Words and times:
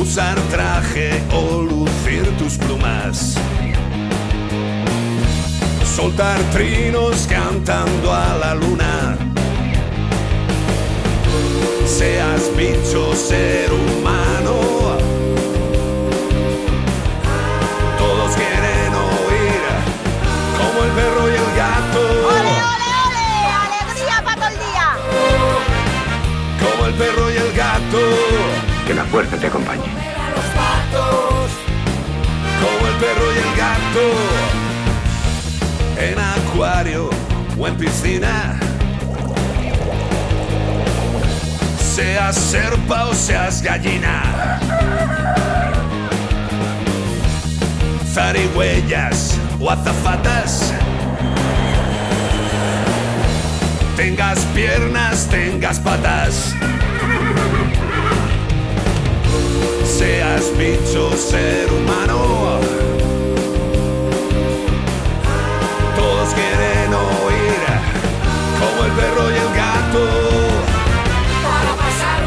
Usar 0.00 0.40
traje 0.50 1.22
o 1.30 1.60
lucir 1.60 2.26
tus 2.38 2.56
plumas. 2.56 3.36
Soltar 5.84 6.40
trinos 6.52 7.26
cantando 7.28 8.10
a 8.10 8.34
la 8.38 8.54
luna. 8.54 9.18
Seas 11.84 12.50
bicho, 12.56 13.14
ser 13.14 13.70
humano. 13.70 14.54
Todos 17.98 18.36
quieren 18.36 18.94
oír 18.94 19.62
como 20.56 20.82
el 20.82 20.90
perro 20.92 21.28
y 21.28 21.34
el 21.34 21.50
gato. 21.56 22.00
¡Ole, 22.26 22.56
ole, 22.72 22.88
ole! 23.06 23.28
¡Alegría 23.66 24.24
para 24.24 24.36
todo 24.36 24.48
el 24.48 24.58
día! 24.66 24.86
Como 26.58 26.86
el 26.86 26.94
perro 26.94 27.30
y 27.30 27.36
el 27.36 27.52
gato. 27.52 28.49
Que 28.86 28.94
la 28.94 29.04
fuerza 29.04 29.36
te 29.36 29.46
acompañe. 29.46 29.84
Como 32.60 32.86
el 32.88 32.94
perro 32.94 33.32
y 33.34 33.38
el 33.38 33.56
gato. 33.56 34.06
En 35.98 36.18
acuario 36.18 37.10
o 37.58 37.66
en 37.66 37.76
piscina. 37.76 38.58
Seas 41.94 42.36
serpa 42.36 43.06
o 43.06 43.14
seas 43.14 43.62
gallina. 43.62 44.58
Zarigüeyas 48.12 49.38
o 49.60 49.70
azafatas. 49.70 50.72
Tengas 53.96 54.38
piernas, 54.54 55.26
tengas 55.26 55.78
patas. 55.78 56.54
Seas 59.90 60.56
bicho, 60.56 61.12
ser 61.16 61.70
humano. 61.72 62.60
Todos 65.96 66.34
quieren 66.34 66.94
oír 66.94 67.60
como 68.58 68.84
el 68.84 68.92
perro 68.92 69.30
y 69.30 69.34
el 69.34 69.54
gato. 69.54 70.08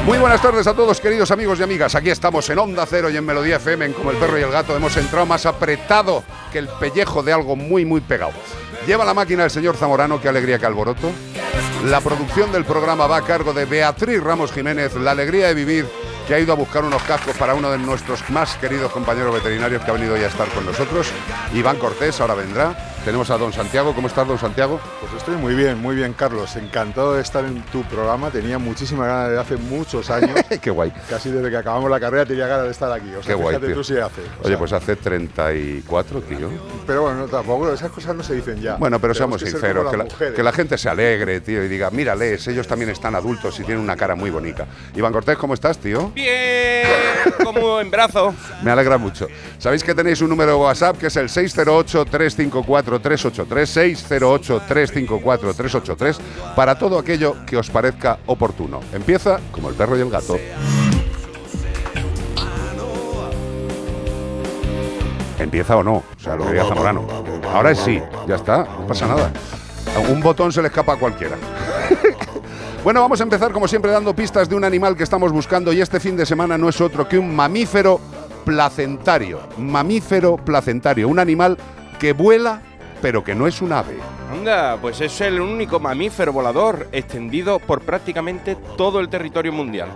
Muy 0.06 0.18
buenas 0.18 0.42
tardes 0.42 0.68
a 0.68 0.74
todos, 0.74 1.00
queridos 1.00 1.32
amigos 1.32 1.60
y 1.60 1.64
amigas. 1.64 1.96
Aquí 1.96 2.10
estamos 2.10 2.48
en 2.50 2.60
Onda 2.60 2.86
Cero 2.86 3.10
y 3.10 3.16
en 3.16 3.26
Melodía 3.26 3.56
FM, 3.56 3.86
en 3.86 3.94
Como 3.94 4.12
el 4.12 4.18
Perro 4.18 4.38
y 4.38 4.44
el 4.44 4.52
Gato. 4.52 4.76
Hemos 4.76 4.98
entrado 4.98 5.26
más 5.26 5.46
apretado 5.46 6.24
que 6.52 6.60
el 6.60 6.68
pellejo 6.68 7.24
de 7.24 7.32
algo 7.32 7.56
muy, 7.56 7.86
muy 7.86 8.02
pegado. 8.02 8.34
Lleva 8.86 9.06
la 9.06 9.14
máquina 9.14 9.46
el 9.46 9.52
señor 9.52 9.78
Zamorano, 9.78 10.20
qué 10.20 10.28
alegría, 10.28 10.60
qué 10.60 10.66
alboroto. 10.66 11.10
La 11.86 12.02
producción 12.02 12.52
del 12.52 12.66
programa 12.66 13.08
va 13.08 13.18
a 13.18 13.22
cargo 13.22 13.54
de 13.54 13.64
Beatriz 13.64 14.22
Ramos 14.22 14.52
Jiménez, 14.52 14.94
la 14.96 15.12
alegría 15.12 15.48
de 15.48 15.54
vivir, 15.54 15.88
que 16.28 16.34
ha 16.34 16.40
ido 16.40 16.54
a 16.54 16.56
buscar 16.56 16.84
unos 16.84 17.02
cascos 17.04 17.36
para 17.38 17.54
uno 17.54 17.72
de 17.72 17.78
nuestros 17.78 18.30
más 18.30 18.56
queridos 18.58 18.92
compañeros 18.92 19.34
veterinarios 19.34 19.84
que 19.84 19.92
ha 19.92 19.94
venido 19.94 20.18
ya 20.18 20.26
a 20.26 20.30
estar 20.30 20.48
con 20.50 20.66
nosotros. 20.66 21.12
Iván 21.54 21.78
Cortés 21.78 22.20
ahora 22.22 22.36
vendrá. 22.36 22.93
Tenemos 23.06 23.30
a 23.32 23.38
don 23.38 23.52
Santiago. 23.52 23.94
¿Cómo 23.94 24.08
estás, 24.08 24.26
don 24.26 24.40
Santiago? 24.40 24.80
Pues 25.02 25.12
estoy 25.18 25.36
muy 25.36 25.56
bien, 25.56 25.78
muy 25.78 25.94
bien, 25.94 26.14
Carlos. 26.14 26.56
Encantado 26.56 27.16
de 27.16 27.22
estar 27.22 27.44
en 27.44 27.62
tu 27.64 27.84
programa. 27.84 28.30
Tenía 28.32 28.58
muchísimas 28.58 29.08
ganas 29.08 29.30
de 29.32 29.40
hace 29.40 29.58
muchos 29.58 30.10
años. 30.10 30.32
qué 30.62 30.70
guay. 30.72 30.94
Casi 31.10 31.30
desde 31.30 31.50
que 31.50 31.58
acabamos 31.58 31.90
la 31.92 32.00
carrera 32.00 32.26
tenía 32.26 32.48
ganas 32.48 32.64
de 32.66 32.72
estar 32.72 32.90
aquí. 32.94 33.10
O 33.10 33.22
sea, 33.22 33.24
Qué 33.24 33.34
guay, 33.34 33.48
fíjate 33.56 33.66
tío. 33.68 33.76
tú 33.76 33.84
si 33.84 33.98
hace. 33.98 34.22
O 34.22 34.40
Oye, 34.44 34.48
sea, 34.48 34.58
pues 34.58 34.72
hace 34.72 34.96
34, 34.96 36.22
tío. 36.22 36.50
Pero 36.88 37.02
bueno, 37.02 37.26
tampoco, 37.26 37.74
esas 37.74 37.92
cosas 37.92 38.16
no 38.16 38.24
se 38.24 38.36
dicen 38.36 38.62
ya. 38.62 38.76
Bueno, 38.78 39.00
pero 39.02 39.14
Tenemos 39.14 39.42
seamos 39.42 39.44
que 39.44 39.50
ser 39.50 39.60
sinceros, 39.60 39.84
como 39.84 39.92
que 39.92 39.98
la, 39.98 40.04
las 40.06 40.14
mujeres. 40.14 40.34
que 40.36 40.44
la 40.44 40.52
gente 40.54 40.78
se 40.78 40.88
alegre, 40.88 41.42
tío, 41.42 41.62
y 41.62 41.68
diga, 41.68 41.90
mírales, 41.92 42.48
ellos 42.48 42.66
también 42.70 42.90
están 42.90 43.16
adultos 43.16 43.60
y 43.60 43.64
tienen 43.66 43.84
una 43.84 43.98
cara 43.98 44.16
muy 44.16 44.30
bonita. 44.30 44.66
Iván 44.96 45.12
Cortés, 45.12 45.38
¿cómo 45.38 45.56
estás, 45.56 45.78
tío? 45.78 46.10
Bien, 46.16 46.88
como 47.44 47.82
en 47.82 47.92
brazo. 47.92 48.34
Me 48.64 48.72
alegra 48.72 48.98
mucho. 48.98 49.28
Sabéis 49.58 49.84
que 49.84 49.94
tenéis 49.94 50.22
un 50.22 50.30
número 50.30 50.52
de 50.52 50.58
WhatsApp 50.58 50.98
que 50.98 51.08
es 51.08 51.16
el 51.18 51.30
608-354-383, 53.02 54.68
608-354-383, 54.68 56.18
para 56.56 56.78
todo 56.78 57.00
aquello 57.00 57.36
que 57.46 57.58
os 57.58 57.70
parezca 57.70 58.20
oportuno. 58.26 58.80
Empieza 58.94 59.40
como 59.52 59.70
el 59.70 59.76
perro 59.76 59.98
y 59.98 60.02
el 60.02 60.10
gato. 60.10 60.38
Empieza 65.40 65.76
o 65.76 65.84
no, 65.84 65.96
o 65.96 66.04
sea, 66.18 66.36
lo 66.36 66.46
quería 66.46 66.66
Zamorano. 66.66 67.06
Ahora 67.54 67.72
es 67.72 67.80
sí, 67.80 68.02
ya 68.28 68.36
está, 68.36 68.60
no 68.80 68.88
pasa 68.88 69.08
nada. 69.08 69.32
Un 70.10 70.22
botón 70.22 70.52
se 70.52 70.62
le 70.62 70.68
escapa 70.70 70.94
a 70.94 70.98
cualquiera. 70.98 71.36
Bueno, 72.84 73.00
vamos 73.00 73.22
a 73.22 73.24
empezar 73.24 73.54
como 73.54 73.66
siempre 73.66 73.92
dando 73.92 74.14
pistas 74.14 74.50
de 74.50 74.56
un 74.56 74.66
animal 74.66 74.98
que 74.98 75.04
estamos 75.04 75.32
buscando 75.32 75.72
y 75.72 75.80
este 75.80 76.02
fin 76.02 76.18
de 76.18 76.26
semana 76.26 76.58
no 76.58 76.68
es 76.68 76.82
otro 76.82 77.08
que 77.08 77.18
un 77.18 77.34
mamífero 77.34 78.02
placentario. 78.44 79.40
Mamífero 79.58 80.36
placentario, 80.36 81.08
un 81.08 81.18
animal 81.18 81.58
que 81.98 82.12
vuela 82.12 82.62
pero 83.04 83.22
que 83.22 83.36
no 83.36 83.48
es 83.48 83.62
un 83.62 83.74
ave. 83.74 83.98
Anda, 84.32 84.78
pues 84.82 85.02
es 85.02 85.20
el 85.20 85.42
único 85.42 85.78
mamífero 85.78 86.32
volador 86.32 86.88
extendido 86.94 87.60
por 87.60 87.82
prácticamente 87.82 88.56
todo 88.78 89.02
el 89.02 89.10
territorio 89.10 89.52
mundial. 89.52 89.90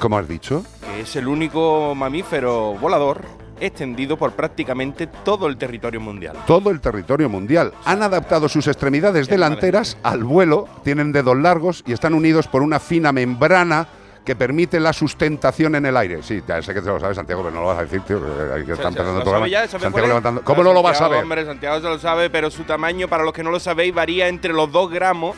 ¿Cómo 0.00 0.16
has 0.16 0.26
dicho? 0.26 0.64
Que 0.80 1.02
es 1.02 1.16
el 1.16 1.28
único 1.28 1.94
mamífero 1.94 2.72
volador 2.80 3.20
extendido 3.60 4.16
por 4.16 4.32
prácticamente 4.32 5.06
todo 5.06 5.46
el 5.48 5.58
territorio 5.58 6.00
mundial. 6.00 6.34
Todo 6.46 6.70
el 6.70 6.80
territorio 6.80 7.28
mundial. 7.28 7.74
Han 7.84 8.02
adaptado 8.02 8.48
sus 8.48 8.66
extremidades 8.68 9.28
delanteras 9.28 9.98
al 10.02 10.24
vuelo, 10.24 10.68
tienen 10.84 11.12
dedos 11.12 11.36
largos 11.36 11.84
y 11.86 11.92
están 11.92 12.14
unidos 12.14 12.48
por 12.48 12.62
una 12.62 12.80
fina 12.80 13.12
membrana 13.12 13.86
que 14.24 14.36
permite 14.36 14.78
la 14.78 14.92
sustentación 14.92 15.74
en 15.74 15.86
el 15.86 15.96
aire. 15.96 16.22
Sí, 16.22 16.42
ya 16.46 16.62
sé 16.62 16.72
que 16.72 16.80
te 16.80 16.88
lo 16.88 17.00
sabes, 17.00 17.16
Santiago, 17.16 17.42
pero 17.42 17.54
no 17.54 17.62
lo 17.62 17.66
vas 17.68 17.78
a 17.78 17.82
decir, 17.82 18.00
tío. 18.02 18.20
¿Lo 18.20 18.34
programa. 18.34 19.24
sabe 19.24 19.50
ya? 19.50 19.66
¿Sabe 19.66 19.82
Santiago 19.82 20.06
levantando. 20.06 20.42
¿Cómo 20.42 20.62
no 20.62 20.72
lo 20.72 20.82
vas 20.82 21.00
a 21.00 21.08
ver? 21.08 21.22
Hombre, 21.22 21.44
Santiago 21.44 21.80
se 21.80 21.88
lo 21.88 21.98
sabe, 21.98 22.30
pero 22.30 22.50
su 22.50 22.64
tamaño, 22.64 23.08
para 23.08 23.24
los 23.24 23.32
que 23.32 23.42
no 23.42 23.50
lo 23.50 23.58
sabéis, 23.58 23.94
varía 23.94 24.28
entre 24.28 24.52
los 24.52 24.70
2 24.70 24.90
gramos. 24.90 25.36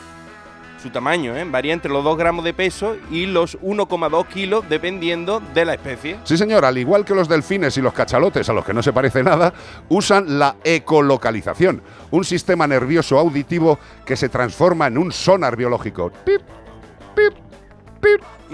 Su 0.83 0.91
tamaño, 0.91 1.35
¿eh? 1.35 1.43
Varía 1.49 1.73
entre 1.73 1.91
los 1.91 2.03
2 2.03 2.15
gramos 2.15 2.45
de 2.45 2.53
peso 2.53 2.95
y 3.09 3.25
los 3.25 3.57
1,2 3.61 4.27
kilos, 4.27 4.69
dependiendo 4.69 5.41
de 5.55 5.65
la 5.65 5.73
especie. 5.73 6.17
Sí, 6.25 6.37
señor, 6.37 6.63
al 6.63 6.77
igual 6.77 7.03
que 7.03 7.15
los 7.15 7.27
delfines 7.27 7.75
y 7.77 7.81
los 7.81 7.91
cachalotes, 7.91 8.47
a 8.49 8.53
los 8.53 8.63
que 8.63 8.73
no 8.73 8.83
se 8.83 8.93
parece 8.93 9.23
nada, 9.23 9.51
usan 9.89 10.37
la 10.37 10.57
ecolocalización, 10.63 11.81
un 12.11 12.23
sistema 12.23 12.67
nervioso 12.67 13.17
auditivo 13.17 13.79
que 14.05 14.15
se 14.15 14.29
transforma 14.29 14.85
en 14.85 14.99
un 14.99 15.11
sonar 15.11 15.55
biológico. 15.55 16.11
Pip. 16.23 16.41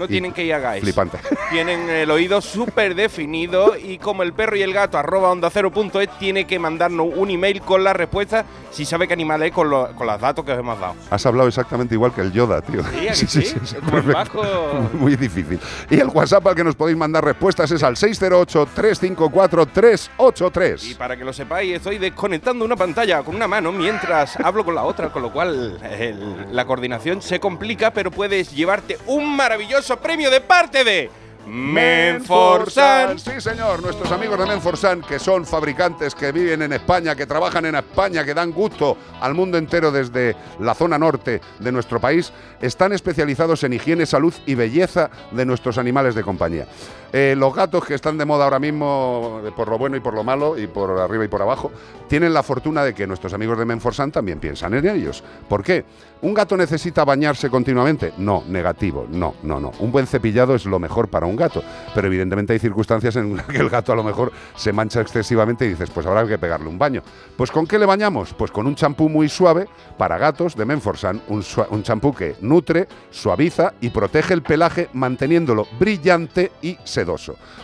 No 0.02 0.08
tienen 0.08 0.32
que 0.32 0.44
ir 0.44 0.54
a 0.54 0.72
guys. 0.72 0.82
Flipante. 0.82 1.18
Tienen 1.50 1.88
el 1.88 2.10
oído 2.10 2.40
súper 2.40 2.94
definido 2.94 3.76
y 3.76 3.98
como 3.98 4.22
el 4.22 4.32
perro 4.32 4.56
y 4.56 4.62
el 4.62 4.72
gato 4.72 4.96
arroba 4.98 5.30
onda 5.30 5.50
cero 5.50 5.70
punto 5.70 6.00
es, 6.00 6.08
tiene 6.18 6.46
que 6.46 6.58
mandarnos 6.58 7.08
un 7.14 7.30
email 7.30 7.60
con 7.60 7.84
la 7.84 7.92
respuesta 7.92 8.44
si 8.70 8.84
sabe 8.86 9.06
qué 9.06 9.12
animal 9.12 9.42
es 9.42 9.52
con, 9.52 9.68
lo- 9.68 9.94
con 9.94 10.06
los 10.06 10.18
datos 10.20 10.44
que 10.44 10.52
os 10.52 10.58
hemos 10.58 10.78
dado. 10.80 10.94
Has 11.10 11.26
hablado 11.26 11.48
exactamente 11.48 11.94
igual 11.94 12.14
que 12.14 12.22
el 12.22 12.32
Yoda, 12.32 12.62
tío. 12.62 12.82
Sí, 12.84 13.08
¿a 13.08 13.12
que 13.12 13.14
sí? 13.14 13.54
Como 13.84 13.98
el 13.98 14.04
perfecto. 14.04 14.38
bajo. 14.42 14.90
Muy 14.94 15.16
difícil. 15.16 15.58
Y 15.90 16.00
el 16.00 16.08
WhatsApp 16.08 16.46
al 16.46 16.54
que 16.54 16.64
nos 16.64 16.74
podéis 16.74 16.96
mandar 16.96 17.22
respuestas 17.24 17.70
es 17.70 17.82
al 17.82 17.96
608-354-383. 17.96 20.90
Y 20.90 20.94
para 20.94 21.16
que 21.16 21.24
lo 21.24 21.32
sepáis, 21.32 21.74
estoy 21.74 21.98
desconectando 21.98 22.64
una 22.64 22.76
pantalla 22.76 23.22
con 23.22 23.34
una 23.36 23.48
mano 23.48 23.72
mientras 23.72 24.36
hablo 24.36 24.64
con 24.64 24.74
la 24.74 24.84
otra, 24.84 25.10
con 25.10 25.22
lo 25.22 25.32
cual 25.32 25.78
el- 25.82 26.54
la 26.54 26.64
coordinación 26.64 27.20
se 27.22 27.40
complica, 27.40 27.90
pero 27.92 28.10
puedes 28.10 28.52
llevarte 28.52 28.98
un 29.06 29.36
maravilloso 29.36 29.91
premio 30.00 30.30
de 30.30 30.40
parte 30.40 30.84
de 30.84 31.10
Menforsan. 31.46 33.18
Sí, 33.18 33.40
señor, 33.40 33.82
nuestros 33.82 34.10
amigos 34.12 34.38
de 34.38 34.46
Menforsan, 34.46 35.02
que 35.02 35.18
son 35.18 35.44
fabricantes 35.44 36.14
que 36.14 36.30
viven 36.30 36.62
en 36.62 36.72
España, 36.72 37.16
que 37.16 37.26
trabajan 37.26 37.66
en 37.66 37.74
España, 37.74 38.24
que 38.24 38.32
dan 38.32 38.52
gusto 38.52 38.96
al 39.20 39.34
mundo 39.34 39.58
entero 39.58 39.90
desde 39.90 40.36
la 40.60 40.74
zona 40.74 40.98
norte 40.98 41.40
de 41.58 41.72
nuestro 41.72 42.00
país, 42.00 42.32
están 42.60 42.92
especializados 42.92 43.64
en 43.64 43.72
higiene, 43.72 44.06
salud 44.06 44.34
y 44.46 44.54
belleza 44.54 45.10
de 45.32 45.44
nuestros 45.44 45.78
animales 45.78 46.14
de 46.14 46.22
compañía. 46.22 46.66
Eh, 47.12 47.34
los 47.36 47.54
gatos 47.54 47.84
que 47.84 47.94
están 47.94 48.16
de 48.16 48.24
moda 48.24 48.44
ahora 48.44 48.58
mismo, 48.58 49.42
eh, 49.44 49.52
por 49.54 49.68
lo 49.68 49.76
bueno 49.76 49.96
y 49.96 50.00
por 50.00 50.14
lo 50.14 50.24
malo, 50.24 50.58
y 50.58 50.66
por 50.66 50.98
arriba 50.98 51.24
y 51.24 51.28
por 51.28 51.42
abajo, 51.42 51.70
tienen 52.08 52.32
la 52.32 52.42
fortuna 52.42 52.82
de 52.84 52.94
que 52.94 53.06
nuestros 53.06 53.34
amigos 53.34 53.58
de 53.58 53.66
Menforsan 53.66 54.10
también 54.10 54.38
piensan 54.38 54.72
en 54.74 54.88
ellos. 54.88 55.22
¿Por 55.48 55.62
qué? 55.62 55.84
¿Un 56.22 56.32
gato 56.32 56.56
necesita 56.56 57.04
bañarse 57.04 57.50
continuamente? 57.50 58.14
No, 58.16 58.44
negativo, 58.48 59.06
no, 59.10 59.34
no, 59.42 59.60
no. 59.60 59.72
Un 59.80 59.92
buen 59.92 60.06
cepillado 60.06 60.54
es 60.54 60.64
lo 60.64 60.78
mejor 60.78 61.08
para 61.08 61.26
un 61.26 61.36
gato. 61.36 61.62
Pero 61.94 62.06
evidentemente 62.06 62.52
hay 62.54 62.58
circunstancias 62.58 63.16
en 63.16 63.36
las 63.36 63.46
que 63.46 63.58
el 63.58 63.68
gato 63.68 63.92
a 63.92 63.96
lo 63.96 64.04
mejor 64.04 64.32
se 64.54 64.72
mancha 64.72 65.00
excesivamente 65.00 65.66
y 65.66 65.70
dices, 65.70 65.90
pues 65.90 66.06
habrá 66.06 66.26
que 66.26 66.38
pegarle 66.38 66.68
un 66.68 66.78
baño. 66.78 67.02
Pues 67.36 67.50
¿con 67.50 67.66
qué 67.66 67.78
le 67.78 67.86
bañamos? 67.86 68.32
Pues 68.34 68.50
con 68.50 68.66
un 68.66 68.74
champú 68.74 69.08
muy 69.08 69.28
suave 69.28 69.66
para 69.98 70.16
gatos 70.16 70.54
de 70.54 70.64
Menforsan, 70.64 71.20
un 71.28 71.82
champú 71.82 72.14
que 72.14 72.36
nutre, 72.40 72.86
suaviza 73.10 73.74
y 73.80 73.90
protege 73.90 74.32
el 74.32 74.42
pelaje 74.42 74.88
manteniéndolo 74.92 75.66
brillante 75.78 76.52
y 76.62 76.78
sedoso. 76.84 77.01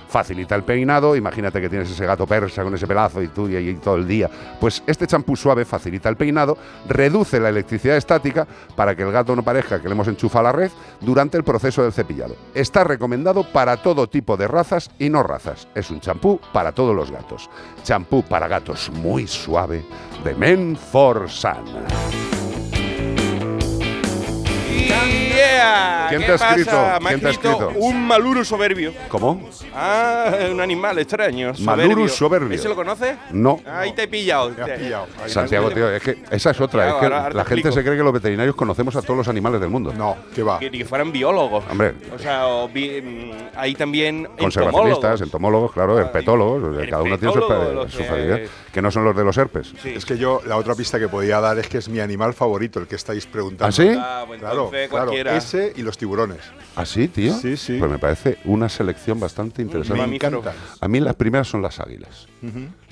Facilita 0.09 0.55
el 0.55 0.63
peinado, 0.63 1.17
imagínate 1.17 1.61
que 1.61 1.69
tienes 1.69 1.91
ese 1.91 2.07
gato 2.07 2.27
persa 2.27 2.63
con 2.63 2.75
ese 2.75 2.87
pelazo 2.87 3.23
y 3.23 3.29
tú 3.29 3.49
y 3.49 3.75
todo 3.75 3.97
el 3.97 4.07
día. 4.07 4.31
Pues 4.61 4.83
este 4.87 5.07
champú 5.07 5.37
suave 5.37 5.65
facilita 5.65 6.09
el 6.09 6.17
peinado, 6.17 6.57
reduce 6.89 7.41
la 7.41 7.49
electricidad 7.49 7.97
estática 7.97 8.47
para 8.77 8.95
que 8.95 9.03
el 9.03 9.13
gato 9.13 9.35
no 9.35 9.43
parezca 9.43 9.81
que 9.81 9.89
le 9.89 9.95
hemos 9.95 10.09
enchufado 10.09 10.45
la 10.45 10.53
red 10.53 10.71
durante 11.01 11.37
el 11.37 11.45
proceso 11.45 11.83
del 11.83 11.93
cepillado. 11.93 12.37
Está 12.55 12.85
recomendado 12.85 13.45
para 13.45 13.77
todo 13.77 14.09
tipo 14.09 14.37
de 14.37 14.49
razas 14.49 14.91
y 14.99 15.11
no 15.11 15.23
razas. 15.23 15.69
Es 15.75 15.91
un 15.91 16.01
champú 16.01 16.41
para 16.53 16.73
todos 16.73 16.95
los 16.95 17.11
gatos. 17.11 17.49
Champú 17.83 18.23
para 18.23 18.49
gatos 18.49 18.91
muy 18.91 19.27
suave 19.27 19.85
de 20.25 20.35
Men 20.35 20.77
for 20.77 21.29
Sun. 21.29 22.38
Yeah. 25.07 26.07
¿Quién 26.09 26.21
¿Qué 26.23 26.27
te 26.27 26.33
ha 26.33 26.35
escrito? 26.35 26.73
Me 26.73 27.11
ha 27.11 27.19
¿Quién 27.19 27.21
te 27.41 27.49
ha 27.49 27.67
un 27.77 28.07
maluro 28.07 28.45
soberbio. 28.45 28.93
¿Cómo? 29.09 29.49
Ah, 29.75 30.33
un 30.51 30.61
animal 30.61 30.99
extraño. 30.99 31.53
Maluro 31.61 32.09
soberbio. 32.09 32.55
¿Ese 32.57 32.69
lo 32.69 32.75
conoces? 32.75 33.17
No. 33.31 33.61
Ahí 33.67 33.93
te 33.93 34.05
he 34.05 34.09
pillado. 34.09 34.51
Me 34.51 34.63
has 34.73 34.79
pillado. 34.79 35.07
Ahí 35.23 35.31
Santiago, 35.31 35.71
tío, 35.71 35.91
es 35.91 36.03
que 36.03 36.19
esa 36.31 36.51
es 36.51 36.61
otra. 36.61 36.89
Es 36.89 36.95
que 36.95 37.05
Ahora- 37.05 37.17
ahora 37.19 37.31
te 37.31 37.37
la 37.37 37.45
gente 37.45 37.69
explico. 37.69 37.75
se 37.75 37.85
cree 37.85 37.97
que 37.97 38.03
los 38.03 38.13
veterinarios 38.13 38.55
conocemos 38.57 38.97
a 38.97 39.03
todos 39.03 39.17
los 39.19 39.29
animales 39.29 39.61
del 39.61 39.71
mundo. 39.71 39.93
No, 39.95 40.17
que 40.35 40.43
va. 40.43 40.59
Que, 40.59 40.71
ni 40.71 40.79
que 40.79 40.85
fueran 40.85 41.13
biólogos. 41.13 41.65
Hombre. 41.71 41.95
O 42.15 42.19
sea, 42.19 42.47
o 42.49 42.69
bi- 42.69 43.01
mm, 43.03 43.31
hay 43.57 43.75
también 43.75 44.25
Conservacionistas, 44.39 45.21
entomólogos. 45.21 45.21
entomólogos, 45.23 45.73
claro, 45.73 45.99
herpetólogos, 45.99 46.63
o 46.63 46.75
sea, 46.81 46.89
cada 46.91 47.03
uno 47.03 47.19
tiene 47.19 47.33
su, 47.35 47.39
herpetólogos, 47.41 47.85
que- 47.95 48.03
especialidad, 48.03 48.41
que 48.73 48.83
no 48.83 48.91
son 48.91 49.05
los 49.05 49.17
de 49.17 49.25
los 49.25 49.37
herpes. 49.37 49.73
Sí. 49.83 49.93
Es 49.95 50.05
que 50.05 50.17
yo, 50.19 50.41
la 50.47 50.57
otra 50.57 50.75
pista 50.75 50.99
que 50.99 51.09
podía 51.09 51.41
dar 51.41 51.59
es 51.59 51.69
que 51.69 51.79
es 51.79 51.89
mi 51.89 52.01
animal 52.01 52.33
favorito, 52.35 52.81
el 52.81 52.87
que 52.87 52.97
estáis 52.97 53.27
preguntando. 53.27 53.67
¿Ah, 53.67 53.73
sí? 53.73 53.89
Ah, 53.99 54.25
pues 54.27 54.41
Claro, 54.41 54.65
entonces 54.67 54.88
claro, 54.89 55.07
cualquiera. 55.07 55.37
ese 55.37 55.73
y 55.77 55.83
los 55.83 55.97
tiburones. 55.99 56.39
¿Ah, 56.77 56.85
sí, 56.87 57.09
tío? 57.09 57.35
Sí, 57.35 57.57
sí. 57.57 57.77
Pues 57.79 57.91
me 57.91 57.99
parece 57.99 58.39
una 58.45 58.69
selección 58.69 59.19
bastante 59.19 59.63
interesante. 59.63 60.07
Me 60.07 60.15
encantan. 60.17 60.55
A 60.81 60.89
mí 60.89 61.01
las 61.01 61.17
primeras 61.17 61.49
son 61.49 61.61
las 61.63 61.81
águilas. 61.81 62.29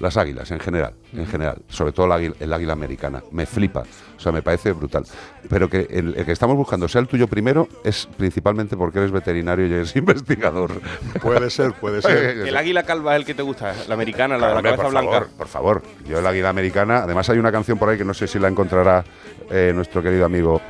Las 0.00 0.16
águilas, 0.16 0.50
en 0.50 0.58
general, 0.58 0.94
en 1.12 1.26
general. 1.26 1.62
Sobre 1.68 1.92
todo 1.92 2.06
el 2.06 2.12
águila, 2.12 2.34
el 2.40 2.52
águila 2.52 2.72
americana. 2.72 3.22
Me 3.30 3.46
flipa. 3.46 3.84
O 4.16 4.20
sea, 4.20 4.32
me 4.32 4.42
parece 4.42 4.72
brutal. 4.72 5.04
Pero 5.48 5.70
que 5.70 5.86
el, 5.90 6.14
el 6.16 6.24
que 6.26 6.32
estamos 6.32 6.56
buscando 6.56 6.88
sea 6.88 7.00
el 7.00 7.06
tuyo 7.06 7.28
primero 7.28 7.68
es 7.84 8.08
principalmente 8.16 8.76
porque 8.76 8.98
eres 8.98 9.12
veterinario 9.12 9.66
y 9.66 9.72
eres 9.72 9.94
investigador. 9.96 10.80
Puede 11.22 11.48
ser, 11.50 11.72
puede 11.74 12.02
ser. 12.02 12.38
El 12.46 12.56
águila 12.56 12.82
calva 12.82 13.14
es 13.14 13.20
el 13.20 13.26
que 13.26 13.34
te 13.34 13.42
gusta, 13.42 13.72
la 13.86 13.94
americana, 13.94 14.36
la 14.36 14.48
de 14.48 14.54
la 14.54 14.62
cabeza 14.62 14.82
por 14.82 14.90
blanca. 14.92 15.10
Favor, 15.12 15.28
por 15.36 15.48
favor, 15.48 15.82
yo 16.08 16.18
el 16.18 16.26
águila 16.26 16.48
americana. 16.48 16.98
Además 16.98 17.28
hay 17.30 17.38
una 17.38 17.52
canción 17.52 17.78
por 17.78 17.88
ahí 17.88 17.96
que 17.98 18.04
no 18.04 18.14
sé 18.14 18.26
si 18.26 18.38
la 18.38 18.48
encontrará 18.48 19.04
eh, 19.50 19.72
nuestro 19.74 20.02
querido 20.02 20.24
amigo, 20.24 20.60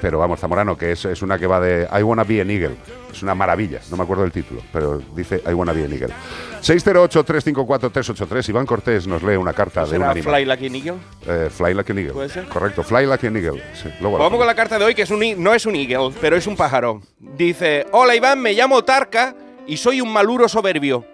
pero 0.00 0.18
vamos, 0.18 0.40
Zamorano, 0.40 0.76
que 0.76 0.92
es, 0.92 1.04
es 1.04 1.22
una 1.22 1.38
que 1.38 1.46
va 1.46 1.60
de 1.60 1.88
I 1.92 2.02
wanna 2.02 2.24
be 2.24 2.40
an 2.40 2.50
eagle. 2.50 2.76
Es 3.12 3.22
una 3.22 3.34
maravilla, 3.34 3.80
no 3.90 3.96
me 3.96 4.02
acuerdo 4.02 4.22
del 4.22 4.32
título, 4.32 4.62
pero 4.72 5.00
dice 5.14 5.42
I 5.46 5.52
wanna 5.52 5.72
be 5.72 5.84
an 5.84 5.92
eagle. 5.92 6.12
608-354-383, 6.62 8.48
Iván 8.48 8.66
Cortés 8.66 9.06
nos 9.06 9.22
lee 9.22 9.36
una 9.36 9.52
carta 9.52 9.80
de 9.80 9.86
un 9.86 9.90
¿Será 9.92 10.10
animal. 10.10 10.34
Fly 10.34 10.44
Like 10.44 10.66
an 10.66 10.74
Eagle? 10.74 10.94
Eh, 11.26 11.50
fly 11.50 11.74
like 11.74 11.92
an 11.92 11.98
eagle. 11.98 12.12
¿Puede 12.14 12.28
ser? 12.28 12.44
Correcto, 12.48 12.82
fly 12.82 13.06
like 13.06 13.26
an 13.26 13.36
eagle. 13.36 13.62
Sí, 13.74 13.88
luego 14.00 14.18
la 14.18 14.24
Vamos 14.24 14.38
con 14.38 14.46
la 14.46 14.54
carta 14.54 14.78
de 14.78 14.84
hoy, 14.84 14.94
que 14.94 15.02
es 15.02 15.10
un, 15.10 15.20
no 15.42 15.54
es 15.54 15.66
un 15.66 15.76
eagle, 15.76 16.14
pero 16.20 16.36
es 16.36 16.46
un 16.46 16.56
pájaro. 16.56 17.00
Dice, 17.18 17.86
hola 17.92 18.14
Iván, 18.16 18.40
me 18.40 18.52
llamo 18.52 18.82
Tarka 18.82 19.34
y 19.66 19.76
soy 19.76 20.00
un 20.00 20.12
maluro 20.12 20.48
soberbio. 20.48 21.04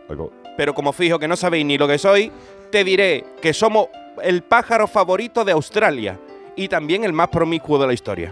Pero 0.56 0.74
como 0.74 0.92
fijo 0.92 1.18
que 1.18 1.28
no 1.28 1.36
sabéis 1.36 1.64
ni 1.64 1.78
lo 1.78 1.88
que 1.88 1.98
soy, 1.98 2.30
te 2.70 2.84
diré 2.84 3.24
que 3.40 3.52
somos 3.52 3.88
el 4.22 4.42
pájaro 4.42 4.86
favorito 4.86 5.44
de 5.44 5.52
Australia 5.52 6.18
y 6.56 6.68
también 6.68 7.04
el 7.04 7.12
más 7.12 7.28
promiscuo 7.28 7.78
de 7.78 7.86
la 7.86 7.92
historia. 7.92 8.30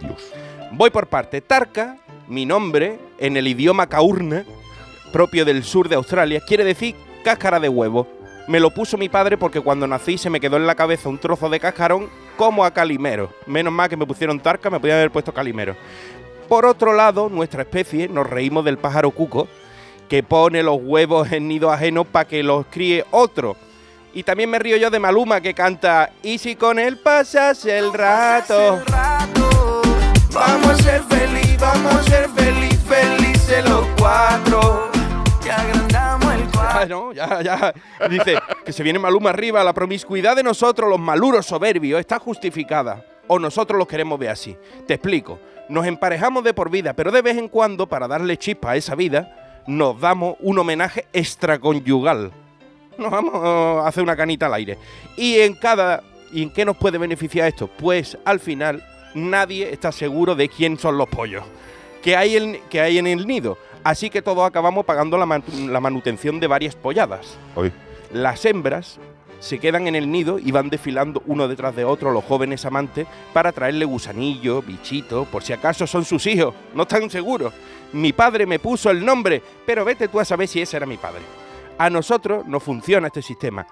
Voy 0.73 0.91
por 0.91 1.07
parte. 1.07 1.41
Tarka, 1.41 1.97
mi 2.27 2.45
nombre, 2.45 2.99
en 3.19 3.37
el 3.37 3.47
idioma 3.49 3.87
kaurna, 3.87 4.45
propio 5.13 5.45
del 5.45 5.65
sur 5.65 5.89
de 5.89 5.97
Australia, 5.97 6.43
quiere 6.47 6.65
decir 6.65 6.95
cáscara 7.25 7.59
de 7.61 7.69
huevo. 7.69 8.07
Me 8.47 8.61
lo 8.61 8.71
puso 8.71 8.97
mi 8.97 9.09
padre 9.09 9.37
porque 9.37 9.61
cuando 9.61 9.87
nací 9.87 10.17
se 10.17 10.31
me 10.31 10.41
quedó 10.41 10.57
en 10.57 10.67
la 10.67 10.75
cabeza 10.75 11.09
un 11.09 11.19
trozo 11.19 11.51
de 11.51 11.61
cascarón 11.61 12.09
como 12.37 12.65
a 12.65 12.71
Calimero. 12.71 13.31
Menos 13.47 13.73
mal 13.73 13.89
que 13.89 13.97
me 13.97 14.07
pusieron 14.07 14.41
Tarka, 14.41 14.71
me 14.71 14.81
podían 14.81 14.99
haber 14.99 15.11
puesto 15.11 15.35
Calimero. 15.35 15.77
Por 16.49 16.65
otro 16.65 16.95
lado, 16.95 17.29
nuestra 17.29 17.63
especie, 17.63 18.09
nos 18.09 18.29
reímos 18.29 18.65
del 18.65 18.79
pájaro 18.79 19.11
cuco, 19.11 19.49
que 20.09 20.23
pone 20.23 20.63
los 20.63 20.79
huevos 20.81 21.31
en 21.31 21.47
nido 21.47 21.71
ajeno 21.71 22.05
para 22.05 22.27
que 22.27 22.43
los 22.43 22.65
críe 22.71 23.05
otro. 23.11 23.57
Y 24.13 24.23
también 24.23 24.51
me 24.51 24.59
río 24.59 24.77
yo 24.77 24.91
de 24.91 24.99
Maluma 24.99 25.41
que 25.41 25.55
canta 25.55 26.11
Y 26.23 26.39
si 26.39 26.57
con 26.57 26.79
él 26.79 26.99
pasas 26.99 27.65
el 27.65 27.93
rato. 27.93 28.83
Vamos 30.33 30.71
a 30.71 30.77
ser 30.77 31.03
feliz, 31.05 31.57
vamos 31.59 31.95
a 31.95 32.03
ser 32.05 32.29
feliz, 32.31 32.79
felices 32.87 33.69
los 33.69 33.87
cuatro. 33.99 34.91
Ya 35.45 35.57
agrandamos 35.57 36.35
el 36.35 36.49
cuadro. 36.51 37.13
Ya, 37.13 37.27
no, 37.27 37.43
ya, 37.43 37.43
ya. 37.43 38.09
Dice 38.09 38.39
que 38.65 38.73
se 38.73 38.83
viene 38.83 38.99
Maluma 38.99 39.31
arriba. 39.31 39.65
La 39.65 39.73
promiscuidad 39.73 40.37
de 40.37 40.43
nosotros, 40.43 40.89
los 40.89 41.01
maluros 41.01 41.47
soberbios, 41.47 42.01
está 42.01 42.19
justificada. 42.19 43.05
O 43.27 43.39
nosotros 43.39 43.79
los 43.79 43.89
queremos 43.89 44.19
ver 44.19 44.31
así. 44.31 44.57
Te 44.87 44.95
explico. 44.95 45.39
Nos 45.69 45.87
emparejamos 45.87 46.45
de 46.45 46.55
por 46.55 46.71
vida, 46.71 46.95
pero 46.95 47.11
de 47.11 47.21
vez 47.21 47.37
en 47.37 47.49
cuando, 47.49 47.89
para 47.89 48.09
darle 48.09 48.39
chispa 48.39 48.71
a 48.71 48.77
esa 48.77 48.95
vida, 48.95 49.63
nos 49.67 50.01
damos 50.01 50.37
un 50.41 50.59
homenaje 50.59 51.07
extraconyugal. 51.13 52.33
Nos 52.99 53.11
vamos 53.11 53.35
a 53.35 53.87
hacer 53.89 54.03
una 54.03 54.17
canita 54.17 54.47
al 54.47 54.55
aire. 54.55 54.77
Y 55.17 55.39
en 55.39 55.55
cada. 55.55 56.03
¿Y 56.33 56.43
en 56.43 56.51
qué 56.51 56.65
nos 56.65 56.77
puede 56.77 56.99
beneficiar 56.99 57.49
esto? 57.49 57.69
Pues 57.69 58.19
al 58.25 58.39
final 58.41 58.85
nadie 59.15 59.73
está 59.73 59.91
seguro 59.93 60.35
de 60.35 60.49
quién 60.51 60.79
son 60.79 60.99
los 60.99 61.09
pollos 61.09 61.43
que 62.03 62.17
hay, 62.17 62.37
en- 62.37 62.61
que 62.69 62.81
hay 62.83 62.99
en 62.99 63.07
el 63.07 63.27
nido. 63.27 63.57
Así 63.83 64.11
que 64.11 64.21
todos 64.21 64.47
acabamos 64.47 64.85
pagando 64.85 65.17
la, 65.17 65.25
man- 65.27 65.43
la 65.69 65.81
manutención 65.81 66.39
de 66.39 66.47
varias 66.47 66.75
polladas. 66.75 67.39
hoy. 67.55 67.73
Las 68.13 68.45
hembras 68.45 68.99
se 69.41 69.59
quedan 69.59 69.87
en 69.87 69.95
el 69.95 70.11
nido 70.11 70.39
y 70.39 70.51
van 70.53 70.69
desfilando 70.69 71.23
uno 71.27 71.47
detrás 71.49 71.75
de 71.77 71.85
otro 71.85 72.11
los 72.11 72.25
jóvenes 72.25 72.65
amantes 72.67 73.07
para 73.33 73.53
traerle 73.53 73.85
gusanillo, 73.85 74.61
bichito, 74.63 75.25
por 75.27 75.43
si 75.43 75.53
acaso 75.53 75.87
son 75.87 76.05
sus 76.05 76.27
hijos. 76.27 76.55
No 76.75 76.83
están 76.83 77.09
seguros. 77.09 77.53
Mi 77.93 78.13
padre 78.13 78.45
me 78.47 78.59
puso 78.59 78.91
el 78.91 79.05
nombre, 79.05 79.41
pero 79.65 79.85
vete 79.85 80.09
tú 80.09 80.21
a 80.21 80.25
saber 80.25 80.47
si 80.49 80.61
ese 80.61 80.77
era 80.77 80.87
mi 80.87 80.97
padre. 80.99 81.23
A 81.79 81.91
nosotros 81.91 82.47
no 82.47 82.59
funciona 82.59 83.07
este 83.07 83.23
sistema. 83.23 83.67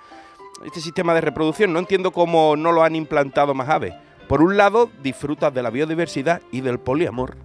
Este 0.65 0.81
sistema 0.81 1.13
de 1.13 1.21
reproducción 1.21 1.73
no 1.73 1.81
entiendo 1.81 2.13
cómo 2.13 2.57
no 2.57 2.73
lo 2.73 2.83
han 2.83 2.95
implantado 2.95 3.53
más 3.53 3.69
aves. 3.69 3.95
Por 4.29 4.43
un 4.43 4.57
lado, 4.57 4.91
disfrutas 5.03 5.53
de 5.53 5.63
la 5.63 5.71
biodiversidad 5.71 6.41
y 6.51 6.61
del 6.61 6.79
poliamor. 6.79 7.37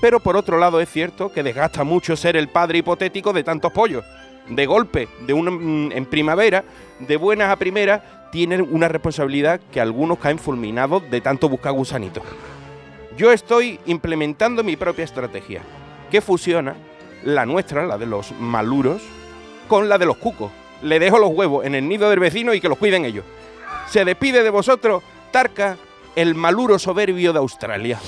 Pero 0.00 0.20
por 0.20 0.36
otro 0.36 0.58
lado 0.58 0.80
es 0.80 0.90
cierto 0.90 1.32
que 1.32 1.42
desgasta 1.42 1.82
mucho 1.84 2.16
ser 2.16 2.36
el 2.36 2.48
padre 2.48 2.78
hipotético 2.78 3.32
de 3.32 3.42
tantos 3.42 3.72
pollos. 3.72 4.04
De 4.48 4.66
golpe, 4.66 5.08
de 5.26 5.32
una, 5.32 5.50
mm, 5.50 5.92
en 5.92 6.06
primavera, 6.06 6.64
de 6.98 7.16
buenas 7.16 7.50
a 7.50 7.56
primeras, 7.56 8.02
tienen 8.32 8.66
una 8.70 8.88
responsabilidad 8.88 9.60
que 9.70 9.80
algunos 9.80 10.18
caen 10.18 10.38
fulminados 10.38 11.08
de 11.10 11.20
tanto 11.20 11.48
buscar 11.48 11.72
gusanitos. 11.72 12.24
Yo 13.16 13.30
estoy 13.30 13.78
implementando 13.86 14.64
mi 14.64 14.76
propia 14.76 15.04
estrategia, 15.04 15.62
que 16.10 16.20
fusiona 16.20 16.74
la 17.24 17.46
nuestra, 17.46 17.86
la 17.86 17.98
de 17.98 18.06
los 18.06 18.32
maluros, 18.32 19.02
con 19.68 19.88
la 19.88 19.98
de 19.98 20.06
los 20.06 20.16
cucos. 20.16 20.50
Le 20.82 20.98
dejo 20.98 21.18
los 21.18 21.30
huevos 21.30 21.64
en 21.64 21.74
el 21.74 21.88
nido 21.88 22.10
del 22.10 22.18
vecino 22.20 22.52
y 22.54 22.60
que 22.60 22.68
los 22.68 22.78
cuiden 22.78 23.04
ellos. 23.04 23.24
Se 23.88 24.04
despide 24.04 24.42
de 24.42 24.50
vosotros, 24.50 25.02
Tarka, 25.30 25.76
el 26.16 26.34
maluro 26.34 26.78
soberbio 26.78 27.32
de 27.32 27.38
Australia. 27.38 27.98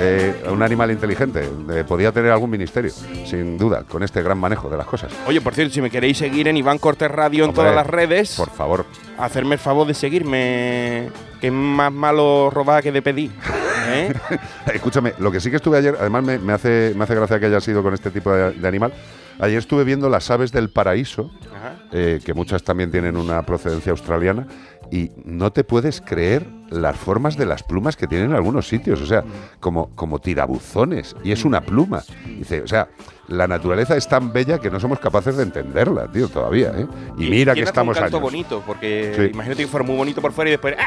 Eh, 0.00 0.44
un 0.50 0.62
animal 0.62 0.90
inteligente. 0.90 1.48
eh, 1.70 1.84
podía 1.86 2.10
tener 2.12 2.32
algún 2.32 2.48
ministerio, 2.50 2.90
sin 2.90 3.58
duda, 3.58 3.84
con 3.84 4.02
este 4.02 4.22
gran 4.22 4.38
manejo 4.38 4.68
de 4.70 4.76
las 4.78 4.86
cosas. 4.86 5.12
Oye, 5.26 5.40
por 5.40 5.54
cierto, 5.54 5.74
si 5.74 5.82
me 5.82 5.90
queréis 5.90 6.16
seguir 6.18 6.48
en 6.48 6.56
Iván 6.56 6.78
Cortés 6.78 7.10
Radio 7.10 7.44
en 7.44 7.52
todas 7.52 7.74
las 7.74 7.86
redes, 7.86 8.34
Por 8.36 8.50
favor. 8.50 8.86
hacerme 9.18 9.54
el 9.54 9.58
favor 9.60 9.86
de 9.86 9.94
seguirme, 9.94 11.08
que 11.40 11.48
es 11.48 11.52
más 11.52 11.92
malo 11.92 12.50
robar 12.50 12.82
que 12.82 12.90
de 12.90 13.02
pedir. 13.02 13.30
¿eh? 13.88 14.12
Escúchame, 14.74 15.12
lo 15.18 15.30
que 15.30 15.40
sí 15.40 15.50
que 15.50 15.56
estuve 15.56 15.76
ayer, 15.78 15.94
además 16.00 16.24
me, 16.24 16.38
me 16.38 16.52
hace, 16.54 16.94
me 16.96 17.04
hace 17.04 17.14
gracia 17.14 17.38
que 17.38 17.46
haya 17.46 17.60
sido 17.60 17.82
con 17.82 17.92
este 17.94 18.10
tipo 18.10 18.32
de, 18.32 18.52
de 18.52 18.68
animal. 18.68 18.92
Ayer 19.38 19.58
estuve 19.58 19.84
viendo 19.84 20.08
las 20.08 20.30
aves 20.30 20.52
del 20.52 20.70
paraíso, 20.70 21.30
eh, 21.92 22.20
que 22.24 22.34
muchas 22.34 22.62
también 22.62 22.90
tienen 22.90 23.16
una 23.16 23.42
procedencia 23.44 23.92
australiana, 23.92 24.46
y 24.90 25.10
no 25.24 25.52
te 25.52 25.64
puedes 25.64 26.00
creer 26.00 26.46
las 26.72 26.96
formas 26.96 27.36
de 27.36 27.46
las 27.46 27.62
plumas 27.62 27.96
que 27.96 28.06
tienen 28.06 28.30
en 28.30 28.36
algunos 28.36 28.66
sitios, 28.68 29.00
o 29.00 29.06
sea, 29.06 29.24
como, 29.60 29.90
como 29.94 30.18
tirabuzones, 30.18 31.14
y 31.22 31.32
es 31.32 31.44
una 31.44 31.60
pluma. 31.60 32.02
Dice, 32.26 32.62
o 32.62 32.66
sea, 32.66 32.88
la 33.28 33.46
naturaleza 33.46 33.96
es 33.96 34.08
tan 34.08 34.32
bella 34.32 34.58
que 34.58 34.70
no 34.70 34.80
somos 34.80 34.98
capaces 34.98 35.36
de 35.36 35.42
entenderla, 35.44 36.10
tío, 36.10 36.28
todavía, 36.28 36.72
¿eh? 36.76 36.86
Y 37.18 37.30
mira 37.30 37.54
que 37.54 37.62
estamos 37.62 37.96
un 37.96 38.02
canto 38.02 38.16
años. 38.18 38.30
bonito, 38.30 38.62
porque 38.66 39.12
Sí. 39.16 39.22
imagínate 39.32 39.62
que 39.62 39.68
fuera 39.68 39.86
muy 39.86 39.96
bonito 39.96 40.20
por 40.20 40.32
fuera 40.32 40.48
y 40.50 40.52
después... 40.52 40.74
¡ah! 40.78 40.84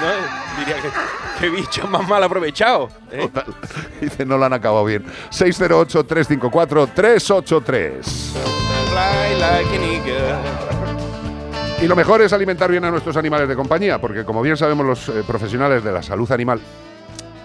No, 0.00 0.06
diría 0.60 0.76
que 0.82 0.88
qué 1.40 1.48
bicho 1.48 1.86
más 1.88 2.06
mal 2.06 2.22
aprovechado. 2.22 2.88
¿eh? 3.10 3.28
Dice, 4.00 4.24
no 4.26 4.36
lo 4.38 4.44
han 4.44 4.52
acabado 4.52 4.84
bien. 4.84 5.04
608-354-383. 5.30 8.02
Fly 8.02 9.40
like 9.40 9.76
an 9.76 9.82
eagle. 9.82 10.75
Y 11.86 11.88
lo 11.88 11.94
mejor 11.94 12.20
es 12.20 12.32
alimentar 12.32 12.68
bien 12.68 12.84
a 12.84 12.90
nuestros 12.90 13.16
animales 13.16 13.48
de 13.48 13.54
compañía, 13.54 14.00
porque 14.00 14.24
como 14.24 14.42
bien 14.42 14.56
sabemos 14.56 14.84
los 14.84 15.08
eh, 15.08 15.22
profesionales 15.24 15.84
de 15.84 15.92
la 15.92 16.02
salud 16.02 16.28
animal, 16.32 16.60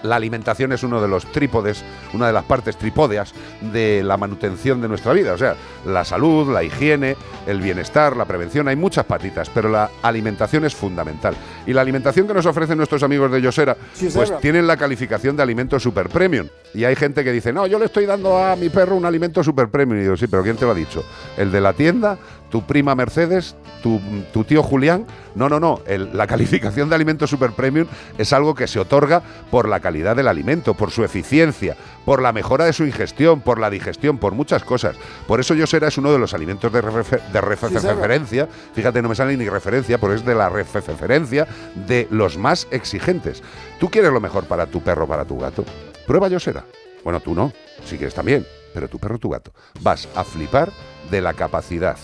la 0.01 0.15
alimentación 0.15 0.71
es 0.71 0.81
uno 0.81 1.00
de 1.00 1.07
los 1.07 1.31
trípodes, 1.31 1.83
una 2.12 2.25
de 2.25 2.33
las 2.33 2.43
partes 2.45 2.75
tripódeas 2.75 3.36
de 3.71 4.01
la 4.03 4.17
manutención 4.17 4.81
de 4.81 4.88
nuestra 4.88 5.13
vida. 5.13 5.33
O 5.33 5.38
sea, 5.38 5.55
la 5.86 6.03
salud, 6.03 6.51
la 6.51 6.63
higiene, 6.63 7.17
el 7.45 7.62
bienestar, 7.62 8.17
la 8.17 8.25
prevención, 8.25 8.67
hay 8.67 8.75
muchas 8.75 9.05
patitas, 9.05 9.51
pero 9.51 9.69
la 9.69 9.91
alimentación 10.01 10.65
es 10.65 10.74
fundamental. 10.74 11.36
Y 11.67 11.74
la 11.74 11.81
alimentación 11.81 12.25
que 12.27 12.33
nos 12.33 12.48
ofrecen 12.48 12.77
nuestros 12.77 13.03
amigos 13.03 13.31
de 13.31 13.43
Yosera, 13.43 13.77
pues 14.12 14.39
tienen 14.39 14.65
la 14.65 14.75
calificación 14.75 15.38
de 15.38 15.43
alimento 15.43 15.79
super 15.79 16.10
premium. 16.10 16.48
Y 16.74 16.83
hay 16.83 16.95
gente 16.95 17.24
que 17.24 17.31
dice, 17.31 17.53
no, 17.53 17.67
yo 17.67 17.77
le 17.77 17.86
estoy 17.86 18.07
dando 18.07 18.43
a 18.43 18.55
mi 18.55 18.69
perro 18.69 18.95
un 18.95 19.05
alimento 19.05 19.43
super 19.43 19.67
premium. 19.67 20.00
Y 20.00 20.01
digo, 20.01 20.17
sí, 20.17 20.25
pero 20.25 20.41
¿quién 20.41 20.55
te 20.55 20.65
lo 20.65 20.71
ha 20.71 20.75
dicho? 20.75 21.03
¿El 21.38 21.51
de 21.51 21.62
la 21.62 21.74
tienda? 21.74 22.17
¿Tu 22.51 22.62
prima 22.63 22.93
Mercedes? 22.96 23.55
¿Tu, 23.81 24.00
tu 24.34 24.43
tío 24.43 24.62
Julián? 24.62 25.08
No, 25.36 25.48
no, 25.48 25.60
no. 25.60 25.79
El- 25.88 26.15
la 26.15 26.27
calificación 26.27 26.89
de 26.89 26.96
alimento 26.96 27.25
super 27.25 27.51
premium 27.51 27.88
es 28.17 28.34
algo 28.34 28.53
que 28.53 28.67
se 28.67 28.77
otorga 28.77 29.22
por 29.50 29.70
la 29.70 29.79
calidad 29.79 30.17
del 30.17 30.27
alimento, 30.27 30.74
por 30.74 30.91
su 30.91 31.05
eficiencia, 31.05 31.77
por 32.03 32.22
la 32.22 32.34
mejora 32.34 32.65
de 32.65 32.74
su 32.74 32.84
ingestión, 32.84 33.39
por 33.39 33.58
la 33.58 33.70
digestión, 33.70 34.17
por 34.17 34.34
muchas 34.34 34.63
cosas. 34.65 34.98
Por 35.27 35.39
eso 35.39 35.53
Yosera 35.53 35.88
es 35.88 35.98
uno 35.98 36.12
de 36.12 36.20
los 36.20 36.34
alimentos 36.34 36.72
de, 36.74 36.84
refer- 36.84 37.22
de 37.31 37.41
refer- 37.41 37.70
referencia. 37.96 38.50
Fíjate, 38.75 39.01
no 39.01 39.08
me 39.10 39.15
sale 39.15 39.38
ni 39.38 39.48
referencia, 39.48 39.98
porque 39.98 40.17
es 40.17 40.25
de 40.25 40.36
la 40.36 40.50
refer- 40.50 40.84
referencia 40.86 41.48
de 41.88 42.08
los 42.12 42.38
más 42.38 42.67
exigentes. 42.72 43.41
¿Tú 43.79 43.89
quieres 43.89 44.12
lo 44.12 44.20
mejor 44.20 44.43
para 44.43 44.65
tu 44.65 44.81
perro, 44.84 45.08
para 45.08 45.24
tu 45.24 45.39
gato? 45.39 45.63
Prueba 46.05 46.27
Yosera. 46.27 46.65
Bueno, 47.05 47.22
tú 47.22 47.34
no, 47.34 47.53
si 47.86 47.96
quieres 47.96 48.13
también, 48.13 48.46
pero 48.74 48.89
tu 48.89 49.00
perro, 49.00 49.17
tu 49.17 49.29
gato. 49.29 49.53
Vas 49.79 50.10
a 50.15 50.25
flipar 50.25 50.70
de 51.10 51.22
la 51.22 51.34
capacidad 51.34 51.98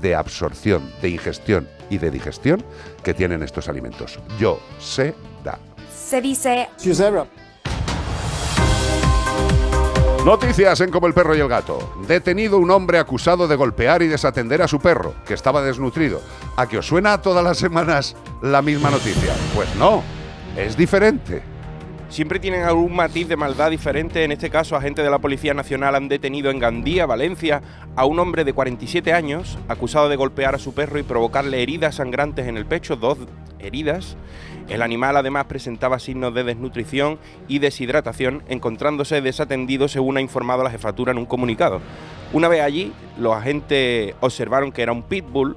de 0.00 0.14
absorción, 0.14 0.90
de 1.00 1.10
ingestión 1.10 1.68
y 1.90 1.98
de 1.98 2.10
digestión 2.10 2.64
que 3.02 3.14
tienen 3.14 3.42
estos 3.42 3.68
alimentos. 3.68 4.18
Yo 4.38 4.60
sé 4.78 5.14
da. 5.42 5.58
Se 5.94 6.20
dice 6.20 6.68
Noticias 10.24 10.80
en 10.80 10.90
Como 10.90 11.06
el 11.06 11.12
perro 11.12 11.36
y 11.36 11.40
el 11.40 11.48
gato. 11.48 11.92
Detenido 12.08 12.56
un 12.56 12.70
hombre 12.70 12.98
acusado 12.98 13.46
de 13.46 13.56
golpear 13.56 14.02
y 14.02 14.06
desatender 14.06 14.62
a 14.62 14.68
su 14.68 14.80
perro, 14.80 15.14
que 15.26 15.34
estaba 15.34 15.60
desnutrido. 15.60 16.22
¿A 16.56 16.66
que 16.66 16.78
os 16.78 16.86
suena 16.86 17.20
todas 17.20 17.44
las 17.44 17.58
semanas 17.58 18.16
la 18.40 18.62
misma 18.62 18.90
noticia? 18.90 19.34
Pues 19.54 19.74
no, 19.76 20.02
es 20.56 20.78
diferente. 20.78 21.53
Siempre 22.08 22.38
tienen 22.38 22.62
algún 22.62 22.94
matiz 22.94 23.28
de 23.28 23.36
maldad 23.36 23.70
diferente. 23.70 24.22
En 24.22 24.30
este 24.30 24.50
caso, 24.50 24.76
agentes 24.76 25.04
de 25.04 25.10
la 25.10 25.18
Policía 25.18 25.52
Nacional 25.52 25.94
han 25.96 26.08
detenido 26.08 26.50
en 26.50 26.60
Gandía, 26.60 27.06
Valencia, 27.06 27.62
a 27.96 28.04
un 28.04 28.18
hombre 28.20 28.44
de 28.44 28.52
47 28.52 29.12
años 29.12 29.58
acusado 29.68 30.08
de 30.08 30.16
golpear 30.16 30.54
a 30.54 30.58
su 30.58 30.74
perro 30.74 30.98
y 30.98 31.02
provocarle 31.02 31.62
heridas 31.62 31.96
sangrantes 31.96 32.46
en 32.46 32.56
el 32.56 32.66
pecho, 32.66 32.96
dos 32.96 33.18
heridas. 33.58 34.16
El 34.68 34.82
animal 34.82 35.16
además 35.16 35.46
presentaba 35.46 35.98
signos 35.98 36.34
de 36.34 36.44
desnutrición 36.44 37.18
y 37.48 37.58
deshidratación, 37.58 38.42
encontrándose 38.48 39.20
desatendido 39.20 39.88
según 39.88 40.16
ha 40.16 40.20
informado 40.20 40.62
la 40.62 40.70
jefatura 40.70 41.12
en 41.12 41.18
un 41.18 41.26
comunicado. 41.26 41.80
Una 42.32 42.48
vez 42.48 42.62
allí, 42.62 42.92
los 43.18 43.34
agentes 43.34 44.14
observaron 44.20 44.72
que 44.72 44.82
era 44.82 44.92
un 44.92 45.02
pitbull, 45.02 45.56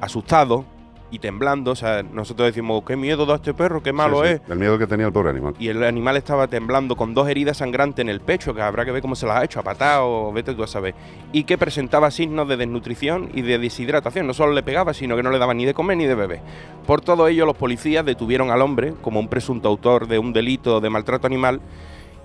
asustado 0.00 0.64
y 1.10 1.18
temblando. 1.20 1.70
O 1.70 1.76
sea, 1.76 2.02
nosotros 2.02 2.46
decimos, 2.48 2.82
qué 2.86 2.96
miedo 2.96 3.26
da 3.26 3.36
este 3.36 3.54
perro, 3.54 3.82
qué 3.82 3.92
malo 3.92 4.22
Sí, 4.22 4.28
sí, 4.28 4.34
es 4.44 4.50
El 4.50 4.58
miedo 4.58 4.76
que 4.78 4.86
tenía 4.86 5.06
el 5.06 5.12
pobre 5.12 5.30
animal. 5.30 5.54
y 5.58 5.68
el 5.68 5.82
animal 5.84 6.16
estaba 6.16 6.48
temblando 6.48 6.96
con 6.96 7.14
dos 7.14 7.28
heridas 7.28 7.58
sangrantes 7.58 8.02
en 8.02 8.08
el 8.08 8.20
pecho, 8.20 8.54
que 8.54 8.62
habrá 8.62 8.84
que 8.84 8.90
ver 8.92 9.02
cómo 9.02 9.14
se 9.14 9.26
las 9.26 9.36
ha 9.36 9.44
hecho, 9.44 9.60
a 9.60 9.62
patada 9.62 10.02
o 10.02 10.32
vete 10.32 10.54
tú 10.54 10.62
a 10.62 10.66
saber, 10.66 10.94
y 11.32 11.44
que 11.44 11.56
presentaba 11.58 12.10
signos 12.10 12.48
de 12.48 12.56
desnutrición 12.56 13.30
y 13.34 13.42
de 13.42 13.58
deshidratación. 13.58 14.26
No 14.26 14.34
solo 14.34 14.52
le 14.52 14.62
pegaba, 14.62 14.94
sino 14.94 15.16
que 15.16 15.22
no 15.22 15.30
le 15.30 15.38
daba 15.38 15.54
ni 15.54 15.64
de 15.64 15.74
comer 15.74 15.96
ni 15.96 16.06
de 16.06 16.14
beber. 16.14 16.40
Por 16.86 17.00
todo 17.00 17.28
ello, 17.28 17.46
los 17.46 17.56
policías 17.56 18.04
detuvieron 18.04 18.50
al 18.50 18.60
hombre 18.62 18.94
como 19.02 19.20
un 19.20 19.28
presunto 19.28 19.68
autor 19.68 20.08
de 20.08 20.18
un 20.18 20.32
delito 20.32 20.80
de 20.80 20.90
maltrato 20.90 21.26
animal 21.26 21.60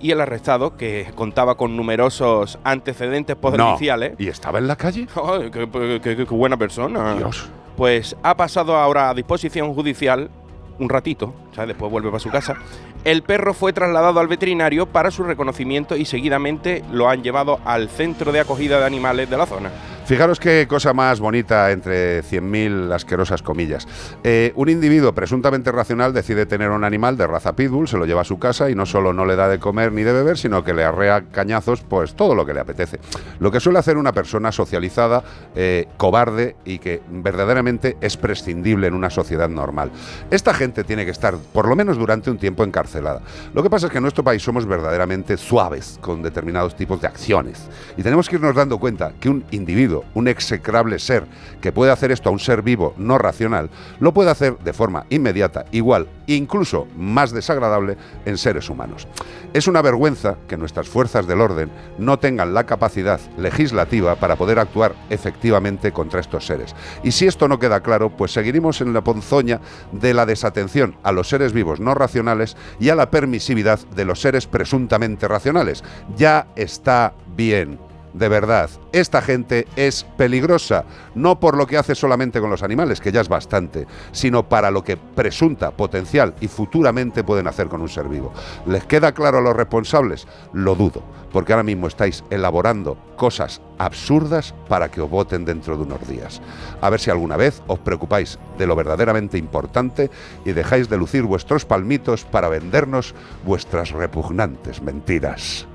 y 0.00 0.10
el 0.10 0.20
arrestado, 0.20 0.76
que 0.76 1.06
contaba 1.14 1.54
con 1.56 1.76
numerosos 1.76 2.58
antecedentes 2.64 3.36
policiales. 3.36 4.14
¿Y 4.18 4.26
estaba 4.26 4.58
en 4.58 4.66
la 4.66 4.74
calle? 4.74 5.06
Ay, 5.14 5.50
qué, 5.52 5.68
qué- 5.70 6.00
qué- 6.02 6.16
qué 6.16 6.34
buena 6.34 6.56
persona. 6.56 7.14
Dios. 7.14 7.48
Pues 7.76 8.16
ha 8.22 8.36
pasado 8.36 8.76
ahora 8.76 9.10
a 9.10 9.14
disposición 9.14 9.74
judicial 9.74 10.30
un 10.78 10.88
ratito, 10.88 11.32
sea, 11.54 11.66
después 11.66 11.90
vuelve 11.90 12.10
para 12.10 12.20
su 12.20 12.30
casa. 12.30 12.56
El 13.04 13.22
perro 13.22 13.54
fue 13.54 13.72
trasladado 13.72 14.20
al 14.20 14.28
veterinario 14.28 14.86
para 14.86 15.10
su 15.10 15.22
reconocimiento 15.24 15.96
y 15.96 16.04
seguidamente 16.04 16.84
lo 16.92 17.08
han 17.08 17.22
llevado 17.22 17.60
al 17.64 17.88
centro 17.88 18.32
de 18.32 18.40
acogida 18.40 18.78
de 18.78 18.86
animales 18.86 19.28
de 19.28 19.36
la 19.36 19.46
zona. 19.46 19.70
Fijaros 20.04 20.40
qué 20.40 20.66
cosa 20.68 20.92
más 20.92 21.20
bonita 21.20 21.70
entre 21.70 22.22
100.000 22.24 22.92
asquerosas 22.92 23.40
comillas. 23.40 23.86
Eh, 24.24 24.52
un 24.56 24.68
individuo 24.68 25.14
presuntamente 25.14 25.70
racional 25.70 26.12
decide 26.12 26.44
tener 26.44 26.70
un 26.70 26.82
animal 26.82 27.16
de 27.16 27.26
raza 27.26 27.54
pitbull, 27.54 27.86
se 27.86 27.96
lo 27.96 28.04
lleva 28.04 28.22
a 28.22 28.24
su 28.24 28.38
casa 28.38 28.68
y 28.68 28.74
no 28.74 28.84
solo 28.84 29.12
no 29.12 29.24
le 29.24 29.36
da 29.36 29.48
de 29.48 29.60
comer 29.60 29.92
ni 29.92 30.02
de 30.02 30.12
beber, 30.12 30.36
sino 30.36 30.64
que 30.64 30.74
le 30.74 30.84
arrea 30.84 31.22
cañazos, 31.30 31.82
pues 31.82 32.14
todo 32.14 32.34
lo 32.34 32.44
que 32.44 32.52
le 32.52 32.60
apetece. 32.60 32.98
Lo 33.38 33.50
que 33.52 33.60
suele 33.60 33.78
hacer 33.78 33.96
una 33.96 34.12
persona 34.12 34.50
socializada, 34.50 35.22
eh, 35.54 35.86
cobarde 35.96 36.56
y 36.64 36.78
que 36.78 37.00
verdaderamente 37.08 37.96
es 38.00 38.16
prescindible 38.16 38.88
en 38.88 38.94
una 38.94 39.08
sociedad 39.08 39.48
normal. 39.48 39.92
Esta 40.30 40.52
gente 40.52 40.84
tiene 40.84 41.04
que 41.04 41.12
estar 41.12 41.36
por 41.52 41.68
lo 41.68 41.76
menos 41.76 41.96
durante 41.96 42.30
un 42.30 42.38
tiempo 42.38 42.64
encarcelada. 42.64 43.22
Lo 43.54 43.62
que 43.62 43.70
pasa 43.70 43.86
es 43.86 43.92
que 43.92 43.98
en 43.98 44.02
nuestro 44.02 44.24
país 44.24 44.42
somos 44.42 44.66
verdaderamente 44.66 45.36
suaves 45.36 45.98
con 46.00 46.22
determinados 46.22 46.74
tipos 46.74 47.00
de 47.00 47.06
acciones 47.06 47.68
y 47.96 48.02
tenemos 48.02 48.28
que 48.28 48.36
irnos 48.36 48.54
dando 48.54 48.78
cuenta 48.78 49.12
que 49.20 49.28
un 49.28 49.44
individuo, 49.52 50.01
un 50.14 50.28
execrable 50.28 50.98
ser 50.98 51.26
que 51.60 51.72
puede 51.72 51.92
hacer 51.92 52.12
esto 52.12 52.28
a 52.28 52.32
un 52.32 52.38
ser 52.38 52.62
vivo 52.62 52.94
no 52.96 53.18
racional, 53.18 53.70
lo 54.00 54.12
puede 54.12 54.30
hacer 54.30 54.58
de 54.58 54.72
forma 54.72 55.06
inmediata, 55.10 55.64
igual, 55.72 56.08
incluso 56.26 56.86
más 56.96 57.32
desagradable 57.32 57.96
en 58.24 58.38
seres 58.38 58.68
humanos. 58.68 59.06
Es 59.52 59.66
una 59.66 59.82
vergüenza 59.82 60.36
que 60.48 60.56
nuestras 60.56 60.88
fuerzas 60.88 61.26
del 61.26 61.40
orden 61.40 61.70
no 61.98 62.18
tengan 62.18 62.54
la 62.54 62.64
capacidad 62.64 63.20
legislativa 63.36 64.16
para 64.16 64.36
poder 64.36 64.58
actuar 64.58 64.94
efectivamente 65.10 65.92
contra 65.92 66.20
estos 66.20 66.46
seres. 66.46 66.74
Y 67.02 67.12
si 67.12 67.26
esto 67.26 67.48
no 67.48 67.58
queda 67.58 67.80
claro, 67.80 68.10
pues 68.10 68.32
seguiremos 68.32 68.80
en 68.80 68.92
la 68.92 69.04
ponzoña 69.04 69.60
de 69.92 70.14
la 70.14 70.26
desatención 70.26 70.96
a 71.02 71.12
los 71.12 71.28
seres 71.28 71.52
vivos 71.52 71.80
no 71.80 71.94
racionales 71.94 72.56
y 72.80 72.88
a 72.88 72.94
la 72.94 73.10
permisividad 73.10 73.80
de 73.94 74.04
los 74.04 74.20
seres 74.20 74.46
presuntamente 74.46 75.28
racionales. 75.28 75.84
Ya 76.16 76.46
está 76.56 77.14
bien. 77.36 77.91
De 78.14 78.28
verdad, 78.28 78.68
esta 78.92 79.22
gente 79.22 79.66
es 79.74 80.04
peligrosa, 80.16 80.84
no 81.14 81.40
por 81.40 81.56
lo 81.56 81.66
que 81.66 81.78
hace 81.78 81.94
solamente 81.94 82.40
con 82.40 82.50
los 82.50 82.62
animales, 82.62 83.00
que 83.00 83.10
ya 83.10 83.22
es 83.22 83.28
bastante, 83.28 83.86
sino 84.12 84.48
para 84.48 84.70
lo 84.70 84.84
que 84.84 84.98
presunta, 84.98 85.70
potencial 85.70 86.34
y 86.40 86.48
futuramente 86.48 87.24
pueden 87.24 87.46
hacer 87.46 87.68
con 87.68 87.80
un 87.80 87.88
ser 87.88 88.08
vivo. 88.08 88.32
¿Les 88.66 88.84
queda 88.84 89.12
claro 89.12 89.38
a 89.38 89.40
los 89.40 89.56
responsables? 89.56 90.26
Lo 90.52 90.74
dudo, 90.74 91.02
porque 91.32 91.54
ahora 91.54 91.62
mismo 91.62 91.86
estáis 91.86 92.22
elaborando 92.28 92.98
cosas 93.16 93.62
absurdas 93.78 94.54
para 94.68 94.90
que 94.90 95.00
os 95.00 95.08
voten 95.08 95.46
dentro 95.46 95.76
de 95.76 95.84
unos 95.84 96.06
días. 96.06 96.42
A 96.82 96.90
ver 96.90 97.00
si 97.00 97.10
alguna 97.10 97.38
vez 97.38 97.62
os 97.66 97.78
preocupáis 97.78 98.38
de 98.58 98.66
lo 98.66 98.76
verdaderamente 98.76 99.38
importante 99.38 100.10
y 100.44 100.52
dejáis 100.52 100.90
de 100.90 100.98
lucir 100.98 101.22
vuestros 101.22 101.64
palmitos 101.64 102.24
para 102.24 102.48
vendernos 102.48 103.14
vuestras 103.44 103.90
repugnantes 103.90 104.82
mentiras. 104.82 105.66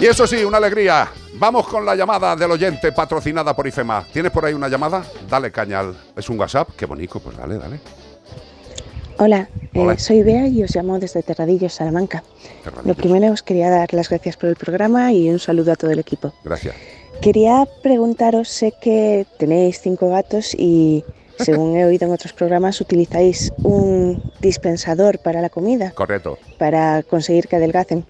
Y 0.00 0.06
eso 0.06 0.26
sí, 0.26 0.42
una 0.42 0.56
alegría. 0.56 1.10
Vamos 1.34 1.68
con 1.68 1.84
la 1.84 1.94
llamada 1.94 2.34
del 2.34 2.50
oyente 2.50 2.90
patrocinada 2.90 3.54
por 3.54 3.66
IFEMA. 3.66 4.06
¿Tienes 4.10 4.32
por 4.32 4.46
ahí 4.46 4.54
una 4.54 4.66
llamada? 4.66 5.04
Dale 5.28 5.52
cañal. 5.52 5.94
¿Es 6.16 6.30
un 6.30 6.40
WhatsApp? 6.40 6.70
Qué 6.74 6.86
bonito, 6.86 7.20
pues 7.20 7.36
dale, 7.36 7.58
dale. 7.58 7.80
Hola, 9.18 9.46
eh, 9.74 9.98
soy 9.98 10.22
Bea 10.22 10.46
y 10.46 10.64
os 10.64 10.74
llamo 10.74 10.98
desde 10.98 11.22
Terradillos, 11.22 11.74
Salamanca. 11.74 12.24
Lo 12.86 12.94
primero 12.94 13.30
os 13.30 13.42
quería 13.42 13.68
dar 13.68 13.92
las 13.92 14.08
gracias 14.08 14.38
por 14.38 14.48
el 14.48 14.56
programa 14.56 15.12
y 15.12 15.28
un 15.28 15.38
saludo 15.38 15.72
a 15.72 15.76
todo 15.76 15.90
el 15.90 15.98
equipo. 15.98 16.32
Gracias. 16.44 16.74
Quería 17.20 17.68
preguntaros, 17.82 18.48
sé 18.48 18.72
que 18.80 19.26
tenéis 19.38 19.82
cinco 19.82 20.08
gatos 20.08 20.54
y 20.54 21.04
según 21.38 21.76
he 21.76 21.84
oído 21.84 22.06
en 22.06 22.14
otros 22.14 22.32
programas 22.32 22.80
utilizáis 22.80 23.52
un 23.58 24.22
dispensador 24.40 25.18
para 25.18 25.42
la 25.42 25.50
comida, 25.50 25.90
Correcto, 25.90 26.38
para 26.56 27.02
conseguir 27.02 27.48
que 27.48 27.56
adelgacen. 27.56 28.06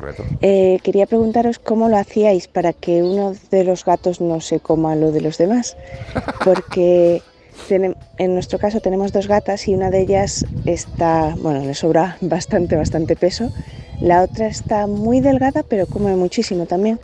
Correcto. 0.00 0.24
Eh, 0.40 0.78
quería 0.82 1.06
preguntaros 1.06 1.58
cómo 1.58 1.88
lo 1.88 1.96
hacíais 1.96 2.48
para 2.48 2.72
que 2.72 3.02
uno 3.02 3.34
de 3.50 3.64
los 3.64 3.84
gatos 3.84 4.20
no 4.20 4.40
se 4.40 4.60
coma 4.60 4.96
lo 4.96 5.12
de 5.12 5.20
los 5.20 5.38
demás, 5.38 5.76
porque 6.44 7.22
en 7.70 8.34
nuestro 8.34 8.58
caso 8.58 8.80
tenemos 8.80 9.12
dos 9.12 9.26
gatas 9.28 9.68
y 9.68 9.74
una 9.74 9.90
de 9.90 10.00
ellas 10.00 10.46
está, 10.64 11.34
bueno, 11.38 11.64
le 11.64 11.74
sobra 11.74 12.16
bastante, 12.20 12.76
bastante 12.76 13.16
peso. 13.16 13.50
La 14.00 14.22
otra 14.22 14.46
está 14.46 14.86
muy 14.86 15.20
delgada, 15.20 15.64
pero 15.64 15.86
come 15.86 16.14
muchísimo 16.14 16.66
también. 16.66 17.00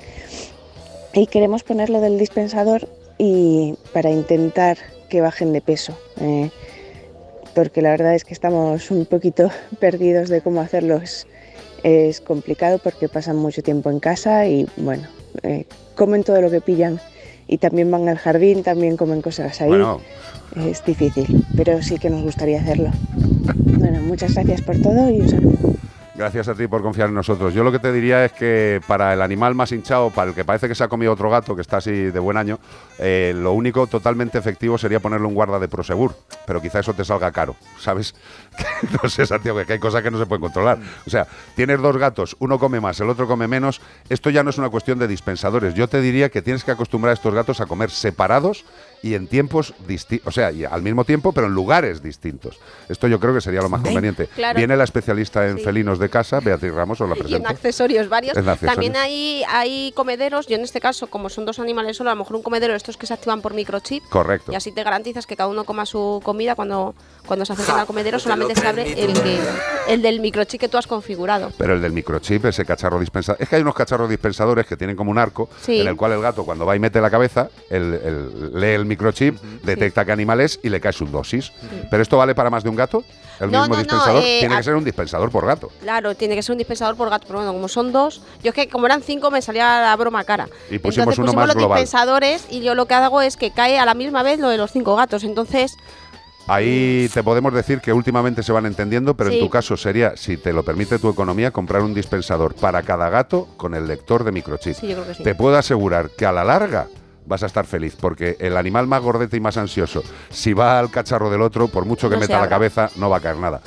Y 1.13 1.27
queremos 1.27 1.65
ponerlo 1.65 2.01
del 2.01 2.19
dispensador 2.19 2.89
y 3.19 3.75
para 3.93 4.11
intentar 4.11 4.79
que 5.09 5.21
bajen 5.21 5.53
de 5.53 5.61
peso. 5.61 5.97
eh, 6.21 6.51
porque 7.55 7.83
la 7.83 7.91
verdad 7.91 8.15
es 8.15 8.25
que 8.25 8.35
estamos 8.35 8.91
un 8.91 9.07
poquito 9.07 9.51
perdidos 9.79 10.29
de 10.29 10.43
cómo 10.43 10.61
hacerlo. 10.61 11.01
Es, 11.85 12.21
complicado 12.21 12.79
porque 12.79 13.09
pasan 13.09 13.37
mucho 13.37 13.63
tiempo 13.63 13.91
en 13.91 14.01
casa 14.01 14.47
y 14.47 14.67
bueno, 14.77 15.05
eh, 15.43 15.67
comen 15.95 16.25
todo 16.25 16.41
lo 16.41 16.51
que 16.51 16.61
pillan 16.61 16.99
y 17.47 17.59
también 17.59 17.91
van 17.91 18.09
al 18.09 18.19
jardín, 18.19 18.63
también 18.63 18.97
comen 18.97 19.23
cosas 19.23 19.61
ahí. 19.61 19.69
Bueno, 19.69 20.01
Es 20.57 20.85
difícil, 20.85 21.45
pero 21.57 21.83
sí 21.83 21.99
que 21.99 22.11
nos 22.11 22.23
gustaría 22.23 22.61
hacerlo. 22.61 22.91
Bueno, 23.79 24.01
muchas 24.01 24.35
gracias 24.35 24.63
por 24.63 24.81
todo 24.81 25.11
y 25.11 25.21
un 25.21 25.29
saludo. 25.29 25.75
Gracias 26.17 26.47
a 26.47 26.55
ti 26.55 26.69
por 26.69 26.81
confiar 26.81 27.09
en 27.09 27.15
nosotros. 27.17 27.53
Yo 27.55 27.65
lo 27.65 27.73
que 27.73 27.81
te 27.81 27.91
diría 27.91 28.25
es 28.25 28.31
que 28.31 28.81
para 28.87 29.13
el 29.13 29.21
animal 29.21 29.57
más 29.57 29.73
hinchado, 29.73 30.11
para 30.11 30.29
el 30.29 30.35
que 30.35 30.45
parece 30.45 30.69
que 30.69 30.77
se 30.77 30.85
ha 30.85 30.89
comido 30.89 31.13
otro 31.13 31.29
gato, 31.29 31.57
que 31.57 31.63
está 31.63 31.79
así 31.79 31.91
de 31.91 32.19
buen 32.21 32.37
año, 32.37 32.61
eh, 33.01 33.33
lo 33.35 33.53
único 33.53 33.89
totalmente 33.89 34.39
efectivo 34.39 34.79
sería 34.79 35.01
ponerle 35.01 35.27
un 35.27 35.35
guarda 35.35 35.59
de 35.59 35.67
Prosegur. 35.67 36.15
Pero 36.47 36.63
quizá 36.63 36.79
eso 36.79 36.95
te 36.95 37.05
salga 37.05 37.33
caro, 37.33 37.57
¿sabes? 37.81 38.15
no 39.03 39.09
sé, 39.09 39.27
Santiago, 39.27 39.65
que 39.67 39.73
hay 39.73 39.79
cosas 39.81 40.05
que 40.05 40.11
no 40.13 40.19
se 40.21 40.27
pueden 40.27 40.43
controlar. 40.43 40.79
O 41.05 41.11
sea, 41.11 41.27
tienes 41.57 41.81
dos 41.83 41.97
gatos, 41.97 42.37
uno 42.39 42.61
come 42.61 42.81
más, 42.81 43.01
el 43.01 43.11
otro 43.11 43.27
come 43.27 43.49
menos. 43.49 43.81
Esto 44.09 44.31
ya 44.31 44.45
no 44.45 44.51
es 44.51 44.59
una 44.59 44.71
cuestión 44.71 45.01
de 45.01 45.09
dispensadores. 45.09 45.75
Yo 45.75 45.89
te 45.89 46.01
diría 46.01 46.29
que 46.29 46.43
tienes 46.43 46.63
que 46.63 46.71
acostumbrar 46.71 47.11
a 47.11 47.15
estos 47.15 47.35
gatos 47.35 47.61
a 47.61 47.67
comer 47.67 47.91
separados 47.91 48.65
y 49.05 49.15
en 49.15 49.27
tiempos 49.27 49.75
distintos, 49.87 50.27
o 50.27 50.31
sea, 50.33 50.51
y 50.51 50.65
al 50.65 50.81
mismo 50.83 51.05
tiempo, 51.05 51.33
pero 51.33 51.47
en 51.47 51.53
lugares 51.53 52.03
distintos. 52.03 52.59
Esto 52.89 53.07
yo 53.07 53.21
creo 53.21 53.35
que 53.35 53.41
sería 53.43 53.61
lo 53.61 53.69
más 53.69 53.83
conveniente. 53.83 54.29
Claro. 54.35 54.57
Viene 54.57 54.77
la 54.77 54.85
especialista 54.85 55.47
en 55.47 55.59
Sí. 55.59 55.65
felinos 55.65 55.99
de 55.99 56.09
casa, 56.09 56.41
Beatriz 56.41 56.73
Ramos, 56.73 57.01
os 57.03 57.09
la 57.09 57.15
Y 57.17 57.19
en 57.19 57.25
presento. 57.25 57.49
accesorios 57.51 58.09
varios. 58.09 58.37
En 58.37 58.49
accesorios. 58.49 58.75
También 58.75 58.97
hay, 58.97 59.43
hay 59.49 59.93
comederos. 59.95 60.47
Yo 60.47 60.57
en 60.57 60.63
este 60.63 60.81
caso, 60.81 61.09
como 61.09 61.29
son 61.29 61.45
dos 61.45 61.59
animales 61.59 61.99
solo, 61.99 62.11
a 62.11 62.15
lo 62.15 62.21
mejor 62.21 62.37
un 62.37 62.43
comedero 62.43 62.73
de 62.73 62.79
estos 62.79 62.97
que 62.97 63.07
se 63.07 63.13
activan 63.13 63.43
por 63.43 63.53
microchip. 63.53 64.03
Correcto. 64.09 64.51
Y 64.53 64.55
así 64.55 64.73
te 64.73 64.83
garantizas 64.83 65.27
que 65.27 65.37
cada 65.37 65.49
uno 65.51 65.65
coma 65.65 65.85
su 65.85 66.23
comida 66.25 66.55
cuando, 66.55 66.95
cuando 67.27 67.45
se 67.45 67.53
acercan 67.53 67.81
al 67.81 67.87
comedero. 67.87 68.19
Solamente 68.19 68.55
se 68.59 68.67
abre 68.67 68.85
el, 69.05 69.13
que, 69.13 69.39
el 69.89 70.01
del 70.01 70.21
microchip 70.21 70.61
que 70.61 70.69
tú 70.69 70.79
has 70.79 70.87
configurado. 70.87 71.53
Pero 71.59 71.75
el 71.75 71.83
del 71.83 71.93
microchip, 71.93 72.47
ese 72.47 72.65
cacharro 72.65 72.99
dispensador. 72.99 73.41
Es 73.43 73.49
que 73.51 73.57
hay 73.57 73.63
unos 73.63 73.75
cacharros 73.75 74.09
dispensadores 74.09 74.67
que 74.67 74.77
tienen 74.79 74.97
como 74.97 75.11
un 75.11 75.19
arco, 75.19 75.51
Sí. 75.61 75.81
en 75.81 75.89
el 75.89 75.97
cual 75.97 76.13
el 76.13 76.21
gato, 76.23 76.45
cuando 76.45 76.65
va 76.65 76.75
y 76.75 76.79
mete 76.79 77.01
la 77.03 77.11
cabeza, 77.11 77.51
el- 77.69 77.95
el- 78.03 78.61
lee 78.61 78.69
el 78.69 78.85
microchip, 78.87 78.94
detecta 79.63 80.05
qué 80.05 80.13
animal 80.13 80.41
es 80.41 80.59
y 80.63 80.69
le 80.69 80.81
cae 80.81 80.93
su 80.93 81.07
dosis. 81.07 81.53
Pero 81.91 82.03
esto 82.03 82.17
vale 82.17 82.35
para 82.35 82.51
más 82.51 82.63
de 82.65 82.71
un 82.71 82.77
gato. 82.77 83.05
El 83.41 83.51
No, 83.51 83.61
mismo 83.63 83.75
no, 83.75 83.75
no, 83.75 83.83
dispensador 83.83 84.23
eh, 84.25 84.37
tiene 84.41 84.57
que 84.57 84.63
ser 84.63 84.75
un 84.77 84.85
dispensador 84.85 85.31
por 85.31 85.45
gato. 85.47 85.71
Claro, 85.81 86.15
tiene 86.15 86.37
que 86.37 86.43
ser 86.43 86.53
un 86.53 86.59
dispensador 86.59 86.97
por 86.97 87.11
gato, 87.11 87.27
pero 87.27 87.41
bueno, 87.41 87.53
como 87.53 87.67
son 87.69 87.93
dos, 87.93 88.23
yo 88.45 88.51
es 88.51 88.55
que 88.55 88.69
como 88.69 88.87
eran 88.87 89.03
cinco 89.03 89.31
me 89.33 89.43
salía 89.43 89.81
la 89.81 89.97
broma 89.97 90.23
cara. 90.25 90.49
Y 90.71 90.79
pusimos 90.79 90.99
Entonces 91.15 91.19
uno 91.19 91.27
pusimos 91.27 91.35
más 91.35 91.47
los 91.49 91.57
global. 91.57 91.79
dispensadores 91.81 92.47
y 92.51 92.61
yo 92.63 92.75
lo 92.77 92.87
que 92.87 92.95
hago 92.95 93.21
es 93.23 93.37
que 93.37 93.51
cae 93.51 93.79
a 93.79 93.85
la 93.85 93.95
misma 93.95 94.23
vez 94.23 94.39
lo 94.39 94.49
de 94.49 94.57
los 94.59 94.71
cinco 94.71 94.95
gatos. 94.97 95.25
Entonces, 95.25 95.77
Ahí 96.47 97.09
te 97.15 97.23
podemos 97.23 97.55
decir 97.55 97.81
que 97.81 97.91
últimamente 97.95 98.43
se 98.43 98.53
van 98.53 98.67
entendiendo, 98.67 99.15
pero 99.17 99.31
en 99.31 99.37
Sí. 99.37 99.41
tu 99.41 99.49
caso 99.49 99.79
sería, 99.79 100.15
si 100.17 100.37
te 100.37 100.53
lo 100.53 100.63
permite 100.63 100.99
tu 100.99 101.09
economía, 101.09 101.51
comprar 101.53 101.81
un 101.81 101.95
dispensador 101.95 102.55
para 102.55 102.83
cada 102.83 103.09
gato 103.09 103.49
con 103.57 103.75
el 103.75 103.87
lector 103.87 104.25
de 104.25 104.33
microchip. 104.33 104.75
Sí, 104.75 104.89
yo 104.89 104.97
creo 104.97 105.07
que 105.07 105.15
sí. 105.15 105.23
Te 105.23 105.35
puedo 105.35 105.57
asegurar 105.57 106.11
que 106.11 106.27
a 106.27 106.33
la 106.33 106.45
larga 106.45 106.87
vas 107.27 107.43
a 107.43 107.47
estar 107.47 107.67
feliz, 107.67 107.97
porque 107.99 108.37
el 108.41 108.57
animal 108.57 108.87
más 108.87 109.03
gordete 109.03 109.37
y 109.37 109.41
más 109.41 109.57
ansioso, 109.57 110.03
si 110.31 110.53
va 110.53 110.79
al 110.79 110.91
cacharro 110.91 111.31
del 111.31 111.43
otro, 111.43 111.69
por 111.69 111.85
mucho 111.85 112.09
que 112.09 112.17
No 112.17 112.21
meta 112.21 112.41
la 112.41 112.49
cabeza, 112.49 112.91
no 112.97 113.11
va 113.11 113.19
a 113.19 113.21
caer 113.21 113.37
nada. 113.37 113.61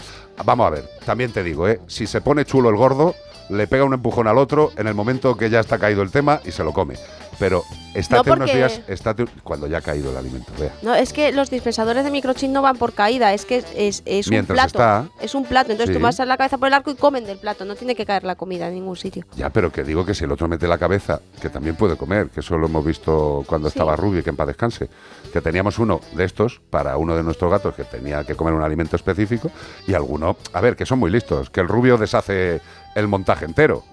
Vamos 0.46 0.68
a 0.68 0.70
ver, 0.70 0.90
también 1.06 1.32
te 1.32 1.44
digo, 1.44 1.68
¿eh? 1.68 1.80
si 1.88 2.06
se 2.06 2.22
pone 2.22 2.46
chulo 2.46 2.70
el 2.70 2.76
gordo, 2.76 3.16
le 3.50 3.68
pega 3.68 3.84
un 3.84 3.94
empujón 3.94 4.28
al 4.28 4.38
otro 4.38 4.72
en 4.78 4.88
el 4.88 4.94
momento 4.94 5.36
que 5.36 5.50
ya 5.50 5.60
está 5.60 5.80
caído 5.80 6.02
el 6.02 6.12
tema 6.12 6.42
y 6.46 6.52
se 6.52 6.64
lo 6.64 6.74
come. 6.74 6.96
Pero 7.40 7.64
estate 7.94 8.32
unos 8.32 8.40
porque- 8.50 8.56
días, 8.58 8.82
estate 8.88 9.26
cuando 9.44 9.68
ya 9.68 9.78
ha 9.78 9.82
caído 9.82 10.10
el 10.12 10.18
alimento, 10.18 10.52
vea. 10.60 10.72
no, 10.82 10.96
es 10.96 11.14
que 11.14 11.32
los 11.32 11.50
dispensadores 11.50 12.04
de 12.04 12.10
microchip 12.12 12.50
no 12.50 12.62
van 12.62 12.78
por 12.78 12.94
caída, 12.94 13.34
es 13.34 13.46
que 13.46 13.58
es, 13.58 13.66
es, 13.76 14.04
es 14.06 14.28
un 14.28 14.46
plato. 14.46 14.68
está- 14.68 15.08
Es 15.22 15.36
un 15.36 15.46
plato, 15.46 15.72
entonces 15.72 15.94
Sí. 15.94 16.00
tú 16.00 16.04
vas 16.04 16.20
a 16.20 16.26
la 16.26 16.38
cabeza 16.38 16.58
por 16.58 16.68
el 16.68 16.74
arco 16.74 16.90
y 16.92 16.96
comen 16.96 17.26
del 17.26 17.38
plato, 17.38 17.64
no 17.66 17.76
tiene 17.76 17.96
que 17.96 18.06
caer 18.06 18.24
la 18.24 18.36
comida 18.36 18.68
en 18.68 18.74
ningún 18.76 18.96
sitio. 18.98 19.24
Ya, 19.36 19.50
pero 19.52 19.72
que 19.72 19.84
digo 19.84 20.06
que 20.06 20.14
si 20.16 20.24
el 20.26 20.32
otro 20.32 20.48
mete 20.48 20.68
la 20.68 20.78
cabeza, 20.78 21.22
que 21.42 21.50
también 21.50 21.76
puede 21.76 21.96
comer, 21.96 22.30
que 22.30 22.40
eso 22.40 22.58
lo 22.58 22.66
hemos 22.68 22.84
visto 22.86 23.44
cuando 23.48 23.70
Sí. 23.70 23.78
estaba 23.78 23.96
Ruby, 23.96 24.24
que 24.24 24.30
en 24.32 24.36
paz 24.36 24.48
descanse, 24.48 24.90
que 25.32 25.42
teníamos 25.42 25.78
uno 25.80 26.02
de 26.14 26.24
estos 26.24 26.60
para 26.70 26.98
uno 26.98 27.16
de 27.16 27.24
nuestros 27.24 27.52
gatos 27.52 27.76
que 27.76 27.84
tenía 27.84 28.24
que 28.24 28.36
comer 28.36 28.54
un 28.54 28.64
alimento 28.64 28.96
específico 28.96 29.52
y 29.88 29.94
alguno, 29.94 30.38
a 30.54 30.62
ver, 30.62 30.76
que 30.76 30.86
son 30.86 31.00
muy 31.00 31.12
listos, 31.12 31.50
que 31.50 31.60
el 31.62 31.68
rubio 31.68 31.98
deshace 31.98 32.62
el 32.96 33.08
montaje 33.08 33.46
entero, 33.46 33.84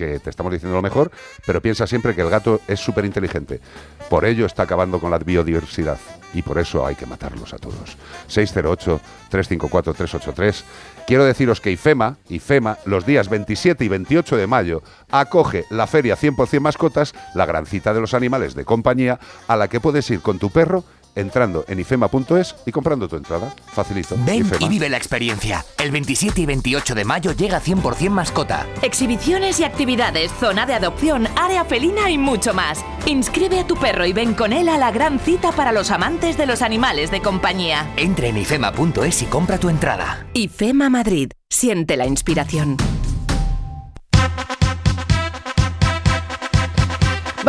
que 0.00 0.18
te 0.18 0.30
estamos 0.30 0.52
diciendo 0.52 0.74
lo 0.74 0.82
mejor, 0.82 1.12
pero 1.46 1.60
piensa 1.60 1.86
siempre 1.86 2.14
que 2.14 2.22
el 2.22 2.30
gato 2.30 2.62
es 2.66 2.80
súper 2.80 3.04
inteligente. 3.04 3.60
Por 4.08 4.24
ello 4.24 4.46
está 4.46 4.62
acabando 4.62 4.98
con 4.98 5.10
la 5.10 5.18
biodiversidad 5.18 5.98
y 6.32 6.40
por 6.42 6.58
eso 6.58 6.86
hay 6.86 6.94
que 6.94 7.04
matarlos 7.06 7.52
a 7.52 7.58
todos. 7.58 7.98
608-354-383. 8.28 10.62
Quiero 11.06 11.24
deciros 11.24 11.60
que 11.60 11.72
IFEMA, 11.72 12.16
IFEMA, 12.28 12.78
los 12.86 13.04
días 13.04 13.28
27 13.28 13.84
y 13.84 13.88
28 13.88 14.38
de 14.38 14.46
mayo, 14.46 14.82
acoge 15.10 15.66
la 15.70 15.86
feria 15.86 16.16
100% 16.16 16.60
mascotas, 16.60 17.12
la 17.34 17.44
gran 17.46 17.66
cita 17.66 17.92
de 17.92 18.00
los 18.00 18.14
animales 18.14 18.54
de 18.54 18.64
compañía, 18.64 19.18
a 19.48 19.56
la 19.56 19.68
que 19.68 19.80
puedes 19.80 20.08
ir 20.10 20.20
con 20.20 20.38
tu 20.38 20.50
perro 20.50 20.84
entrando 21.14 21.64
en 21.68 21.80
ifema.es 21.80 22.56
y 22.66 22.72
comprando 22.72 23.08
tu 23.08 23.16
entrada. 23.16 23.54
Facilito. 23.66 24.16
Ven 24.20 24.46
IFEMA. 24.46 24.66
y 24.66 24.68
vive 24.68 24.88
la 24.88 24.96
experiencia. 24.96 25.64
El 25.78 25.90
27 25.90 26.40
y 26.40 26.46
28 26.46 26.94
de 26.94 27.04
mayo 27.04 27.32
llega 27.32 27.60
100% 27.60 28.10
mascota. 28.10 28.66
Exhibiciones 28.82 29.60
y 29.60 29.64
actividades, 29.64 30.32
zona 30.38 30.66
de 30.66 30.74
adopción, 30.74 31.28
área 31.36 31.64
felina 31.64 32.10
y 32.10 32.18
mucho 32.18 32.54
más. 32.54 32.84
Inscribe 33.06 33.60
a 33.60 33.66
tu 33.66 33.76
perro 33.76 34.06
y 34.06 34.12
ven 34.12 34.34
con 34.34 34.52
él 34.52 34.68
a 34.68 34.78
la 34.78 34.90
gran 34.90 35.18
cita 35.18 35.52
para 35.52 35.72
los 35.72 35.90
amantes 35.90 36.36
de 36.36 36.46
los 36.46 36.62
animales 36.62 37.10
de 37.10 37.20
compañía. 37.20 37.90
Entra 37.96 38.28
en 38.28 38.38
ifema.es 38.38 39.22
y 39.22 39.26
compra 39.26 39.58
tu 39.58 39.68
entrada. 39.68 40.26
IFEMA 40.34 40.90
Madrid. 40.90 41.32
Siente 41.48 41.96
la 41.96 42.06
inspiración. 42.06 42.76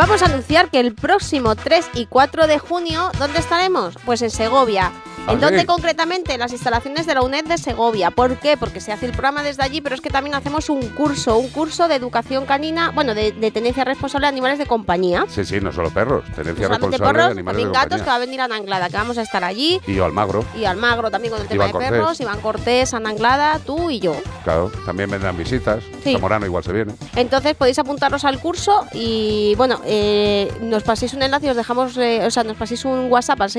Vamos 0.02 0.20
a 0.20 0.26
anunciar 0.26 0.68
que 0.68 0.80
el 0.80 0.96
próximo 0.96 1.54
3 1.54 1.90
y 1.94 2.06
4 2.06 2.48
de 2.48 2.58
junio, 2.58 3.12
¿dónde 3.20 3.38
estaremos? 3.38 3.94
Pues 4.04 4.20
en 4.22 4.30
Segovia. 4.30 4.90
¿Ah, 5.26 5.34
¿En 5.34 5.40
dónde 5.40 5.66
concretamente? 5.66 6.34
En 6.34 6.40
las 6.40 6.50
instalaciones 6.52 7.06
de 7.06 7.14
la 7.14 7.22
UNED 7.22 7.44
de 7.44 7.56
Segovia. 7.56 8.10
¿Por 8.10 8.38
qué? 8.38 8.56
Porque 8.56 8.80
se 8.80 8.90
hace 8.92 9.06
el 9.06 9.12
programa 9.12 9.42
desde 9.44 9.62
allí, 9.62 9.80
pero 9.80 9.94
es 9.94 10.00
que 10.00 10.10
también 10.10 10.34
hacemos 10.34 10.68
un 10.68 10.82
curso, 10.90 11.36
un 11.38 11.48
curso 11.48 11.86
de 11.86 11.94
educación 11.94 12.44
canina, 12.44 12.90
bueno, 12.90 13.14
de, 13.14 13.30
de 13.30 13.50
tenencia 13.52 13.84
responsable 13.84 14.26
de 14.26 14.30
animales 14.30 14.58
de 14.58 14.66
compañía. 14.66 15.24
Sí, 15.28 15.44
sí, 15.44 15.60
no 15.60 15.70
solo 15.72 15.90
perros, 15.90 16.24
tenencia 16.34 16.64
No 16.68 16.74
responsable 16.74 17.06
de 17.06 17.12
perros, 17.12 17.30
animales 17.30 17.56
de 17.58 17.62
también 17.62 17.72
gatos, 17.72 18.02
que 18.02 18.08
va 18.10 18.16
a 18.16 18.18
venir 18.18 18.40
a 18.40 18.44
Anglada, 18.46 18.88
que 18.88 18.96
vamos 18.96 19.16
a 19.16 19.22
estar 19.22 19.44
allí. 19.44 19.80
Y 19.86 19.94
yo 19.94 20.04
Almagro, 20.04 20.44
Y 20.56 20.64
Almagro 20.64 21.10
también 21.10 21.32
con 21.32 21.40
el 21.42 21.46
tema 21.48 21.64
Iván 21.64 21.68
de 21.68 21.72
Cortés. 21.72 21.90
perros, 21.90 22.20
Iván 22.20 22.40
Cortés, 22.40 22.94
Ana 22.94 23.10
Anglada, 23.10 23.60
tú 23.64 23.90
y 23.90 24.00
yo. 24.00 24.16
claro, 24.42 24.72
también 24.84 25.08
vendrán 25.08 25.36
visitas. 25.36 25.84
Sí. 26.02 26.14
Zamorano 26.14 26.46
igual 26.46 26.64
se 26.64 26.72
viene. 26.72 26.94
Entonces 27.14 27.54
podéis 27.54 27.78
apuntaros 27.78 28.24
al 28.24 28.40
curso 28.40 28.86
y 28.92 29.54
bueno, 29.56 29.80
eh, 29.84 30.52
nos 30.62 30.82
paséis 30.82 31.14
un 31.14 31.22
enlace 31.22 31.46
y 31.46 31.50
os 31.50 31.56
dejamos, 31.56 31.96
eh, 31.96 32.26
o 32.26 32.30
sea, 32.30 32.42
nos 32.42 32.56
paséis 32.56 32.84
un 32.84 33.06
WhatsApp 33.10 33.40
al 33.40 33.50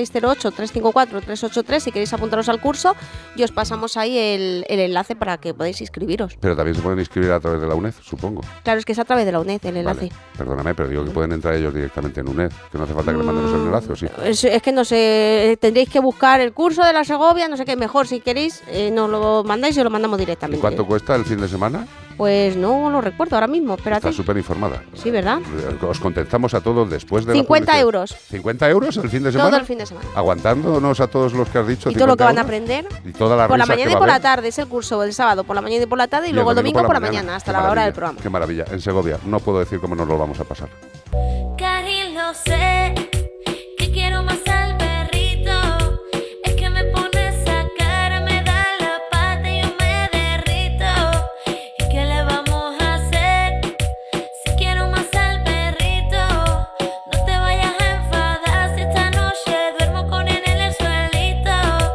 608-354-383 1.54 1.80
si 1.80 1.92
queréis 1.92 2.14
apuntaros 2.14 2.50
al 2.50 2.60
curso 2.60 2.96
y 3.36 3.44
os 3.44 3.52
pasamos 3.52 3.98
ahí 3.98 4.18
el, 4.18 4.66
el 4.68 4.80
enlace 4.80 5.16
para 5.16 5.38
que 5.38 5.54
podáis 5.54 5.80
inscribiros. 5.82 6.38
Pero 6.40 6.56
también 6.56 6.76
se 6.76 6.82
pueden 6.82 7.00
inscribir 7.00 7.32
a 7.32 7.40
través 7.40 7.62
de 7.62 7.68
la 7.68 7.76
UNED, 7.76 7.94
supongo. 8.02 8.42
Claro, 8.64 8.80
es 8.80 8.86
que 8.86 8.92
es 8.94 9.00
a 9.00 9.06
través 9.06 9.26
de 9.26 9.32
la 9.32 9.40
UNED 9.40 9.66
el 9.66 9.78
enlace. 9.78 10.08
Vale, 10.10 10.12
perdóname, 10.38 10.76
pero 10.76 10.90
digo 10.90 11.06
que 11.06 11.12
pueden 11.12 11.32
entrar 11.34 11.54
ellos 11.56 11.74
directamente 11.74 12.22
en 12.22 12.30
UNED, 12.30 12.52
que 12.72 12.78
no 12.78 12.84
hace 12.84 12.94
falta 12.94 13.12
que 13.12 13.18
le 13.18 13.24
mandemos 13.24 13.52
el 13.54 13.62
enlace, 13.62 13.92
¿o 13.92 13.96
sí? 13.96 14.08
Es, 14.24 14.44
es 14.44 14.62
que 14.62 14.72
no 14.72 14.86
sé, 14.86 15.58
tendréis 15.62 15.90
que 15.90 16.00
buscar 16.00 16.42
el 16.42 16.54
curso 16.54 16.84
de 16.84 16.94
la 16.94 17.04
Segovia, 17.04 17.48
no 17.48 17.58
sé 17.58 17.66
qué, 17.66 17.76
mejor 17.76 18.08
si 18.08 18.20
queréis, 18.20 18.64
eh, 18.68 18.92
nos 18.92 19.10
lo 19.10 19.44
mandáis 19.44 19.76
y 19.78 19.80
os 19.80 19.84
lo 19.84 19.90
mandamos 19.90 20.18
¿Y 20.18 20.22
directamente. 20.22 20.62
cuánto 20.62 20.86
cuesta 20.86 21.16
el 21.16 21.26
fin 21.26 21.40
de 21.40 21.48
semana? 21.48 21.88
Pues 22.18 22.56
no 22.56 22.90
lo 22.90 23.02
recuerdo 23.02 23.36
ahora 23.36 23.48
mismo, 23.48 23.76
espérate. 23.76 24.10
Está 24.10 24.16
súper 24.16 24.38
informada. 24.38 24.84
Sí, 24.94 25.12
¿verdad? 25.12 25.40
Os 25.82 26.00
contestamos 26.00 26.54
a 26.54 26.62
todos 26.62 26.90
después 26.90 27.26
de 27.26 27.34
la 27.34 27.40
50 27.40 27.48
publicidad. 27.48 27.82
euros. 27.82 28.16
¿50 28.32 28.70
euros 28.70 28.98
el 28.98 29.10
fin 29.10 29.24
de 29.24 29.32
semana? 29.32 29.50
Todo 29.50 29.60
el 29.60 29.66
fin 29.66 29.78
de 29.78 29.86
semana. 29.86 30.08
Aguantándonos 30.16 31.00
a 31.00 31.08
todos 31.08 31.34
los 31.34 31.50
que 31.50 31.58
has 31.60 31.68
dicho. 31.68 31.90
Y 31.90 31.94
todo 31.94 32.08
lo 32.08 32.18
que 32.18 32.24
50 32.24 32.26
van 32.26 32.38
a 32.38 32.42
aprender. 32.42 32.88
Y 33.06 33.14
toda 33.14 33.36
la 33.36 33.48
por 33.48 33.58
la 33.58 33.66
mañana 33.66 33.92
y 33.92 33.96
por 33.96 34.08
la 34.08 34.20
tarde, 34.20 34.50
es 34.50 34.60
el 34.60 34.68
curso 34.68 35.02
del 35.02 35.14
sábado 35.14 35.44
por 35.44 35.56
la 35.56 35.62
mañana 35.62 35.84
y 35.84 35.88
por 35.88 35.98
la 35.98 36.08
tarde 36.08 36.30
y, 36.30 36.34
luego 36.34 36.52
el 36.52 36.56
domingo 36.58 36.84
por 36.84 36.94
la 36.94 37.00
mañana, 37.00 37.36
hasta 37.36 37.52
Qué 37.52 37.58
la 37.58 37.72
hora 37.72 37.84
del 37.86 37.94
programa. 37.94 38.20
Qué 38.22 38.30
maravilla. 38.30 38.66
En 38.72 38.82
Segovia. 38.82 39.18
No 39.26 39.40
puedo 39.40 39.60
decir 39.60 39.80
cómo 39.80 39.96
nos 39.96 40.08
lo 40.08 40.18
vamos 40.18 40.40
a 40.40 40.44
pasar. 40.44 40.70
Lo 42.14 42.34
sé, 42.34 43.23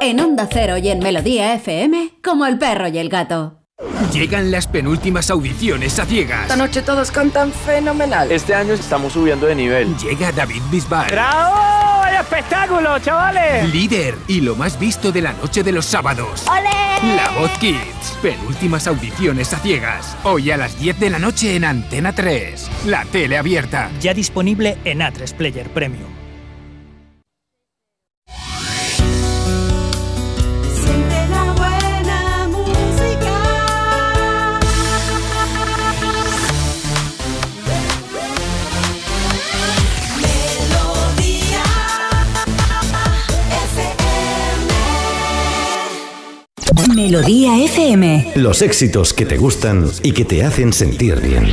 En 0.08 0.20
Onda 0.20 0.48
Cero 0.50 0.78
y 0.78 0.88
en 0.88 1.00
Melodía 1.00 1.52
FM, 1.52 2.14
como 2.24 2.46
el 2.46 2.56
perro 2.56 2.88
y 2.88 2.96
el 2.96 3.10
gato. 3.10 3.58
Llegan 4.10 4.50
las 4.50 4.66
penúltimas 4.66 5.28
audiciones 5.28 5.98
a 5.98 6.06
ciegas. 6.06 6.44
Esta 6.44 6.56
noche 6.56 6.80
todos 6.80 7.10
cantan 7.10 7.52
fenomenal. 7.52 8.32
Este 8.32 8.54
año 8.54 8.72
estamos 8.72 9.12
subiendo 9.12 9.46
de 9.46 9.54
nivel. 9.54 9.94
Llega 9.98 10.32
David 10.32 10.62
Bisbal. 10.70 11.10
¡Bravo! 11.10 12.00
¡Vaya 12.00 12.22
espectáculo, 12.22 12.98
chavales! 13.00 13.68
Líder 13.70 14.14
y 14.28 14.40
lo 14.40 14.56
más 14.56 14.78
visto 14.80 15.12
de 15.12 15.20
la 15.20 15.34
noche 15.34 15.62
de 15.62 15.72
los 15.72 15.84
sábados. 15.84 16.46
¡Ole! 16.48 17.14
La 17.14 17.28
Voz 17.38 17.50
Kids. 17.58 18.16
Penúltimas 18.22 18.86
audiciones 18.86 19.52
a 19.52 19.58
ciegas. 19.58 20.16
Hoy 20.24 20.50
a 20.50 20.56
las 20.56 20.80
10 20.80 21.00
de 21.00 21.10
la 21.10 21.18
noche 21.18 21.54
en 21.54 21.66
Antena 21.66 22.14
3. 22.14 22.70
La 22.86 23.04
tele 23.04 23.36
abierta. 23.36 23.90
Ya 24.00 24.14
disponible 24.14 24.78
en 24.84 25.00
A3 25.00 25.34
Player 25.34 25.68
Premium. 25.68 26.17
Melodía 46.98 47.56
FM. 47.62 48.32
Los 48.34 48.60
éxitos 48.60 49.14
que 49.14 49.24
te 49.24 49.36
gustan 49.36 49.88
y 50.02 50.10
que 50.10 50.24
te 50.24 50.42
hacen 50.42 50.72
sentir 50.72 51.20
bien. 51.20 51.46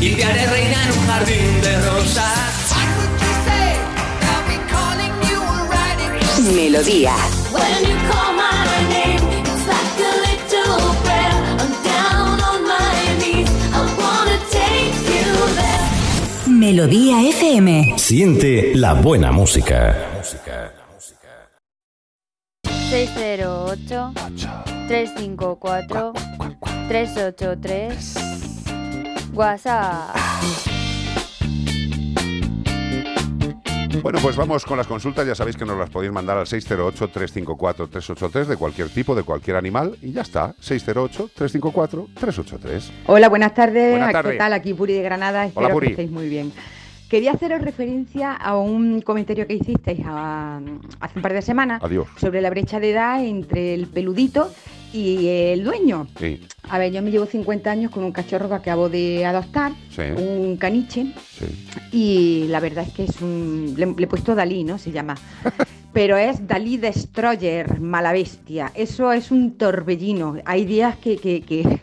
Y 0.00 0.16
te 0.16 0.24
haré 0.24 0.51
there. 6.80 7.12
Melodía 16.46 17.20
FM. 17.28 17.98
Siente 17.98 18.74
la 18.74 18.94
buena 18.94 19.30
música. 19.32 19.94
608 22.90 24.12
354 24.86 26.12
383 26.88 28.14
WhatsApp. 29.34 30.71
Bueno, 34.00 34.20
pues 34.22 34.36
vamos 34.36 34.64
con 34.64 34.78
las 34.78 34.86
consultas. 34.86 35.26
Ya 35.26 35.34
sabéis 35.34 35.56
que 35.56 35.64
nos 35.66 35.76
las 35.78 35.90
podéis 35.90 36.12
mandar 36.12 36.38
al 36.38 36.46
608-354-383 36.46 38.44
de 38.46 38.56
cualquier 38.56 38.88
tipo, 38.88 39.14
de 39.14 39.22
cualquier 39.22 39.56
animal. 39.56 39.96
Y 40.00 40.12
ya 40.12 40.22
está. 40.22 40.54
608-354-383. 40.62 42.90
Hola, 43.06 43.28
buenas 43.28 43.54
tardes. 43.54 43.90
Buenas 43.90 44.08
¿Qué 44.08 44.12
tardes. 44.14 44.38
tal? 44.38 44.52
Aquí 44.54 44.72
Puri 44.74 44.94
de 44.94 45.02
Granada. 45.02 45.44
Espero 45.46 45.66
Hola, 45.66 45.74
Puri. 45.74 45.86
que 45.88 45.92
estéis 45.92 46.10
muy 46.10 46.28
bien. 46.28 46.52
Quería 47.08 47.32
haceros 47.32 47.60
referencia 47.60 48.32
a 48.32 48.56
un 48.56 49.02
comentario 49.02 49.46
que 49.46 49.52
hicisteis 49.54 50.00
a- 50.06 50.58
hace 51.00 51.18
un 51.18 51.22
par 51.22 51.34
de 51.34 51.42
semanas 51.42 51.82
Adiós. 51.84 52.06
sobre 52.16 52.40
la 52.40 52.48
brecha 52.48 52.80
de 52.80 52.90
edad 52.92 53.22
entre 53.22 53.74
el 53.74 53.86
peludito 53.88 54.50
y 54.92 55.28
el 55.28 55.64
dueño. 55.64 56.06
Sí, 56.18 56.40
A 56.68 56.78
ver, 56.78 56.92
yo 56.92 57.02
me 57.02 57.10
llevo 57.10 57.26
50 57.26 57.70
años 57.70 57.90
con 57.90 58.04
un 58.04 58.12
cachorro 58.12 58.48
que 58.48 58.54
acabo 58.54 58.88
de 58.88 59.24
adoptar, 59.24 59.72
sí, 59.90 60.02
un 60.16 60.56
caniche, 60.56 61.12
sí. 61.30 61.68
y 61.92 62.46
la 62.48 62.60
verdad 62.60 62.84
es 62.86 62.92
que 62.92 63.04
es 63.04 63.20
un... 63.20 63.74
Le, 63.76 63.86
le 63.86 64.04
he 64.04 64.06
puesto 64.06 64.34
Dalí, 64.34 64.64
¿no? 64.64 64.78
Se 64.78 64.92
llama. 64.92 65.16
Pero 65.92 66.16
es 66.16 66.46
Dalí 66.46 66.78
Destroyer, 66.78 67.80
mala 67.80 68.12
bestia. 68.12 68.72
Eso 68.74 69.12
es 69.12 69.30
un 69.30 69.58
torbellino. 69.58 70.36
Hay 70.44 70.64
días 70.64 70.96
que... 70.96 71.16
que, 71.16 71.42
que 71.42 71.80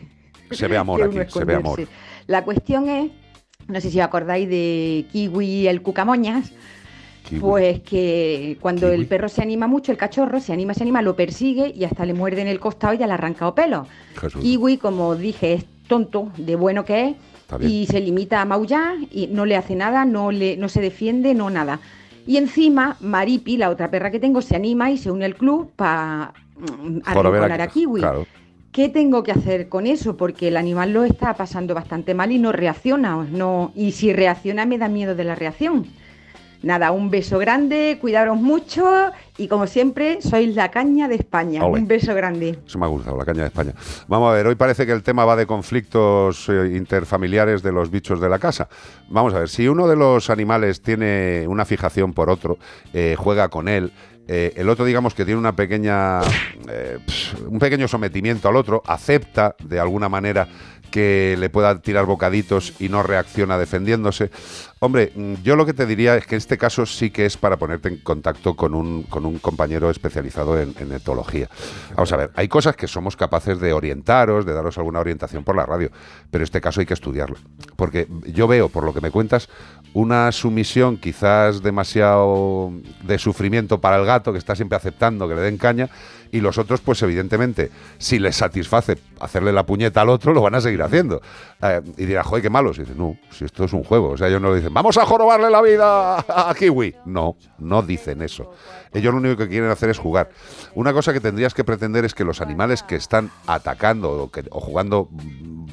Se 0.50 0.66
ve 0.66 0.76
amor 0.78 1.02
aquí, 1.02 1.18
se 1.28 1.44
ve 1.44 1.54
amor. 1.54 1.86
La 2.26 2.44
cuestión 2.44 2.88
es, 2.88 3.10
no 3.68 3.80
sé 3.80 3.90
si 3.90 3.98
os 3.98 4.04
acordáis 4.04 4.48
de 4.48 5.06
Kiwi 5.12 5.68
el 5.68 5.82
Cucamoñas, 5.82 6.52
Kiwi. 7.30 7.40
pues 7.40 7.80
que 7.80 8.58
cuando 8.60 8.88
Kiwi. 8.88 9.00
el 9.00 9.06
perro 9.06 9.28
se 9.28 9.42
anima 9.42 9.66
mucho, 9.66 9.92
el 9.92 9.98
cachorro 9.98 10.40
se 10.40 10.52
anima, 10.52 10.74
se 10.74 10.82
anima, 10.82 11.00
lo 11.00 11.16
persigue 11.16 11.72
y 11.74 11.84
hasta 11.84 12.04
le 12.04 12.14
muerde 12.14 12.42
en 12.42 12.48
el 12.48 12.60
costado 12.60 12.94
y 12.94 12.98
ya 12.98 13.06
le 13.06 13.12
ha 13.12 13.14
arrancado 13.14 13.54
pelo. 13.54 13.86
Jesús. 14.20 14.42
Kiwi, 14.42 14.76
como 14.76 15.14
dije, 15.14 15.54
es 15.54 15.64
tonto, 15.86 16.30
de 16.36 16.56
bueno 16.56 16.84
que 16.84 17.08
es, 17.08 17.16
y 17.60 17.86
se 17.86 18.00
limita 18.00 18.40
a 18.40 18.44
maullar 18.44 18.96
y 19.10 19.28
no 19.28 19.44
le 19.46 19.56
hace 19.56 19.74
nada, 19.74 20.04
no, 20.04 20.30
le, 20.30 20.56
no 20.56 20.68
se 20.68 20.80
defiende, 20.80 21.34
no 21.34 21.50
nada. 21.50 21.80
Y 22.26 22.36
encima, 22.36 22.96
Maripi, 23.00 23.56
la 23.56 23.70
otra 23.70 23.90
perra 23.90 24.10
que 24.10 24.20
tengo, 24.20 24.42
se 24.42 24.56
anima 24.56 24.90
y 24.90 24.98
se 24.98 25.10
une 25.10 25.24
al 25.24 25.34
club 25.34 25.70
para 25.74 26.32
Jorober 27.12 27.42
arrinconar 27.42 27.62
a 27.62 27.68
Kiwi. 27.68 28.00
Claro. 28.00 28.26
¿Qué 28.72 28.88
tengo 28.88 29.24
que 29.24 29.32
hacer 29.32 29.68
con 29.68 29.86
eso? 29.86 30.16
Porque 30.16 30.48
el 30.48 30.56
animal 30.56 30.92
lo 30.92 31.04
está 31.04 31.34
pasando 31.34 31.74
bastante 31.74 32.14
mal 32.14 32.30
y 32.30 32.38
no 32.38 32.52
reacciona. 32.52 33.26
No, 33.30 33.72
y 33.74 33.92
si 33.92 34.12
reacciona 34.12 34.64
me 34.64 34.78
da 34.78 34.88
miedo 34.88 35.16
de 35.16 35.24
la 35.24 35.34
reacción. 35.34 35.86
Nada, 36.62 36.92
un 36.92 37.10
beso 37.10 37.38
grande, 37.38 37.98
cuidaros 38.00 38.36
mucho 38.36 39.10
y 39.38 39.48
como 39.48 39.66
siempre, 39.66 40.20
sois 40.20 40.54
la 40.54 40.70
caña 40.70 41.08
de 41.08 41.14
España. 41.14 41.64
Un 41.64 41.86
beso 41.86 42.14
grande. 42.14 42.58
Eso 42.66 42.78
me 42.78 42.84
ha 42.84 42.88
gustado, 42.88 43.16
la 43.16 43.24
caña 43.24 43.40
de 43.42 43.46
España. 43.46 43.72
Vamos 44.08 44.30
a 44.30 44.34
ver, 44.34 44.46
hoy 44.46 44.56
parece 44.56 44.84
que 44.84 44.92
el 44.92 45.02
tema 45.02 45.24
va 45.24 45.36
de 45.36 45.46
conflictos 45.46 46.48
eh, 46.50 46.72
interfamiliares 46.76 47.62
de 47.62 47.72
los 47.72 47.90
bichos 47.90 48.20
de 48.20 48.28
la 48.28 48.38
casa. 48.38 48.68
Vamos 49.08 49.32
a 49.32 49.38
ver, 49.38 49.48
si 49.48 49.68
uno 49.68 49.88
de 49.88 49.96
los 49.96 50.28
animales 50.28 50.82
tiene 50.82 51.46
una 51.48 51.64
fijación 51.64 52.12
por 52.12 52.28
otro, 52.28 52.58
eh, 52.92 53.16
juega 53.18 53.48
con 53.48 53.66
él, 53.66 53.92
eh, 54.32 54.52
el 54.54 54.68
otro 54.68 54.84
digamos 54.84 55.12
que 55.12 55.24
tiene 55.24 55.40
una 55.40 55.56
pequeña, 55.56 56.20
eh, 56.68 56.98
pf, 57.04 57.48
un 57.48 57.58
pequeño 57.58 57.88
sometimiento 57.88 58.48
al 58.48 58.54
otro, 58.54 58.80
acepta 58.86 59.56
de 59.58 59.80
alguna 59.80 60.08
manera 60.08 60.46
que 60.92 61.36
le 61.36 61.50
pueda 61.50 61.80
tirar 61.80 62.04
bocaditos 62.04 62.74
y 62.80 62.88
no 62.88 63.02
reacciona 63.02 63.58
defendiéndose. 63.58 64.30
Hombre, 64.82 65.12
mm, 65.14 65.34
yo 65.42 65.56
lo 65.56 65.66
que 65.66 65.74
te 65.74 65.84
diría 65.84 66.16
es 66.16 66.26
que 66.26 66.36
este 66.36 66.56
caso 66.56 66.86
sí 66.86 67.10
que 67.10 67.26
es 67.26 67.36
para 67.36 67.58
ponerte 67.58 67.88
en 67.88 67.98
contacto 67.98 68.56
con 68.56 68.74
un, 68.74 69.02
con 69.02 69.26
un 69.26 69.38
compañero 69.38 69.90
especializado 69.90 70.58
en, 70.58 70.74
en 70.78 70.90
etología. 70.92 71.50
Vamos 71.94 72.10
a 72.14 72.16
ver, 72.16 72.30
hay 72.34 72.48
cosas 72.48 72.76
que 72.76 72.88
somos 72.88 73.14
capaces 73.14 73.60
de 73.60 73.74
orientaros, 73.74 74.46
de 74.46 74.54
daros 74.54 74.78
alguna 74.78 75.00
orientación 75.00 75.44
por 75.44 75.54
la 75.54 75.66
radio, 75.66 75.90
pero 76.30 76.44
este 76.44 76.62
caso 76.62 76.80
hay 76.80 76.86
que 76.86 76.94
estudiarlo. 76.94 77.36
Porque 77.76 78.08
yo 78.32 78.48
veo, 78.48 78.70
por 78.70 78.84
lo 78.84 78.94
que 78.94 79.02
me 79.02 79.10
cuentas, 79.10 79.50
una 79.92 80.30
sumisión 80.32 80.96
quizás 80.96 81.62
demasiado 81.62 82.72
de 83.02 83.18
sufrimiento 83.18 83.80
para 83.80 83.96
el 83.96 84.04
gato, 84.04 84.32
que 84.32 84.38
está 84.38 84.54
siempre 84.54 84.76
aceptando 84.76 85.28
que 85.28 85.34
le 85.34 85.40
den 85.42 85.58
caña, 85.58 85.88
y 86.32 86.40
los 86.40 86.58
otros, 86.58 86.80
pues 86.80 87.02
evidentemente, 87.02 87.70
si 87.98 88.18
les 88.18 88.36
satisface 88.36 88.98
hacerle 89.18 89.52
la 89.52 89.66
puñeta 89.66 90.02
al 90.02 90.10
otro, 90.10 90.32
lo 90.32 90.40
van 90.40 90.54
a 90.54 90.60
seguir 90.60 90.80
haciendo. 90.82 91.20
Eh, 91.60 91.80
y 91.96 92.06
dirá, 92.06 92.22
joder, 92.22 92.42
qué 92.42 92.50
malos. 92.50 92.78
Y 92.78 92.82
dice, 92.82 92.94
no, 92.96 93.16
si 93.30 93.44
esto 93.44 93.64
es 93.64 93.72
un 93.72 93.82
juego. 93.82 94.10
O 94.10 94.16
sea, 94.16 94.28
ellos 94.28 94.40
no 94.40 94.54
dicen, 94.54 94.72
vamos 94.72 94.96
a 94.96 95.04
jorobarle 95.04 95.50
la 95.50 95.60
vida 95.60 96.18
a 96.18 96.54
Kiwi. 96.56 96.94
No, 97.06 97.36
no 97.58 97.82
dicen 97.82 98.22
eso. 98.22 98.52
Ellos 98.92 99.12
lo 99.12 99.20
único 99.20 99.36
que 99.36 99.48
quieren 99.48 99.70
hacer 99.70 99.90
es 99.90 99.98
jugar. 99.98 100.30
Una 100.74 100.92
cosa 100.92 101.12
que 101.12 101.20
tendrías 101.20 101.54
que 101.54 101.62
pretender 101.64 102.04
es 102.04 102.14
que 102.14 102.24
los 102.24 102.40
animales 102.40 102.82
que 102.82 102.96
están 102.96 103.30
atacando 103.46 104.10
o, 104.24 104.30
que- 104.30 104.44
o 104.50 104.60
jugando 104.60 105.08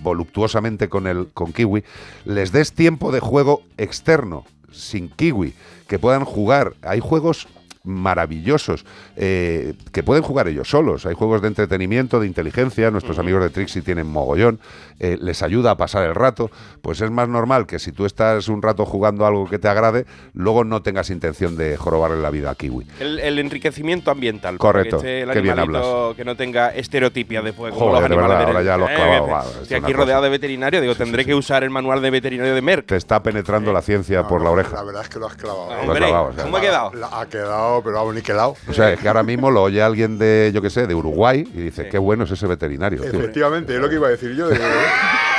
voluptuosamente 0.02 0.90
con, 0.90 1.08
el, 1.08 1.28
con 1.34 1.54
Kiwi, 1.54 1.84
les 2.26 2.52
des 2.52 2.74
tiempo 2.74 3.12
de 3.12 3.20
juego 3.20 3.62
externo, 3.78 4.46
sin 4.72 5.10
Kiwi, 5.10 5.54
que 5.88 6.00
puedan 6.00 6.26
jugar. 6.26 6.74
Hay 6.82 7.00
juegos 7.00 7.48
maravillosos 7.88 8.86
eh, 9.15 9.73
que 9.91 10.04
pueden 10.04 10.23
jugar 10.23 10.47
ellos 10.47 10.69
solos. 10.69 11.06
Hay 11.06 11.15
juegos 11.15 11.41
de 11.41 11.47
entretenimiento, 11.47 12.19
de 12.19 12.28
inteligencia. 12.28 12.91
Nuestros 12.91 13.17
amigos 13.19 13.41
de 13.41 13.50
Trixie 13.50 13.82
tienen 13.82 14.08
mogollón. 14.08 14.60
eh, 15.00 15.15
les 15.21 15.43
ayuda 15.43 15.71
a 15.71 15.78
pasar 15.78 16.06
el 16.08 16.15
rato. 16.15 16.50
Pues 16.82 17.02
es 17.02 17.12
más 17.12 17.30
normal 17.30 17.67
que 17.67 17.78
si 17.80 17.91
tú 17.91 18.06
estás 18.06 18.47
un 18.47 18.62
rato 18.63 18.84
jugando 18.86 19.26
algo 19.28 19.47
que 19.47 19.60
te 19.60 19.67
agrade, 19.67 20.06
luego 20.34 20.63
no 20.63 20.82
tengas 20.82 21.10
intención 21.12 21.56
de 21.56 21.78
jorobarle 21.78 22.17
la 22.21 22.30
vida 22.32 22.50
a 22.52 22.56
Kiwi. 22.56 22.86
El, 23.00 23.19
el 23.19 23.38
enriquecimiento 23.39 24.10
ambiental. 24.12 24.58
Correcto, 24.58 25.00
Que, 25.00 25.21
esté 25.21 25.30
el 25.30 25.32
qué 25.36 25.41
bien 25.41 25.60
animalito 25.60 26.13
que 26.15 26.26
no 26.26 26.36
tenga 26.36 26.69
estereotipia 26.69 27.41
después. 27.43 27.73
como 27.73 27.88
Joder, 27.91 28.02
los 28.02 28.10
de 28.10 28.15
verdad, 28.15 28.41
ahora 28.43 28.62
ya 28.63 28.78
lo 28.78 28.86
has 28.86 28.91
Eh, 28.91 28.95
clavado, 28.95 29.26
que- 29.26 29.32
va, 29.32 29.39
Estoy 29.43 29.62
es 29.63 29.69
una 29.69 29.78
aquí 29.78 29.86
cosa. 29.93 29.97
rodeado 29.97 30.23
de 30.23 30.30
veterinarios. 30.30 30.82
Digo, 30.82 30.95
tendré 30.95 31.26
que 31.26 31.36
usar 31.36 31.63
el 31.63 31.69
manual 31.69 32.02
de 32.02 32.10
veterinario 32.10 32.56
de 32.56 32.62
Merck. 32.62 32.88
Te 32.88 32.95
está 32.95 33.21
penetrando 33.21 33.71
la 33.71 33.82
ciencia 33.84 34.28
por 34.28 34.41
la 34.41 34.50
oreja. 34.50 34.76
La 34.78 34.84
verdad 34.84 35.04
es 35.04 35.10
que 35.10 35.19
lo 35.19 35.28
has 35.28 35.36
clavado. 35.36 35.69
Lo 35.86 35.91
has 35.91 35.97
clavado, 35.97 36.26
o 36.30 36.34
sea. 36.34 36.43
¿Cómo 36.43 36.58
ha 36.58 36.62
quedado? 36.62 36.91
La- 36.95 37.19
ha 37.21 37.26
quedado, 37.28 37.77
pero 37.84 37.96
vamos, 37.98 38.16
ni 38.16 38.22
quedado. 38.22 38.56
O 38.68 38.74
sea, 38.74 38.94
es 38.94 39.00
que 39.00 39.08
ahora 39.08 39.24
mismo 39.24 39.50
lo 39.52 39.63
oye 39.63 39.82
alguien 39.82 40.18
de, 40.18 40.52
yo 40.54 40.62
qué 40.62 40.70
sé, 40.70 40.88
de 40.88 40.96
Uruguay 40.96 41.48
y 41.54 41.62
dice, 41.62 41.88
qué 41.90 41.98
bueno 41.98 42.24
es 42.26 42.32
ese 42.32 42.48
veterinario. 42.48 43.02
tío". 43.02 43.10
Efectivamente, 43.20 43.74
es 43.76 43.80
lo 43.82 43.90
que 43.90 43.96
iba 43.96 44.08
a 44.08 44.12
decir 44.12 44.34
yo. 44.36 44.48
de- 44.50 44.58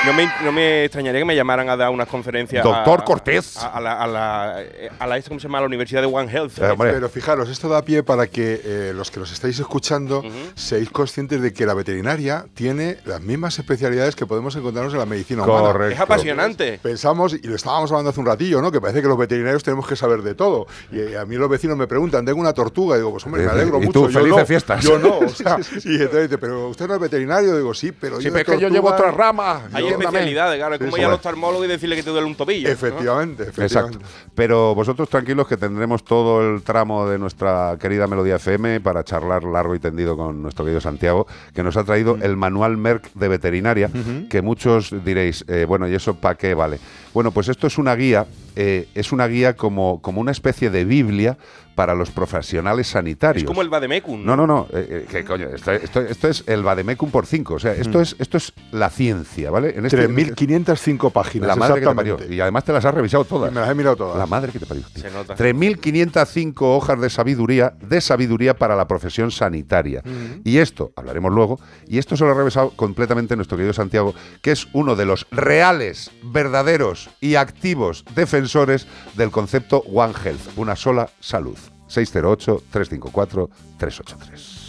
No 0.07 0.13
me, 0.15 0.31
no 0.45 0.53
me 0.53 0.85
extrañaría 0.85 1.21
que 1.21 1.25
me 1.25 1.35
llamaran 1.35 1.69
a 1.69 1.77
dar 1.77 1.91
unas 1.91 2.07
conferencias. 2.09 2.65
a- 2.65 2.69
Doctor 2.69 3.01
a- 3.01 3.05
Cortés. 3.05 3.57
A, 3.57 3.67
a 3.69 3.81
la, 3.81 4.01
a 4.01 4.07
la, 4.07 4.57
a 4.99 5.07
la- 5.07 5.21
¿cómo 5.23 5.41
se 5.41 5.49
llama? 5.49 5.59
A 5.59 5.63
la 5.63 5.67
Universidad 5.67 6.01
de 6.01 6.07
One 6.07 6.31
Health. 6.33 6.53
Pero 6.79 7.09
fijaros, 7.09 7.49
esto 7.51 7.69
da 7.69 7.83
pie 7.83 8.03
para 8.03 8.27
que 8.29 8.61
eh, 8.65 8.93
los 8.95 9.11
que 9.11 9.19
nos 9.21 9.33
estáis 9.33 9.59
escuchando 9.59 10.23
seáis 10.55 10.89
conscientes 10.91 11.43
de 11.43 11.53
que 11.53 11.67
la 11.67 11.75
veterinaria 11.75 12.47
tiene 12.55 12.99
las 13.07 13.21
mismas 13.21 13.59
especialidades 13.59 14.15
que 14.15 14.25
podemos 14.25 14.55
encontrarnos 14.57 14.93
en 14.95 15.01
la 15.01 15.07
medicina 15.07 15.43
humana. 15.43 15.73
Correcto. 15.73 15.95
Es 15.95 16.01
apasionante. 16.01 16.79
Pensamos, 16.83 17.35
y 17.35 17.47
lo 17.47 17.57
estábamos 17.57 17.91
hablando 17.91 18.11
hace 18.11 18.21
un 18.21 18.27
ratillo, 18.27 18.63
¿no? 18.63 18.71
Que 18.71 18.81
parece 18.81 19.03
que 19.03 19.09
los 19.09 19.19
veterinarios 19.19 19.63
tenemos 19.65 19.87
que 19.87 19.97
saber 19.97 20.23
de 20.23 20.35
todo. 20.35 20.67
Y 20.93 21.01
eh, 21.01 21.19
a 21.19 21.25
mí 21.27 21.35
los 21.37 21.51
vecinos 21.51 21.77
me 21.77 21.87
preguntan, 21.89 22.25
tengo 22.25 22.41
una 22.41 22.53
tortuga, 22.55 22.95
y 22.97 23.01
digo, 23.01 23.11
pues 23.11 23.27
hombre, 23.27 23.43
me 23.43 23.49
Y- 23.49 23.51
alegro 23.51 23.79
y 23.83 23.87
mucho. 23.87 23.93
tú, 24.05 24.09
yo 24.09 24.21
felices 24.21 24.39
no, 24.41 24.47
fiestas. 24.47 24.85
Yo 24.85 24.99
no, 24.99 25.19
o 25.19 25.29
sea, 25.29 25.59
y 25.85 25.95
entonces 25.97 26.23
dice, 26.31 26.39
pero 26.39 26.69
usted 26.69 26.87
no 26.87 26.95
es 26.95 27.01
veterinario, 27.01 27.57
digo, 27.57 27.75
sí, 27.75 27.91
pero 27.93 28.19
Sí, 28.19 28.25
yo 28.27 28.33
pero 28.33 28.37
de 28.37 28.53
es 28.53 28.59
que 28.59 28.63
yo 28.63 28.69
llevo 28.69 28.89
tortugas- 28.91 29.01
otra 29.01 29.11
rama. 29.11 29.63
Especialidades, 29.91 30.59
claro. 30.59 30.75
Es 30.75 30.81
como 30.81 30.97
sí, 30.97 31.01
ir 31.01 31.07
al 31.07 31.15
oftalmólogo 31.15 31.65
y 31.65 31.69
decirle 31.69 31.97
que 31.97 32.03
te 32.03 32.11
duele 32.11 32.27
un 32.27 32.35
tobillo. 32.35 32.69
¿no? 32.69 32.75
Efectivamente, 32.75 33.43
efectivamente. 33.45 33.99
Exacto. 33.99 34.31
Pero 34.35 34.75
vosotros 34.75 35.09
tranquilos 35.09 35.47
que 35.47 35.57
tendremos 35.57 36.05
todo 36.05 36.55
el 36.55 36.63
tramo 36.63 37.09
de 37.09 37.19
nuestra 37.19 37.77
querida 37.81 38.07
Melodía 38.07 38.37
FM 38.37 38.81
para 38.81 39.05
charlar 39.05 39.45
largo 39.45 39.75
y 39.75 39.79
tendido 39.79 40.17
con 40.17 40.43
nuestro 40.43 40.65
querido 40.65 40.81
Santiago, 40.81 41.27
que 41.55 41.63
nos 41.63 41.77
ha 41.77 41.85
traído 41.85 42.17
el 42.21 42.37
manual 42.37 42.77
Merck 42.77 43.13
de 43.15 43.29
veterinaria, 43.29 43.91
que 44.29 44.43
muchos 44.43 44.95
diréis, 45.05 45.45
eh, 45.49 45.65
bueno, 45.67 45.89
¿y 45.89 45.95
eso 45.95 46.15
para 46.15 46.37
qué 46.37 46.55
vale? 46.55 46.79
Bueno, 47.15 47.31
pues 47.31 47.49
esto 47.49 47.67
es 47.67 47.79
una 47.79 47.95
guía, 47.95 48.27
eh, 48.57 48.89
es 48.95 49.13
una 49.13 49.27
guía 49.27 49.57
como, 49.57 50.01
como 50.03 50.21
una 50.21 50.31
especie 50.31 50.71
de 50.71 50.85
Biblia 50.85 51.37
para 51.79 51.95
los 51.95 52.11
profesionales 52.11 52.89
sanitarios. 52.89 53.45
Es 53.45 53.47
como 53.47 53.63
el 53.63 53.69
Vademecum. 53.69 54.25
No, 54.25 54.35
no, 54.37 54.49
no. 54.49 54.67
eh, 54.73 54.89
eh, 54.91 55.07
¿qué 55.09 55.25
coño? 55.25 55.47
Esto, 55.47 55.71
esto- 55.71 56.01
esto 56.01 56.27
es 56.27 56.43
el 56.49 56.65
Vademecum 56.65 57.09
por 57.13 57.25
5. 57.25 57.55
O 57.55 57.59
sea, 57.61 57.73
esto, 57.73 58.01
Mm. 58.01 58.03
es, 58.03 58.17
esto 58.19 58.37
es 58.37 58.53
la 58.73 58.91
ciencia, 58.91 59.53
¿vale? 59.53 59.75
En 59.79 59.87
este- 59.87 59.97
3.505 60.09 61.13
páginas, 61.13 61.47
La 61.47 61.55
madre 61.55 61.81
que 61.81 61.87
te 61.87 61.95
parió. 61.95 62.17
Y 62.29 62.41
además 62.41 62.65
te 62.65 62.73
las 62.73 62.85
has 62.85 62.93
revisado 62.93 63.25
todas. 63.25 63.53
Me 63.53 63.61
las 63.61 63.71
he 63.71 63.75
mirado 63.77 63.95
todas. 63.95 64.19
La 64.19 64.27
madre 64.27 64.51
que 64.51 64.59
te 64.59 64.67
parió. 64.67 64.83
tío. 64.93 65.03
Se 65.05 65.11
nota. 65.13 65.37
3.505 65.37 66.63
hojas 66.77 67.01
de 67.01 67.11
sabiduría, 67.11 67.75
de 67.81 68.01
sabiduría 68.01 68.57
para 68.57 68.75
la 68.75 68.89
profesión 68.89 69.31
sanitaria. 69.31 70.03
Y 70.43 70.59
esto, 70.59 70.91
hablaremos 70.97 71.33
luego, 71.33 71.61
y 71.87 71.99
esto 71.99 72.17
se 72.17 72.25
lo 72.25 72.33
ha 72.33 72.35
revisado 72.35 72.71
completamente 72.71 73.37
nuestro 73.37 73.57
querido 73.57 73.73
Santiago, 73.73 74.17
que 74.43 74.51
es 74.51 74.67
uno 74.73 74.97
de 74.97 75.05
los 75.07 75.29
reales, 75.31 76.11
verdaderos 76.25 77.09
y 77.21 77.37
activos 77.37 78.05
defensores 78.17 78.89
del 79.17 79.31
concepto 79.31 79.85
One 79.93 80.15
Health, 80.25 80.41
una 80.57 80.75
sola 80.75 81.09
salud. 81.21 81.57
608-354-383. 81.89 84.69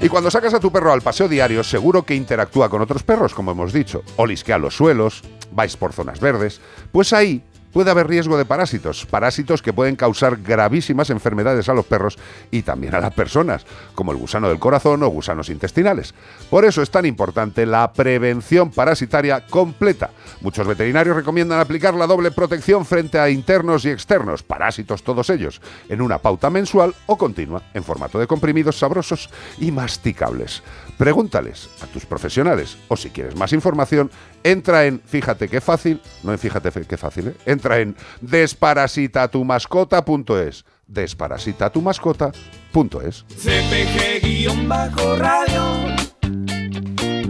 Y 0.00 0.08
cuando 0.08 0.30
sacas 0.30 0.54
a 0.54 0.60
tu 0.60 0.70
perro 0.70 0.92
al 0.92 1.02
paseo 1.02 1.28
diario, 1.28 1.64
seguro 1.64 2.04
que 2.04 2.14
interactúa 2.14 2.68
con 2.68 2.80
otros 2.80 3.02
perros, 3.02 3.34
como 3.34 3.50
hemos 3.50 3.72
dicho. 3.72 4.04
Olisquea 4.16 4.56
los 4.56 4.76
suelos, 4.76 5.24
vais 5.50 5.76
por 5.76 5.92
zonas 5.92 6.20
verdes. 6.20 6.60
Pues 6.92 7.12
ahí 7.12 7.42
puede 7.72 7.90
haber 7.90 8.08
riesgo 8.08 8.36
de 8.36 8.44
parásitos, 8.44 9.06
parásitos 9.06 9.62
que 9.62 9.72
pueden 9.72 9.96
causar 9.96 10.38
gravísimas 10.38 11.10
enfermedades 11.10 11.68
a 11.68 11.74
los 11.74 11.86
perros 11.86 12.18
y 12.50 12.62
también 12.62 12.94
a 12.94 13.00
las 13.00 13.14
personas, 13.14 13.66
como 13.94 14.12
el 14.12 14.18
gusano 14.18 14.48
del 14.48 14.58
corazón 14.58 15.02
o 15.02 15.08
gusanos 15.08 15.48
intestinales. 15.48 16.14
Por 16.50 16.64
eso 16.64 16.82
es 16.82 16.90
tan 16.90 17.06
importante 17.06 17.66
la 17.66 17.92
prevención 17.92 18.70
parasitaria 18.70 19.46
completa. 19.46 20.10
Muchos 20.40 20.66
veterinarios 20.66 21.16
recomiendan 21.16 21.60
aplicar 21.60 21.94
la 21.94 22.06
doble 22.06 22.30
protección 22.30 22.84
frente 22.84 23.18
a 23.18 23.30
internos 23.30 23.84
y 23.84 23.90
externos, 23.90 24.42
parásitos 24.42 25.02
todos 25.02 25.30
ellos, 25.30 25.60
en 25.88 26.00
una 26.00 26.18
pauta 26.18 26.50
mensual 26.50 26.94
o 27.06 27.16
continua, 27.16 27.62
en 27.74 27.84
formato 27.84 28.18
de 28.18 28.26
comprimidos 28.26 28.78
sabrosos 28.78 29.30
y 29.58 29.70
masticables. 29.70 30.62
Pregúntales 30.96 31.68
a 31.82 31.86
tus 31.86 32.06
profesionales 32.06 32.76
o 32.88 32.96
si 32.96 33.10
quieres 33.10 33.36
más 33.36 33.52
información, 33.52 34.10
entra 34.50 34.86
en 34.86 35.00
Fíjate 35.04 35.48
qué 35.48 35.60
fácil, 35.60 36.00
no 36.22 36.32
en 36.32 36.38
Fíjate 36.38 36.70
qué 36.86 36.96
fácil, 36.96 37.28
¿eh? 37.28 37.34
entra 37.46 37.78
en 37.78 37.94
desparasitatumascota.es, 38.20 40.64
desparasitatumascota.es. 40.86 43.24
CPG-radio. 43.36 44.52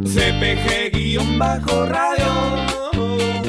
CPG-radio. 0.05 2.78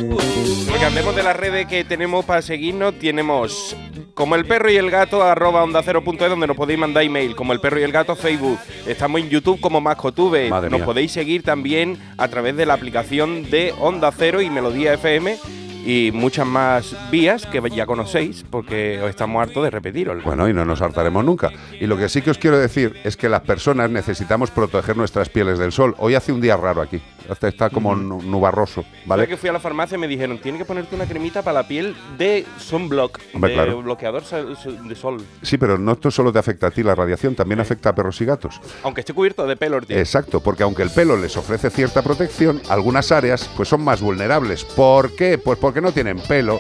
Porque 0.10 0.86
hablemos 0.86 1.16
de 1.16 1.24
las 1.24 1.36
redes 1.36 1.68
que 1.68 1.84
tenemos 1.84 2.26
para 2.26 2.42
seguirnos. 2.42 2.98
Tenemos 2.98 3.76
como 4.14 4.36
el 4.36 4.46
perro 4.46 4.72
y 4.72 4.78
el 4.78 4.90
gato, 4.90 5.24
arroba 5.24 5.64
onda 5.64 5.82
cero 5.84 6.04
punto 6.04 6.26
es, 6.26 6.30
donde 6.30 6.48
nos 6.48 6.58
podéis 6.58 6.80
mandar 6.80 7.04
email. 7.04 7.36
Como 7.36 7.54
el 7.54 7.60
perro 7.60 7.80
y 7.80 7.84
el 7.84 7.92
gato, 7.92 8.16
Facebook. 8.16 8.60
Estamos 8.88 9.22
en 9.22 9.30
YouTube 9.30 9.60
como 9.62 9.82
Mascotube. 9.82 10.50
Madre 10.50 10.70
Nos 10.70 10.80
mía. 10.80 10.86
podéis 10.86 11.12
seguir 11.12 11.44
también 11.44 11.98
a 12.18 12.28
través 12.28 12.56
de 12.58 12.66
la 12.66 12.74
aplicación 12.74 13.50
de 13.50 13.74
Onda 13.80 14.12
Cero 14.12 14.42
y 14.42 14.50
Melodía 14.50 14.94
FM. 14.94 15.38
Y 15.86 16.12
muchas 16.14 16.46
más 16.46 16.96
vías 17.10 17.46
que 17.46 17.62
ya 17.70 17.86
conocéis, 17.86 18.44
porque 18.50 19.02
os 19.02 19.10
estamos 19.10 19.42
hartos 19.42 19.64
de 19.64 19.70
repetiroslo. 19.70 20.24
Bueno, 20.24 20.50
y 20.50 20.54
no 20.54 20.66
nos 20.66 20.82
hartaremos 20.82 21.24
nunca. 21.24 21.52
Y 21.80 21.88
lo 21.88 21.98
que 21.98 22.10
sí 22.10 22.22
que 22.22 22.32
os 22.32 22.38
quiero 22.38 22.60
decir 22.60 22.98
es 23.04 23.16
que 23.16 23.30
las 23.30 23.42
personas 23.42 23.90
necesitamos 23.90 24.52
proteger 24.52 24.98
nuestras 24.98 25.30
pieles 25.30 25.58
del 25.58 25.72
sol. 25.72 25.96
Hoy 25.98 26.16
hace 26.16 26.34
un 26.34 26.42
día 26.42 26.58
raro 26.58 26.82
aquí. 26.82 27.02
Hasta 27.30 27.48
Está 27.48 27.70
como 27.70 27.96
nu- 27.96 28.22
nubarroso, 28.22 28.82
¿Vale? 28.84 29.04
¿vale? 29.06 29.28
que 29.28 29.38
fui 29.38 29.50
a 29.50 29.54
la 29.54 29.60
farmacia 29.60 29.96
y 29.96 30.00
me 30.00 30.08
dijeron, 30.08 30.40
tiene 30.40 30.58
que 30.58 30.66
ponerte 30.66 30.96
una 30.96 31.06
cremita 31.06 31.42
para 31.42 31.62
la 31.62 31.68
piel 31.68 31.96
de 32.18 32.46
sunblock, 32.58 33.20
Hombre, 33.34 33.50
de 33.52 33.56
claro. 33.56 33.82
bloqueador 33.82 34.24
sol- 34.24 34.56
sol- 34.58 34.88
de 34.88 34.96
sol. 34.96 35.22
Sí, 35.42 35.58
pero 35.58 35.78
no 35.78 35.92
esto 35.94 36.10
solo 36.12 36.32
te 36.32 36.40
afecta 36.40 36.68
a 36.68 36.72
ti, 36.72 36.84
la 36.84 36.96
radiación 36.96 37.36
también 37.36 37.60
afecta 37.60 37.90
a 37.90 37.96
perros 37.96 38.20
y 38.22 38.26
gatos. 38.26 38.60
Aunque 38.84 39.02
esté 39.02 39.14
cubierto 39.14 39.46
de 39.46 39.56
pelo, 39.58 39.82
tío. 39.82 39.98
Exacto, 39.98 40.40
porque 40.42 40.64
aunque 40.64 40.84
el 40.84 40.90
pelo 40.90 41.18
les 41.18 41.36
ofrece 41.38 41.70
cierta 41.70 42.02
protección, 42.02 42.62
algunas 42.70 43.12
áreas 43.12 43.50
pues 43.56 43.68
son 43.70 43.84
más 43.84 44.02
vulnerables. 44.02 44.64
¿Por 44.64 45.16
qué? 45.16 45.38
Pues 45.38 45.58
porque 45.60 45.82
no 45.82 45.92
tienen 45.92 46.20
pelo. 46.20 46.60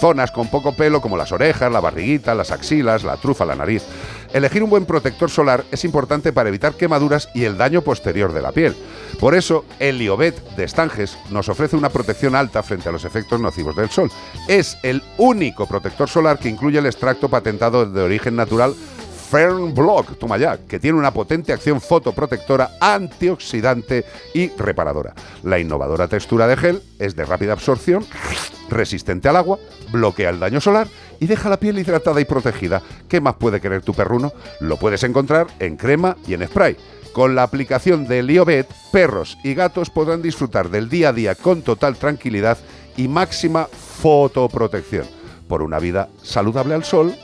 Zonas 0.00 0.30
con 0.30 0.48
poco 0.48 0.76
pelo 0.76 1.00
como 1.00 1.16
las 1.16 1.32
orejas, 1.32 1.72
la 1.72 1.80
barriguita, 1.80 2.34
las 2.34 2.50
axilas, 2.50 3.04
la 3.04 3.16
trufa, 3.16 3.46
la 3.46 3.54
nariz. 3.54 3.84
Elegir 4.32 4.62
un 4.62 4.70
buen 4.70 4.84
protector 4.84 5.30
solar 5.30 5.64
es 5.72 5.84
importante 5.84 6.32
para 6.32 6.48
evitar 6.48 6.74
quemaduras 6.74 7.28
y 7.34 7.44
el 7.44 7.56
daño 7.56 7.82
posterior 7.82 8.32
de 8.32 8.42
la 8.42 8.52
piel. 8.52 8.76
Por 9.18 9.34
eso, 9.34 9.64
el 9.78 9.98
Liobet 9.98 10.38
de 10.54 10.68
Stanges 10.68 11.16
nos 11.30 11.48
ofrece 11.48 11.76
una 11.76 11.88
protección 11.88 12.34
alta 12.34 12.62
frente 12.62 12.88
a 12.88 12.92
los 12.92 13.04
efectos 13.04 13.40
nocivos 13.40 13.74
del 13.74 13.88
sol. 13.88 14.10
Es 14.46 14.76
el 14.82 15.02
único 15.16 15.66
protector 15.66 16.08
solar 16.08 16.38
que 16.38 16.48
incluye 16.50 16.78
el 16.78 16.86
extracto 16.86 17.28
patentado 17.28 17.86
de 17.86 18.02
origen 18.02 18.36
natural 18.36 18.74
Fern 19.30 19.74
Block, 19.74 20.18
toma 20.18 20.38
ya, 20.38 20.56
que 20.56 20.78
tiene 20.78 20.98
una 20.98 21.12
potente 21.12 21.52
acción 21.52 21.82
fotoprotectora, 21.82 22.70
antioxidante 22.80 24.06
y 24.32 24.48
reparadora. 24.48 25.12
La 25.42 25.58
innovadora 25.58 26.08
textura 26.08 26.46
de 26.46 26.56
gel 26.56 26.82
es 26.98 27.14
de 27.14 27.26
rápida 27.26 27.52
absorción, 27.52 28.06
resistente 28.70 29.28
al 29.28 29.36
agua, 29.36 29.58
bloquea 29.92 30.30
el 30.30 30.40
daño 30.40 30.62
solar 30.62 30.88
y 31.20 31.26
deja 31.26 31.50
la 31.50 31.58
piel 31.58 31.78
hidratada 31.78 32.20
y 32.22 32.24
protegida. 32.24 32.80
¿Qué 33.06 33.20
más 33.20 33.34
puede 33.34 33.60
querer 33.60 33.82
tu 33.82 33.92
perruno? 33.92 34.32
Lo 34.60 34.78
puedes 34.78 35.02
encontrar 35.02 35.46
en 35.58 35.76
crema 35.76 36.16
y 36.26 36.32
en 36.32 36.46
spray. 36.46 36.78
Con 37.12 37.34
la 37.34 37.42
aplicación 37.42 38.06
de 38.06 38.22
Liobet, 38.22 38.68
perros 38.92 39.36
y 39.44 39.52
gatos 39.52 39.90
podrán 39.90 40.22
disfrutar 40.22 40.70
del 40.70 40.88
día 40.88 41.10
a 41.10 41.12
día 41.12 41.34
con 41.34 41.60
total 41.60 41.96
tranquilidad 41.96 42.56
y 42.96 43.08
máxima 43.08 43.68
fotoprotección. 44.00 45.06
Por 45.48 45.60
una 45.62 45.78
vida 45.78 46.08
saludable 46.22 46.74
al 46.74 46.84
sol, 46.84 47.14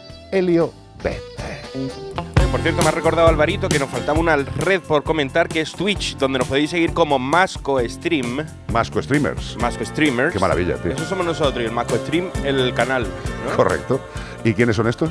Por 2.51 2.61
cierto, 2.61 2.83
me 2.83 2.89
ha 2.89 2.93
recordado 2.93 3.27
Alvarito 3.27 3.69
que 3.69 3.79
nos 3.81 3.91
faltaba 3.91 4.19
una 4.19 4.37
red 4.37 4.81
por 4.81 5.03
comentar 5.03 5.49
que 5.49 5.61
es 5.61 5.73
Twitch, 5.73 6.17
donde 6.17 6.39
nos 6.39 6.47
podéis 6.47 6.71
seguir 6.71 6.95
como 6.95 7.19
Masco 7.19 7.81
Stream. 7.89 8.47
Masco 8.73 9.03
Streamers. 9.03 9.57
Masco 9.61 9.85
Streamers. 9.85 10.33
Qué 10.33 10.39
maravilla, 10.39 10.77
tío. 10.77 10.93
Eso 10.93 11.05
somos 11.05 11.27
nosotros 11.27 11.63
y 11.63 11.67
el 11.67 11.73
Masco 11.73 11.97
Stream, 11.97 12.31
el 12.45 12.73
canal. 12.75 13.07
¿no? 13.49 13.57
Correcto. 13.57 14.01
¿Y 14.45 14.55
quiénes 14.55 14.77
son 14.77 14.87
estos? 14.87 15.11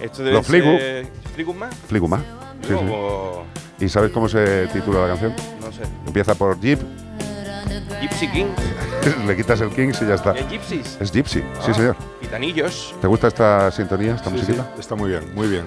Esto 0.00 0.22
Los 0.24 0.46
Fligu. 0.46 0.76
¿Fliguma? 1.34 1.70
Fliguma. 1.88 2.22
Sí, 2.66 2.74
¿Y 3.84 3.88
sabes 3.88 4.10
cómo 4.12 4.28
se 4.28 4.66
titula 4.68 5.00
la 5.00 5.08
canción? 5.08 5.34
no 5.60 5.72
sé. 5.72 5.82
Empieza 6.06 6.34
por 6.34 6.60
Jeep, 6.60 6.80
Gypsy 8.00 8.28
King. 8.28 8.46
le 9.26 9.36
quitas 9.36 9.60
el 9.60 9.70
Kings 9.70 10.00
y 10.02 10.06
ya 10.06 10.14
está. 10.14 10.32
¿Es 10.32 10.48
Gypsies? 10.48 10.98
Es 11.00 11.12
Gypsy, 11.12 11.40
sí 11.40 11.44
Ah, 11.70 11.74
señor. 11.74 11.96
Gitanillos. 12.20 12.94
¿Te 13.00 13.06
gusta 13.06 13.28
esta 13.28 13.70
sintonía, 13.70 14.14
esta 14.14 14.30
Sí, 14.30 14.36
musiquita? 14.36 14.64
sí, 14.74 14.80
está 14.80 14.94
muy 14.94 15.10
bien, 15.10 15.34
muy 15.34 15.48
bien. 15.48 15.64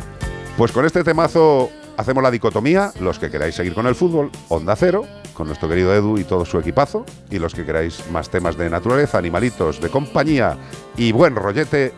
Pues 0.57 0.71
con 0.71 0.85
este 0.85 1.03
temazo 1.03 1.69
hacemos 1.97 2.23
la 2.23 2.31
dicotomía, 2.31 2.91
los 2.99 3.19
que 3.19 3.29
queráis 3.29 3.55
seguir 3.55 3.73
con 3.73 3.87
el 3.87 3.95
fútbol, 3.95 4.29
Onda 4.49 4.75
Cero, 4.75 5.05
con 5.33 5.47
nuestro 5.47 5.67
querido 5.67 5.93
Edu 5.93 6.17
y 6.17 6.23
todo 6.23 6.45
su 6.45 6.57
equipazo, 6.59 7.05
y 7.29 7.39
los 7.39 7.53
que 7.53 7.65
queráis 7.65 8.09
más 8.11 8.29
temas 8.29 8.57
de 8.57 8.69
naturaleza, 8.69 9.17
animalitos, 9.17 9.81
de 9.81 9.89
compañía 9.89 10.57
y 10.97 11.11
buen 11.11 11.35
rollete, 11.35 11.93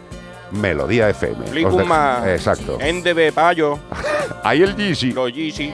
Melodía 0.52 1.10
FM. 1.10 1.46
Dejo- 1.52 2.26
Exacto. 2.28 2.78
NDB 2.80 3.34
Payo. 3.34 3.78
Ahí 4.44 4.64
el 4.64 4.76
Yeezy. 4.76 5.12
Los 5.12 5.32
Yeezy. 5.34 5.74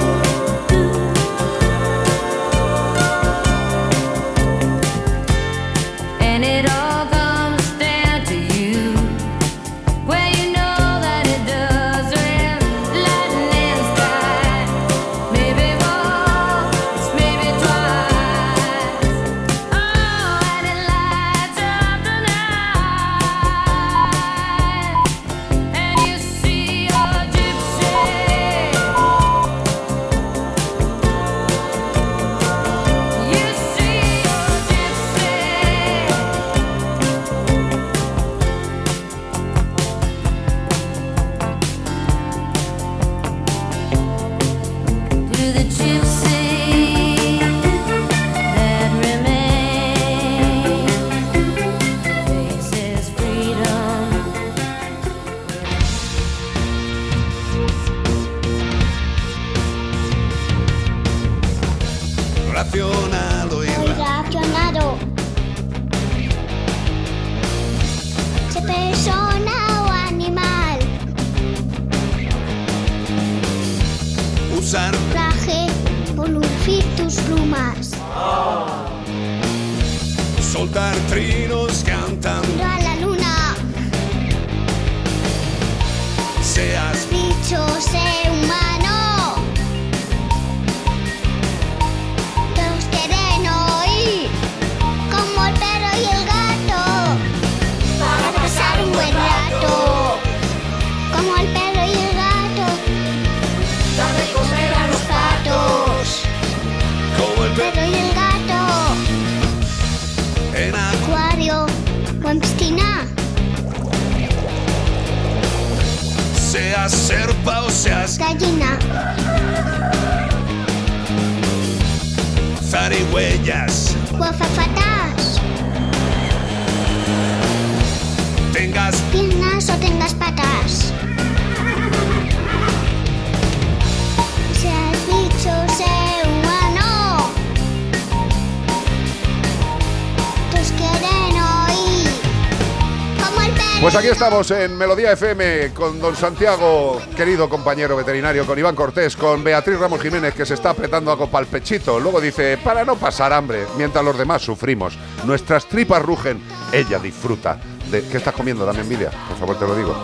Estamos 144.23 144.51
en 144.51 144.77
Melodía 144.77 145.13
FM 145.13 145.73
con 145.73 145.99
don 145.99 146.15
Santiago, 146.15 147.01
querido 147.17 147.49
compañero 147.49 147.95
veterinario, 147.97 148.45
con 148.45 148.59
Iván 148.59 148.75
Cortés, 148.75 149.17
con 149.17 149.43
Beatriz 149.43 149.79
Ramos 149.79 149.99
Jiménez, 149.99 150.35
que 150.35 150.45
se 150.45 150.53
está 150.53 150.69
apretando 150.69 151.11
a 151.11 151.17
copa 151.17 151.39
al 151.39 151.47
pechito. 151.47 151.99
Luego 151.99 152.21
dice, 152.21 152.59
para 152.63 152.85
no 152.85 152.97
pasar 152.97 153.33
hambre, 153.33 153.65
mientras 153.79 154.05
los 154.05 154.15
demás 154.15 154.43
sufrimos. 154.43 154.95
Nuestras 155.25 155.65
tripas 155.67 156.03
rugen, 156.03 156.39
ella 156.71 156.99
disfruta. 156.99 157.59
De, 157.89 158.03
¿Qué 158.03 158.17
estás 158.17 158.35
comiendo? 158.35 158.63
Dame 158.63 158.81
envidia, 158.81 159.09
por 159.27 159.37
favor 159.37 159.57
te 159.57 159.65
lo 159.65 159.75
digo. 159.75 159.95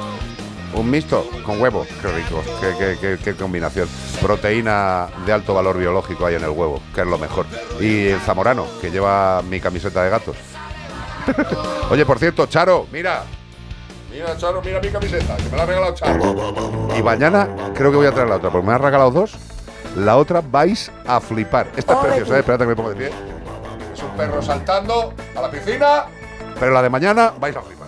Un 0.73 0.89
mixto 0.89 1.29
con 1.45 1.61
huevo, 1.61 1.85
qué 2.01 2.07
rico, 2.07 2.41
qué, 2.59 2.73
qué- 2.75 2.97
qué- 2.99 3.17
qué 3.23 3.35
combinación. 3.35 3.87
Proteína 4.19 5.09
de 5.27 5.31
alto 5.33 5.53
valor 5.53 5.77
biológico 5.77 6.25
hay 6.25 6.35
en 6.35 6.43
el 6.43 6.49
huevo, 6.49 6.81
que 6.95 7.01
es 7.01 7.07
lo 7.07 7.19
mejor. 7.19 7.45
Y 7.79 8.07
el 8.07 8.19
zamorano, 8.21 8.65
que 8.81 8.89
lleva 8.89 9.43
mi 9.43 9.59
camiseta 9.59 10.03
de 10.03 10.09
gatos. 10.09 10.37
Oye, 11.91 12.03
por 12.03 12.17
cierto, 12.17 12.47
Charo, 12.47 12.87
mira, 12.91 13.23
Mira, 14.17 14.35
Charo, 14.35 14.63
mira 14.63 14.79
mi 14.79 14.87
camiseta, 14.87 15.37
que 15.37 15.43
me 15.43 15.57
la 15.57 15.61
ha 15.61 15.65
regalado 15.67 15.93
Charo. 15.93 16.87
Y 16.97 17.03
mañana 17.03 17.47
creo 17.75 17.91
que 17.91 17.97
voy 17.97 18.07
a 18.07 18.11
traer 18.11 18.27
la 18.27 18.37
otra, 18.37 18.49
porque 18.49 18.65
me 18.65 18.73
ha 18.73 18.79
regalado 18.79 19.11
dos. 19.11 19.37
La 19.95 20.17
otra 20.17 20.41
vais 20.41 20.91
a 21.05 21.19
flipar. 21.19 21.67
Esta 21.77 21.93
es 21.93 21.99
preciosa, 21.99 22.35
¿eh? 22.35 22.39
espérate 22.39 22.63
que 22.63 22.69
me 22.69 22.75
pongo 22.75 22.89
de 22.89 22.95
pie. 22.95 23.11
Es 23.93 24.01
un 24.01 24.09
perro 24.17 24.41
saltando 24.41 25.13
a 25.35 25.41
la 25.41 25.51
piscina, 25.51 26.05
pero 26.59 26.71
la 26.71 26.81
de 26.81 26.89
mañana 26.89 27.31
vais 27.39 27.55
a 27.55 27.61
flipar. 27.61 27.85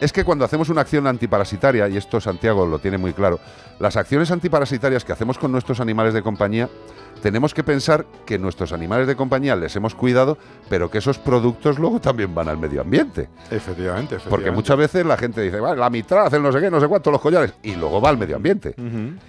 es 0.00 0.12
que 0.12 0.24
cuando 0.24 0.44
hacemos 0.44 0.68
una 0.68 0.80
acción 0.80 1.06
antiparasitaria, 1.06 1.88
y 1.88 1.96
esto 1.96 2.20
Santiago 2.20 2.66
lo 2.66 2.78
tiene 2.78 2.98
muy 2.98 3.12
claro, 3.12 3.38
las 3.78 3.96
acciones 3.96 4.30
antiparasitarias 4.30 5.04
que 5.04 5.12
hacemos 5.12 5.38
con 5.38 5.52
nuestros 5.52 5.80
animales 5.80 6.14
de 6.14 6.22
compañía, 6.22 6.68
tenemos 7.22 7.52
que 7.52 7.62
pensar 7.62 8.06
que 8.24 8.38
nuestros 8.38 8.72
animales 8.72 9.06
de 9.06 9.14
compañía 9.14 9.54
les 9.56 9.76
hemos 9.76 9.94
cuidado, 9.94 10.38
pero 10.70 10.90
que 10.90 10.98
esos 10.98 11.18
productos 11.18 11.78
luego 11.78 12.00
también 12.00 12.34
van 12.34 12.48
al 12.48 12.56
medio 12.56 12.80
ambiente. 12.80 13.28
Efectivamente, 13.50 14.14
efectivamente. 14.14 14.30
Porque 14.30 14.50
muchas 14.50 14.78
veces 14.78 15.04
la 15.04 15.18
gente 15.18 15.42
dice, 15.42 15.60
vale, 15.60 15.78
la 15.78 15.90
mitraz, 15.90 16.32
el 16.32 16.42
no 16.42 16.50
sé 16.50 16.60
qué, 16.60 16.70
no 16.70 16.80
sé 16.80 16.88
cuánto, 16.88 17.10
los 17.10 17.20
collares, 17.20 17.52
y 17.62 17.74
luego 17.74 18.00
va 18.00 18.08
al 18.08 18.16
medio 18.16 18.36
ambiente. 18.36 18.74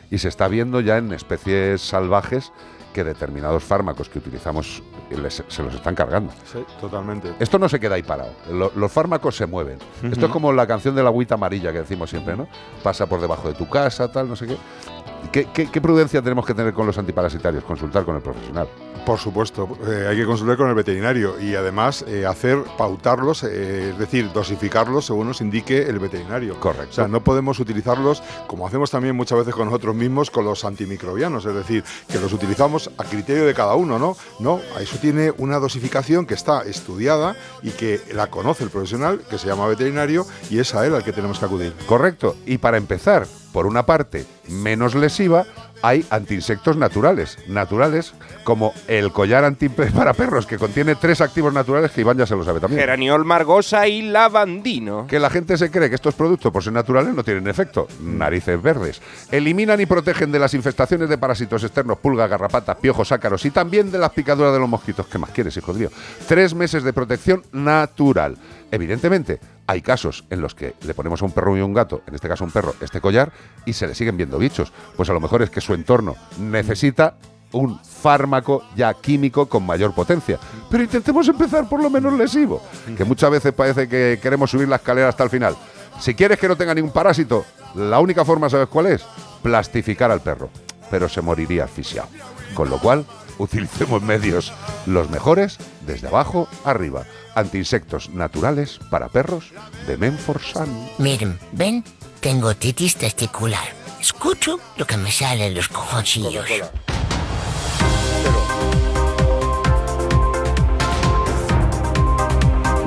Y 0.09 0.17
se 0.19 0.29
está 0.29 0.47
viendo 0.47 0.79
ya 0.79 0.97
en 0.97 1.11
especies 1.11 1.81
salvajes 1.81 2.53
que 2.93 3.03
determinados 3.03 3.63
fármacos 3.63 4.09
que 4.09 4.19
utilizamos 4.19 4.81
les- 5.09 5.43
se 5.47 5.63
los 5.63 5.73
están 5.75 5.95
cargando. 5.95 6.31
Sí, 6.51 6.59
totalmente. 6.79 7.33
Esto 7.39 7.57
no 7.59 7.67
se 7.69 7.79
queda 7.79 7.95
ahí 7.95 8.03
parado. 8.03 8.31
Lo- 8.51 8.71
los 8.75 8.91
fármacos 8.91 9.35
se 9.35 9.45
mueven. 9.45 9.77
Esto 10.03 10.25
es 10.25 10.31
como 10.31 10.51
la 10.53 10.65
canción 10.67 10.95
de 10.95 11.03
la 11.03 11.09
agüita 11.09 11.35
amarilla 11.35 11.71
que 11.71 11.79
decimos 11.79 12.09
siempre, 12.09 12.35
¿no? 12.35 12.47
Pasa 12.83 13.05
por 13.07 13.19
debajo 13.21 13.47
de 13.47 13.53
tu 13.53 13.69
casa, 13.69 14.11
tal, 14.11 14.27
no 14.29 14.35
sé 14.35 14.47
qué. 14.47 14.57
¿Qué, 15.31 15.45
qué- 15.53 15.69
qué 15.69 15.81
prudencia 15.81 16.21
tenemos 16.21 16.45
que 16.45 16.53
tener 16.53 16.73
con 16.73 16.85
los 16.87 16.97
antiparasitarios? 16.97 17.63
Consultar 17.63 18.03
con 18.05 18.15
el 18.15 18.21
profesional. 18.21 18.67
Por 19.05 19.19
supuesto, 19.19 19.67
eh, 19.87 20.05
hay 20.09 20.15
que 20.15 20.25
consultar 20.25 20.57
con 20.57 20.69
el 20.69 20.75
veterinario 20.75 21.39
y 21.39 21.55
además 21.55 22.05
eh, 22.07 22.25
hacer, 22.25 22.63
pautarlos, 22.77 23.43
eh, 23.43 23.89
es 23.89 23.97
decir, 23.97 24.31
dosificarlos 24.31 25.05
según 25.05 25.27
nos 25.27 25.41
indique 25.41 25.83
el 25.83 25.97
veterinario. 25.97 26.59
Correcto. 26.59 26.91
O 26.91 26.93
sea, 26.93 27.07
no 27.07 27.23
podemos 27.23 27.59
utilizarlos 27.59 28.21
como 28.47 28.67
hacemos 28.67 28.91
también 28.91 29.15
muchas 29.15 29.39
veces 29.39 29.55
con 29.55 29.65
nosotros 29.65 29.95
mismos 29.95 30.29
con 30.29 30.45
los 30.45 30.63
antimicrobianos, 30.65 31.45
es 31.45 31.55
decir, 31.55 31.83
que 32.07 32.19
los 32.19 32.31
utilizamos 32.31 32.91
a 32.97 33.03
criterio 33.03 33.45
de 33.45 33.53
cada 33.53 33.75
uno, 33.75 33.97
¿no? 33.97 34.15
No, 34.39 34.61
a 34.77 34.81
eso 34.81 34.97
tiene 34.99 35.33
una 35.37 35.57
dosificación 35.57 36.25
que 36.25 36.35
está 36.35 36.63
estudiada 36.63 37.35
y 37.63 37.71
que 37.71 38.01
la 38.13 38.27
conoce 38.27 38.63
el 38.63 38.69
profesional, 38.69 39.21
que 39.29 39.37
se 39.37 39.47
llama 39.47 39.67
veterinario, 39.67 40.25
y 40.49 40.59
es 40.59 40.75
a 40.75 40.85
él 40.85 40.93
al 40.93 41.03
que 41.03 41.11
tenemos 41.11 41.39
que 41.39 41.45
acudir. 41.45 41.73
Correcto. 41.87 42.35
Y 42.45 42.59
para 42.59 42.77
empezar, 42.77 43.25
por 43.51 43.65
una 43.65 43.85
parte 43.85 44.25
menos 44.47 44.95
lesiva, 44.95 45.45
hay 45.81 46.05
antiinsectos 46.09 46.77
naturales. 46.77 47.37
Naturales 47.47 48.13
como 48.43 48.73
el 48.87 49.11
collar 49.11 49.43
anti 49.43 49.69
para 49.95 50.13
perros, 50.13 50.45
que 50.45 50.57
contiene 50.57 50.95
tres 50.95 51.21
activos 51.21 51.53
naturales 51.53 51.91
que 51.91 52.01
Iván 52.01 52.17
ya 52.17 52.25
se 52.25 52.35
lo 52.35 52.43
sabe 52.43 52.59
también. 52.59 52.81
Geraniol 52.81 53.25
margosa 53.25 53.87
y 53.87 54.03
lavandino. 54.03 55.07
Que 55.07 55.19
la 55.19 55.29
gente 55.29 55.57
se 55.57 55.71
cree 55.71 55.89
que 55.89 55.95
estos 55.95 56.15
productos, 56.15 56.51
por 56.51 56.63
ser 56.63 56.73
naturales, 56.73 57.13
no 57.13 57.23
tienen 57.23 57.47
efecto. 57.47 57.87
Narices 58.01 58.61
verdes. 58.61 59.01
Eliminan 59.31 59.79
y 59.81 59.85
protegen 59.85 60.31
de 60.31 60.39
las 60.39 60.53
infestaciones 60.53 61.09
de 61.09 61.17
parásitos 61.17 61.63
externos, 61.63 61.99
pulgas, 61.99 62.29
garrapatas, 62.29 62.77
piojos, 62.77 63.11
ácaros 63.11 63.45
y 63.45 63.51
también 63.51 63.91
de 63.91 63.99
las 63.99 64.11
picaduras 64.11 64.53
de 64.53 64.59
los 64.59 64.69
mosquitos. 64.69 65.07
¿Qué 65.07 65.17
más 65.17 65.31
quieres, 65.31 65.55
hijo 65.57 65.73
de 65.73 65.79
Dios? 65.79 65.93
Tres 66.27 66.53
meses 66.53 66.83
de 66.83 66.93
protección 66.93 67.43
natural. 67.51 68.37
Evidentemente, 68.71 69.39
hay 69.71 69.81
casos 69.81 70.25
en 70.29 70.41
los 70.41 70.53
que 70.53 70.75
le 70.81 70.93
ponemos 70.93 71.21
a 71.21 71.25
un 71.25 71.31
perro 71.31 71.57
y 71.57 71.61
un 71.61 71.73
gato, 71.73 72.01
en 72.05 72.13
este 72.13 72.27
caso 72.27 72.43
un 72.43 72.51
perro, 72.51 72.75
este 72.81 72.99
collar 72.99 73.31
y 73.65 73.71
se 73.71 73.87
le 73.87 73.95
siguen 73.95 74.17
viendo 74.17 74.37
bichos. 74.37 74.73
Pues 74.97 75.09
a 75.09 75.13
lo 75.13 75.21
mejor 75.21 75.41
es 75.43 75.49
que 75.49 75.61
su 75.61 75.73
entorno 75.73 76.17
necesita 76.37 77.15
un 77.53 77.79
fármaco 77.81 78.63
ya 78.75 78.93
químico 78.93 79.47
con 79.47 79.65
mayor 79.65 79.93
potencia. 79.93 80.37
Pero 80.69 80.83
intentemos 80.83 81.25
empezar 81.29 81.69
por 81.69 81.81
lo 81.81 81.89
menos 81.89 82.11
lesivo, 82.13 82.61
que 82.97 83.05
muchas 83.05 83.31
veces 83.31 83.53
parece 83.53 83.87
que 83.87 84.19
queremos 84.21 84.51
subir 84.51 84.67
la 84.67 84.75
escalera 84.75 85.07
hasta 85.07 85.23
el 85.23 85.29
final. 85.29 85.55
Si 86.01 86.15
quieres 86.15 86.37
que 86.37 86.49
no 86.49 86.57
tenga 86.57 86.73
ningún 86.73 86.91
parásito, 86.91 87.45
la 87.75 88.01
única 88.01 88.25
forma, 88.25 88.49
¿sabes 88.49 88.67
cuál 88.67 88.87
es? 88.87 89.05
Plastificar 89.41 90.11
al 90.11 90.19
perro, 90.19 90.49
pero 90.89 91.07
se 91.07 91.21
moriría 91.21 91.63
asfixiado. 91.63 92.09
Con 92.53 92.69
lo 92.69 92.77
cual, 92.77 93.05
utilicemos 93.41 94.03
medios 94.03 94.53
los 94.85 95.09
mejores 95.09 95.57
desde 95.85 96.07
abajo 96.07 96.47
arriba. 96.63 97.05
Antiinsectos 97.35 98.09
naturales 98.09 98.79
para 98.89 99.09
perros 99.09 99.51
de 99.87 99.97
Menforsan. 99.97 100.69
Miren, 100.99 101.39
ven, 101.51 101.83
tengo 102.19 102.55
titis 102.55 102.95
testicular. 102.95 103.73
Escucho 103.99 104.59
lo 104.77 104.85
que 104.85 104.97
me 104.97 105.11
sale 105.11 105.47
en 105.47 105.55
los 105.55 105.67
cojoncillos. 105.69 106.45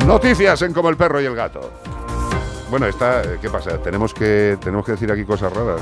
Noticias 0.06 0.62
en 0.62 0.72
Como 0.72 0.90
el 0.90 0.96
perro 0.96 1.20
y 1.20 1.24
el 1.24 1.34
gato. 1.34 1.72
Bueno, 2.70 2.86
esta, 2.86 3.22
eh, 3.22 3.38
¿qué 3.40 3.50
pasa? 3.50 3.78
Tenemos 3.78 4.14
que, 4.14 4.56
tenemos 4.60 4.84
que 4.86 4.92
decir 4.92 5.10
aquí 5.12 5.24
cosas 5.24 5.52
raras. 5.52 5.80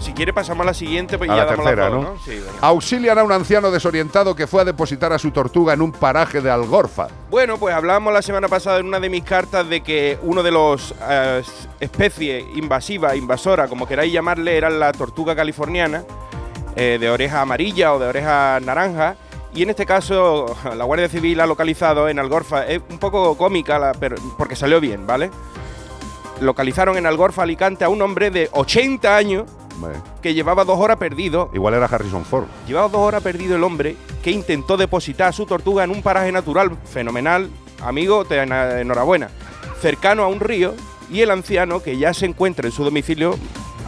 Si 0.00 0.12
quiere 0.12 0.32
pasamos 0.32 0.62
a 0.64 0.66
la 0.66 0.74
siguiente, 0.74 1.16
pues 1.16 1.30
A 1.30 1.36
ya 1.36 1.44
la 1.44 1.54
tercera, 1.54 1.88
¿no? 1.88 2.02
¿no? 2.02 2.14
Sí. 2.24 2.42
Auxilian 2.60 3.18
a 3.18 3.22
un 3.22 3.30
anciano 3.32 3.70
desorientado 3.70 4.34
que 4.34 4.46
fue 4.46 4.62
a 4.62 4.64
depositar 4.64 5.12
a 5.12 5.18
su 5.18 5.30
tortuga 5.30 5.72
en 5.72 5.80
un 5.80 5.92
paraje 5.92 6.40
de 6.40 6.50
Algorfa. 6.50 7.06
Bueno, 7.30 7.56
pues 7.56 7.74
hablábamos 7.74 8.12
la 8.12 8.20
semana 8.20 8.48
pasada 8.48 8.78
en 8.80 8.86
una 8.86 8.98
de 9.00 9.08
mis 9.08 9.22
cartas 9.22 9.68
de 9.68 9.82
que 9.82 10.18
uno 10.22 10.42
de 10.42 10.50
los 10.50 10.92
eh, 11.08 11.42
especie 11.80 12.40
invasiva, 12.56 13.14
invasora, 13.14 13.68
como 13.68 13.86
queráis 13.86 14.12
llamarle, 14.12 14.56
era 14.56 14.68
la 14.68 14.90
tortuga 14.92 15.36
californiana, 15.36 16.02
eh, 16.74 16.98
de 17.00 17.10
oreja 17.10 17.40
amarilla 17.40 17.94
o 17.94 17.98
de 18.00 18.08
oreja 18.08 18.58
naranja. 18.60 19.14
Y 19.54 19.62
en 19.62 19.70
este 19.70 19.86
caso, 19.86 20.46
la 20.76 20.84
Guardia 20.84 21.08
Civil 21.08 21.38
ha 21.40 21.46
localizado 21.46 22.08
en 22.08 22.18
Algorfa, 22.18 22.66
es 22.66 22.80
un 22.90 22.98
poco 22.98 23.38
cómica, 23.38 23.78
la- 23.78 23.92
porque 24.36 24.56
salió 24.56 24.80
bien, 24.80 25.06
¿vale? 25.06 25.30
Localizaron 26.40 26.96
en 26.96 27.06
Algorfa, 27.06 27.42
Alicante, 27.42 27.84
a 27.84 27.88
un 27.88 28.02
hombre 28.02 28.30
de 28.30 28.48
80 28.52 29.16
años 29.16 29.44
Vale. 29.76 29.96
que 30.22 30.34
llevaba 30.34 30.64
dos 30.64 30.78
horas 30.78 30.96
perdido 30.98 31.50
Igual 31.52 31.74
era 31.74 31.86
Harrison 31.86 32.24
Ford. 32.24 32.44
Llevaba 32.66 32.88
dos 32.88 33.00
horas 33.00 33.22
perdido 33.22 33.56
el 33.56 33.64
hombre 33.64 33.96
que 34.22 34.30
intentó 34.30 34.76
depositar 34.76 35.28
a 35.28 35.32
su 35.32 35.46
tortuga 35.46 35.84
en 35.84 35.90
un 35.90 36.02
paraje 36.02 36.32
natural 36.32 36.76
fenomenal, 36.84 37.48
amigo, 37.82 38.24
te 38.24 38.36
ena- 38.40 38.80
enhorabuena, 38.80 39.28
cercano 39.80 40.22
a 40.22 40.28
un 40.28 40.40
río 40.40 40.74
y 41.10 41.20
el 41.20 41.30
anciano 41.30 41.80
que 41.80 41.98
ya 41.98 42.14
se 42.14 42.26
encuentra 42.26 42.66
en 42.66 42.72
su 42.72 42.82
domicilio, 42.84 43.36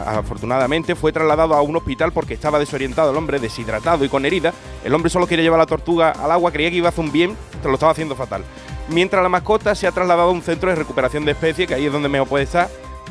afortunadamente 0.05 0.95
fue 0.95 1.11
trasladado 1.11 1.55
a 1.55 1.61
un 1.61 1.75
hospital 1.75 2.11
porque 2.11 2.35
estaba 2.35 2.59
desorientado 2.59 3.11
el 3.11 3.17
hombre, 3.17 3.39
deshidratado 3.39 4.05
y 4.05 4.09
con 4.09 4.25
herida. 4.25 4.53
El 4.83 4.93
hombre 4.93 5.09
solo 5.09 5.25
quería 5.27 5.43
llevar 5.43 5.59
la 5.59 5.65
tortuga 5.65 6.11
al 6.11 6.31
agua, 6.31 6.51
creía 6.51 6.69
que 6.69 6.75
iba 6.77 6.87
a 6.87 6.89
hacer 6.89 7.03
un 7.03 7.11
bien, 7.11 7.35
pero 7.57 7.69
lo 7.69 7.75
estaba 7.75 7.91
haciendo 7.91 8.15
fatal. 8.15 8.43
Mientras 8.89 9.21
la 9.21 9.29
mascota 9.29 9.75
se 9.75 9.85
ha 9.85 9.91
trasladado 9.91 10.29
a 10.29 10.31
un 10.31 10.41
centro 10.41 10.69
de 10.69 10.75
recuperación 10.75 11.25
de 11.25 11.31
especies, 11.31 11.67
que 11.67 11.73
ahí 11.73 11.85
es 11.85 11.91
donde 11.91 12.07
mejor 12.07 12.27
puede 12.27 12.45
estar, 12.45 12.69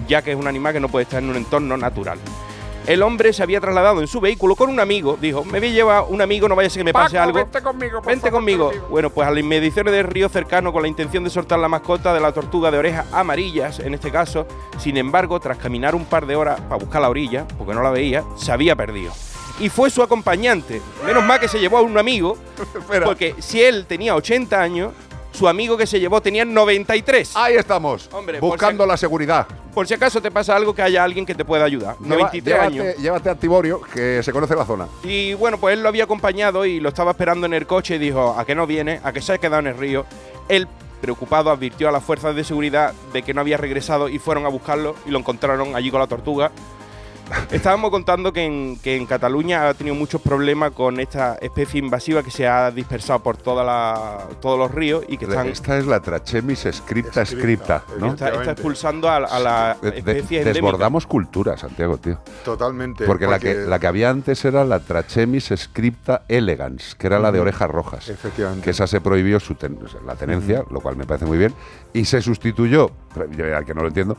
ya 0.09 0.23
que 0.23 0.33
es 0.33 0.39
un 0.39 0.47
animal 0.47 0.73
que 0.73 0.81
no 0.81 0.89
puede 0.89 1.05
estar 1.05 1.23
en 1.23 1.29
un 1.29 1.37
entorno 1.37 1.77
natural. 1.77 2.19
El 2.87 3.03
hombre 3.03 3.33
se 3.33 3.43
había 3.43 3.61
trasladado 3.61 4.01
en 4.01 4.07
su 4.07 4.21
vehículo 4.21 4.55
con 4.55 4.71
un 4.71 4.79
amigo. 4.79 5.19
Dijo, 5.21 5.45
me 5.45 5.59
voy 5.59 5.71
a 5.71 5.73
llevar 5.73 6.05
un 6.09 6.23
amigo, 6.23 6.49
no 6.49 6.55
vaya 6.55 6.69
a 6.69 6.71
ser 6.71 6.81
que 6.81 6.85
me 6.85 6.93
pase 6.93 7.19
algo. 7.19 7.39
Vente 7.39 7.61
conmigo, 7.61 8.01
por 8.01 8.07
Vente 8.07 8.31
favor, 8.31 8.39
conmigo. 8.39 8.73
Bueno, 8.89 9.11
pues 9.11 9.27
a 9.27 9.33
las 9.33 9.41
inmediaciones 9.41 9.93
del 9.93 10.05
río 10.05 10.29
cercano 10.29 10.73
con 10.73 10.83
la 10.83 10.89
intención 10.89 11.25
de 11.25 11.31
soltar 11.31 11.59
la 11.59 11.69
mascota 11.69 12.15
de 12.15 12.21
la 12.21 12.31
tortuga 12.31 12.71
de 12.71 12.79
orejas 12.79 13.07
amarillas, 13.13 13.81
en 13.81 13.93
este 13.93 14.13
caso. 14.13 14.47
Sin 14.79 14.97
embargo, 14.97 15.41
tras 15.41 15.59
caminar 15.59 15.97
un 15.97 16.05
par 16.05 16.27
de 16.27 16.37
horas 16.37 16.61
para 16.61 16.77
buscar 16.77 17.03
la 17.03 17.11
orilla, 17.11 17.45
porque 17.59 17.75
no 17.75 17.83
la 17.83 17.91
veía, 17.91 18.23
se 18.37 18.53
había 18.53 18.77
perdido. 18.77 19.13
Y 19.59 19.69
fue 19.69 19.91
su 19.91 20.01
acompañante. 20.01 20.81
Menos 21.05 21.25
mal 21.25 21.41
que 21.41 21.49
se 21.49 21.59
llevó 21.59 21.79
a 21.79 21.83
un 21.83 21.99
amigo, 21.99 22.39
porque 23.05 23.35
si 23.41 23.63
él 23.63 23.87
tenía 23.87 24.15
80 24.15 24.63
años, 24.63 24.93
su 25.37 25.47
amigo 25.49 25.77
que 25.77 25.87
se 25.87 26.01
llevó 26.01 26.21
tenía 26.21 26.45
93. 26.45 27.33
Ahí 27.37 27.55
estamos, 27.57 28.09
Hombre, 28.13 28.41
buscando 28.41 28.87
la 28.87 28.97
seguridad. 28.97 29.47
Por 29.75 29.87
si 29.87 29.95
acaso 29.95 30.23
te 30.23 30.31
pasa 30.31 30.57
algo, 30.57 30.75
que 30.75 30.81
haya 30.83 31.05
alguien 31.05 31.27
que 31.27 31.35
te 31.35 31.45
pueda 31.45 31.65
ayudar. 31.65 31.97
Lleva- 31.99 32.17
93 32.17 32.45
llévate, 32.45 32.81
años. 32.81 32.97
Llévate 32.97 33.31
a 33.31 33.35
Tiborio, 33.35 33.81
que 33.83 34.23
se 34.23 34.33
conoce 34.33 34.55
la 34.57 34.65
zona. 34.65 34.89
Y 35.05 35.35
bueno, 35.35 35.59
pues 35.59 35.75
él 35.75 35.83
lo 35.83 35.89
había 35.89 36.05
acompañado 36.05 36.65
y 36.65 36.81
lo 36.81 36.89
estaba 36.89 37.11
esperando 37.11 37.47
en 37.47 37.53
el 37.55 37.67
coche 37.67 37.97
y 37.97 37.99
dijo, 37.99 38.35
¿a 38.39 38.45
qué 38.47 38.55
no 38.55 38.67
viene? 38.67 39.01
¿A 39.05 39.13
que 39.13 39.21
se 39.21 39.35
ha 39.35 39.39
quedado 39.39 39.61
en 39.61 39.67
el 39.67 39.77
río? 39.77 40.07
Él, 40.49 40.67
preocupado, 41.03 41.51
advirtió 41.51 41.89
a 41.89 41.93
las 41.93 42.03
fuerzas 42.03 42.35
de 42.35 42.43
seguridad 42.43 42.95
de 43.13 43.23
que 43.23 43.35
no 43.35 43.43
había 43.43 43.59
regresado 43.59 44.09
y 44.09 44.19
fueron 44.19 44.47
a 44.47 44.49
buscarlo 44.49 44.95
y 45.07 45.11
lo 45.11 45.19
encontraron 45.19 45.77
allí 45.77 45.91
con 45.91 46.01
la 46.01 46.07
tortuga. 46.07 46.51
Estábamos 47.51 47.91
contando 47.91 48.33
que 48.33 48.45
en, 48.45 48.79
que 48.79 48.97
en 48.97 49.07
Cataluña 49.07 49.69
ha 49.69 49.75
tenido 49.75 49.95
muchos 49.97 50.21
problemas 50.21 50.71
con 50.73 51.01
esta 51.01 51.35
especie 51.41 51.81
invasiva 51.81 52.23
que 52.23 52.31
se 52.31 52.47
ha 52.47 52.71
dispersado 52.71 53.21
por 53.23 53.37
toda 53.37 53.65
la- 53.65 54.19
todos 54.41 54.59
los 54.59 54.71
ríos 54.73 55.05
y 55.09 55.17
que 55.17 55.25
están, 55.25 55.47
Esta 55.49 55.77
es 55.79 55.87
la 55.87 56.01
Trachemis 56.01 56.67
scripta 56.73 57.25
scripta, 57.27 57.83
¿no? 57.99 58.09
está, 58.13 58.29
está 58.31 58.53
expulsando 58.53 59.09
a, 59.09 59.17
a 59.17 59.39
la 59.41 59.77
De- 59.83 59.91
de- 59.91 59.99
especie 59.99 60.39
endémica. 60.39 60.53
desbordamos 60.53 61.07
cultura, 61.07 61.57
Santiago, 61.57 61.99
tío. 61.99 62.19
Totalmente. 62.45 63.05
Porque, 63.07 63.27
La, 63.27 63.39
que, 63.39 63.55
la 63.55 63.79
que 63.79 63.87
había 63.87 64.11
antes 64.11 64.45
era 64.45 64.65
la 64.65 64.81
Trachemis 64.81 65.53
scripta 65.57 66.23
elegans, 66.29 66.95
que 66.95 67.07
era 67.09 67.19
la 67.19 67.33
de 67.33 67.41
orejas 67.41 67.71
rojas. 67.71 68.09
Efectivamente. 68.09 68.63
Que 68.65 68.71
esa 68.71 68.87
se 68.87 69.01
prohibió 69.01 69.41
su 69.41 69.55
ten- 69.55 69.79
la 70.07 70.15
tenencia, 70.15 70.63
lo 70.71 70.81
cual 70.81 70.97
me 70.97 71.05
parece 71.07 71.27
muy 71.27 71.39
bien, 71.39 71.53
y 71.93 72.05
se 72.05 72.21
sustituyó, 72.23 72.91
yo 73.37 73.57
al 73.57 73.65
que 73.65 73.75
no 73.75 73.83
lo 73.83 73.89
entiendo, 73.89 74.17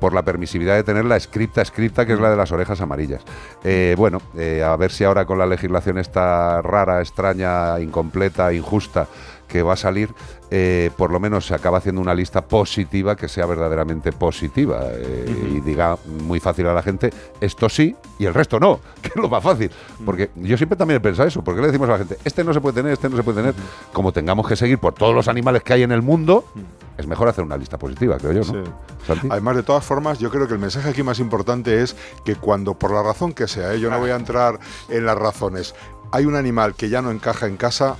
por 0.00 0.12
la 0.12 0.22
permisividad 0.22 0.74
de 0.76 0.82
tener 0.82 1.04
la 1.04 1.18
scripta 1.20 1.64
scripta, 1.64 2.04
que 2.06 2.14
es 2.14 2.20
la 2.20 2.30
de 2.30 2.36
las 2.36 2.47
orejas 2.52 2.80
amarillas. 2.80 3.22
Eh, 3.64 3.94
bueno, 3.96 4.20
eh, 4.36 4.62
a 4.62 4.76
ver 4.76 4.90
si 4.90 5.04
ahora 5.04 5.24
con 5.24 5.38
la 5.38 5.46
legislación 5.46 5.98
esta 5.98 6.62
rara, 6.62 7.00
extraña, 7.00 7.78
incompleta, 7.80 8.52
injusta 8.52 9.08
que 9.48 9.62
va 9.62 9.72
a 9.72 9.76
salir, 9.76 10.10
eh, 10.50 10.90
por 10.96 11.10
lo 11.10 11.18
menos 11.18 11.46
se 11.46 11.54
acaba 11.54 11.78
haciendo 11.78 12.00
una 12.00 12.14
lista 12.14 12.42
positiva 12.46 13.16
que 13.16 13.28
sea 13.28 13.46
verdaderamente 13.46 14.12
positiva 14.12 14.82
eh, 14.92 15.52
y 15.56 15.60
diga 15.60 15.98
muy 16.06 16.38
fácil 16.38 16.66
a 16.68 16.74
la 16.74 16.82
gente, 16.82 17.10
esto 17.40 17.68
sí 17.68 17.96
y 18.18 18.26
el 18.26 18.34
resto 18.34 18.60
no, 18.60 18.80
que 19.02 19.08
es 19.08 19.16
lo 19.16 19.28
más 19.28 19.42
fácil. 19.42 19.70
Porque 20.04 20.30
yo 20.36 20.56
siempre 20.56 20.76
también 20.76 20.98
he 20.98 21.00
pensado 21.00 21.26
eso, 21.26 21.42
porque 21.42 21.60
le 21.60 21.68
decimos 21.68 21.88
a 21.88 21.92
la 21.92 21.98
gente, 21.98 22.18
este 22.24 22.44
no 22.44 22.52
se 22.52 22.60
puede 22.60 22.74
tener, 22.74 22.92
este 22.92 23.08
no 23.08 23.16
se 23.16 23.22
puede 23.22 23.38
tener, 23.38 23.54
como 23.92 24.12
tengamos 24.12 24.46
que 24.46 24.56
seguir 24.56 24.78
por 24.78 24.94
todos 24.94 25.14
los 25.14 25.28
animales 25.28 25.62
que 25.62 25.72
hay 25.72 25.82
en 25.82 25.92
el 25.92 26.02
mundo, 26.02 26.44
es 26.96 27.06
mejor 27.06 27.28
hacer 27.28 27.44
una 27.44 27.56
lista 27.56 27.78
positiva, 27.78 28.18
creo 28.18 28.42
yo, 28.42 28.52
¿no? 28.52 28.64
Sí. 28.64 29.28
Además, 29.30 29.56
de 29.56 29.62
todas 29.62 29.84
formas, 29.84 30.18
yo 30.18 30.30
creo 30.30 30.46
que 30.46 30.54
el 30.54 30.58
mensaje 30.58 30.90
aquí 30.90 31.02
más 31.02 31.20
importante 31.20 31.82
es 31.82 31.96
que 32.24 32.34
cuando, 32.34 32.74
por 32.74 32.92
la 32.92 33.02
razón 33.02 33.32
que 33.32 33.48
sea, 33.48 33.72
¿eh? 33.72 33.80
yo 33.80 33.88
no 33.88 33.98
voy 33.98 34.10
a 34.10 34.16
entrar 34.16 34.58
en 34.88 35.06
las 35.06 35.16
razones, 35.16 35.74
hay 36.12 36.26
un 36.26 36.34
animal 36.34 36.74
que 36.74 36.88
ya 36.88 37.00
no 37.00 37.10
encaja 37.10 37.46
en 37.46 37.56
casa, 37.56 37.96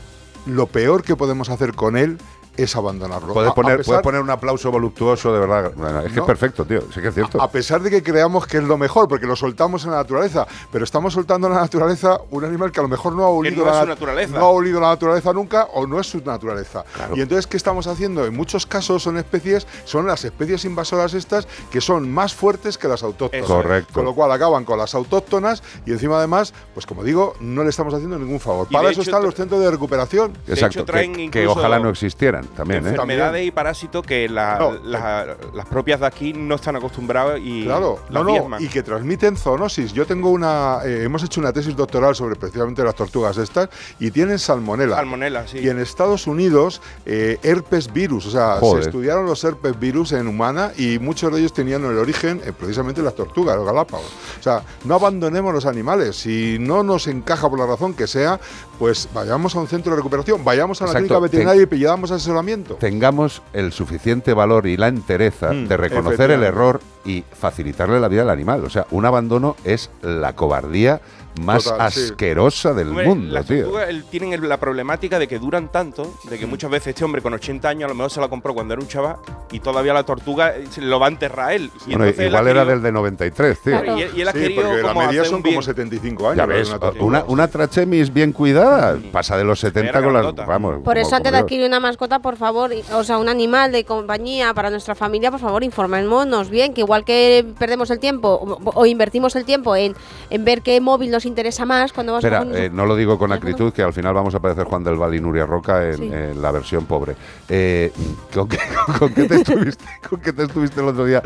lo 0.49 0.67
peor 0.67 1.03
que 1.03 1.17
podemos 1.17 1.49
hacer 1.49 1.75
con 1.75 1.97
él 1.97 2.19
es 2.59 2.75
abandonarlo. 2.77 3.33
Puedes 3.33 3.53
poner, 3.53 3.79
pesar- 3.79 3.87
puedes 3.87 4.03
poner 4.03 4.21
un 4.21 4.31
aplauso 4.31 4.71
voluptuoso, 4.71 5.33
de 5.33 5.39
verdad. 5.41 5.73
Bueno, 5.77 6.01
es 6.01 6.09
que 6.11 6.17
No. 6.17 6.23
es 6.23 6.27
perfecto, 6.27 6.65
tío. 6.65 6.83
Sí 6.93 7.01
que 7.01 7.09
es 7.09 7.15
cierto. 7.15 7.41
A 7.41 7.51
pesar 7.51 7.81
de 7.81 7.91
que 7.91 8.03
creamos 8.03 8.47
que 8.47 8.59
es 8.59 8.65
lo 8.65 8.77
mejor, 8.77 9.09
porque 9.09 9.27
lo 9.27 9.37
soltamos 9.37 9.85
en 9.85 9.93
la 9.93 9.99
naturaleza, 9.99 10.47
pero 10.73 10.85
estamos 10.85 11.15
soltando 11.15 11.47
en 11.47 11.55
la 11.55 11.61
naturaleza 11.61 12.21
un 12.31 12.45
animal 12.45 12.73
que 12.73 12.81
a 12.81 12.83
lo 12.83 12.89
mejor 12.89 13.15
no 13.15 13.25
ha 13.25 13.29
olido, 13.29 13.65
no 13.65 13.71
la, 13.71 13.85
naturaleza. 13.85 14.39
no 14.39 14.45
ha 14.45 14.51
olido 14.51 14.81
la 14.81 14.89
naturaleza 14.89 15.33
nunca 15.33 15.65
o 15.75 15.87
no 15.87 16.01
es 16.01 16.07
su 16.09 16.21
naturaleza. 16.25 16.85
Y 17.15 17.21
entonces, 17.21 17.47
¿qué 17.47 17.57
estamos 17.57 17.87
haciendo? 17.87 18.27
En 18.27 18.37
muchos 18.37 18.67
casos 18.67 19.03
son 19.03 19.17
especies, 19.19 19.67
son 19.85 20.07
las 20.07 20.25
especies 20.25 20.65
invasoras 20.65 21.15
estas 21.15 21.47
que 21.71 21.81
son 21.81 22.11
más 22.13 22.35
fuertes 22.35 22.77
que 22.79 22.89
las 22.89 23.03
autóctonas. 23.03 23.47
Correcto. 23.47 23.93
Con 23.95 24.05
lo 24.05 24.15
cual 24.15 24.33
acaban 24.33 24.65
con 24.65 24.79
las 24.79 24.95
autóctonas 24.95 25.63
y 25.87 25.93
encima 25.93 26.19
además, 26.19 26.53
pues 26.75 26.87
como 26.87 27.05
digo, 27.05 27.35
no 27.41 27.63
le 27.63 27.71
estamos 27.71 27.95
haciendo 27.95 28.19
ningún 28.19 28.41
favor. 28.41 28.67
Y 28.71 28.75
Para 28.75 28.91
eso 28.91 29.03
hecho 29.03 29.11
están 29.11 29.23
los 29.23 29.35
centros 29.35 29.61
de 29.61 29.71
recuperación. 29.71 30.37
Exacto. 30.49 30.85
traen 30.85 31.13
que, 31.15 31.31
que 31.31 31.47
ojalá 31.47 31.79
no 31.79 31.91
existieran 31.91 32.48
también, 32.57 32.87
¿eh? 32.87 32.91
enfermedades 32.91 33.47
y 33.47 33.51
parásitos 33.51 34.05
que 34.05 34.29
la- 34.29 34.59
No. 34.59 34.73
la- 34.85 35.37
las 35.55 35.67
propias 35.67 36.01
de 36.01 36.07
aquí 36.07 36.33
no 36.33 36.55
están 36.57 36.77
acostumbrados 36.77 37.39
y 37.43 37.65
Claro, 37.65 37.99
no, 38.11 38.25
no, 38.25 38.61
y 38.61 38.69
que 38.69 38.83
transmiten 38.83 39.37
zoonosis. 39.37 39.93
Yo 39.93 40.07
tengo 40.07 40.31
una, 40.31 40.79
eh, 40.85 41.03
hemos 41.05 41.23
hecho 41.23 41.41
una 41.41 41.53
tesis 41.53 41.75
doctoral 41.77 42.15
sobre 42.15 42.37
precisamente 42.37 42.83
las 42.83 42.95
tortugas 42.95 43.37
estas 43.39 43.69
y 43.99 44.11
tienen 44.11 44.39
salmonela. 44.39 44.97
Salmonela, 44.97 45.47
sí. 45.47 45.59
Y 45.59 45.69
en 45.69 45.79
Estados 45.79 46.27
Unidos, 46.27 46.81
eh, 47.07 47.39
herpes 47.43 47.93
virus, 47.93 48.27
o 48.27 48.31
sea, 48.31 48.57
Joder. 48.61 48.85
se 48.85 48.91
estudiaron 48.91 49.27
los 49.27 49.43
herpes 49.45 49.79
virus 49.79 50.13
en 50.13 50.27
humana 50.27 50.73
y 50.77 50.99
muchos 50.99 51.33
de 51.33 51.41
ellos 51.41 51.53
tenían 51.53 51.85
el 51.85 51.97
origen 51.99 52.41
eh, 52.45 52.53
precisamente 52.59 53.01
en 53.01 53.05
las 53.05 53.15
tortugas, 53.15 53.57
los 53.57 53.67
galápagos. 53.67 54.07
O 54.39 54.43
sea, 54.43 54.63
no 54.85 54.95
abandonemos 54.95 55.53
los 55.55 55.67
animales. 55.67 56.17
Si 56.17 56.57
no 56.61 56.83
nos 56.83 57.07
encaja 57.07 57.49
por 57.49 57.59
la 57.59 57.67
razón 57.67 57.95
que 57.95 58.07
sea, 58.07 58.41
pues 58.79 59.09
vayamos 59.13 59.55
a 59.57 59.61
un 59.61 59.67
centro 59.67 59.91
de 59.93 59.97
recuperación, 59.97 60.45
vayamos 60.45 60.81
a 60.81 60.85
la 60.85 60.91
Exacto. 60.93 61.07
clínica 61.09 61.21
veterinaria 61.21 61.63
y 61.63 61.67
pidamos 61.67 62.11
asesoramiento. 62.11 62.75
Tengamos 62.77 63.43
el 63.53 63.73
suficiente 63.73 64.33
valor 64.35 64.67
y 64.67 64.77
la 64.77 64.89
entereza 64.89 65.53
Mm, 65.53 65.67
de 65.69 65.77
reconocer 65.77 66.31
el 66.31 66.43
error 66.43 66.81
y 67.05 67.25
facilitarle 67.33 67.99
la 68.01 68.09
vida 68.09 68.23
al 68.23 68.31
animal. 68.31 68.65
O 68.65 68.71
sea, 68.71 68.87
un 68.91 69.05
abandono 69.05 69.57
es 69.65 69.91
la 70.03 70.35
cobardía 70.35 71.01
más 71.39 71.65
Total, 71.65 71.91
sí. 71.93 72.01
asquerosa 72.05 72.75
del 72.75 72.89
Hombre, 72.89 73.07
mundo, 73.07 73.33
las 73.33 73.47
tío. 73.47 73.63
tortugas 73.63 73.89
el- 73.89 74.05
tienen 74.05 74.33
el- 74.33 74.49
la 74.49 74.57
problemática 74.59 75.19
de 75.19 75.27
que 75.29 75.39
duran 75.39 75.71
tanto, 75.71 76.13
de 76.29 76.39
que 76.39 76.47
muchas 76.47 76.71
veces 76.71 76.89
este 76.89 77.05
hombre 77.05 77.23
con 77.23 77.33
80 77.35 77.69
años 77.69 77.85
a 77.87 77.89
lo 77.89 77.95
mejor 77.95 78.11
se 78.11 78.21
la 78.21 78.29
compró 78.29 78.55
cuando 78.55 78.75
era 78.75 78.83
un 78.83 78.89
chaval 78.89 79.17
y 79.51 79.61
todavía 79.61 79.93
la 79.95 80.05
tortuga 80.05 80.55
eh, 80.57 80.65
lo 80.79 80.99
va 81.01 81.07
a 81.07 81.11
enterrar 81.11 81.53
él. 81.53 81.71
Y 81.87 81.91
Bueno, 81.91 82.05
entonces 82.05 82.19
él 82.21 82.25
ha 82.27 82.29
igual 82.29 82.49
era 82.49 82.61
querido- 82.63 82.75
del 82.75 82.83
de 82.83 82.93
93, 82.93 83.59
tío. 83.63 83.81
Claro, 83.83 83.99
y 83.99 84.03
él- 84.03 84.11
y 84.17 84.21
él 84.21 84.29
ha 84.29 84.33
querido 84.33 84.63
porque 84.63 84.83
la 84.83 84.89
como 84.95 85.07
media 85.07 85.25
son 85.25 85.43
como 85.43 85.51
bien. 85.53 85.63
75 85.63 86.27
años. 86.29 86.37
Ya 86.39 86.47
ves, 86.47 86.69
una 86.71 86.91
una, 87.01 87.25
una 87.25 87.49
trachemis 87.49 88.13
bien 88.13 88.33
cuidada 88.33 88.99
pasa 89.13 89.37
de 89.37 89.45
los 89.45 89.61
70 89.61 89.91
Era 89.91 90.03
con 90.03 90.13
las... 90.13 90.35
Vamos, 90.47 90.83
Por 90.83 90.99
eso, 90.99 91.15
antes 91.17 91.33
de 91.33 91.39
adquirir 91.39 91.67
una 91.67 91.81
mascota, 91.81 92.19
por 92.21 92.37
favor, 92.37 92.71
o 92.93 93.05
sea, 93.05 93.19
un 93.19 93.29
animal 93.29 93.73
de 93.73 93.85
compañía 93.85 94.53
para 94.55 94.71
nuestra 94.71 94.95
familia, 94.95 95.31
por 95.31 95.41
favor, 95.41 95.63
informémonos 95.65 96.51
bien, 96.51 96.75
que 96.75 96.81
igual 96.83 97.05
que 97.05 97.45
perdemos 97.59 97.91
el 97.91 97.99
tiempo 97.99 98.29
o, 98.29 98.59
o 98.75 98.87
invertimos 98.87 99.35
el 99.37 99.45
tiempo 99.45 99.75
en, 99.77 99.95
en 100.31 100.45
ver 100.45 100.63
qué 100.63 100.81
móvil 100.81 101.11
nos 101.11 101.25
interesa 101.29 101.65
más 101.65 101.93
cuando 101.93 102.13
vamos 102.13 102.25
Espera, 102.25 102.41
a 102.43 102.59
eh, 102.65 102.71
no 102.71 102.85
lo 102.87 102.97
digo 102.97 103.19
con 103.19 103.31
acritud, 103.33 103.73
que 103.73 103.83
al 103.83 103.93
final 103.93 104.13
vamos 104.15 104.35
a 104.35 104.41
parecer 104.41 104.65
Juan 104.65 104.83
del 104.83 104.97
Val 104.97 105.15
y 105.15 105.21
Nuria 105.21 105.47
Roca 105.47 105.85
en, 105.87 105.97
Sí. 105.97 106.03
en 106.13 106.43
la 106.43 106.51
versión 106.51 106.87
pobre. 106.87 107.15
Eh, 107.49 107.93
¿con, 108.35 108.49
qué, 108.49 108.59
con 108.99 109.15
qué 109.15 109.25
te 109.29 109.35
estuviste, 109.43 109.85
¿Con 110.09 110.21
qué 110.21 110.33
te 110.33 110.43
estuviste 110.45 110.81
el 110.81 110.89
otro 110.89 111.05
día? 111.05 111.23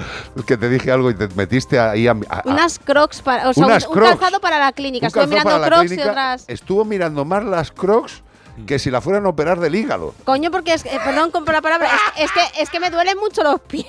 Que 0.46 0.56
te 0.56 0.68
dije 0.68 0.92
algo 0.92 1.10
y 1.10 1.14
te 1.14 1.28
metiste 1.34 1.78
ahí 1.80 2.06
a... 2.06 2.12
a- 2.28 2.36
a- 2.40 2.42
Unas 2.44 2.78
crocs 2.78 3.22
para, 3.22 3.48
o 3.48 3.54
sea, 3.54 3.64
Unas 3.66 3.84
un, 3.86 3.90
un 3.90 3.94
crocs. 3.98 4.10
calzado 4.18 4.40
para 4.40 4.58
la 4.58 4.72
clínica. 4.72 5.06
Estuve 5.06 5.26
mirando 5.28 5.62
crocs 5.62 5.92
y 5.92 6.00
otras. 6.00 6.44
Estuvo 6.48 6.84
mirando 6.84 7.24
más 7.24 7.44
las 7.44 7.70
crocs 7.72 8.22
que 8.66 8.78
si 8.78 8.90
la 8.90 9.00
fueran 9.00 9.24
a 9.24 9.30
operar 9.30 9.60
del 9.60 9.74
hígado. 9.74 10.14
Coño, 10.24 10.50
porque 10.50 10.74
es 10.74 10.82
que, 10.82 10.90
eh, 10.94 10.98
perdón 11.02 11.30
con 11.30 11.44
la 11.46 11.62
palabra, 11.62 11.88
es, 12.16 12.24
es 12.24 12.32
que 12.32 12.62
es 12.62 12.68
que 12.70 12.80
me 12.80 12.90
duelen 12.90 13.16
mucho 13.18 13.42
los 13.42 13.58
pies 13.62 13.86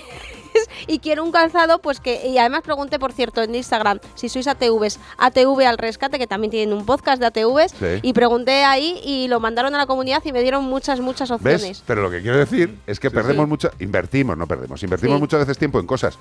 y 0.88 1.00
quiero 1.00 1.24
un 1.24 1.32
calzado, 1.32 1.80
pues 1.80 2.00
que 2.00 2.28
y 2.28 2.38
además 2.38 2.62
pregunté 2.62 3.00
por 3.00 3.12
cierto 3.14 3.42
en 3.42 3.56
Instagram 3.56 4.00
si 4.16 4.30
sois 4.30 4.48
ATVs, 4.48 5.00
ATV 5.18 5.62
al 5.68 5.78
rescate 5.78 6.20
que 6.20 6.28
también 6.28 6.52
tienen 6.52 6.76
un 6.78 6.86
podcast 6.86 7.20
de 7.20 7.28
ATVs 7.28 7.72
Sí. 7.80 8.00
y 8.02 8.14
pregunté 8.14 8.64
ahí 8.64 9.00
y 9.04 9.28
lo 9.28 9.40
mandaron 9.40 9.74
a 9.76 9.78
la 9.78 9.86
comunidad 9.86 10.22
y 10.26 10.32
me 10.32 10.42
dieron 10.42 10.64
muchas 10.66 11.00
muchas 11.00 11.32
opciones. 11.32 11.62
¿Ves? 11.64 11.84
Pero 11.86 12.02
lo 12.02 12.10
que 12.12 12.22
quiero 12.22 12.38
decir 12.38 12.78
es 12.88 13.00
que 13.00 13.10
perdemos 13.12 13.46
Sí. 13.46 13.50
mucho, 13.50 13.72
invertimos, 13.80 14.38
no 14.38 14.48
perdemos, 14.48 14.82
invertimos 14.84 15.18
Sí. 15.18 15.22
muchas 15.22 15.40
veces 15.42 15.58
tiempo 15.58 15.80
en 15.80 15.88
cosas 15.88 16.18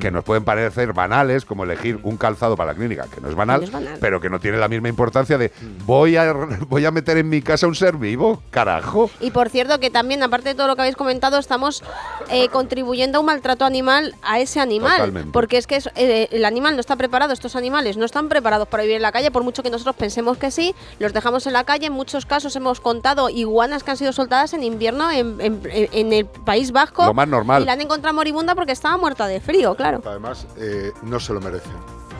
que 0.00 0.10
nos 0.10 0.24
pueden 0.24 0.44
parecer 0.44 0.92
banales, 0.92 1.44
como 1.44 1.64
elegir 1.64 1.98
un 2.02 2.16
calzado 2.16 2.56
para 2.56 2.72
la 2.72 2.76
clínica, 2.78 3.06
que 3.14 3.20
no 3.20 3.28
es 3.28 3.34
banal, 3.34 3.60
No 3.60 3.66
es 3.66 3.72
banal. 3.72 3.98
pero 4.00 4.20
que 4.20 4.30
no 4.30 4.40
tiene 4.40 4.58
la 4.58 4.68
misma 4.68 4.88
importancia 4.88 5.38
de 5.38 5.52
voy 5.86 6.16
a, 6.16 6.32
voy 6.68 6.84
a 6.84 6.90
meter 6.90 7.16
en 7.18 7.28
mi 7.28 7.42
casa 7.42 7.66
un 7.66 7.74
ser 7.74 7.96
vivo, 7.96 8.42
carajo. 8.50 9.10
Y 9.20 9.30
por 9.30 9.48
cierto 9.50 9.78
que 9.80 9.90
también 9.90 10.22
aparte 10.22 10.50
de 10.50 10.54
todo 10.54 10.66
lo 10.66 10.76
que 10.76 10.82
habéis 10.82 10.96
comentado 10.96 11.38
estamos 11.38 11.82
eh, 12.30 12.48
contribuyendo 12.48 13.18
a 13.18 13.20
un 13.20 13.26
maltrato 13.26 13.64
animal 13.64 13.73
a 14.22 14.38
ese 14.38 14.60
animal, 14.60 14.92
Totalmente. 14.98 15.30
porque 15.32 15.56
es 15.58 15.66
que 15.66 15.76
es- 15.76 15.90
eh, 15.96 16.28
el 16.30 16.44
animal 16.44 16.74
no 16.74 16.80
está 16.80 16.94
preparado, 16.96 17.32
estos 17.32 17.56
animales 17.56 17.96
no 17.96 18.04
están 18.04 18.28
preparados 18.28 18.68
para 18.68 18.82
vivir 18.84 18.96
en 18.96 19.02
la 19.02 19.10
calle, 19.10 19.30
por 19.32 19.42
mucho 19.42 19.62
que 19.64 19.70
nosotros 19.70 19.96
pensemos 19.96 20.38
que 20.38 20.50
sí, 20.52 20.74
los 21.00 21.12
dejamos 21.12 21.46
en 21.48 21.52
la 21.54 21.64
calle, 21.64 21.86
en 21.86 21.92
muchos 21.92 22.24
casos 22.24 22.54
hemos 22.56 22.80
contado 22.80 23.28
iguanas 23.30 23.82
que 23.82 23.90
han 23.90 23.96
sido 23.96 24.12
soltadas 24.12 24.52
en 24.54 24.62
invierno 24.62 25.10
en, 25.10 25.40
en- 25.40 25.60
en 25.64 26.12
el 26.12 26.26
País 26.26 26.70
Vasco 26.70 27.04
Lo 27.06 27.14
más 27.14 27.26
normal. 27.28 27.62
y 27.62 27.66
la 27.66 27.72
han 27.72 27.80
encontrado 27.80 28.14
moribunda 28.14 28.54
porque 28.54 28.72
estaba 28.72 28.96
muerta 28.96 29.26
de 29.26 29.40
frío, 29.40 29.74
claro. 29.74 30.00
Además, 30.06 30.46
eh, 30.58 30.92
no 31.02 31.18
se 31.18 31.32
lo 31.32 31.40
merecen. 31.40 31.72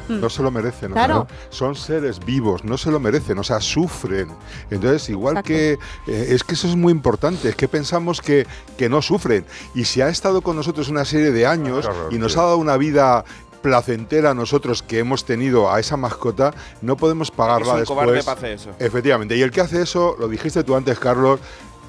Mm. 0.08 0.20
No 0.20 0.28
se 0.28 0.42
lo 0.42 0.50
merecen. 0.50 0.92
Claro. 0.92 1.26
son 1.50 1.74
seres 1.74 2.18
vivos, 2.24 2.62
no 2.64 2.76
se 2.76 2.90
lo 2.90 3.00
merecen, 3.00 3.38
o 3.38 3.44
sea, 3.44 3.60
sufren. 3.60 4.28
Entonces, 4.70 5.08
igual 5.08 5.38
Exacto. 5.38 5.48
que. 5.48 5.72
eh, 6.06 6.26
es 6.30 6.44
que 6.44 6.54
eso 6.54 6.68
es 6.68 6.76
muy 6.76 6.92
importante, 6.92 7.48
es 7.48 7.56
que 7.56 7.68
pensamos 7.68 8.20
que, 8.20 8.46
que 8.76 8.88
no 8.88 9.00
sufren. 9.02 9.44
Y 9.74 9.84
si 9.84 10.00
ha 10.02 10.08
estado 10.08 10.42
con 10.42 10.56
nosotros 10.56 10.88
una 10.88 11.04
serie 11.04 11.30
de 11.32 11.46
años 11.46 11.88
y 12.10 12.18
nos 12.18 12.32
tío. 12.34 12.42
ha 12.42 12.44
dado 12.46 12.58
una 12.58 12.76
vida 12.76 13.24
placentera 13.62 14.30
a 14.32 14.34
nosotros 14.34 14.82
que 14.82 14.98
hemos 14.98 15.24
tenido 15.24 15.72
a 15.72 15.80
esa 15.80 15.96
mascota, 15.96 16.52
no 16.82 16.98
podemos 16.98 17.30
pagarla 17.30 17.66
Es 17.66 17.72
un 17.72 17.78
después. 17.78 17.98
cobarde 17.98 18.22
para 18.22 18.36
hacer 18.36 18.50
eso. 18.52 18.70
Efectivamente. 18.78 19.36
Y 19.36 19.42
el 19.42 19.50
que 19.50 19.62
hace 19.62 19.80
eso, 19.80 20.16
lo 20.18 20.28
dijiste 20.28 20.62
tú 20.64 20.74
antes, 20.76 20.98
Carlos, 20.98 21.40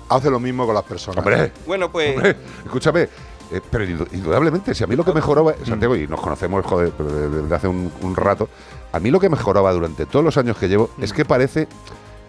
hace 0.07 0.29
lo 0.29 0.39
mismo 0.39 0.65
con 0.65 0.73
las 0.73 0.85
personas. 0.85 1.17
Hombre, 1.17 1.51
Bueno, 1.67 1.91
pues 1.91 2.15
hombre, 2.15 2.37
escúchame. 2.63 3.09
Eh, 3.51 3.61
pero 3.69 3.83
indu- 3.85 4.07
indudablemente, 4.13 4.73
si 4.75 4.83
a 4.83 4.87
mí 4.87 4.95
lo 4.95 5.03
que 5.05 5.13
mejoraba, 5.13 5.53
Santiago, 5.65 5.95
y 5.95 6.07
nos 6.07 6.21
conocemos 6.21 6.65
joder, 6.65 6.91
desde 6.93 7.55
hace 7.55 7.67
un, 7.67 7.91
un 8.01 8.15
rato, 8.15 8.49
a 8.91 8.99
mí 8.99 9.11
lo 9.11 9.19
que 9.19 9.29
mejoraba 9.29 9.71
durante 9.73 10.05
todos 10.05 10.23
los 10.23 10.37
años 10.37 10.57
que 10.57 10.67
llevo 10.67 10.89
es 10.99 11.13
que 11.13 11.25
parece 11.25 11.67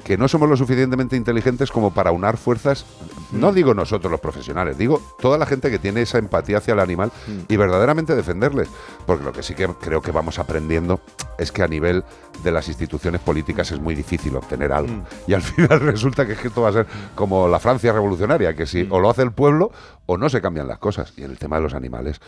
que 0.04 0.16
no 0.16 0.28
somos 0.28 0.48
lo 0.48 0.56
suficientemente 0.56 1.16
inteligentes 1.16 1.72
como 1.72 1.92
para 1.92 2.12
unar 2.12 2.36
fuerzas, 2.36 2.86
no 3.32 3.52
digo 3.52 3.74
nosotros 3.74 4.08
los 4.08 4.20
profesionales, 4.20 4.78
digo 4.78 5.02
toda 5.18 5.36
la 5.36 5.46
gente 5.46 5.68
que 5.68 5.80
tiene 5.80 6.02
esa 6.02 6.18
empatía 6.18 6.58
hacia 6.58 6.74
el 6.74 6.78
animal 6.80 7.10
y 7.48 7.56
verdaderamente 7.56 8.14
defenderles. 8.14 8.68
Porque 9.04 9.24
lo 9.24 9.32
que 9.32 9.42
sí 9.42 9.54
que 9.56 9.66
creo 9.66 10.02
que 10.02 10.12
vamos 10.12 10.38
aprendiendo 10.38 11.00
es 11.38 11.50
que 11.50 11.64
a 11.64 11.66
nivel 11.66 12.04
de 12.42 12.52
las 12.52 12.68
instituciones 12.68 13.20
políticas 13.20 13.70
es 13.72 13.80
muy 13.80 13.94
difícil 13.94 14.36
obtener 14.36 14.72
algo. 14.72 15.04
Y 15.26 15.34
al 15.34 15.42
final 15.42 15.80
resulta 15.80 16.26
que 16.26 16.32
esto 16.32 16.62
va 16.62 16.70
a 16.70 16.72
ser 16.72 16.86
como 17.14 17.48
la 17.48 17.58
Francia 17.58 17.92
revolucionaria, 17.92 18.54
que 18.54 18.66
si 18.66 18.86
o 18.90 19.00
lo 19.00 19.10
hace 19.10 19.22
el 19.22 19.32
pueblo 19.32 19.70
o 20.06 20.16
no 20.16 20.28
se 20.28 20.40
cambian 20.40 20.68
las 20.68 20.78
cosas. 20.78 21.12
Y 21.16 21.24
en 21.24 21.30
el 21.32 21.38
tema 21.38 21.56
de 21.56 21.62
los 21.62 21.74
animales, 21.74 22.20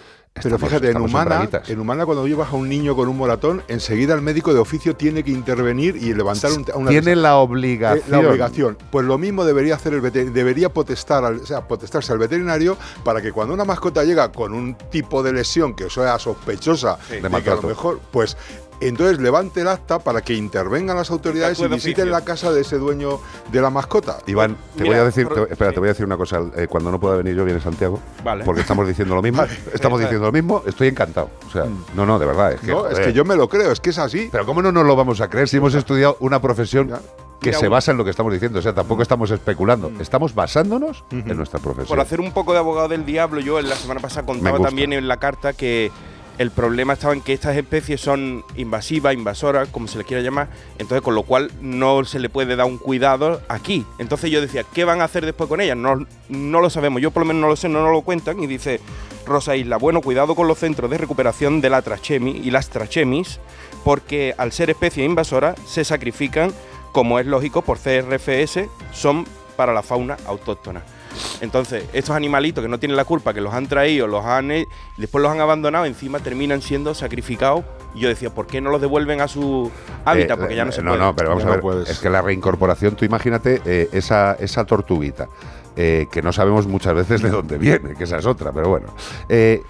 Pero 0.43 0.59
fíjate, 0.59 0.91
en 0.91 0.97
humana, 1.01 1.25
braguitas. 1.37 1.71
en 1.71 1.79
humana 1.79 2.05
cuando 2.07 2.27
llevas 2.27 2.53
a 2.53 2.57
un 2.57 2.69
niño 2.69 2.97
con 2.97 3.09
un 3.09 3.17
moratón, 3.17 3.63
enseguida 3.69 4.15
el 4.15 4.23
médico 4.23 4.53
de 4.53 4.59
oficio 4.59 4.97
tiene 4.97 5.23
que 5.23 5.31
intervenir 5.31 5.97
y 5.97 6.13
levantar 6.15 6.51
un, 6.53 6.65
una 6.75 6.91
Tiene 6.91 7.15
la 7.15 7.31
Eh, 7.31 7.35
obligación. 7.35 8.11
la 8.11 8.19
obligación. 8.29 8.79
Pues 8.91 9.07
lo 9.07 9.17
mismo 9.19 9.45
debería 9.45 9.77
hacer 9.77 9.95
el 9.95 10.01
veter- 10.03 10.33
debería 10.33 10.73
potestar, 10.73 11.25
al- 11.25 11.41
o 11.41 11.47
sea, 11.47 11.69
potestarse 11.69 12.13
al 12.13 12.19
veterinario 12.19 12.77
para 13.05 13.21
que 13.23 13.31
cuando 13.33 13.55
una 13.55 13.65
mascota 13.65 14.03
llega 14.05 14.33
con 14.33 14.53
un 14.55 14.75
tipo 14.91 15.23
de 15.23 15.33
lesión 15.33 15.75
que 15.75 15.89
sea 15.89 16.19
sospechosa 16.19 16.99
De 17.09 17.21
de, 17.21 17.43
que 17.43 17.51
a 17.51 17.55
lo 17.55 17.63
mejor, 17.63 18.01
pues 18.11 18.37
entonces 18.81 19.19
levante 19.21 19.61
el 19.63 19.69
acta 19.69 19.99
para 19.99 20.21
que 20.21 20.35
intervengan 20.35 20.97
las 20.97 21.11
autoridades 21.11 21.59
y 21.59 21.67
visiten 21.69 22.05
oficio. 22.05 22.05
la 22.07 22.21
casa 22.25 22.53
de 22.53 22.61
ese 22.61 22.79
dueño 22.79 23.19
de 23.51 23.61
la 23.61 23.71
mascota. 23.71 24.19
Iván, 24.27 24.57
te 24.77 24.83
Mira, 24.85 24.95
voy 24.97 25.03
a 25.03 25.05
decir, 25.05 25.29
te- 25.29 25.53
espera, 25.53 25.73
te 25.73 25.79
voy 25.81 25.89
a 25.89 25.93
decir 25.93 26.07
una 26.07 26.17
cosa. 26.17 26.41
eh, 26.57 26.67
cuando 26.69 26.91
no 26.91 27.01
pueda 27.01 27.17
venir 27.17 27.35
yo, 27.35 27.45
viene 27.45 27.61
Santiago. 27.61 28.01
Vale. 28.25 28.45
Porque 28.45 28.61
estamos 28.61 28.87
diciendo 28.87 29.15
lo 29.15 29.23
mismo. 29.23 29.43
Estamos 29.73 30.01
diciendo 30.01 30.27
lo 30.27 30.33
mismo. 30.33 30.63
Estoy 30.67 30.89
encantado. 30.89 31.31
O 31.47 31.51
sea, 31.51 31.65
no, 31.95 32.07
no, 32.07 32.19
de 32.19 32.27
verdad. 32.27 32.53
Es 32.53 32.61
que, 32.61 32.67
No, 32.73 32.87
es 32.89 32.99
que 33.01 33.13
yo 33.13 33.25
me 33.25 33.37
lo 33.37 33.49
creo, 33.49 33.73
es 33.73 33.81
que 33.81 33.91
es 33.91 33.99
así. 33.99 34.29
Pero 34.31 34.47
¿cómo 34.47 34.63
no 34.63 34.71
nos 34.73 34.87
lo 34.87 34.95
vamos 34.97 35.21
a 35.21 35.29
creer 35.29 35.49
si 35.49 35.57
hemos 35.59 35.75
estudiado 35.75 36.17
una 36.21 36.41
profesión 36.41 36.89
Ya. 36.89 37.01
que 37.41 37.51
Mira, 37.51 37.59
se 37.61 37.69
basa 37.69 37.91
en 37.93 37.99
lo 37.99 38.05
que 38.05 38.11
estamos 38.11 38.33
diciendo? 38.33 38.59
O 38.59 38.63
sea, 38.63 38.75
tampoco 38.75 39.03
estamos 39.03 39.31
especulando. 39.31 39.91
Estamos 40.01 40.35
basándonos 40.35 41.05
en 41.11 41.37
nuestra 41.37 41.59
profesión. 41.59 41.89
por 41.89 42.01
hacer 42.01 42.21
un 42.21 42.33
poco 42.33 42.53
de 42.53 42.59
abogado 42.59 42.89
del 42.89 43.05
diablo, 43.05 43.41
yo 43.41 43.59
en 43.59 43.69
la 43.69 43.77
semana 43.77 44.01
pasada 44.01 44.27
contaba 44.27 44.59
también 44.61 44.93
en 44.93 45.07
la 45.09 45.17
carta 45.19 45.53
que 45.53 45.91
el 46.39 46.53
problema 46.53 46.93
estaba 46.93 47.13
en 47.13 47.21
que 47.21 47.33
estas 47.33 47.57
especies 47.57 48.01
son 48.01 48.45
invasivas, 48.57 49.13
invasoras, 49.13 49.69
como 49.69 49.89
se 49.89 49.99
les 49.99 50.07
quiera 50.07 50.23
llamar, 50.23 50.49
entonces 50.79 51.03
con 51.03 51.17
lo 51.17 51.25
cual 51.25 51.51
no 51.61 52.05
se 52.05 52.21
le 52.21 52.29
puede 52.29 52.55
dar 52.55 52.67
un 52.67 52.79
cuidado 52.79 53.43
aquí. 53.49 53.85
Entonces 53.99 54.31
yo 54.31 54.41
decía, 54.41 54.65
¿qué 54.73 54.85
van 54.85 55.01
a 55.01 55.05
hacer 55.05 55.25
después 55.25 55.49
con 55.49 55.61
ellas? 55.61 55.77
No, 55.77 56.07
no 56.29 56.61
lo 56.61 56.71
sabemos, 56.71 57.03
yo 57.03 57.11
por 57.11 57.23
lo 57.23 57.27
menos 57.27 57.43
no 57.43 57.49
lo 57.49 57.57
sé, 57.57 57.69
no 57.69 57.83
nos 57.83 57.93
lo 57.93 58.03
cuentan 58.03 58.41
y 58.41 58.47
dice 58.47 58.81
Rosa 59.27 59.57
Isla, 59.57 59.77
bueno, 59.79 60.01
cuidado 60.01 60.37
con 60.37 60.47
los 60.47 60.59
centros 60.59 60.91
de 60.91 60.99
recuperación 60.99 61.61
de 61.61 61.71
la 61.71 61.83
trachemi 61.83 62.41
y 62.45 62.53
las 62.53 62.71
trachemis, 62.71 63.41
porque 63.85 64.35
al 64.39 64.53
ser 64.53 64.71
especies 64.71 65.07
invasoras 65.07 65.57
se 65.67 65.85
sacrifican, 65.85 66.53
como 66.93 67.19
es 67.19 67.27
lógico, 67.27 67.63
por 67.63 67.79
CRFS, 67.79 68.69
son 68.93 69.27
para 69.57 69.73
la 69.73 69.83
fauna 69.83 70.17
autóctona. 70.25 70.83
Entonces, 71.41 71.85
estos 71.93 72.15
animalitos 72.17 72.63
que 72.63 72.69
no 72.69 72.79
tienen 72.79 72.97
la 72.97 73.05
culpa, 73.05 73.33
que 73.33 73.41
los 73.41 73.55
han 73.55 73.67
traído, 73.69 74.07
los 74.07 74.25
han 74.25 74.49
después 74.97 75.23
los 75.23 75.31
han 75.31 75.41
abandonado, 75.41 75.85
encima 75.85 76.19
terminan 76.19 76.61
siendo 76.63 76.95
sacrificados. 76.95 77.65
Y 77.95 78.01
yo 78.01 78.09
decía, 78.09 78.31
¿por 78.31 78.47
qué 78.47 78.61
no 78.61 78.71
los 78.71 78.81
devuelven 78.81 79.21
a 79.21 79.29
su 79.29 79.71
hábitat? 80.05 80.37
Eh, 80.37 80.41
Porque 80.41 80.57
ya 80.57 80.65
no 80.65 80.71
eh, 80.71 80.75
se 80.75 80.83
no, 80.83 80.91
puede. 80.91 81.03
no, 81.03 81.15
pero 81.17 81.29
vamos 81.31 81.45
Ya 81.45 81.51
a 81.51 81.57
ver. 81.57 81.89
Es 81.89 81.99
que 82.01 82.11
la 82.11 82.23
reincorporación, 82.23 82.97
tú 82.97 83.05
imagínate 83.05 83.63
eh, 83.65 83.89
esa, 83.93 84.35
esa 84.41 84.65
tortuguita. 84.65 85.29
eh, 85.77 86.07
que 86.11 86.23
no 86.23 86.33
sabemos 86.33 86.67
muchas 86.67 86.93
veces 86.95 87.23
de 87.23 87.31
dónde 87.31 87.57
viene, 87.57 87.95
que 87.95 88.03
esa 88.05 88.19
es 88.19 88.27
otra, 88.27 88.51
pero 88.53 88.69
bueno. 88.69 88.89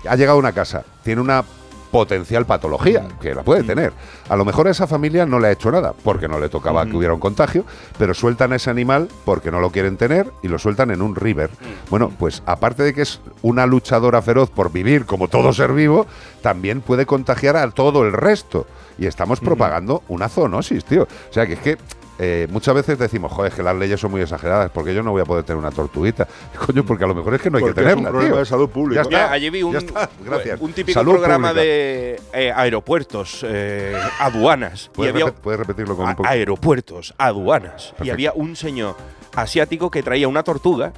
Ha 0.08 0.16
llegado 0.16 0.36
a 0.36 0.40
una 0.40 0.52
casa, 0.52 0.82
tiene 1.04 1.20
una 1.20 1.44
potencial 1.91 2.47
patología, 2.47 3.07
que 3.20 3.34
la 3.34 3.43
puede 3.43 3.62
tener. 3.62 3.93
A 4.28 4.36
lo 4.36 4.45
mejor 4.45 4.68
a 4.68 4.70
esa 4.70 4.86
familia 4.86 5.26
no 5.26 5.39
le 5.39 5.49
ha 5.49 5.53
hecho 5.53 5.70
nada, 5.70 5.95
porque 6.05 6.28
no 6.28 6.39
le 6.39 6.49
tocaba 6.49 6.84
que 6.86 6.97
hubiera 6.97 7.14
un 7.14 7.20
contagio, 7.20 7.64
pero 7.99 8.14
sueltan 8.14 8.53
a 8.53 8.57
ese 8.57 8.70
animal 8.70 9.09
porque 9.24 9.51
no 9.51 9.61
lo 9.61 9.70
quieren 9.70 9.97
tener 9.97 10.30
y 10.43 10.49
lo 10.49 10.59
sueltan 10.59 10.91
en 10.91 11.03
un 11.03 11.16
river. 11.16 11.51
Bueno, 11.91 12.11
pues 12.18 12.43
aparte 12.47 12.82
de 12.82 12.95
que 12.95 13.03
es 13.03 13.20
una 13.43 13.66
luchadora 13.66 14.22
feroz 14.22 14.51
por 14.51 14.72
vivir 14.72 15.07
como 15.07 15.28
todo 15.28 15.53
ser 15.53 15.72
vivo, 15.72 16.07
también 16.43 16.80
puede 16.80 17.07
contagiar 17.07 17.57
a 17.57 17.70
todo 17.70 18.05
el 18.05 18.12
resto. 18.12 18.66
Y 18.99 19.07
estamos 19.07 19.39
propagando 19.41 20.03
una 20.09 20.28
zoonosis, 20.28 20.84
tío. 20.84 21.05
O 21.05 21.32
sea, 21.32 21.47
que 21.47 21.53
es 21.53 21.61
que 21.61 21.78
eh, 22.18 22.46
muchas 22.50 22.74
veces 22.74 22.98
decimos, 22.98 23.30
joder, 23.32 23.52
es 23.52 23.56
que 23.56 23.62
las 23.62 23.76
leyes 23.76 24.00
son 24.00 24.10
muy 24.10 24.20
exageradas, 24.20 24.70
porque 24.72 24.92
yo 24.94 25.02
no 25.02 25.12
voy 25.12 25.22
a 25.22 25.24
poder 25.24 25.44
tener 25.44 25.58
una 25.58 25.70
tortuguita. 25.70 26.26
Coño, 26.66 26.84
porque 26.84 27.04
a 27.04 27.06
lo 27.06 27.14
mejor 27.14 27.34
es 27.34 27.40
que 27.42 27.50
no 27.50 27.58
hay 27.58 27.62
Porque 27.62 27.74
que 27.74 27.80
es 27.80 27.86
un 27.86 27.90
tenerla, 28.02 28.10
problema 28.10 28.30
tío. 28.34 28.38
de 28.40 28.46
salud 28.46 28.68
pública. 28.70 29.02
Ya 29.04 29.10
Ya, 29.10 29.18
está. 29.22 29.32
allí 29.32 29.50
vi 29.50 29.62
un, 29.62 29.72
Ya 29.72 29.78
está. 29.78 30.10
Gracias. 30.24 30.60
un 30.60 30.72
típico 30.72 30.98
Salud 30.98 31.12
programa 31.12 31.48
pública. 31.50 31.64
de 31.64 32.20
eh, 32.32 32.52
aeropuertos, 32.54 33.44
eh, 33.48 33.96
aduanas. 34.18 34.86
Y 34.92 34.96
¿Puedes, 34.96 35.14
había 35.14 35.26
repet- 35.26 35.34
puedes 35.40 35.60
repetirlo 35.60 35.96
con 35.96 36.08
un 36.08 36.16
poco? 36.16 36.28
aeropuertos, 36.28 37.14
aduanas. 37.18 37.94
Y 38.02 38.10
había 38.10 38.32
un 38.34 38.56
señor 38.56 38.96
asiático 39.36 39.90
que 39.90 40.02
traía 40.02 40.26
una 40.28 40.42
tortuga 40.42 40.92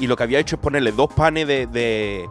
y 0.00 0.06
lo 0.06 0.16
que 0.16 0.22
había 0.22 0.38
hecho 0.38 0.56
es 0.56 0.62
ponerle 0.62 0.92
dos 0.92 1.12
panes 1.12 1.46
de, 1.46 1.66
de, 1.66 2.26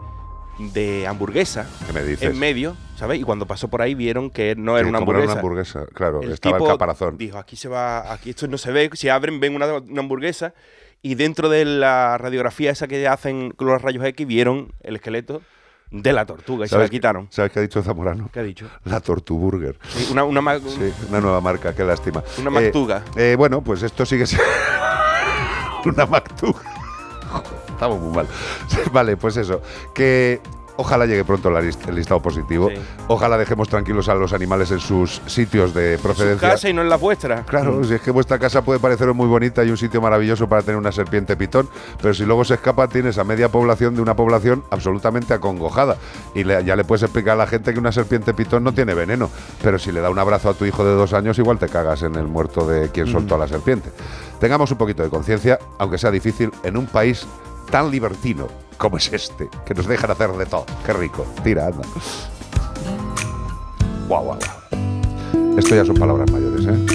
de 0.58 1.06
hamburguesa 1.06 1.66
¿Qué 1.86 1.92
me 1.92 2.02
dices? 2.02 2.30
en 2.30 2.38
medio, 2.38 2.76
¿sabes? 2.96 3.18
Y 3.18 3.22
cuando 3.22 3.46
pasó 3.46 3.68
por 3.68 3.82
ahí 3.82 3.94
vieron 3.94 4.30
que 4.30 4.54
no 4.56 4.78
era 4.78 4.86
una 4.88 4.98
como 4.98 5.12
era 5.12 5.20
hamburguesa. 5.20 5.32
una 5.32 5.40
hamburguesa, 5.40 5.86
claro, 5.94 6.22
El 6.22 6.32
estaba 6.32 6.56
el 6.56 6.62
tipo 6.62 6.72
caparazón. 6.72 7.16
Dijo, 7.18 7.38
aquí 7.38 7.56
se 7.56 7.68
va, 7.68 8.12
aquí 8.12 8.30
esto 8.30 8.46
no 8.48 8.58
se 8.58 8.70
ve, 8.72 8.90
si 8.92 9.08
abren 9.08 9.40
ven 9.40 9.54
una, 9.54 9.66
una 9.74 10.00
hamburguesa 10.00 10.54
y 11.00 11.14
dentro 11.16 11.48
de 11.48 11.64
la 11.64 12.16
radiografía 12.18 12.70
esa 12.70 12.86
que 12.86 13.08
hacen 13.08 13.50
con 13.52 13.66
los 13.68 13.82
rayos 13.82 14.04
X 14.04 14.26
vieron 14.26 14.72
el 14.82 14.96
esqueleto 14.96 15.42
de 15.90 16.12
la 16.12 16.24
tortuga 16.24 16.64
y 16.64 16.68
se 16.68 16.74
la 16.76 16.82
¿Sabes- 16.82 16.90
quitaron. 16.90 17.26
¿Sabes 17.30 17.50
qué 17.52 17.58
ha 17.58 17.62
dicho 17.62 17.82
Zamorano? 17.82 18.30
¿Qué 18.32 18.40
ha 18.40 18.42
dicho? 18.42 18.66
La 18.84 19.00
Tortuburger. 19.00 19.78
Sí, 19.88 20.08
una, 20.12 20.22
Sí, 20.60 20.92
una 21.10 21.20
nueva 21.20 21.40
marca, 21.42 21.74
qué 21.74 21.84
lástima. 21.84 22.22
Una 22.38 22.48
Eh, 22.48 22.64
Mactuga. 22.64 23.04
eh, 23.16 23.34
bueno, 23.36 23.62
pues 23.62 23.82
esto 23.82 24.06
sigue 24.06 24.26
siendo 24.26 24.46
una 25.84 26.06
Mactuga. 26.06 26.60
Estamos 27.82 28.00
muy 28.00 28.14
mal. 28.14 28.26
Vale, 28.92 29.16
pues 29.16 29.36
eso. 29.36 29.60
Que 29.92 30.40
ojalá 30.76 31.04
llegue 31.04 31.22
pronto 31.24 31.50
el 31.56 31.94
listado 31.94 32.20
positivo. 32.22 32.68
Sí. 32.70 32.76
Ojalá 33.06 33.36
dejemos 33.36 33.68
tranquilos 33.68 34.08
a 34.08 34.14
los 34.14 34.32
animales 34.32 34.70
en 34.70 34.80
sus 34.80 35.20
sitios 35.26 35.74
de 35.74 35.96
su 35.98 36.02
procedencia. 36.02 36.48
casa 36.50 36.68
y 36.70 36.72
no 36.72 36.80
en 36.80 36.88
la 36.88 36.96
vuestra. 36.96 37.42
Claro, 37.42 37.84
si 37.84 37.92
es 37.94 38.00
que 38.00 38.10
vuestra 38.10 38.38
casa 38.38 38.62
puede 38.62 38.80
parecer 38.80 39.12
muy 39.12 39.26
bonita 39.26 39.62
y 39.64 39.70
un 39.70 39.76
sitio 39.76 40.00
maravilloso 40.00 40.48
para 40.48 40.62
tener 40.62 40.76
una 40.78 40.90
serpiente 40.90 41.36
pitón, 41.36 41.68
pero 42.00 42.14
si 42.14 42.24
luego 42.24 42.44
se 42.44 42.54
escapa 42.54 42.88
tienes 42.88 43.18
a 43.18 43.24
media 43.24 43.50
población 43.50 43.94
de 43.94 44.00
una 44.00 44.16
población 44.16 44.64
absolutamente 44.70 45.34
acongojada. 45.34 45.96
Y 46.34 46.44
le- 46.44 46.64
ya 46.64 46.74
le 46.74 46.84
puedes 46.84 47.02
explicar 47.02 47.34
a 47.34 47.36
la 47.36 47.46
gente 47.46 47.72
que 47.74 47.78
una 47.78 47.92
serpiente 47.92 48.32
pitón 48.32 48.64
no 48.64 48.72
tiene 48.72 48.94
veneno, 48.94 49.28
pero 49.62 49.78
si 49.78 49.92
le 49.92 50.00
da 50.00 50.08
un 50.08 50.18
abrazo 50.18 50.48
a 50.48 50.54
tu 50.54 50.64
hijo 50.64 50.84
de 50.84 50.92
dos 50.94 51.12
años 51.12 51.38
igual 51.38 51.58
te 51.58 51.68
cagas 51.68 52.02
en 52.02 52.14
el 52.14 52.26
muerto 52.28 52.66
de 52.66 52.88
quien 52.90 53.08
soltó 53.08 53.34
a 53.34 53.38
la 53.38 53.46
serpiente. 53.48 53.90
Tengamos 54.40 54.70
un 54.72 54.78
poquito 54.78 55.02
de 55.02 55.10
conciencia, 55.10 55.58
aunque 55.78 55.98
sea 55.98 56.10
difícil, 56.10 56.50
en 56.64 56.76
un 56.78 56.86
país 56.86 57.26
tan 57.72 57.90
libertino 57.90 58.46
como 58.76 58.98
es 58.98 59.10
este, 59.12 59.48
que 59.64 59.74
nos 59.74 59.86
dejan 59.86 60.10
hacer 60.10 60.30
de 60.32 60.44
todo. 60.44 60.66
Qué 60.84 60.92
rico. 60.92 61.26
Tira, 61.42 61.66
anda. 61.66 61.82
Guau, 64.06 64.24
guau, 64.24 64.38
guau. 64.38 65.58
Esto 65.58 65.74
ya 65.74 65.84
son 65.84 65.96
palabras 65.96 66.30
mayores, 66.30 66.66
¿eh? 66.66 66.86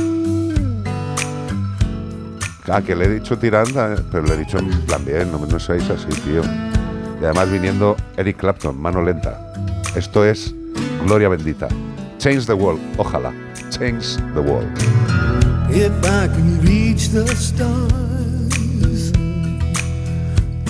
Ah, 2.69 2.81
que 2.81 2.95
le 2.95 3.05
he 3.05 3.09
dicho 3.09 3.37
tiranda, 3.37 3.95
eh, 3.95 4.03
pero 4.11 4.23
le 4.23 4.35
he 4.35 4.37
dicho 4.37 4.59
en 4.59 4.69
plan 4.81 5.03
bien, 5.03 5.31
no, 5.31 5.39
no 5.39 5.59
seáis 5.59 5.89
así, 5.89 6.09
tío. 6.21 6.41
Y 7.19 7.23
además 7.23 7.49
viniendo 7.49 7.95
Eric 8.17 8.37
Clapton, 8.37 8.79
mano 8.79 9.01
lenta. 9.01 9.39
Esto 9.95 10.25
es 10.25 10.53
Gloria 11.05 11.29
Bendita. 11.29 11.69
Change 12.19 12.45
the 12.45 12.53
world, 12.53 12.81
ojalá. 12.97 13.33
Change 13.71 14.17
the 14.33 14.41
world. 14.41 14.69
If 15.71 15.91
I 16.03 16.27
can 16.27 16.59
reach 16.61 17.09
the 17.09 17.25
stars, 17.35 18.26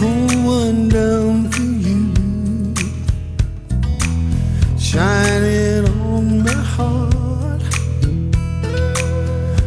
one 0.02 0.90
down 0.90 1.50
for 1.50 1.62
you, 1.62 2.14
shine 4.78 5.44
it 5.44 5.90
on 5.90 6.44
my 6.44 6.52
heart, 6.52 7.62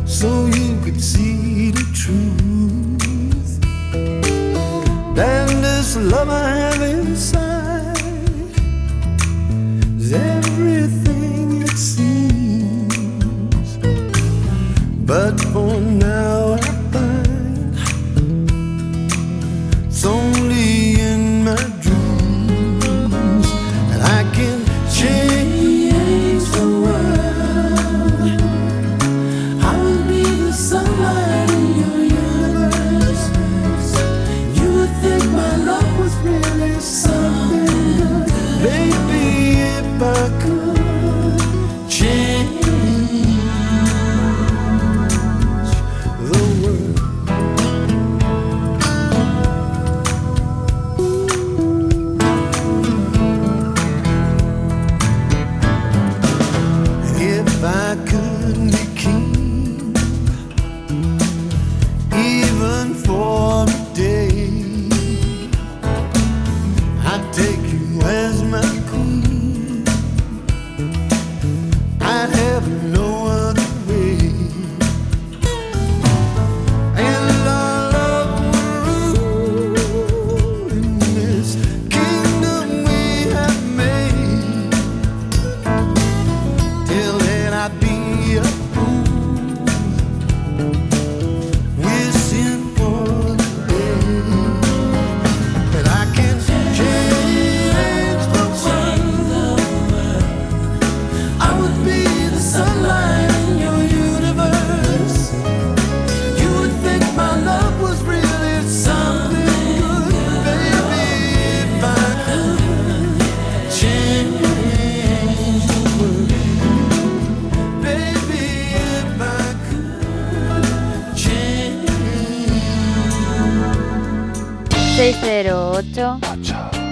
so 0.06 0.46
you 0.46 0.78
could 0.82 1.00
see 1.00 1.70
the 1.70 1.84
truth. 1.94 3.60
Then 5.14 5.62
this 5.62 5.96
love 5.96 6.28
I 6.28 6.48
have 6.48 6.82
inside 6.82 7.96
is 9.98 10.12
everything 10.12 11.62
it 11.62 11.76
seems. 11.76 13.78
But 15.06 15.40
for 15.52 15.80
now 15.80 16.56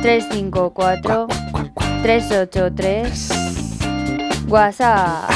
354 0.09 1.26
383 2.02 3.28
WhatsApp. 4.48 5.28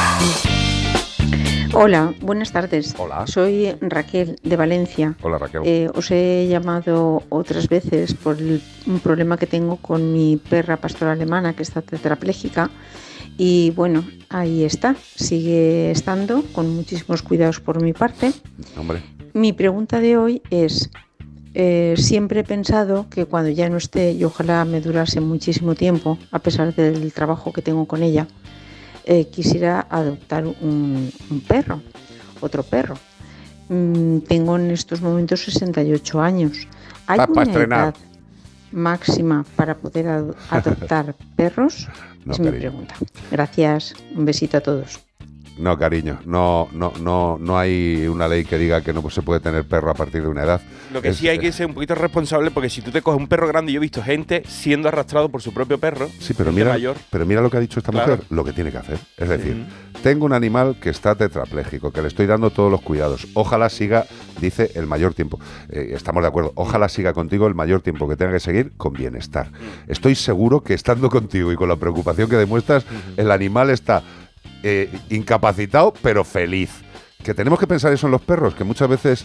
Hola, 1.75 2.15
buenas 2.23 2.53
tardes. 2.53 2.95
Hola. 2.97 3.27
Soy 3.27 3.77
Raquel 3.83 4.39
de 4.43 4.57
Valencia. 4.57 5.15
Hola, 5.21 5.37
Raquel. 5.37 5.61
Eh, 5.67 5.91
os 5.95 6.11
he 6.11 6.47
llamado 6.49 7.23
otras 7.29 7.69
veces 7.69 8.15
por 8.15 8.39
el- 8.39 8.63
un 8.87 9.01
problema 9.01 9.37
que 9.37 9.47
tengo 9.47 9.77
con 9.77 10.11
mi 10.11 10.39
perra 10.39 10.79
pastora 10.79 11.13
alemana 11.13 11.53
que 11.53 11.65
está 11.65 11.83
tetrapléjica. 11.83 12.71
Y 13.37 13.73
bueno, 13.73 14.07
ahí 14.31 14.65
está, 14.65 14.97
sigue 15.17 15.91
estando 15.91 16.45
con 16.55 16.75
muchísimos 16.75 17.21
cuidados 17.21 17.61
por 17.61 17.83
mi 17.83 17.93
parte. 17.93 18.33
Hombre. 18.79 19.03
Mi 19.35 19.53
pregunta 19.53 20.01
de 20.01 20.17
hoy 20.17 20.41
es, 20.49 20.89
eh, 21.55 21.95
siempre 21.97 22.41
he 22.41 22.45
pensado 22.45 23.07
que 23.11 23.27
cuando 23.27 23.51
ya 23.51 23.69
no 23.69 23.77
esté, 23.77 24.13
y 24.13 24.25
ojalá 24.25 24.65
me 24.65 24.81
durase 24.81 25.21
muchísimo 25.21 25.75
tiempo, 25.75 26.19
a 26.31 26.39
pesar 26.39 26.75
del 26.75 27.13
trabajo 27.13 27.53
que 27.53 27.63
tengo 27.63 27.87
con 27.87 28.03
ella, 28.03 28.27
eh, 29.05 29.27
quisiera 29.27 29.87
adoptar 29.91 30.47
un, 30.47 31.11
un 31.31 31.41
perro, 31.41 31.83
otro 32.41 32.63
perro. 32.63 32.95
Mm, 33.69 34.19
tengo 34.21 34.57
en 34.57 34.71
estos 34.71 35.01
momentos 35.03 35.41
68 35.45 36.21
años. 36.21 36.67
¿Hay 37.07 37.19
una 37.29 37.43
estrenar. 37.43 37.81
edad 37.81 37.95
máxima 38.71 39.45
para 39.57 39.75
poder 39.77 40.09
ad- 40.09 40.35
adoptar 40.51 41.15
perros? 41.37 41.89
No, 42.25 42.33
es 42.33 42.41
mi 42.41 42.51
pregunta. 42.51 42.95
Gracias, 43.31 43.95
un 44.17 44.25
besito 44.25 44.57
a 44.59 44.61
todos. 44.61 45.01
No, 45.59 45.79
cariño, 45.79 46.19
no, 46.25 46.69
no, 46.73 46.93
no, 47.01 47.37
no 47.39 47.59
hay 47.59 48.07
una 48.09 48.27
ley 48.27 48.45
que 48.45 48.57
diga 48.57 48.81
que 48.81 48.93
no 48.93 49.09
se 49.11 49.21
puede 49.23 49.39
tener 49.41 49.65
perro 49.65 49.91
a 49.91 49.95
partir 49.95 50.23
de 50.23 50.29
una 50.29 50.43
edad. 50.45 50.61
Lo 50.93 51.03
que 51.03 51.09
Es- 51.09 51.19
sí 51.19 51.29
hay 51.29 51.39
que 51.39 51.53
ser 51.53 51.67
un 51.67 51.75
poquito 51.75 51.95
responsable 51.95 52.51
porque 52.51 52.71
si 52.71 52.81
tú 52.81 52.91
te 52.91 53.03
coges 53.03 53.21
un 53.21 53.29
perro 53.29 53.47
grande, 53.47 53.71
yo 53.73 53.77
he 53.79 53.81
visto 53.81 54.03
gente 54.03 54.43
siendo 54.49 54.89
arrastrado 54.89 55.29
por 55.29 55.43
su 55.43 55.53
propio 55.53 55.79
perro. 55.79 56.09
Sí, 56.21 56.33
pero 56.37 56.53
mira, 56.53 56.71
mayor. 56.71 56.97
pero 57.11 57.27
mira 57.27 57.43
lo 57.43 57.51
que 57.51 57.59
ha 57.59 57.61
dicho 57.61 57.79
esta 57.81 57.93
Claro. 57.93 58.13
mujer, 58.13 58.27
lo 58.31 58.45
que 58.45 58.53
tiene 58.53 58.71
que 58.71 58.79
hacer. 58.79 58.99
Es 59.19 59.29
decir, 59.29 59.65
tengo 60.03 60.25
un 60.25 60.33
animal 60.33 60.77
que 60.81 60.89
está 60.91 61.15
tetrapléjico, 61.15 61.93
que 61.93 62.01
le 62.03 62.09
estoy 62.09 62.27
dando 62.27 62.51
todos 62.51 62.71
los 62.71 62.81
cuidados. 62.81 63.27
Ojalá 63.35 63.69
siga, 63.69 64.07
dice, 64.41 64.71
el 64.75 64.87
mayor 64.87 65.13
tiempo. 65.15 65.39
Eh, 65.69 65.91
estamos 65.95 66.23
de 66.23 66.29
acuerdo. 66.29 66.53
Ojalá 66.57 66.89
siga 66.89 67.13
contigo 67.13 67.47
el 67.47 67.55
mayor 67.55 67.83
tiempo 67.83 68.09
que 68.09 68.17
tenga 68.17 68.33
que 68.33 68.41
seguir 68.41 68.73
con 68.79 68.95
bienestar. 68.95 69.51
Estoy 69.87 70.15
seguro 70.15 70.63
que 70.63 70.73
estando 70.75 71.11
contigo 71.11 71.53
y 71.53 71.57
con 71.57 71.69
la 71.69 71.77
preocupación 71.77 72.29
que 72.31 72.37
demuestras, 72.37 72.85
el 73.17 73.31
animal 73.31 73.69
está 73.71 74.03
eh, 74.63 74.91
incapacitado, 75.11 75.93
pero 76.03 76.25
feliz. 76.25 76.71
Que 77.23 77.35
tenemos 77.35 77.59
que 77.59 77.67
pensar 77.67 77.93
eso 77.93 78.07
en 78.07 78.13
los 78.13 78.23
perros, 78.23 78.55
que 78.55 78.65
muchas 78.65 78.89
veces 78.89 79.25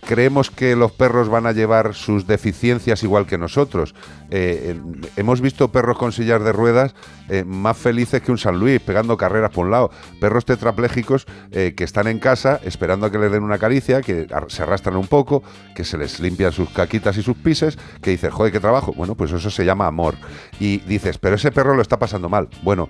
creemos 0.00 0.50
que 0.50 0.76
los 0.76 0.92
perros 0.92 1.28
van 1.28 1.46
a 1.46 1.52
llevar 1.52 1.94
sus 1.94 2.26
deficiencias 2.26 3.02
igual 3.02 3.26
que 3.26 3.38
nosotros. 3.38 3.94
Eh, 4.30 4.80
hemos 5.16 5.40
visto 5.40 5.72
perros 5.72 5.98
con 5.98 6.12
sillas 6.12 6.42
de 6.42 6.52
ruedas 6.52 6.94
eh, 7.28 7.44
más 7.44 7.76
felices 7.76 8.22
que 8.22 8.30
un 8.30 8.38
San 8.38 8.58
Luis, 8.58 8.80
pegando 8.80 9.16
carreras 9.16 9.50
por 9.50 9.66
un 9.66 9.72
lado. 9.72 9.90
Perros 10.20 10.44
tetraplégicos 10.44 11.26
eh, 11.50 11.74
que 11.76 11.84
están 11.84 12.06
en 12.06 12.18
casa 12.18 12.60
esperando 12.64 13.06
a 13.06 13.10
que 13.10 13.18
les 13.18 13.32
den 13.32 13.42
una 13.42 13.58
caricia, 13.58 14.02
que 14.02 14.28
se 14.48 14.62
arrastran 14.62 14.96
un 14.96 15.06
poco, 15.06 15.42
que 15.74 15.84
se 15.84 15.98
les 15.98 16.20
limpian 16.20 16.52
sus 16.52 16.70
caquitas 16.70 17.16
y 17.16 17.22
sus 17.22 17.36
pises, 17.36 17.78
que 18.00 18.10
dices, 18.10 18.32
joder, 18.32 18.52
qué 18.52 18.60
trabajo. 18.60 18.92
Bueno, 18.92 19.14
pues 19.16 19.32
eso 19.32 19.50
se 19.50 19.64
llama 19.64 19.86
amor. 19.86 20.14
Y 20.58 20.78
dices, 20.78 21.18
pero 21.18 21.36
ese 21.36 21.50
perro 21.50 21.74
lo 21.74 21.82
está 21.82 21.98
pasando 21.98 22.28
mal. 22.28 22.48
Bueno, 22.62 22.88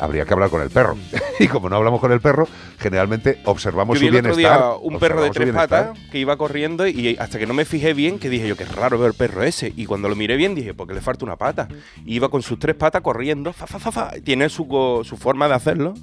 habría 0.00 0.24
que 0.24 0.32
hablar 0.32 0.50
con 0.50 0.62
el 0.62 0.70
perro. 0.70 0.96
y 1.38 1.48
como 1.48 1.68
no 1.68 1.76
hablamos 1.76 2.00
con 2.00 2.12
el 2.12 2.20
perro, 2.20 2.48
generalmente 2.78 3.40
observamos 3.44 3.98
Yo 3.98 4.00
vi 4.00 4.08
su 4.08 4.14
el 4.14 4.18
otro 4.18 4.36
bienestar. 4.36 4.58
día 4.58 4.76
un 4.80 4.98
perro 4.98 5.22
de 5.22 5.30
tres 5.30 5.52
patas 5.52 5.98
que 6.10 6.18
iba 6.18 6.31
corriendo 6.36 6.86
y 6.86 7.16
hasta 7.18 7.38
que 7.38 7.46
no 7.46 7.54
me 7.54 7.64
fijé 7.64 7.94
bien, 7.94 8.18
que 8.18 8.28
dije 8.28 8.48
yo, 8.48 8.56
qué 8.56 8.64
raro 8.64 8.98
ver 8.98 9.08
el 9.08 9.14
perro 9.14 9.42
ese. 9.42 9.72
Y 9.76 9.86
cuando 9.86 10.08
lo 10.08 10.16
miré 10.16 10.36
bien 10.36 10.54
dije, 10.54 10.74
porque 10.74 10.94
le 10.94 11.00
falta 11.00 11.24
una 11.24 11.36
pata. 11.36 11.68
Y 12.04 12.16
iba 12.16 12.28
con 12.28 12.42
sus 12.42 12.58
tres 12.58 12.76
patas 12.76 13.02
corriendo, 13.02 13.52
fa, 13.52 13.66
fa, 13.66 13.78
fa, 13.78 13.92
fa. 13.92 14.10
Tiene 14.24 14.48
su, 14.48 14.64
su 15.04 15.16
forma 15.16 15.48
de 15.48 15.54
hacerlo 15.54 15.94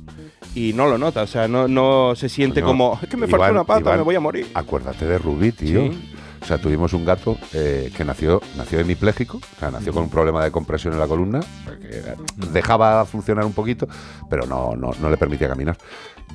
y 0.56 0.74
no 0.74 0.88
lo 0.88 0.98
nota. 0.98 1.24
O 1.24 1.28
sea, 1.28 1.48
no, 1.48 1.68
no 1.68 2.14
se 2.16 2.30
siente 2.30 2.62
como, 2.62 3.00
es 3.02 3.10
que 3.10 3.18
me 3.18 3.28
falta 3.28 3.52
una 3.52 3.64
pata, 3.64 3.82
Iván, 3.82 3.98
me 3.98 4.04
voy 4.04 4.16
a 4.16 4.20
morir. 4.20 4.48
Acuérdate 4.54 5.06
de 5.06 5.18
Rubí, 5.18 5.52
tío. 5.52 5.92
Sí. 5.92 6.16
O 6.42 6.46
sea, 6.46 6.58
tuvimos 6.58 6.94
un 6.94 7.06
gato 7.06 7.38
eh, 7.54 7.92
que 7.96 8.06
nació, 8.06 8.42
nació 8.56 8.80
hemipléjico, 8.80 9.38
o 9.38 9.60
sea, 9.60 9.72
nació 9.72 9.94
con 9.94 10.04
un 10.04 10.10
problema 10.10 10.44
de 10.44 10.52
compresión 10.52 10.94
en 10.94 11.00
la 11.00 11.08
columna, 11.08 11.42
que 11.82 12.02
dejaba 12.52 13.06
funcionar 13.06 13.46
un 13.46 13.54
poquito, 13.54 13.88
pero 14.30 14.46
no, 14.46 14.76
no, 14.76 14.92
no 15.02 15.10
le 15.10 15.18
permitía 15.18 15.50
caminar. 15.50 15.78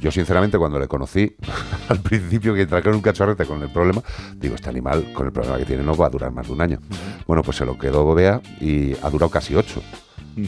Yo, 0.00 0.10
sinceramente, 0.10 0.58
cuando 0.58 0.78
le 0.78 0.86
conocí, 0.88 1.34
al 1.88 2.00
principio 2.00 2.54
que 2.54 2.66
trajeron 2.66 2.96
un 2.96 3.02
cachorrete 3.02 3.46
con 3.46 3.62
el 3.62 3.70
problema, 3.70 4.02
digo, 4.36 4.54
este 4.54 4.68
animal, 4.68 5.12
con 5.14 5.26
el 5.26 5.32
problema 5.32 5.56
que 5.58 5.64
tiene, 5.64 5.82
no 5.82 5.96
va 5.96 6.06
a 6.06 6.10
durar 6.10 6.30
más 6.30 6.46
de 6.46 6.52
un 6.52 6.60
año. 6.60 6.78
Bueno, 7.26 7.42
pues 7.42 7.56
se 7.56 7.64
lo 7.64 7.78
quedó 7.78 8.14
Bea 8.14 8.40
y 8.60 8.94
ha 9.02 9.08
durado 9.10 9.30
casi 9.30 9.54
ocho. 9.54 9.82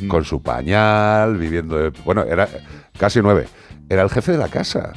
Con 0.08 0.24
su 0.24 0.42
pañal, 0.42 1.36
viviendo. 1.38 1.76
de- 1.78 1.90
bueno, 2.04 2.24
era 2.24 2.48
casi 2.98 3.20
nueve. 3.22 3.46
Era 3.88 4.02
el 4.02 4.10
jefe 4.10 4.32
de 4.32 4.38
la 4.38 4.48
casa. 4.48 4.92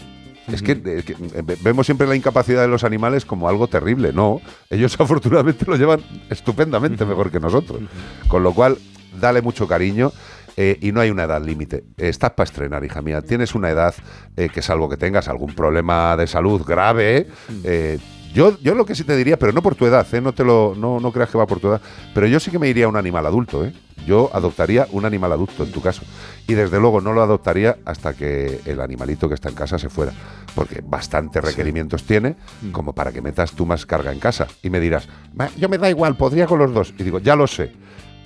Es 0.51 0.63
que, 0.63 0.71
es 0.83 1.05
que, 1.05 1.11
eh, 1.13 1.43
ve- 1.43 1.57
vemos 1.61 1.85
siempre 1.85 2.07
la 2.07 2.15
incapacidad 2.15 2.63
de 2.63 2.67
los 2.67 2.83
animales 2.83 3.23
como 3.23 3.47
algo 3.47 3.67
terrible. 3.67 4.11
No, 4.13 4.41
ellos 4.71 4.95
afortunadamente 4.99 5.63
lo 5.67 5.75
llevan 5.75 6.01
estupendamente 6.31 7.05
mejor 7.05 7.29
que 7.29 7.39
nosotros. 7.39 7.81
Con 8.27 8.41
lo 8.41 8.51
cual, 8.53 8.79
dale 9.21 9.43
mucho 9.43 9.67
cariño. 9.67 10.11
Eh, 10.57 10.77
y 10.81 10.91
no 10.91 11.01
hay 11.01 11.09
una 11.09 11.23
edad 11.23 11.43
límite. 11.43 11.83
Estás 11.97 12.31
para 12.31 12.45
estrenar, 12.45 12.83
hija 12.83 13.01
mía. 13.01 13.21
Tienes 13.21 13.55
una 13.55 13.69
edad 13.69 13.93
eh, 14.37 14.49
que, 14.53 14.61
salvo 14.61 14.89
que 14.89 14.97
tengas 14.97 15.27
algún 15.27 15.53
problema 15.53 16.15
de 16.17 16.27
salud 16.27 16.63
grave, 16.65 17.27
eh, 17.63 17.99
yo, 18.33 18.59
yo 18.61 18.75
lo 18.75 18.85
que 18.85 18.93
sí 18.93 19.03
te 19.03 19.15
diría, 19.15 19.39
pero 19.39 19.51
no 19.53 19.61
por 19.61 19.75
tu 19.75 19.85
edad, 19.85 20.05
no, 20.21 20.33
te 20.33 20.43
lo, 20.43 20.75
no, 20.77 20.99
no 20.99 21.11
creas 21.11 21.29
que 21.29 21.37
va 21.37 21.47
por 21.47 21.59
tu 21.59 21.69
edad, 21.69 21.81
pero 22.13 22.27
yo 22.27 22.39
sí 22.39 22.51
que 22.51 22.59
me 22.59 22.69
iría 22.69 22.85
a 22.85 22.87
un 22.87 22.95
animal 22.95 23.25
adulto. 23.25 23.65
¿eh? 23.65 23.73
Yo 24.05 24.29
adoptaría 24.33 24.87
un 24.91 25.05
animal 25.05 25.31
adulto 25.31 25.63
en 25.63 25.71
tu 25.71 25.81
caso. 25.81 26.03
Y 26.47 26.53
desde 26.53 26.79
luego 26.79 27.01
no 27.01 27.13
lo 27.13 27.21
adoptaría 27.21 27.77
hasta 27.85 28.13
que 28.13 28.61
el 28.65 28.81
animalito 28.81 29.27
que 29.27 29.35
está 29.35 29.49
en 29.49 29.55
casa 29.55 29.79
se 29.79 29.89
fuera. 29.89 30.13
Porque 30.55 30.81
bastantes 30.85 31.43
requerimientos 31.43 32.03
tiene 32.03 32.35
como 32.71 32.93
para 32.93 33.11
que 33.11 33.21
metas 33.21 33.51
tú 33.53 33.65
más 33.65 33.85
carga 33.85 34.11
en 34.11 34.19
casa. 34.19 34.47
Y 34.61 34.69
me 34.69 34.79
dirás, 34.79 35.07
"Ma, 35.33 35.49
yo 35.57 35.67
me 35.67 35.77
da 35.77 35.89
igual, 35.89 36.15
podría 36.15 36.45
con 36.45 36.59
los 36.59 36.73
dos. 36.73 36.93
Y 36.97 37.03
digo, 37.03 37.19
ya 37.19 37.35
lo 37.35 37.47
sé. 37.47 37.71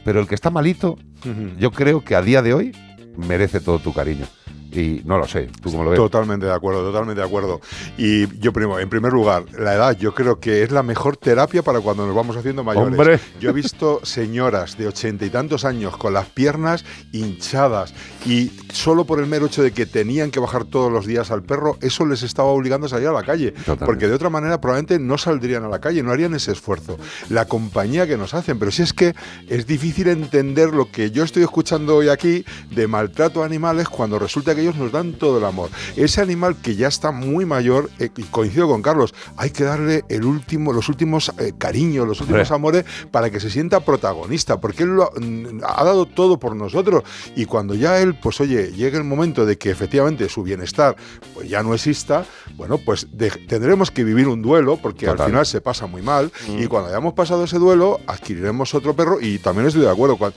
Pero 0.03 0.19
el 0.19 0.28
que 0.28 0.36
está 0.36 0.49
malito, 0.49 0.97
yo 1.59 1.71
creo 1.71 2.03
que 2.03 2.15
a 2.15 2.21
día 2.21 2.41
de 2.41 2.53
hoy 2.53 2.71
merece 3.17 3.59
todo 3.59 3.80
tu 3.80 3.93
cariño. 3.93 4.26
Y 4.74 5.01
no 5.05 5.17
lo 5.17 5.28
sé, 5.28 5.49
¿tú 5.61 5.71
cómo 5.71 5.84
lo 5.84 5.91
ves? 5.91 5.99
Totalmente 5.99 6.45
de 6.45 6.51
acuerdo, 6.51 6.84
totalmente 6.84 7.21
de 7.21 7.28
acuerdo. 7.28 7.61
Y 7.97 8.39
yo, 8.39 8.51
primo, 8.51 8.80
en 8.80 8.89
primer 8.89 9.13
lugar, 9.13 9.45
la 9.57 9.76
edad 9.76 9.97
yo 9.97 10.13
creo 10.13 10.39
que 10.39 10.63
es 10.63 10.71
la 10.71 10.84
mejor 10.84 11.15
terapia 11.15 11.61
para 11.61 11.80
cuando 11.80 12.07
nos 12.07 12.15
vamos 12.15 12.36
haciendo 12.36 12.63
mayores. 12.63 12.97
Hombre. 12.99 13.19
Yo 13.39 13.51
he 13.51 13.53
visto 13.53 13.99
señoras 14.03 14.78
de 14.78 14.88
ochenta 14.88 15.26
y 15.26 15.30
tantos 15.30 15.63
años 15.63 15.95
con 15.97 16.13
las 16.13 16.28
piernas 16.28 16.86
hinchadas 17.11 17.93
y 18.26 18.51
solo 18.71 19.05
por 19.05 19.19
el 19.19 19.28
mero 19.28 19.45
hecho 19.45 19.61
de 19.61 19.71
que 19.71 19.86
tenían 19.86 20.32
que 20.32 20.39
bajar 20.39 20.65
todos 20.65 20.91
los 20.91 21.05
días 21.05 21.30
al 21.30 21.43
perro, 21.43 21.78
eso 21.82 22.05
les 22.05 22.24
estaba 22.24 22.49
obligando 22.49 22.88
a 22.88 22.89
salir 22.89 23.07
a 23.07 23.11
la 23.11 23.24
calle. 23.24 23.53
Porque 23.86 24.07
de 24.07 24.13
otra 24.13 24.30
manera 24.30 24.59
probablemente 24.59 24.97
no 24.97 25.17
saldrían 25.17 25.63
a 25.63 25.69
la 25.69 25.80
calle, 25.80 26.01
no 26.01 26.11
harían 26.11 26.34
ese 26.34 26.51
esfuerzo. 26.51 26.97
La 27.30 27.45
compañía 27.45 28.07
que 28.07 28.17
nos 28.17 28.34
hacen, 28.34 28.57
pero 28.57 28.71
si 28.71 28.82
es 28.82 28.93
que 28.93 29.13
es 29.47 29.67
difícil 29.67 30.07
entender 30.07 30.74
lo 30.74 30.89
que 30.89 31.11
yo 31.11 31.24
estoy 31.24 31.43
escuchando 31.43 31.95
hoy 31.95 32.09
aquí 32.09 32.43
de 32.71 32.88
maltrato 32.88 33.43
a 33.43 33.45
animales 33.45 33.88
cuando 33.88 34.17
resulta 34.17 34.55
que 34.55 34.62
ellos 34.64 34.76
nos 34.76 34.91
dan 34.91 35.14
todo 35.14 35.38
el 35.38 35.45
amor. 35.45 35.70
Ese 35.95 36.22
animal 36.22 36.55
que 36.61 36.76
ya 36.76 36.88
está 36.88 37.11
muy 37.11 37.45
mayor, 37.45 37.89
eh, 37.99 38.09
coincido 38.32 38.68
con 38.68 38.82
Carlos, 38.82 39.14
hay 39.38 39.51
que 39.51 39.64
darle 39.64 40.03
el 40.09 40.24
último, 40.26 40.74
los 40.74 40.89
últimos 40.89 41.32
eh, 41.39 41.53
cariños, 41.57 42.07
los 42.07 42.20
últimos 42.22 42.49
amores 42.51 42.86
para 43.11 43.30
que 43.30 43.39
se 43.39 43.49
sienta 43.49 43.80
protagonista, 43.82 44.59
porque 44.59 44.84
él 44.84 44.95
lo, 44.95 45.11
mm, 45.16 45.61
ha 45.66 45.84
dado 45.84 46.05
todo 46.05 46.39
por 46.39 46.55
nosotros. 46.55 47.03
Y 47.36 47.45
cuando 47.45 47.76
ya 47.76 47.99
él, 47.99 48.16
pues 48.16 48.41
oye, 48.41 48.72
llegue 48.72 48.97
el 48.97 49.03
momento 49.03 49.45
de 49.45 49.57
que 49.57 49.70
efectivamente 49.70 50.28
su 50.30 50.43
bienestar 50.43 50.95
pues 51.34 51.49
ya 51.49 51.61
no 51.64 51.74
exista, 51.74 52.26
bueno, 52.55 52.78
pues 52.78 53.07
de- 53.11 53.30
tendremos 53.32 53.91
que 53.91 54.03
vivir 54.03 54.28
un 54.28 54.41
duelo, 54.41 54.78
porque 54.82 55.05
Total. 55.05 55.22
al 55.22 55.28
final 55.28 55.45
se 55.45 55.61
pasa 55.61 55.86
muy 55.88 56.01
mal. 56.01 56.32
Y 56.47 56.68
cuando 56.68 56.89
hayamos 56.89 57.14
pasado 57.14 57.43
ese 57.43 57.57
duelo, 57.59 57.99
adquiriremos 58.07 58.74
otro 58.74 58.95
perro. 58.95 59.20
Y 59.22 59.39
también 59.39 59.68
estoy 59.68 59.82
de 59.84 59.89
acuerdo, 59.89 60.18
cuan- 60.18 60.34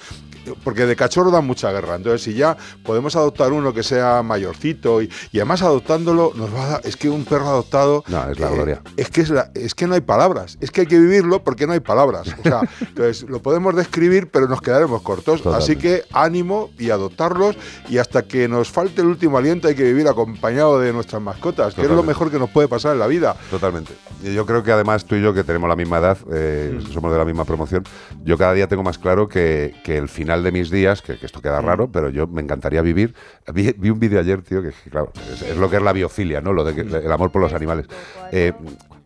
porque 0.62 0.86
de 0.86 0.94
cachorro 0.96 1.30
da 1.30 1.40
mucha 1.40 1.72
guerra. 1.72 1.96
Entonces, 1.96 2.22
si 2.22 2.34
ya 2.34 2.56
podemos 2.84 3.16
adoptar 3.16 3.52
uno 3.52 3.74
que 3.74 3.82
sea 3.82 4.15
mayorcito 4.22 5.02
y, 5.02 5.10
y 5.32 5.38
además 5.38 5.62
adoptándolo, 5.62 6.32
nos 6.34 6.54
va 6.54 6.64
a 6.64 6.68
dar. 6.68 6.80
Es 6.84 6.96
que 6.96 7.08
un 7.08 7.24
perro 7.24 7.48
adoptado. 7.48 8.04
No, 8.08 8.30
es 8.30 8.38
la 8.38 8.50
eh, 8.50 8.54
gloria. 8.54 8.82
Es 8.96 9.10
que, 9.10 9.20
es, 9.22 9.30
la- 9.30 9.50
es 9.54 9.74
que 9.74 9.86
no 9.86 9.94
hay 9.94 10.00
palabras. 10.00 10.56
Es 10.60 10.70
que 10.70 10.82
hay 10.82 10.86
que 10.86 10.98
vivirlo 10.98 11.42
porque 11.44 11.66
no 11.66 11.72
hay 11.72 11.80
palabras. 11.80 12.28
O 12.38 12.42
sea, 12.42 12.60
entonces 12.80 13.22
lo 13.28 13.40
podemos 13.42 13.74
describir, 13.74 14.28
pero 14.30 14.48
nos 14.48 14.60
quedaremos 14.60 15.02
cortos. 15.02 15.44
Así 15.46 15.76
que 15.76 16.02
ánimo 16.12 16.70
y 16.78 16.90
adoptarlos. 16.90 17.56
Y 17.88 17.98
hasta 17.98 18.22
que 18.22 18.48
nos 18.48 18.70
falte 18.70 19.00
el 19.02 19.08
último 19.08 19.38
aliento, 19.38 19.68
hay 19.68 19.74
que 19.74 19.84
vivir 19.84 20.08
acompañado 20.08 20.78
de 20.80 20.92
nuestras 20.92 21.20
mascotas, 21.22 21.74
que 21.74 21.82
es 21.82 21.90
lo 21.90 22.02
mejor 22.02 22.30
que 22.30 22.38
nos 22.38 22.50
puede 22.50 22.68
pasar 22.68 22.92
en 22.92 22.98
la 22.98 23.06
vida. 23.06 23.36
Totalmente. 23.50 23.92
Yo 24.22 24.46
creo 24.46 24.62
que 24.62 24.72
además 24.72 25.04
tú 25.04 25.14
y 25.14 25.22
yo, 25.22 25.34
que 25.34 25.44
tenemos 25.44 25.68
la 25.68 25.76
misma 25.76 25.98
edad, 25.98 26.18
eh, 26.32 26.78
somos 26.92 27.12
de 27.12 27.18
la 27.18 27.24
misma 27.24 27.44
promoción, 27.44 27.84
yo 28.24 28.38
cada 28.38 28.52
día 28.54 28.66
tengo 28.66 28.82
más 28.82 28.98
claro 28.98 29.28
que, 29.28 29.74
que 29.84 29.98
el 29.98 30.08
final 30.08 30.42
de 30.42 30.52
mis 30.52 30.70
días, 30.70 31.02
que, 31.02 31.18
que 31.18 31.26
esto 31.26 31.40
queda 31.42 31.60
raro, 31.60 31.88
pero 31.92 32.08
yo 32.08 32.26
me 32.26 32.40
encantaría 32.42 32.80
vivir. 32.82 33.14
Vi, 33.52 33.72
vi 33.76 33.90
un 33.90 34.00
vídeo 34.08 34.20
ayer, 34.20 34.42
tío, 34.42 34.62
que 34.62 34.70
que, 34.70 34.90
claro, 34.90 35.12
es, 35.32 35.42
es 35.42 35.56
lo 35.56 35.68
que 35.70 35.76
es 35.76 35.82
la 35.82 35.92
biofilia, 35.92 36.40
¿no? 36.40 36.52
Lo 36.52 36.64
de 36.64 36.74
que- 36.74 36.80
el 36.82 37.12
amor 37.12 37.30
por 37.30 37.40
los 37.42 37.52
animales. 37.52 37.86
Eh, 38.32 38.52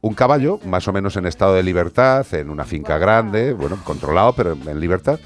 un 0.03 0.15
caballo, 0.15 0.59
más 0.65 0.89
o 0.89 0.93
menos 0.93 1.17
en 1.17 1.27
estado 1.27 1.55
de 1.55 1.63
libertad, 1.63 2.27
en 2.33 2.49
una 2.51 2.65
finca 2.65 2.97
grande, 2.99 3.53
bueno, 3.53 3.79
controlado, 3.85 4.33
pero 4.35 4.53
en, 4.53 4.69
en 4.69 4.81
libertad. 4.81 5.19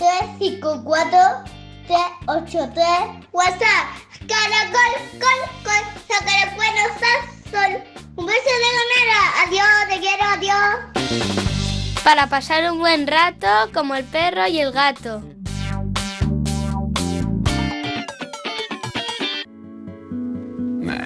354 0.00 1.59
383 1.90 2.84
WhatsApp 3.32 3.86
Caracol, 4.28 4.92
col, 5.18 5.40
col, 5.64 5.84
sacar 6.06 6.54
bueno, 6.54 6.82
sol 7.50 7.82
Un 8.14 8.26
beso 8.26 8.52
de 8.62 8.70
ganera, 8.78 9.20
adiós, 9.44 9.88
te 9.88 9.98
quiero, 9.98 10.24
adiós 10.36 10.76
Para 12.04 12.28
pasar 12.28 12.70
un 12.70 12.78
buen 12.78 13.08
rato 13.08 13.48
como 13.74 13.96
el 13.96 14.04
perro 14.04 14.46
y 14.46 14.60
el 14.60 14.70
gato. 14.70 15.22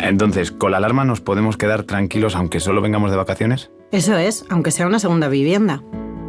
Entonces, 0.02 0.52
¿con 0.52 0.70
la 0.70 0.76
alarma 0.76 1.06
nos 1.06 1.22
podemos 1.22 1.56
quedar 1.56 1.84
tranquilos 1.84 2.36
aunque 2.36 2.60
solo 2.60 2.82
vengamos 2.82 3.10
de 3.10 3.16
vacaciones? 3.16 3.70
Eso 3.90 4.18
es, 4.18 4.44
aunque 4.50 4.70
sea 4.70 4.86
una 4.86 4.98
segunda 4.98 5.28
vivienda. 5.28 5.82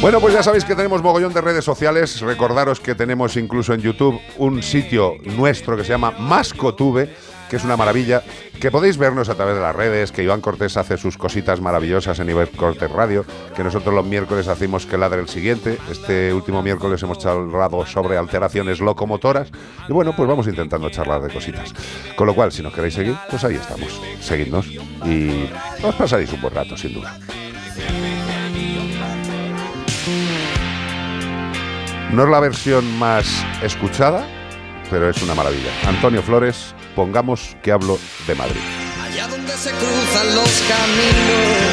Bueno, 0.00 0.20
pues 0.20 0.34
ya 0.34 0.42
sabéis 0.42 0.64
que 0.64 0.74
tenemos 0.74 1.02
mogollón 1.02 1.32
de 1.32 1.40
redes 1.40 1.64
sociales. 1.64 2.20
Recordaros 2.20 2.80
que 2.80 2.94
tenemos 2.94 3.36
incluso 3.36 3.72
en 3.72 3.80
YouTube 3.80 4.20
un 4.36 4.62
sitio 4.62 5.14
nuestro 5.24 5.76
que 5.76 5.84
se 5.84 5.90
llama 5.90 6.10
Mascotube, 6.18 7.08
que 7.48 7.56
es 7.56 7.64
una 7.64 7.76
maravilla, 7.76 8.22
que 8.60 8.70
podéis 8.70 8.96
vernos 8.96 9.28
a 9.28 9.34
través 9.34 9.54
de 9.54 9.60
las 9.60 9.76
redes, 9.76 10.10
que 10.10 10.22
Iván 10.22 10.40
Cortés 10.40 10.76
hace 10.76 10.96
sus 10.96 11.16
cositas 11.18 11.60
maravillosas 11.60 12.18
en 12.18 12.30
Iván 12.30 12.48
Cortés 12.56 12.90
Radio, 12.90 13.24
que 13.54 13.62
nosotros 13.62 13.94
los 13.94 14.04
miércoles 14.04 14.48
hacemos 14.48 14.86
que 14.86 14.98
ladre 14.98 15.20
el 15.20 15.28
siguiente. 15.28 15.78
Este 15.90 16.32
último 16.32 16.62
miércoles 16.62 17.02
hemos 17.02 17.18
charlado 17.18 17.86
sobre 17.86 18.16
alteraciones 18.16 18.80
locomotoras. 18.80 19.52
Y 19.88 19.92
bueno, 19.92 20.16
pues 20.16 20.28
vamos 20.28 20.48
intentando 20.48 20.90
charlar 20.90 21.22
de 21.22 21.32
cositas. 21.32 21.72
Con 22.16 22.26
lo 22.26 22.34
cual, 22.34 22.50
si 22.50 22.62
nos 22.62 22.72
queréis 22.72 22.94
seguir, 22.94 23.16
pues 23.30 23.44
ahí 23.44 23.56
estamos. 23.56 24.00
Seguidnos 24.20 24.66
y 25.04 25.48
os 25.82 25.94
pasaréis 25.94 26.32
un 26.32 26.40
buen 26.40 26.54
rato, 26.54 26.76
sin 26.76 26.94
duda. 26.94 27.18
No 32.12 32.24
es 32.24 32.28
la 32.28 32.40
versión 32.40 32.98
más 32.98 33.26
escuchada, 33.62 34.28
pero 34.90 35.08
es 35.08 35.22
una 35.22 35.34
maravilla. 35.34 35.70
Antonio 35.86 36.22
Flores, 36.22 36.74
pongamos 36.94 37.56
que 37.62 37.72
hablo 37.72 37.98
de 38.26 38.34
Madrid. 38.34 38.60
Allá 39.02 39.28
donde 39.28 39.52
se 39.54 39.70
cruzan 39.70 40.34
los 40.34 40.62
caminos, 40.68 41.72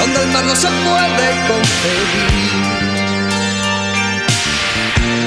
donde 0.00 0.20
el 0.20 0.28
mar 0.32 0.44
no 0.44 0.56
se 0.56 0.66
puede 0.66 1.30
concebir. 1.46 2.42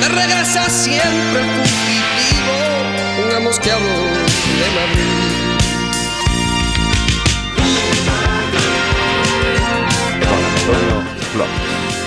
De 0.01 0.09
regresa 0.09 0.69
siempre 0.69 1.43
fugitivo, 1.55 2.55
pongamos 3.21 3.57
que 3.59 3.71
hablo 3.71 3.87
de 3.87 4.69
Madrid. 4.75 5.45
Con 10.19 10.43
Antonio 10.43 10.97
Flores, 11.31 11.64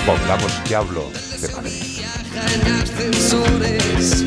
pongamos 0.09 0.51
que 0.67 0.75
hablo 0.75 1.11
de 1.39 1.47
Madrid. 1.49 1.99
en 2.55 2.61
ascensores. 2.81 4.23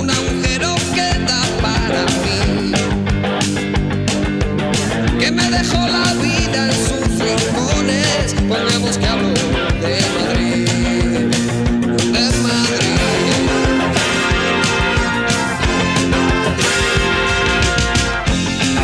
Un 0.00 0.10
agujero 0.10 0.74
queda 0.94 1.40
para 1.60 2.02
mí. 2.22 2.72
Que 5.20 5.30
me 5.30 5.50
dejó 5.50 5.86
la 5.88 6.14
vida 6.14 6.68
en 6.68 6.76
sus 6.86 7.06
rincones. 7.20 8.34
Pongamos 8.48 8.96
que 8.96 9.06
hablo 9.06 9.28
de 9.84 9.96
Madrid. 10.16 10.68
De 12.14 12.26
Madrid. 12.46 13.00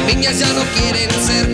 Niñas 0.07 0.39
ya 0.39 0.53
no 0.53 0.63
quieren 0.77 1.11
ser 1.27 1.49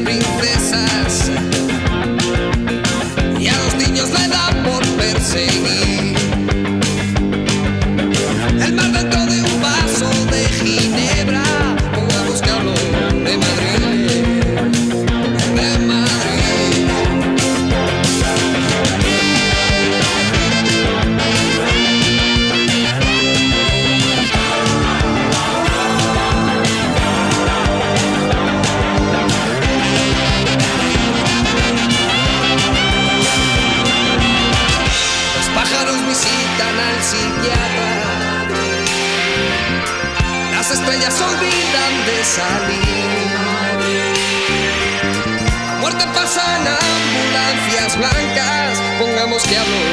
Pongamos 49.49 49.88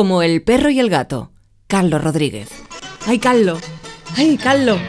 como 0.00 0.22
el 0.22 0.40
perro 0.40 0.70
y 0.70 0.80
el 0.80 0.88
gato. 0.88 1.30
Carlos 1.66 2.02
Rodríguez. 2.02 2.48
¡Ay, 3.06 3.18
Carlos! 3.18 3.60
¡Ay, 4.16 4.38
Carlos! 4.38 4.80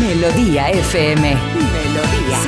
Melodía 0.00 0.70
FM. 0.70 1.36
Melodía. 1.92 2.38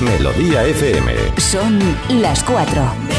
Melodía 0.00 0.64
FM. 0.64 1.12
Son 1.36 1.78
las 2.20 2.42
4. 2.42 3.11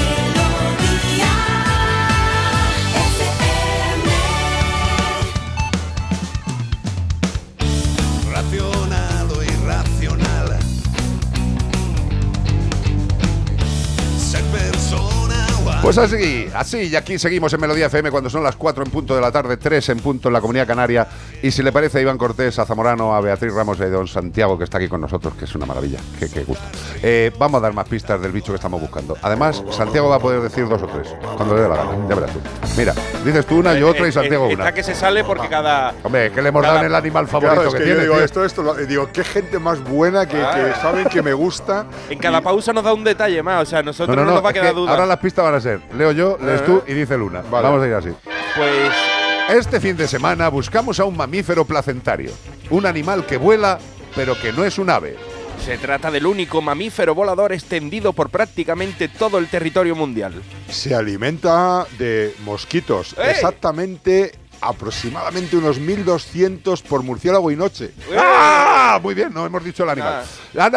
Pues 15.83 15.97
así, 15.97 16.47
así, 16.55 16.77
y 16.83 16.95
aquí 16.95 17.19
seguimos 17.19 17.51
en 17.51 17.59
Melodía 17.59 17.87
FM 17.87 18.09
cuando 18.09 18.29
son 18.29 18.41
las 18.41 18.55
4 18.55 18.85
en 18.85 18.89
punto 18.89 19.15
de 19.15 19.19
la 19.19 19.33
tarde, 19.33 19.57
3 19.57 19.89
en 19.89 19.99
punto 19.99 20.29
en 20.29 20.33
la 20.33 20.39
Comunidad 20.39 20.65
Canaria. 20.65 21.05
Y 21.43 21.51
si 21.51 21.61
le 21.61 21.73
parece 21.73 21.97
a 21.97 22.01
Iván 22.01 22.17
Cortés, 22.17 22.57
a 22.57 22.65
Zamorano, 22.65 23.13
a 23.13 23.19
Beatriz 23.19 23.53
Ramos 23.53 23.77
y 23.77 23.83
a 23.83 23.89
Don 23.89 24.07
Santiago, 24.07 24.57
que 24.57 24.63
está 24.63 24.77
aquí 24.77 24.87
con 24.87 25.01
nosotros, 25.01 25.33
que 25.35 25.43
es 25.43 25.53
una 25.55 25.65
maravilla, 25.65 25.99
que, 26.17 26.29
que 26.29 26.45
gusto. 26.45 26.63
Eh, 27.01 27.33
vamos 27.37 27.59
a 27.59 27.63
dar 27.63 27.73
más 27.73 27.85
pistas 27.85 28.21
del 28.21 28.31
bicho 28.31 28.53
que 28.53 28.55
estamos 28.55 28.79
buscando. 28.79 29.17
Además, 29.21 29.61
Santiago 29.71 30.07
va 30.07 30.15
a 30.15 30.19
poder 30.19 30.39
decir 30.41 30.69
dos 30.69 30.81
o 30.81 30.87
tres, 30.87 31.13
cuando 31.35 31.53
le 31.55 31.63
dé 31.63 31.67
la 31.67 31.75
gana, 31.75 31.91
ya 32.07 32.15
verás 32.15 32.31
tú. 32.31 32.39
Mira, 32.77 32.93
dices 33.25 33.45
tú 33.45 33.57
una, 33.59 33.73
yo 33.73 33.89
otra 33.89 34.07
y 34.07 34.11
Santiago 34.13 34.45
Eh, 34.47 34.51
Está 34.51 34.63
una. 34.63 34.71
que 34.73 34.83
se 34.83 34.95
sale 34.95 35.25
porque 35.25 35.49
cada. 35.49 35.93
Hombre, 36.03 36.31
que 36.31 36.41
le 36.41 36.47
hemos 36.47 36.63
dado 36.63 36.79
en 36.79 36.85
el 36.85 36.95
animal 36.95 37.27
favorito 37.27 37.55
Claro, 37.55 37.67
es 37.67 37.73
que, 37.75 37.79
que 37.83 37.89
yo 37.89 37.95
tiene. 37.95 38.03
digo 38.03 38.15
tío. 38.15 38.23
esto, 38.23 38.45
esto, 38.45 38.63
lo- 38.63 38.75
digo, 38.75 39.09
qué 39.11 39.25
gente 39.25 39.59
más 39.59 39.83
buena 39.83 40.25
que, 40.25 40.37
que 40.37 40.73
saben 40.81 41.09
que 41.09 41.21
me 41.21 41.33
gusta. 41.33 41.85
En 42.09 42.19
cada 42.19 42.39
pausa 42.39 42.71
nos 42.71 42.85
da 42.85 42.93
un 42.93 43.03
detalle 43.03 43.43
más. 43.43 43.63
O 43.63 43.65
sea, 43.65 43.83
nosotros 43.83 44.15
No, 44.15 44.21
no, 44.23 44.27
no, 44.27 44.29
no, 44.31 44.35
nos 44.37 44.45
va 44.45 44.51
a 44.51 44.53
quedar 44.53 44.67
que 44.69 44.73
duda. 44.75 44.91
ahora 44.91 45.05
las 45.05 45.17
pistas 45.19 45.43
van 45.43 45.55
a 45.55 45.59
ser, 45.59 45.81
leo 45.97 46.13
yo, 46.13 46.37
lees 46.41 46.61
Eh. 46.61 46.63
tú 46.65 46.83
y 46.87 46.93
dice 46.93 47.17
Luna. 47.17 47.41
Vale. 47.51 47.67
Vamos 47.67 47.83
a 47.83 47.87
ir 47.87 47.93
así. 47.95 48.09
Pues. 48.55 49.12
Este 49.49 49.79
fin 49.79 49.97
de 49.97 50.07
semana 50.07 50.47
buscamos 50.47 50.99
a 50.99 51.05
un 51.05 51.17
mamífero 51.17 51.65
placentario, 51.65 52.31
un 52.69 52.85
animal 52.85 53.25
que 53.25 53.37
vuela, 53.37 53.77
pero 54.15 54.39
que 54.39 54.53
no 54.53 54.63
es 54.63 54.77
un 54.77 54.89
ave. 54.89 55.17
Se 55.63 55.77
trata 55.77 56.09
del 56.09 56.25
único 56.25 56.61
mamífero 56.61 57.13
volador 57.13 57.53
extendido 57.53 58.13
por 58.13 58.29
prácticamente 58.29 59.09
todo 59.09 59.37
el 59.37 59.49
territorio 59.49 59.95
mundial. 59.95 60.41
Se 60.69 60.95
alimenta 60.95 61.85
de 61.99 62.33
mosquitos. 62.43 63.15
Exactamente, 63.17 64.33
aproximadamente 64.61 65.57
unos 65.57 65.77
1200 65.77 66.81
por 66.81 67.03
murciélago 67.03 67.51
y 67.51 67.55
noche. 67.55 67.91
¡Ah! 68.17 68.99
Muy 69.03 69.13
bien, 69.13 69.33
no 69.33 69.45
hemos 69.45 69.63
dicho 69.63 69.83
el 69.83 69.89
animal. 69.89 70.23
Han, 70.57 70.73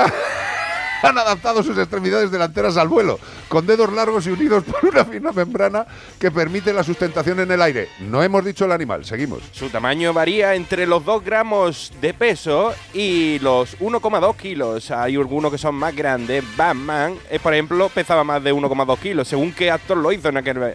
han 1.03 1.19
adaptado 1.19 1.63
sus 1.63 1.79
extremidades 1.79 2.31
delanteras 2.31 2.77
al 2.77 2.89
vuelo, 2.89 3.19
con 3.49 3.67
dedos 3.67 3.93
largos 3.93 4.27
y 4.27 4.31
unidos 4.31 4.65
por 4.65 4.85
una 4.85 5.05
fina 5.05 5.33
membrana 5.33 5.87
que 6.19 6.31
permite 6.31 6.73
la 6.73 6.83
sustentación 6.83 7.41
en 7.41 7.51
el 7.51 7.63
aire. 7.63 7.89
No 8.01 8.23
hemos 8.23 8.45
dicho 8.45 8.65
el 8.65 8.73
animal, 8.73 9.05
seguimos. 9.05 9.43
Su 9.53 9.69
tamaño 9.69 10.13
varía 10.13 10.55
entre 10.55 10.87
los 10.87 11.05
2 11.05 11.25
gramos 11.25 11.93
de 12.01 12.15
peso 12.15 12.75
y 12.93 13.39
los 13.41 13.79
1,2 13.79 14.37
kilos. 14.37 14.91
Hay 14.91 15.17
algunos 15.17 15.51
que 15.51 15.59
son 15.59 15.75
más 15.75 15.95
grandes. 15.95 16.45
Batman, 16.57 17.17
eh, 17.31 17.39
por 17.39 17.53
ejemplo, 17.53 17.89
pesaba 17.89 18.25
más 18.25 18.43
de 18.43 18.53
1,2 18.53 18.99
kilos, 18.99 19.29
según 19.29 19.53
qué 19.53 19.71
actor 19.71 19.97
lo 19.97 20.13
hizo 20.13 20.29
en 20.29 20.37
aquel... 20.39 20.75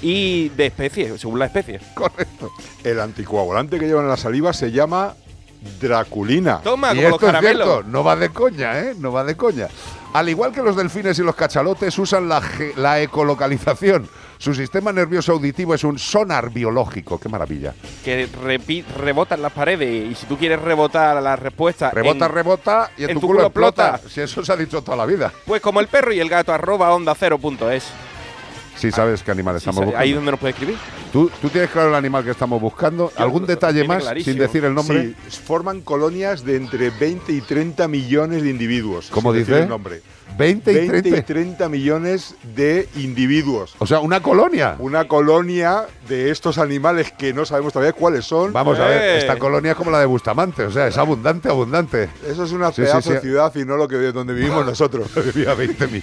Y 0.00 0.50
de 0.50 0.66
especie, 0.66 1.18
según 1.18 1.40
la 1.40 1.46
especie. 1.46 1.80
Correcto. 1.94 2.52
El 2.84 3.00
anticoagulante 3.00 3.80
que 3.80 3.86
llevan 3.86 4.04
en 4.04 4.10
la 4.10 4.16
saliva 4.16 4.52
se 4.52 4.70
llama 4.70 5.14
Draculina. 5.80 6.60
Toma, 6.62 6.92
y 6.92 6.96
como 6.96 7.02
los 7.08 7.12
esto 7.14 7.26
es 7.26 7.32
caramelos. 7.32 7.68
cierto, 7.68 7.88
no 7.88 8.04
va 8.04 8.16
de 8.16 8.28
coña, 8.30 8.78
¿eh? 8.80 8.94
No 8.98 9.12
va 9.12 9.24
de 9.24 9.36
coña. 9.36 9.68
Al 10.14 10.28
igual 10.28 10.52
que 10.52 10.62
los 10.62 10.74
delfines 10.76 11.18
y 11.18 11.22
los 11.22 11.34
cachalotes 11.34 11.98
usan 11.98 12.28
la, 12.28 12.42
la 12.76 13.00
ecolocalización. 13.00 14.08
Su 14.38 14.54
sistema 14.54 14.92
nervioso 14.92 15.32
auditivo 15.32 15.74
es 15.74 15.82
un 15.84 15.98
sonar 15.98 16.50
biológico. 16.50 17.18
¡Qué 17.18 17.28
maravilla! 17.28 17.74
que 18.04 18.28
rebotan 18.96 19.42
las 19.42 19.52
paredes 19.52 20.12
y 20.12 20.14
si 20.14 20.26
tú 20.26 20.38
quieres 20.38 20.60
rebotar 20.62 21.20
la 21.22 21.34
respuesta 21.36 21.90
Rebota, 21.90 22.26
en- 22.26 22.32
rebota 22.32 22.90
y 22.96 23.04
en, 23.04 23.14
tu, 23.14 23.26
culo, 23.26 23.42
explota. 23.42 24.00
Si 24.08 24.20
eso 24.20 24.44
se 24.44 24.52
ha 24.52 24.56
dicho 24.56 24.80
toda 24.82 24.96
la 24.96 25.06
vida. 25.06 25.32
pues 25.44 25.60
como 25.60 25.80
el 25.80 25.88
perro 25.88 26.12
y 26.12 26.20
el 26.20 26.28
gato 26.28 26.52
arroba 26.54 26.94
onda 26.94 27.14
cero 27.18 27.38
punto 27.38 27.70
es 27.70 27.84
Sí, 28.78 28.90
sabes 28.92 29.22
qué 29.22 29.30
animal 29.30 29.56
estamos 29.56 29.76
Sí, 29.80 29.84
buscando. 29.86 30.02
ahí 30.02 30.12
donde 30.12 30.30
nos 30.30 30.40
puede 30.40 30.52
escribir 30.52 30.76
¿Tú, 31.12 31.30
tú 31.40 31.48
tienes 31.48 31.70
claro 31.70 31.88
el 31.88 31.94
animal 31.94 32.22
que 32.22 32.30
estamos 32.30 32.60
buscando. 32.60 33.10
¿Algún 33.16 33.46
detalle 33.46 33.86
más 33.88 34.02
clarísimo. 34.04 34.32
sin 34.34 34.40
decir 34.42 34.64
el 34.64 34.74
nombre? 34.74 35.14
Sí, 35.28 35.40
forman 35.42 35.80
colonias 35.80 36.44
de 36.44 36.56
entre 36.56 36.90
20 36.90 37.32
y 37.32 37.40
30 37.40 37.88
millones 37.88 38.42
de 38.42 38.50
individuos. 38.50 39.08
¿Cómo 39.10 39.32
sin 39.32 39.40
decir 39.40 39.54
dice? 39.54 39.62
el 39.64 39.68
nombre. 39.70 40.02
20 40.36 40.72
y 40.72 40.86
30. 40.88 41.22
30 41.22 41.68
millones 41.68 42.34
de 42.54 42.88
individuos. 42.96 43.74
O 43.78 43.86
sea, 43.86 44.00
una 44.00 44.20
colonia. 44.22 44.76
Una 44.78 45.06
colonia 45.08 45.86
de 46.08 46.30
estos 46.30 46.58
animales 46.58 47.12
que 47.12 47.32
no 47.32 47.44
sabemos 47.44 47.72
todavía 47.72 47.92
cuáles 47.92 48.24
son. 48.24 48.52
Vamos 48.52 48.78
a 48.78 48.86
ver, 48.86 49.02
Eh. 49.02 49.18
esta 49.18 49.36
colonia 49.38 49.72
es 49.72 49.76
como 49.76 49.90
la 49.90 50.00
de 50.00 50.06
Bustamante, 50.06 50.62
o 50.64 50.70
sea, 50.70 50.86
es 50.86 50.96
abundante, 50.96 51.48
abundante. 51.48 52.08
Eso 52.26 52.44
es 52.44 52.52
una 52.52 52.68
Sí, 52.68 52.76
sí, 52.76 52.82
pedazo 52.82 53.08
sí. 53.08 53.14
de 53.14 53.20
ciudad 53.20 53.52
y 53.56 53.64
no 53.64 53.76
lo 53.76 53.88
que 53.88 53.96
donde 54.12 54.32
vivimos 54.34 54.64
nosotros. 54.64 55.08
Había 55.16 55.54
20, 55.54 55.86
mi- 55.88 56.02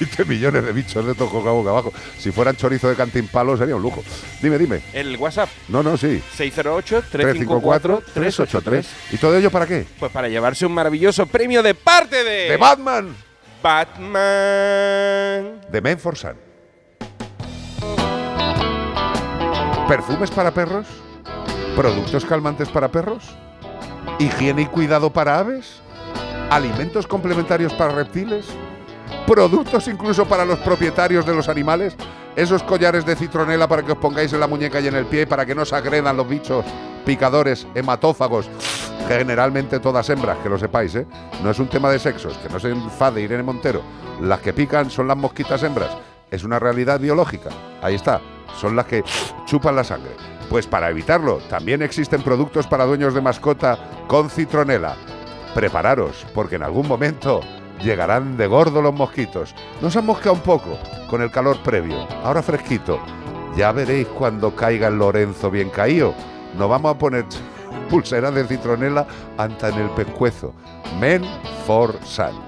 20 0.00 0.24
millones 0.24 0.64
de 0.64 0.72
bichos 0.72 1.04
de 1.06 1.12
estos 1.12 1.30
boca 1.32 1.50
boca 1.50 1.70
abajo. 1.70 1.92
Si 2.18 2.30
fueran 2.32 2.56
chorizo 2.56 2.88
de 2.88 2.96
cantimpalo 2.96 3.56
sería 3.56 3.76
un 3.76 3.82
lujo. 3.82 4.02
Dime, 4.42 4.58
dime. 4.58 4.82
el 4.92 5.16
WhatsApp 5.16 5.48
No, 5.68 5.82
no, 5.82 5.96
sí. 5.96 6.20
608 6.36 7.04
354 7.10 8.02
383 8.14 8.86
¿Y 9.12 9.16
todo 9.18 9.36
ello 9.36 9.50
para 9.50 9.66
qué? 9.66 9.86
pues 9.98 10.10
para 10.12 10.28
llevarse 10.28 10.66
un 10.66 10.72
maravilloso 10.72 11.26
premio 11.26 11.62
de 11.62 11.74
parte 11.74 12.24
de 12.24 12.50
¡De 12.50 12.56
Batman! 12.56 13.14
Batman 13.66 15.58
De 15.72 15.80
Menforsan. 15.82 16.36
¿Perfumes 19.88 20.30
para 20.30 20.52
perros? 20.52 20.86
¿Productos 21.74 22.24
calmantes 22.24 22.68
para 22.68 22.86
perros? 22.92 23.36
¿Higiene 24.20 24.62
y 24.62 24.66
cuidado 24.66 25.12
para 25.12 25.40
aves? 25.40 25.80
¿Alimentos 26.48 27.08
complementarios 27.08 27.74
para 27.74 27.92
reptiles? 27.92 28.46
¿Productos 29.26 29.88
incluso 29.88 30.26
para 30.26 30.44
los 30.44 30.60
propietarios 30.60 31.26
de 31.26 31.34
los 31.34 31.48
animales? 31.48 31.96
¿Esos 32.36 32.62
collares 32.62 33.04
de 33.04 33.16
citronela 33.16 33.66
para 33.66 33.82
que 33.82 33.90
os 33.90 33.98
pongáis 33.98 34.32
en 34.32 34.38
la 34.38 34.46
muñeca 34.46 34.78
y 34.78 34.86
en 34.86 34.94
el 34.94 35.06
pie 35.06 35.26
para 35.26 35.44
que 35.44 35.56
no 35.56 35.62
os 35.62 35.72
agredan 35.72 36.16
los 36.16 36.28
bichos 36.28 36.64
picadores, 37.06 37.66
hematófagos? 37.74 38.50
Generalmente 39.08 39.78
todas 39.78 40.10
hembras, 40.10 40.38
que 40.38 40.48
lo 40.48 40.58
sepáis, 40.58 40.94
¿eh? 40.96 41.06
No 41.42 41.50
es 41.50 41.58
un 41.60 41.68
tema 41.68 41.88
de 41.90 42.00
sexos, 42.00 42.36
que 42.38 42.48
no 42.48 42.58
se 42.58 42.70
enfade 42.70 43.22
Irene 43.22 43.44
Montero. 43.44 43.80
Las 44.20 44.40
que 44.40 44.52
pican 44.52 44.90
son 44.90 45.06
las 45.06 45.16
mosquitas 45.16 45.62
hembras. 45.62 45.96
Es 46.30 46.42
una 46.42 46.58
realidad 46.58 46.98
biológica. 46.98 47.50
Ahí 47.80 47.94
está. 47.94 48.20
Son 48.60 48.74
las 48.74 48.86
que 48.86 49.04
chupan 49.46 49.76
la 49.76 49.84
sangre. 49.84 50.10
Pues 50.50 50.66
para 50.66 50.90
evitarlo, 50.90 51.38
también 51.48 51.82
existen 51.82 52.22
productos 52.22 52.66
para 52.66 52.84
dueños 52.84 53.14
de 53.14 53.20
mascota 53.20 53.78
con 54.08 54.28
citronela. 54.28 54.96
Prepararos, 55.54 56.26
porque 56.34 56.56
en 56.56 56.64
algún 56.64 56.88
momento 56.88 57.40
llegarán 57.82 58.36
de 58.36 58.48
gordo 58.48 58.82
los 58.82 58.94
mosquitos. 58.94 59.54
Nos 59.80 59.96
han 59.96 60.06
mosqueado 60.06 60.34
un 60.34 60.42
poco 60.42 60.76
con 61.08 61.22
el 61.22 61.30
calor 61.30 61.58
previo. 61.62 62.08
Ahora 62.24 62.42
fresquito. 62.42 62.98
Ya 63.56 63.70
veréis 63.70 64.08
cuando 64.08 64.54
caiga 64.56 64.88
el 64.88 64.98
Lorenzo 64.98 65.50
bien 65.50 65.70
caído. 65.70 66.12
Nos 66.58 66.68
vamos 66.68 66.94
a 66.94 66.98
poner 66.98 67.24
pulseras 67.90 68.34
de 68.34 68.46
citronela 68.46 69.06
hasta 69.36 69.68
en 69.68 69.78
el 69.78 69.90
pescuezo. 69.90 70.52
Men 71.00 71.24
for 71.66 71.94
Sun. 72.04 72.45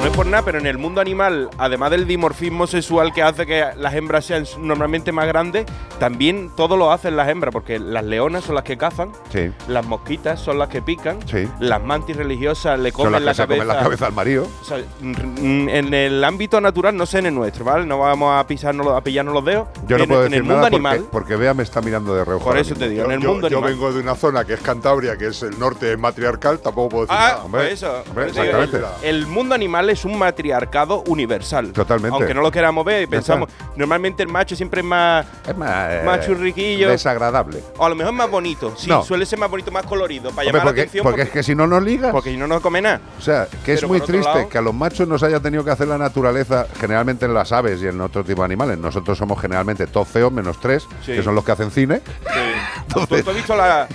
No 0.00 0.06
es 0.06 0.16
por 0.16 0.24
nada, 0.24 0.42
pero 0.46 0.58
en 0.58 0.66
el 0.66 0.78
mundo 0.78 1.02
animal, 1.02 1.50
además 1.58 1.90
del 1.90 2.06
dimorfismo 2.06 2.66
sexual 2.66 3.12
que 3.12 3.22
hace 3.22 3.44
que 3.44 3.62
las 3.76 3.92
hembras 3.94 4.24
sean 4.24 4.46
normalmente 4.58 5.12
más 5.12 5.26
grandes, 5.26 5.66
también 5.98 6.50
todo 6.56 6.78
lo 6.78 6.90
hacen 6.90 7.16
las 7.16 7.28
hembras, 7.28 7.52
porque 7.52 7.78
las 7.78 8.02
leonas 8.04 8.44
son 8.44 8.54
las 8.54 8.64
que 8.64 8.78
cazan, 8.78 9.12
Sí. 9.30 9.50
las 9.68 9.84
mosquitas 9.84 10.40
son 10.40 10.58
las 10.58 10.68
que 10.70 10.80
pican, 10.80 11.18
Sí. 11.28 11.46
las 11.60 11.82
mantis 11.82 12.16
religiosas 12.16 12.78
le 12.78 12.92
Son 12.92 12.96
comen 12.96 13.12
las 13.12 13.20
que 13.20 13.26
la 13.26 13.34
se 13.34 13.42
cabeza. 13.42 13.62
comen 13.62 13.68
la 13.76 13.82
cabeza 13.82 14.06
al 14.06 14.12
marido. 14.14 14.48
O 14.62 14.64
sea, 14.64 14.78
mm, 15.02 15.68
en 15.68 15.92
el 15.92 16.24
ámbito 16.24 16.62
natural, 16.62 16.96
no 16.96 17.04
sé 17.04 17.18
en 17.18 17.26
el 17.26 17.34
nuestro, 17.34 17.66
¿vale? 17.66 17.84
No 17.84 17.98
vamos 17.98 18.32
a 18.40 18.46
pisarnos, 18.46 18.86
a 18.88 19.02
pillarnos 19.02 19.34
los 19.34 19.44
dedos. 19.44 19.68
Yo 19.86 19.98
no 19.98 20.04
en, 20.04 20.08
puedo 20.08 20.24
en 20.24 20.30
decir 20.30 20.36
el 20.38 20.42
mundo 20.44 20.56
nada 20.56 20.66
animal, 20.68 20.96
porque, 21.00 21.10
porque 21.12 21.36
Bea 21.36 21.52
me 21.52 21.62
está 21.62 21.82
mirando 21.82 22.14
de 22.14 22.24
reojo. 22.24 22.44
por 22.46 22.56
eso 22.56 22.74
te 22.74 22.88
digo, 22.88 23.04
en 23.04 23.10
el 23.12 23.20
yo, 23.20 23.32
mundo 23.32 23.48
yo 23.48 23.58
animal. 23.58 23.74
vengo 23.74 23.92
de 23.92 24.00
una 24.00 24.14
zona 24.14 24.46
que 24.46 24.54
es 24.54 24.60
Cantabria, 24.62 25.18
que 25.18 25.26
es 25.26 25.42
el 25.42 25.58
norte 25.58 25.94
matriarcal, 25.98 26.58
tampoco 26.60 26.88
puedo 26.88 27.02
decir 27.04 27.18
Ah, 27.20 27.32
nada. 27.36 27.44
pues 27.50 27.72
eso. 27.74 28.02
hombre, 28.08 28.32
digo, 28.32 28.42
exactamente. 28.44 29.08
el 29.10 29.26
mundo 29.26 29.54
animal 29.54 29.89
es 29.90 30.04
un 30.04 30.18
matriarcado 30.18 31.02
universal. 31.06 31.72
Totalmente. 31.72 32.14
Aunque 32.16 32.34
no 32.34 32.40
lo 32.42 32.50
queramos 32.50 32.84
ver, 32.84 33.08
pensamos. 33.08 33.48
Normalmente 33.76 34.22
el 34.22 34.28
macho 34.28 34.54
siempre 34.56 34.80
es 34.80 34.86
más, 34.86 35.26
Es 35.46 35.56
más, 35.56 35.92
eh, 35.92 36.02
más 36.04 36.26
churriquillo. 36.26 36.88
Desagradable. 36.88 37.62
O 37.78 37.84
a 37.84 37.88
lo 37.88 37.94
mejor 37.94 38.12
más 38.12 38.30
bonito. 38.30 38.74
Sí, 38.76 38.88
No. 38.88 39.02
suele 39.04 39.26
ser 39.26 39.38
más 39.38 39.50
bonito, 39.50 39.70
más 39.70 39.84
colorido. 39.86 40.30
Para 40.30 40.42
Hombre, 40.42 40.46
llamar 40.46 40.60
la 40.60 40.64
porque, 40.70 40.80
atención. 40.82 41.02
porque 41.04 41.22
es 41.22 41.30
que 41.30 41.42
si 41.42 41.54
no 41.54 41.66
nos 41.66 41.82
ligas. 41.82 42.12
porque 42.12 42.30
si 42.30 42.36
no, 42.36 42.46
no 42.46 42.60
come 42.60 42.80
nada. 42.82 43.00
O 43.18 43.22
sea, 43.22 43.46
que 43.64 43.72
es 43.74 43.80
Pero 43.80 43.88
muy 43.88 44.00
triste 44.00 44.28
lado- 44.32 44.48
que 44.48 44.58
a 44.58 44.62
los 44.62 44.74
machos 44.74 45.06
nos 45.08 45.22
haya 45.22 45.40
tenido 45.40 45.64
que 45.64 45.70
hacer 45.70 45.88
la 45.88 45.98
naturaleza, 45.98 46.66
generalmente 46.80 47.26
en 47.26 47.34
las 47.34 47.52
aves 47.52 47.82
y 47.82 47.86
en 47.86 48.00
otro 48.00 48.24
tipo 48.24 48.42
de 48.42 48.46
animales. 48.46 48.78
Nosotros 48.78 49.16
somos 49.18 49.40
generalmente 49.40 49.86
todos 49.86 50.08
feos, 50.08 50.32
menos 50.32 50.58
tres, 50.60 50.86
Sí. 51.04 51.12
que 51.12 51.22
son 51.22 51.34
los 51.34 51.44
que 51.44 51.52
hacen 51.52 51.70
cine. 51.70 52.00
¿Tú, 52.92 53.06
tú 53.06 53.14
has 53.30 53.36
visto 53.36 53.54
la- 53.56 53.88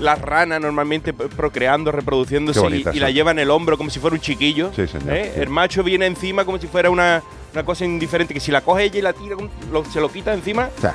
las 0.00 0.20
ranas 0.20 0.60
normalmente 0.60 1.12
procreando, 1.12 1.92
reproduciéndose 1.92 2.60
y, 2.92 2.98
la 2.98 3.10
lleva 3.10 3.30
en 3.30 3.38
el 3.38 3.50
hombro 3.50 3.76
como 3.76 3.90
si 3.90 4.00
fuera 4.00 4.14
un 4.14 4.20
chiquillo? 4.20 4.70
Sí, 4.74 4.86
señor, 4.86 5.14
¿Eh? 5.14 5.32
Sí. 5.36 5.42
El 5.42 5.48
macho 5.50 5.82
viene 5.82 6.06
encima 6.06 6.44
como 6.44 6.58
si 6.58 6.66
fuera 6.66 6.90
una, 6.90 7.22
una 7.52 7.64
cosa 7.64 7.84
indiferente, 7.84 8.34
que 8.34 8.40
si 8.40 8.50
la 8.50 8.60
coge 8.62 8.84
ella 8.84 8.98
y 8.98 9.02
la 9.02 9.12
tira, 9.12 9.36
lo- 9.72 9.84
se 9.84 10.00
lo 10.00 10.10
quita 10.10 10.32
encima. 10.34 10.68
O 10.76 10.80
sea, 10.80 10.94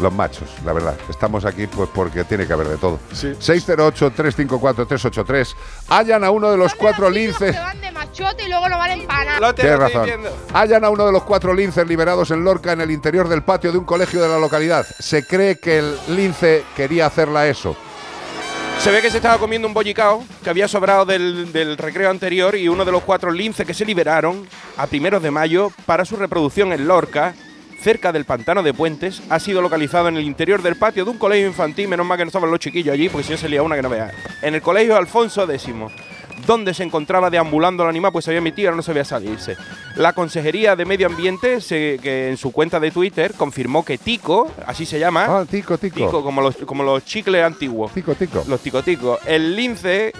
los 0.00 0.12
machos, 0.12 0.48
la 0.64 0.72
verdad. 0.72 0.96
Estamos 1.08 1.44
aquí 1.44 1.66
pues 1.68 1.88
porque 1.94 2.24
tiene 2.24 2.46
que 2.46 2.52
haber 2.52 2.66
de 2.68 2.76
todo. 2.78 2.98
608-354-383. 3.12 5.54
Hallan 5.88 6.24
a 6.24 6.30
uno 6.30 6.50
de 6.50 6.56
los 6.56 6.74
cuatro 6.74 7.10
linces. 7.10 7.54
van 7.56 7.80
de 7.80 7.90
machote 7.92 8.44
y 8.44 8.48
luego 8.48 8.68
lo 8.68 8.76
van 8.78 8.90
a 8.90 8.94
empanar. 8.94 9.54
Tienes 9.54 9.78
razón. 9.78 10.08
Hallan 10.52 10.84
a 10.84 10.90
uno 10.90 11.06
de 11.06 11.12
los 11.12 11.22
cuatro 11.22 11.54
linces 11.54 11.86
liberados 11.86 12.30
en 12.30 12.44
Lorca 12.44 12.72
en 12.72 12.80
el 12.80 12.90
interior 12.90 13.28
del 13.28 13.42
patio 13.42 13.72
de 13.72 13.78
un 13.78 13.84
colegio 13.84 14.22
de 14.22 14.28
la 14.28 14.38
localidad. 14.38 14.86
Se 14.98 15.26
cree 15.26 15.58
que 15.58 15.78
el 15.78 15.96
lince 16.08 16.64
quería 16.76 17.06
hacerla 17.06 17.46
eso. 17.46 17.76
Se 18.78 18.90
ve 18.90 19.00
que 19.00 19.10
se 19.10 19.16
estaba 19.16 19.38
comiendo 19.38 19.66
un 19.66 19.72
bollicao 19.72 20.22
que 20.42 20.50
había 20.50 20.68
sobrado 20.68 21.06
del, 21.06 21.76
recreo 21.78 22.10
anterior 22.10 22.54
y 22.54 22.68
uno 22.68 22.84
de 22.84 22.92
los 22.92 23.02
cuatro 23.02 23.30
linces 23.30 23.66
que 23.66 23.72
se 23.72 23.84
liberaron 23.86 24.46
a 24.76 24.86
primeros 24.86 25.22
de 25.22 25.30
mayo 25.30 25.70
para 25.86 26.04
su 26.04 26.16
reproducción 26.16 26.72
en 26.72 26.86
Lorca, 26.86 27.34
cerca 27.80 28.12
del 28.12 28.26
pantano 28.26 28.62
de 28.62 28.74
Puentes, 28.74 29.22
ha 29.30 29.40
sido 29.40 29.62
localizado 29.62 30.08
en 30.08 30.18
el 30.18 30.24
interior 30.24 30.62
del 30.62 30.76
patio 30.76 31.04
de 31.04 31.10
un 31.10 31.18
colegio 31.18 31.46
infantil. 31.46 31.88
Menos 31.88 32.06
mal 32.06 32.18
que 32.18 32.24
no 32.24 32.28
estaban 32.28 32.50
los 32.50 32.60
chiquillos 32.60 32.92
allí, 32.92 33.08
porque 33.08 33.26
si 33.26 33.32
no 33.32 33.38
se 33.38 33.48
lía 33.48 33.62
una 33.62 33.76
que 33.76 33.82
no 33.82 33.88
vea. 33.88 34.10
En 34.42 34.54
el 34.54 34.60
colegio 34.60 34.96
Alfonso 34.96 35.50
X, 35.50 35.68
donde 36.46 36.74
se 36.74 36.82
encontraba 36.82 37.30
deambulando 37.30 37.82
el 37.84 37.88
animal, 37.88 38.12
pues 38.12 38.24
se 38.24 38.30
había 38.30 38.40
metido, 38.40 38.68
ahora 38.68 38.76
no 38.76 38.82
sabía 38.82 39.04
salirse. 39.04 39.56
La 39.96 40.12
Consejería 40.12 40.76
de 40.76 40.84
Medio 40.84 41.06
Ambiente, 41.06 41.60
se- 41.60 41.98
que 42.02 42.28
en 42.30 42.36
su 42.36 42.52
cuenta 42.52 42.80
de 42.80 42.90
Twitter 42.90 43.32
confirmó 43.34 43.84
que 43.84 43.98
Tico, 43.98 44.50
así 44.66 44.84
se 44.86 44.98
llama, 44.98 45.24
Ah, 45.28 45.44
tico, 45.50 45.78
tico. 45.78 46.22
como 46.22 46.40
los, 46.42 46.56
como 46.56 46.82
los 46.82 47.04
chicles 47.04 47.42
antiguos. 47.44 47.92
Tico, 47.92 48.14
tico. 48.14 48.44
Los 48.46 48.60
tico, 48.60 48.82
tico. 48.82 49.18
El 49.26 49.56
lince 49.56 50.12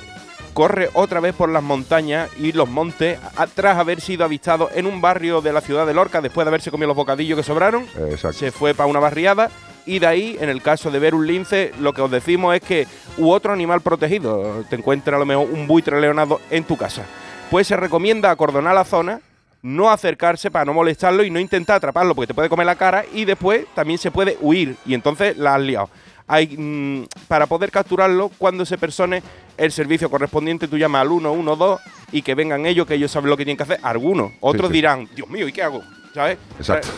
corre 0.55 0.89
otra 0.95 1.19
vez 1.21 1.35
por 1.35 1.49
las 1.49 1.63
montañas 1.65 2.31
y 2.39 2.53
los 2.53 2.69
montes 2.69 3.19
tras 3.55 3.77
haber 3.77 4.01
sido 4.01 4.25
avistado 4.25 4.71
en 4.73 4.87
un 4.87 5.01
barrio 5.01 5.41
de 5.41 5.53
la 5.53 5.61
ciudad 5.61 5.85
de 5.85 5.95
Lorca 5.95 6.21
después 6.21 6.45
de 6.45 6.51
haberse 6.51 6.71
comido 6.71 6.87
los 6.89 6.97
bocadillos 6.97 7.37
que 7.37 7.43
sobraron. 7.43 7.85
Exacto. 8.09 8.39
Se 8.39 8.53
fue 8.53 8.73
para 8.73 8.87
una 8.89 9.01
barriada 9.01 9.51
y 9.87 9.99
de 9.99 10.07
ahí, 10.07 10.37
en 10.41 10.49
el 10.49 10.63
caso 10.63 10.91
de 10.91 10.99
ver 10.99 11.15
un 11.15 11.27
lince, 11.27 11.73
lo 11.81 11.93
que 11.93 12.03
os 12.03 12.11
decimos 12.11 12.55
es 12.55 12.63
que 12.63 12.87
u 13.19 13.31
otro 13.31 13.53
animal 13.53 13.81
protegido, 13.81 14.65
te 14.69 14.77
encuentra 14.77 15.17
a 15.17 15.19
lo 15.19 15.27
mejor 15.27 15.49
un 15.51 15.67
buitre 15.67 16.01
leonado 16.01 16.41
en 16.51 16.65
tu 16.65 16.77
casa. 16.77 17.05
Pues 17.51 17.67
se 17.67 17.77
recomienda 17.77 18.31
acordonar 18.31 18.75
la 18.75 18.85
zona, 18.85 19.21
no 19.63 19.91
acercarse 19.91 20.51
para 20.51 20.65
no 20.65 20.75
molestarlo 20.75 21.25
y 21.25 21.31
no 21.31 21.41
intentar 21.41 21.77
atraparlo 21.77 22.15
porque 22.15 22.29
te 22.29 22.35
puede 22.35 22.49
comer 22.49 22.67
la 22.67 22.77
cara 22.77 23.05
y 23.13 23.25
después 23.25 23.67
también 23.75 23.99
se 23.99 24.11
puede 24.11 24.37
huir 24.41 24.77
y 24.85 24.95
entonces 24.95 25.37
la 25.37 25.55
has 25.55 25.61
liado. 25.61 25.89
Hay, 26.27 26.57
mm, 26.57 27.07
para 27.29 27.47
poder 27.47 27.71
capturarlo, 27.71 28.31
cuando 28.39 28.65
se 28.65 28.79
persone 28.79 29.23
el 29.59 29.73
servicio 29.73 30.11
correspondiente, 30.11 30.69
tú 30.69 30.79
llamas 30.79 31.03
al 31.03 31.09
112 31.09 31.83
y 32.13 32.23
que 32.23 32.35
vengan 32.35 32.65
ellos, 32.67 32.87
que 32.87 32.95
ellos 32.95 33.11
saben 33.11 33.31
lo 33.31 33.37
que 33.37 33.45
tienen 33.45 33.59
que 33.59 33.63
hacer. 33.63 33.81
Algunos, 33.83 34.33
otros 34.41 34.69
sí. 34.69 34.75
dirán, 34.75 35.09
Dios 35.15 35.29
mío, 35.29 35.47
¿y 35.47 35.53
qué 35.53 35.63
hago? 35.63 35.83
¿Sabes? 36.15 36.39
Exacto. 36.59 36.89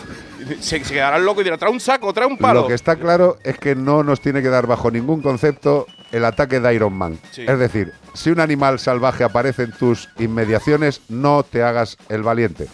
Se, 0.61 0.83
se 0.83 0.93
quedarán 0.93 1.25
locos 1.25 1.41
y 1.41 1.45
dirán, 1.45 1.57
trae 1.57 1.71
un 1.71 1.79
saco, 1.79 2.13
trae 2.13 2.27
un 2.27 2.37
palo. 2.37 2.61
Lo 2.61 2.67
que 2.67 2.75
está 2.75 2.95
claro 2.95 3.37
es 3.43 3.57
que 3.57 3.75
no 3.75 4.03
nos 4.03 4.21
tiene 4.21 4.41
que 4.43 4.49
dar 4.49 4.67
bajo 4.67 4.91
ningún 4.91 5.21
concepto 5.21 5.87
el 6.11 6.23
ataque 6.23 6.59
de 6.59 6.73
Iron 6.75 6.93
Man. 6.93 7.19
Sí. 7.31 7.43
Es 7.47 7.57
decir, 7.57 7.93
si 8.13 8.29
un 8.29 8.39
animal 8.39 8.79
salvaje 8.79 9.23
aparece 9.23 9.63
en 9.63 9.71
tus 9.71 10.09
inmediaciones, 10.19 11.01
no 11.09 11.43
te 11.43 11.63
hagas 11.63 11.97
el 12.09 12.21
valiente. 12.21 12.67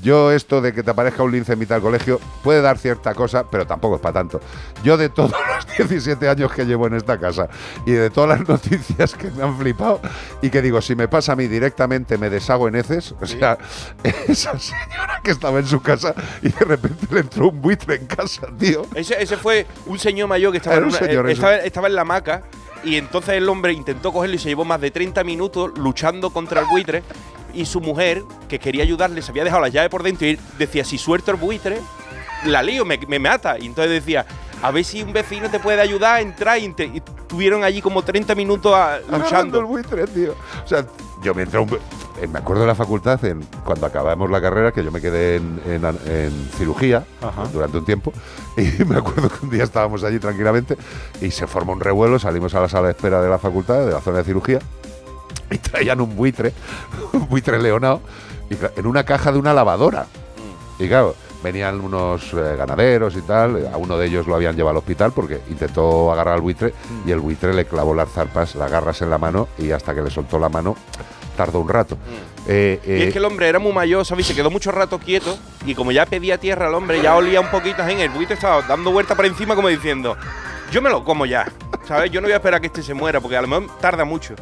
Yo 0.00 0.30
esto 0.30 0.60
de 0.60 0.72
que 0.72 0.82
te 0.84 0.90
aparezca 0.92 1.22
un 1.24 1.32
lince 1.32 1.54
en 1.54 1.58
mitad 1.58 1.74
del 1.74 1.82
colegio 1.82 2.20
puede 2.44 2.60
dar 2.62 2.78
cierta 2.78 3.14
cosa, 3.14 3.44
pero 3.50 3.66
tampoco 3.66 3.96
es 3.96 4.00
para 4.00 4.12
tanto. 4.14 4.40
Yo 4.84 4.96
de 4.96 5.08
todos 5.08 5.32
los 5.78 5.88
17 5.88 6.28
años 6.28 6.52
que 6.52 6.64
llevo 6.64 6.86
en 6.86 6.94
esta 6.94 7.18
casa 7.18 7.48
y 7.84 7.92
de 7.92 8.08
todas 8.10 8.38
las 8.38 8.48
noticias 8.48 9.14
que 9.14 9.28
me 9.32 9.42
han 9.42 9.58
flipado 9.58 10.00
y 10.40 10.50
que 10.50 10.62
digo, 10.62 10.80
si 10.80 10.94
me 10.94 11.08
pasa 11.08 11.32
a 11.32 11.36
mí 11.36 11.48
directamente 11.48 12.16
me 12.16 12.30
deshago 12.30 12.68
en 12.68 12.76
heces, 12.76 13.12
o 13.20 13.26
sea, 13.26 13.58
esa 14.28 14.56
señora 14.58 15.20
que 15.24 15.32
estaba 15.32 15.58
en 15.58 15.66
su 15.66 15.80
casa 15.82 16.14
y 16.42 16.48
de 16.50 16.64
repente 16.64 17.06
le 17.10 17.20
entró 17.20 17.48
un 17.48 17.60
buitre 17.60 17.96
en 17.96 18.06
casa, 18.06 18.46
tío. 18.56 18.82
Ese, 18.94 19.20
ese 19.20 19.36
fue 19.36 19.66
un 19.86 19.98
señor 19.98 20.28
mayor 20.28 20.52
que 20.52 20.58
estaba, 20.58 20.76
en, 20.76 20.84
un 20.84 20.88
una- 20.90 20.98
señor, 20.98 21.28
eh, 21.28 21.32
estaba, 21.32 21.56
estaba 21.56 21.88
en 21.88 21.94
la 21.96 22.02
hamaca 22.02 22.42
y 22.84 22.96
entonces 22.96 23.34
el 23.34 23.48
hombre 23.48 23.72
intentó 23.72 24.12
cogerlo 24.12 24.36
y 24.36 24.38
se 24.38 24.48
llevó 24.48 24.64
más 24.64 24.80
de 24.80 24.90
30 24.90 25.24
minutos 25.24 25.72
luchando 25.76 26.30
contra 26.30 26.60
el 26.60 26.66
buitre 26.66 27.02
y 27.54 27.64
su 27.66 27.80
mujer, 27.80 28.22
que 28.48 28.58
quería 28.58 28.82
ayudarle, 28.82 29.22
se 29.22 29.30
había 29.30 29.44
dejado 29.44 29.62
la 29.62 29.68
llave 29.68 29.88
por 29.90 30.02
dentro 30.02 30.26
y 30.26 30.38
decía, 30.58 30.84
si 30.84 30.98
suelto 30.98 31.30
el 31.30 31.36
buitre, 31.38 31.80
la 32.44 32.62
lío, 32.62 32.84
me, 32.84 32.98
me 33.08 33.18
mata. 33.18 33.58
Y 33.58 33.66
entonces 33.66 33.90
decía, 33.92 34.26
a 34.62 34.70
ver 34.70 34.84
si 34.84 35.02
un 35.02 35.12
vecino 35.12 35.50
te 35.50 35.58
puede 35.58 35.80
ayudar 35.80 36.16
a 36.16 36.20
entrar 36.20 36.58
y, 36.58 36.66
y 36.66 37.02
tuvieron 37.26 37.64
allí 37.64 37.80
como 37.80 38.02
30 38.02 38.34
minutos 38.34 38.72
a- 38.74 38.94
Agarrando 38.96 39.18
luchando. 39.18 39.58
el 39.60 39.64
buitre, 39.64 40.06
tío. 40.06 40.34
O 40.64 40.68
sea, 40.68 40.86
yo 41.22 41.34
me 41.34 41.42
entré 41.42 41.58
un... 41.58 41.68
eh, 42.20 42.28
Me 42.28 42.38
acuerdo 42.38 42.62
de 42.62 42.68
la 42.68 42.74
facultad, 42.74 43.24
en, 43.24 43.40
cuando 43.64 43.86
acabamos 43.86 44.30
la 44.30 44.40
carrera, 44.40 44.72
que 44.72 44.82
yo 44.84 44.90
me 44.90 45.00
quedé 45.00 45.36
en, 45.36 45.60
en- 45.66 45.84
en 45.84 46.48
cirugía 46.56 47.04
durante 47.52 47.78
un 47.78 47.84
tiempo. 47.84 48.12
Y 48.56 48.84
me 48.84 48.96
acuerdo 48.96 49.28
que 49.28 49.44
un 49.46 49.50
día 49.50 49.62
estábamos 49.64 50.02
allí 50.02 50.18
tranquilamente 50.18 50.76
y 51.20 51.30
se 51.30 51.46
forma 51.46 51.72
un 51.72 51.80
revuelo. 51.80 52.18
Salimos 52.18 52.54
a 52.56 52.60
la 52.60 52.68
sala 52.68 52.88
de 52.88 52.92
espera 52.94 53.22
de 53.22 53.28
la 53.28 53.38
facultad, 53.38 53.86
de 53.86 53.92
la 53.92 54.00
zona 54.00 54.18
de 54.18 54.24
cirugía, 54.24 54.58
y 55.50 55.58
traían 55.58 56.00
un 56.00 56.16
buitre, 56.16 56.52
un 57.12 57.28
buitre 57.28 57.60
leonado, 57.62 58.00
y 58.50 58.56
en 58.80 58.86
una 58.86 59.04
caja 59.04 59.30
de 59.30 59.38
una 59.38 59.54
lavadora. 59.54 60.06
Y 60.80 60.88
claro, 60.88 61.14
venían 61.42 61.80
unos 61.80 62.32
eh, 62.34 62.54
ganaderos 62.56 63.14
y 63.16 63.20
tal, 63.22 63.68
a 63.72 63.76
uno 63.76 63.96
de 63.96 64.06
ellos 64.06 64.26
lo 64.26 64.34
habían 64.34 64.56
llevado 64.56 64.70
al 64.72 64.76
hospital 64.78 65.12
porque 65.12 65.40
intentó 65.50 66.10
agarrar 66.12 66.34
al 66.34 66.40
buitre 66.40 66.74
y 67.06 67.10
el 67.12 67.20
buitre 67.20 67.54
le 67.54 67.64
clavó 67.64 67.94
las 67.94 68.08
zarpas, 68.10 68.54
las 68.56 68.70
garras 68.70 69.00
en 69.02 69.10
la 69.10 69.18
mano 69.18 69.46
y 69.58 69.70
hasta 69.70 69.94
que 69.94 70.02
le 70.02 70.10
soltó 70.10 70.38
la 70.40 70.48
mano 70.48 70.74
tardó 71.38 71.60
un 71.60 71.68
rato. 71.68 71.96
Eh, 72.46 72.80
Y 72.84 72.90
eh, 72.90 73.04
es 73.06 73.12
que 73.12 73.18
el 73.18 73.24
hombre 73.24 73.48
era 73.48 73.58
muy 73.58 73.72
mayor, 73.72 74.04
¿sabes? 74.04 74.26
Se 74.26 74.34
quedó 74.34 74.50
mucho 74.50 74.70
rato 74.72 74.98
quieto 74.98 75.38
y 75.64 75.74
como 75.74 75.92
ya 75.92 76.04
pedía 76.04 76.36
tierra 76.38 76.66
al 76.66 76.74
hombre, 76.74 77.00
ya 77.00 77.14
olía 77.16 77.40
un 77.40 77.50
poquito 77.50 77.82
en 77.86 78.00
el 78.00 78.10
buitre 78.10 78.34
estaba 78.34 78.60
dando 78.62 78.90
vuelta 78.90 79.14
por 79.14 79.24
encima 79.24 79.54
como 79.54 79.68
diciendo, 79.68 80.16
yo 80.72 80.82
me 80.82 80.90
lo 80.90 81.04
como 81.04 81.24
ya, 81.24 81.50
¿sabes? 81.86 82.10
Yo 82.10 82.20
no 82.20 82.26
voy 82.26 82.32
a 82.32 82.36
esperar 82.36 82.58
a 82.58 82.60
que 82.60 82.66
este 82.66 82.82
se 82.82 82.92
muera 82.92 83.20
porque 83.20 83.36
a 83.36 83.42
lo 83.42 83.48
mejor 83.48 83.68
tarda 83.80 84.04
mucho. 84.04 84.34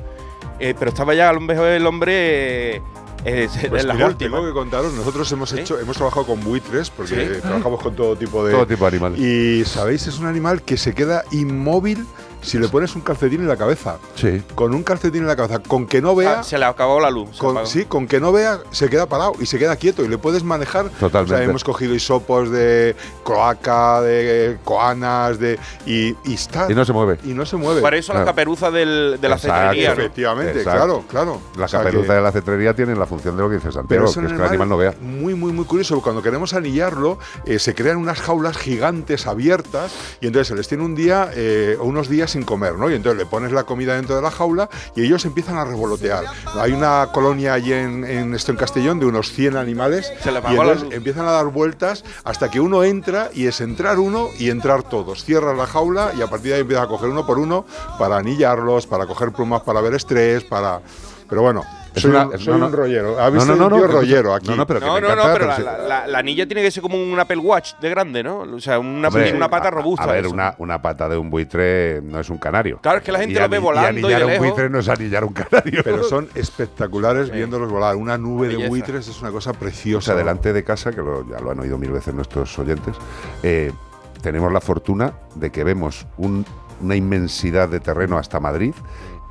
Eh, 0.59 0.75
pero 0.79 0.89
estaba 0.91 1.13
ya 1.15 1.29
a 1.29 1.33
lo 1.35 1.41
mejor 1.41 1.67
el 1.67 1.87
hombre 1.87 2.77
eh, 2.77 2.81
eh, 3.27 3.49
Pues 3.69 3.85
en 3.85 3.95
mirad, 3.95 4.15
tengo 4.15 4.43
que 4.47 4.53
contaros, 4.53 4.93
nosotros 4.95 5.31
hemos 5.33 5.53
hecho, 5.53 5.79
hemos 5.79 5.97
trabajado 5.97 6.25
con 6.27 6.43
buitres, 6.43 6.89
porque 6.91 7.15
¿Sí? 7.15 7.21
eh, 7.21 7.39
trabajamos 7.43 7.83
con 7.83 7.95
todo 7.95 8.17
tipo 8.17 8.45
de 8.45 8.53
Todo 8.53 8.67
tipo 8.67 8.85
de 8.85 8.97
animales. 8.97 9.19
Y 9.21 9.65
sabéis, 9.67 10.07
es 10.07 10.19
un 10.19 10.27
animal 10.27 10.63
que 10.63 10.77
se 10.79 10.95
queda 10.95 11.25
inmóvil 11.33 12.07
si 12.43 12.59
le 12.59 12.69
pones 12.69 12.95
un 12.95 13.03
calcetín 13.03 13.41
en 13.41 13.49
la 13.49 13.57
cabeza. 13.57 13.97
Sí. 14.15 14.43
Con 14.55 14.75
un 14.75 14.83
calcetín 14.83 15.23
en 15.23 15.27
la 15.29 15.37
cabeza, 15.37 15.59
con 15.61 15.87
que 15.87 16.01
no 16.01 16.15
vea. 16.15 16.41
Ah, 16.41 16.43
se 16.43 16.59
le 16.59 16.65
acabó 16.65 17.01
la 17.01 17.11
luz. 17.11 17.37
con- 17.39 17.67
sí, 17.67 17.85
con 17.85 18.07
que 18.07 18.21
no 18.21 18.33
vea, 18.33 18.61
se 18.71 18.89
queda 18.89 19.07
parado 19.07 19.33
y 19.41 19.47
se 19.47 19.59
queda 19.59 19.77
quieto 19.77 20.05
y 20.05 20.09
le 20.09 20.19
puedes 20.19 20.45
manejar. 20.45 20.89
Totalmente. 20.91 21.35
O 21.35 21.37
sea, 21.39 21.45
hemos 21.45 21.65
cogido 21.65 21.95
hisopos 21.95 22.51
de 22.51 22.95
cloaca, 23.25 24.01
de 24.01 24.59
coanas, 24.65 25.39
de. 25.39 25.59
Y, 25.87 26.15
y 26.25 26.35
está. 26.35 26.67
y 26.71 26.75
no 26.75 26.85
se 26.85 26.93
mueve. 26.93 27.19
y 27.25 27.29
no 27.35 27.45
se 27.45 27.57
mueve. 27.57 27.81
Por 27.81 27.95
eso 27.95 28.15
la 28.15 28.25
caperuza 28.25 28.71
del- 28.71 29.19
de 29.21 29.29
la 29.29 29.37
Exacto. 29.37 29.61
cetrería, 29.63 29.95
¿no? 29.95 30.01
Efectivamente, 30.01 30.59
Exacto. 30.59 30.79
claro, 30.79 31.05
claro. 31.09 31.41
La 31.59 31.65
O 31.65 31.69
sea 31.69 31.81
caperuza 31.81 32.07
que- 32.09 32.13
de 32.15 32.21
la 32.21 32.33
cetrería 32.33 32.75
tiene 32.75 32.95
la 32.95 33.07
función 33.07 33.37
de 33.37 33.43
lo 33.43 33.49
que 33.49 33.57
dice 33.57 33.73
Santiago, 33.73 33.87
Pero 33.89 34.05
que 34.05 34.21
es 34.27 34.33
que 34.33 34.35
el 34.43 34.49
animal 34.49 34.69
no 34.69 34.77
vea. 34.77 34.95
Muy, 35.01 35.35
muy, 35.35 35.53
muy 35.53 35.65
curioso. 35.65 36.01
Cuando 36.01 36.23
queremos 36.23 36.55
anillarlo, 36.55 37.19
eh, 37.45 37.59
se 37.59 37.75
crean 37.75 37.97
unas 37.97 38.21
jaulas 38.21 38.57
gigantes 38.57 39.27
abiertas 39.27 39.93
y 40.21 40.27
entonces 40.27 40.49
se 40.49 40.55
les 40.55 40.69
tiene 40.69 40.85
un 40.85 40.95
día 40.95 41.31
eh, 41.35 41.77
o 41.81 41.85
unos 41.85 42.09
días 42.09 42.26
sin 42.27 42.43
comer, 42.43 42.75
¿no? 42.75 42.91
Y 42.91 42.95
entonces 42.95 43.19
le 43.19 43.27
pones 43.27 43.53
la 43.53 43.65
comida 43.65 43.95
dentro 43.95 44.17
de 44.17 44.23
la 44.23 44.31
jaula 44.31 44.69
y 44.95 45.05
ellos 45.05 45.25
empiezan 45.25 45.59
a 45.59 45.65
revolotear. 45.65 46.25
Hay 46.59 46.73
una 46.73 47.09
colonia 47.13 47.55
allí 47.55 47.73
en, 47.73 48.05
en 48.05 48.35
esto 48.35 48.53
en 48.53 48.59
Castellón 48.59 48.99
de 49.01 49.07
unos 49.07 49.33
100 49.33 49.57
animales 49.57 50.13
Se 50.23 50.31
y 50.31 50.37
entonces 50.37 50.89
empiezan 50.93 51.27
a 51.27 51.33
dar 51.33 51.47
vueltas 51.47 52.05
hasta 52.25 52.51
que 52.51 52.61
uno 52.61 52.85
entra 52.85 53.31
y 53.33 53.47
es 53.47 53.61
entrar 53.61 53.99
uno 53.99 54.29
y 54.39 54.51
entrar 54.51 54.83
todos. 54.83 55.25
Cierras 55.25 55.57
la 55.57 55.67
jaula 55.67 56.13
y 56.17 56.23
a 56.23 56.27
partir 56.29 56.51
de 56.51 56.55
ahí 56.55 56.61
empiezas 56.61 56.85
a 56.85 56.89
coger 56.89 57.11
uno 57.11 57.27
por 57.27 57.39
uno 57.39 57.67
para 57.99 58.17
anillarlos, 58.17 58.87
para 58.87 59.07
coger 59.07 59.33
plumas 59.33 59.63
para 59.63 59.81
ver 59.81 59.95
estrés, 59.95 60.45
para... 60.45 60.81
Pero 61.29 61.43
bueno, 61.43 61.65
Es 61.97 62.03
soy, 62.03 62.11
una- 62.13 62.27
un, 62.27 62.35
es- 62.35 62.41
soy 62.43 62.53
no, 62.53 62.59
no. 62.59 62.67
un 62.67 62.73
rollero. 62.73 63.13
No, 63.17 63.19
¿Habéis 63.19 63.47
no, 63.47 63.57
no, 63.57 63.67
un 63.67 63.73
tío 63.73 63.87
que- 63.87 63.93
rollero 63.93 64.35
aquí? 64.35 64.49
No, 64.49 64.57
no, 64.57 64.67
pero 64.67 64.81
No, 64.81 64.99
encanta, 64.99 65.33
pero 65.33 65.47
la, 65.47 65.57
sí. 65.57 65.63
la- 65.63 65.79
la- 65.79 66.07
la 66.07 66.19
anilla 66.19 66.47
tiene 66.47 66.63
que 66.63 66.71
ser 66.71 66.83
como 66.83 67.03
un 67.03 67.19
Apple 67.19 67.39
Watch 67.39 67.73
de 67.81 67.89
grande, 67.91 68.23
¿no? 68.23 68.41
O 68.41 68.61
sea, 68.61 68.79
una, 68.79 69.09
Hombre, 69.09 69.33
una 69.33 69.49
pata 69.49 69.69
a- 69.69 69.71
robusta. 69.71 70.05
A, 70.05 70.07
ver, 70.07 70.27
una, 70.27 70.55
una 70.59 70.81
pata 70.83 71.09
de 71.09 71.17
un 71.17 71.31
buitre 71.31 72.01
no 72.03 72.21
es 72.21 72.29
un 72.31 72.37
canario. 72.39 72.79
Claro, 72.83 72.99
es 72.99 73.05
que 73.05 73.13
la 73.13 73.19
gente 73.21 73.35
Y 73.35 73.39
lo 73.39 73.49
ve 73.49 73.59
volando 73.59 74.11
y 74.11 74.13
anillar 74.13 74.27
de 74.31 74.39
un 74.39 74.45
buitre 74.47 74.69
no 74.71 74.79
es 74.79 74.89
anillar 74.89 75.25
un 75.25 75.33
canario. 75.33 75.81
Pero 75.83 76.05
son 76.05 76.29
espectaculares 76.35 77.29
Sí. 77.29 77.33
viéndolos 77.33 77.71
volar. 77.71 77.97
Una 77.97 78.19
nube 78.19 78.49
de 78.49 78.69
buitres 78.69 79.09
es 79.09 79.21
una 79.23 79.31
cosa 79.31 79.53
O 79.53 79.55
preciosa. 79.55 80.07
sea, 80.13 80.15
delante 80.17 80.53
de 80.53 80.63
casa, 80.65 80.91
que 80.91 80.99
lo- 80.99 81.27
ya 81.29 81.39
lo 81.41 81.51
han 81.51 81.61
oído 81.61 81.79
mil 81.79 81.93
veces 81.93 82.13
nuestros 82.13 82.59
oyentes, 82.59 82.95
eh, 83.43 83.73
tenemos 84.21 84.53
la 84.53 84.61
fortuna 84.61 85.15
de 85.35 85.51
que 85.51 85.65
vemos 85.65 86.07
un- 86.19 86.45
una 86.83 86.95
inmensidad 86.95 87.69
de 87.71 87.81
terreno 87.81 88.19
hasta 88.19 88.39
Madrid 88.39 88.75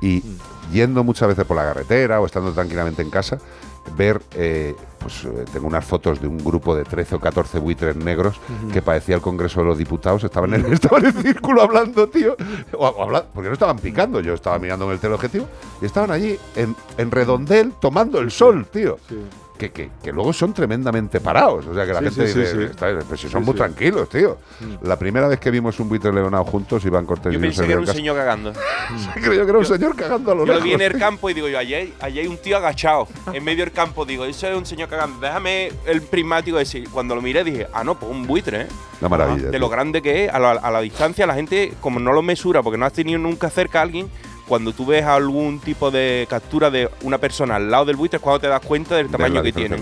y 0.00 0.22
yendo 0.72 1.04
muchas 1.04 1.28
veces 1.28 1.44
por 1.44 1.56
la 1.56 1.64
carretera 1.64 2.20
o 2.20 2.26
estando 2.26 2.52
tranquilamente 2.52 3.02
en 3.02 3.10
casa, 3.10 3.38
ver, 3.96 4.20
eh, 4.34 4.74
pues 4.98 5.24
eh, 5.24 5.44
tengo 5.52 5.68
unas 5.68 5.84
fotos 5.84 6.20
de 6.20 6.26
un 6.26 6.38
grupo 6.38 6.74
de 6.74 6.82
13 6.84 7.14
o 7.14 7.20
14 7.20 7.58
buitres 7.60 7.94
negros 7.96 8.40
que 8.72 8.82
parecía 8.82 9.14
el 9.14 9.20
Congreso 9.20 9.60
de 9.60 9.66
los 9.66 9.78
Diputados, 9.78 10.24
estaban 10.24 10.54
en, 10.54 10.66
estaban 10.72 11.04
en 11.06 11.12
círculo 11.12 11.62
hablando, 11.62 12.08
tío, 12.08 12.36
o, 12.72 12.86
o 12.88 13.02
habla- 13.04 13.24
porque 13.32 13.48
no 13.48 13.52
estaban 13.54 13.78
picando, 13.78 14.18
yo 14.20 14.34
estaba 14.34 14.58
mirando 14.58 14.86
en 14.86 14.92
el 14.92 14.98
teleobjetivo 14.98 15.46
y 15.80 15.84
estaban 15.86 16.10
allí 16.10 16.36
en, 16.56 16.74
en 16.98 17.10
redondel 17.10 17.72
tomando 17.80 18.18
el 18.18 18.30
sol, 18.32 18.66
tío. 18.72 18.98
Sí. 19.08 19.18
Que, 19.56 19.70
que, 19.72 19.90
que 20.02 20.12
luego 20.12 20.32
son 20.32 20.52
tremendamente 20.54 21.20
parados. 21.20 21.66
O 21.66 21.74
sea, 21.74 21.84
que 21.86 21.92
la 21.92 21.98
Sí, 22.00 22.04
gente 22.06 22.26
sí, 22.28 22.32
sí, 22.32 22.38
dice, 22.40 22.52
sí. 22.56 22.62
"Está- 22.64 22.98
pues 23.08 23.20
si 23.20 23.28
son 23.28 23.42
Sí, 23.42 23.46
muy 23.46 23.52
sí. 23.54 23.58
tranquilos, 23.58 24.08
tío. 24.08 24.38
Mm. 24.60 24.86
La 24.86 24.98
primera 24.98 25.28
vez 25.28 25.40
que 25.40 25.50
vimos 25.50 25.78
un 25.80 25.88
buitre 25.88 26.12
leonado 26.12 26.44
juntos, 26.44 26.84
Iván 26.84 27.06
Cortés 27.06 27.32
Yo 27.32 27.38
y 27.38 27.42
pensé 27.42 27.64
que 27.66 27.72
era 27.72 27.80
un 27.80 27.86
señor 27.86 28.16
cagando. 28.16 28.52
Castro, 28.88 29.12
creyó 29.22 29.44
que 29.44 29.50
era 29.50 29.58
un 29.58 29.64
señor 29.66 29.96
cagando 29.96 30.32
a 30.32 30.34
lo 30.34 30.40
Yo 30.42 30.46
lo 30.46 30.52
lejos. 30.54 30.64
vi 30.64 30.72
en 30.74 30.82
el 30.82 30.98
campo 30.98 31.30
y 31.30 31.34
digo 31.34 31.48
yo, 31.48 31.58
allí 31.58 31.74
hay, 31.74 31.94
allí 32.00 32.20
hay 32.20 32.26
un 32.26 32.36
tío 32.38 32.56
agachado 32.56 33.08
en 33.32 33.42
medio 33.44 33.64
del 33.64 33.72
campo. 33.72 34.04
Digo, 34.04 34.24
eso 34.24 34.46
es 34.48 34.56
un 34.56 34.66
señor 34.66 34.88
cagando. 34.88 35.20
Déjame 35.20 35.72
el 35.86 36.02
prismático 36.02 36.56
decir. 36.58 36.88
Cuando 36.90 37.14
lo 37.14 37.22
miré 37.22 37.42
dije, 37.44 37.66
ah, 37.72 37.82
no, 37.84 37.98
pues 37.98 38.10
un 38.12 38.26
buitre, 38.26 38.62
¿eh? 38.62 38.66
Una 39.00 39.08
maravilla. 39.08 39.44
De 39.46 39.50
tío. 39.50 39.58
lo 39.60 39.68
grande 39.68 40.00
que 40.02 40.24
es, 40.26 40.32
a 40.32 40.38
la, 40.38 40.52
a 40.52 40.70
la 40.70 40.80
distancia, 40.80 41.26
la 41.26 41.34
gente, 41.34 41.74
como 41.80 41.98
no 42.00 42.12
lo 42.12 42.22
mesura, 42.22 42.62
porque 42.62 42.78
no 42.78 42.86
has 42.86 42.92
tenido 42.92 43.18
nunca 43.18 43.50
cerca 43.50 43.80
a 43.80 43.82
alguien, 43.82 44.08
cuando 44.46 44.72
tú 44.72 44.86
ves 44.86 45.04
algún 45.04 45.58
tipo 45.58 45.90
de 45.90 46.26
captura 46.28 46.70
de 46.70 46.88
una 47.02 47.18
persona 47.18 47.56
al 47.56 47.70
lado 47.70 47.84
del 47.84 47.96
buitre, 47.96 48.18
es 48.18 48.22
cuando 48.22 48.40
te 48.40 48.48
das 48.48 48.60
cuenta 48.60 48.96
del 48.96 49.08
tamaño 49.08 49.42
que 49.42 49.52
tiene. 49.52 49.76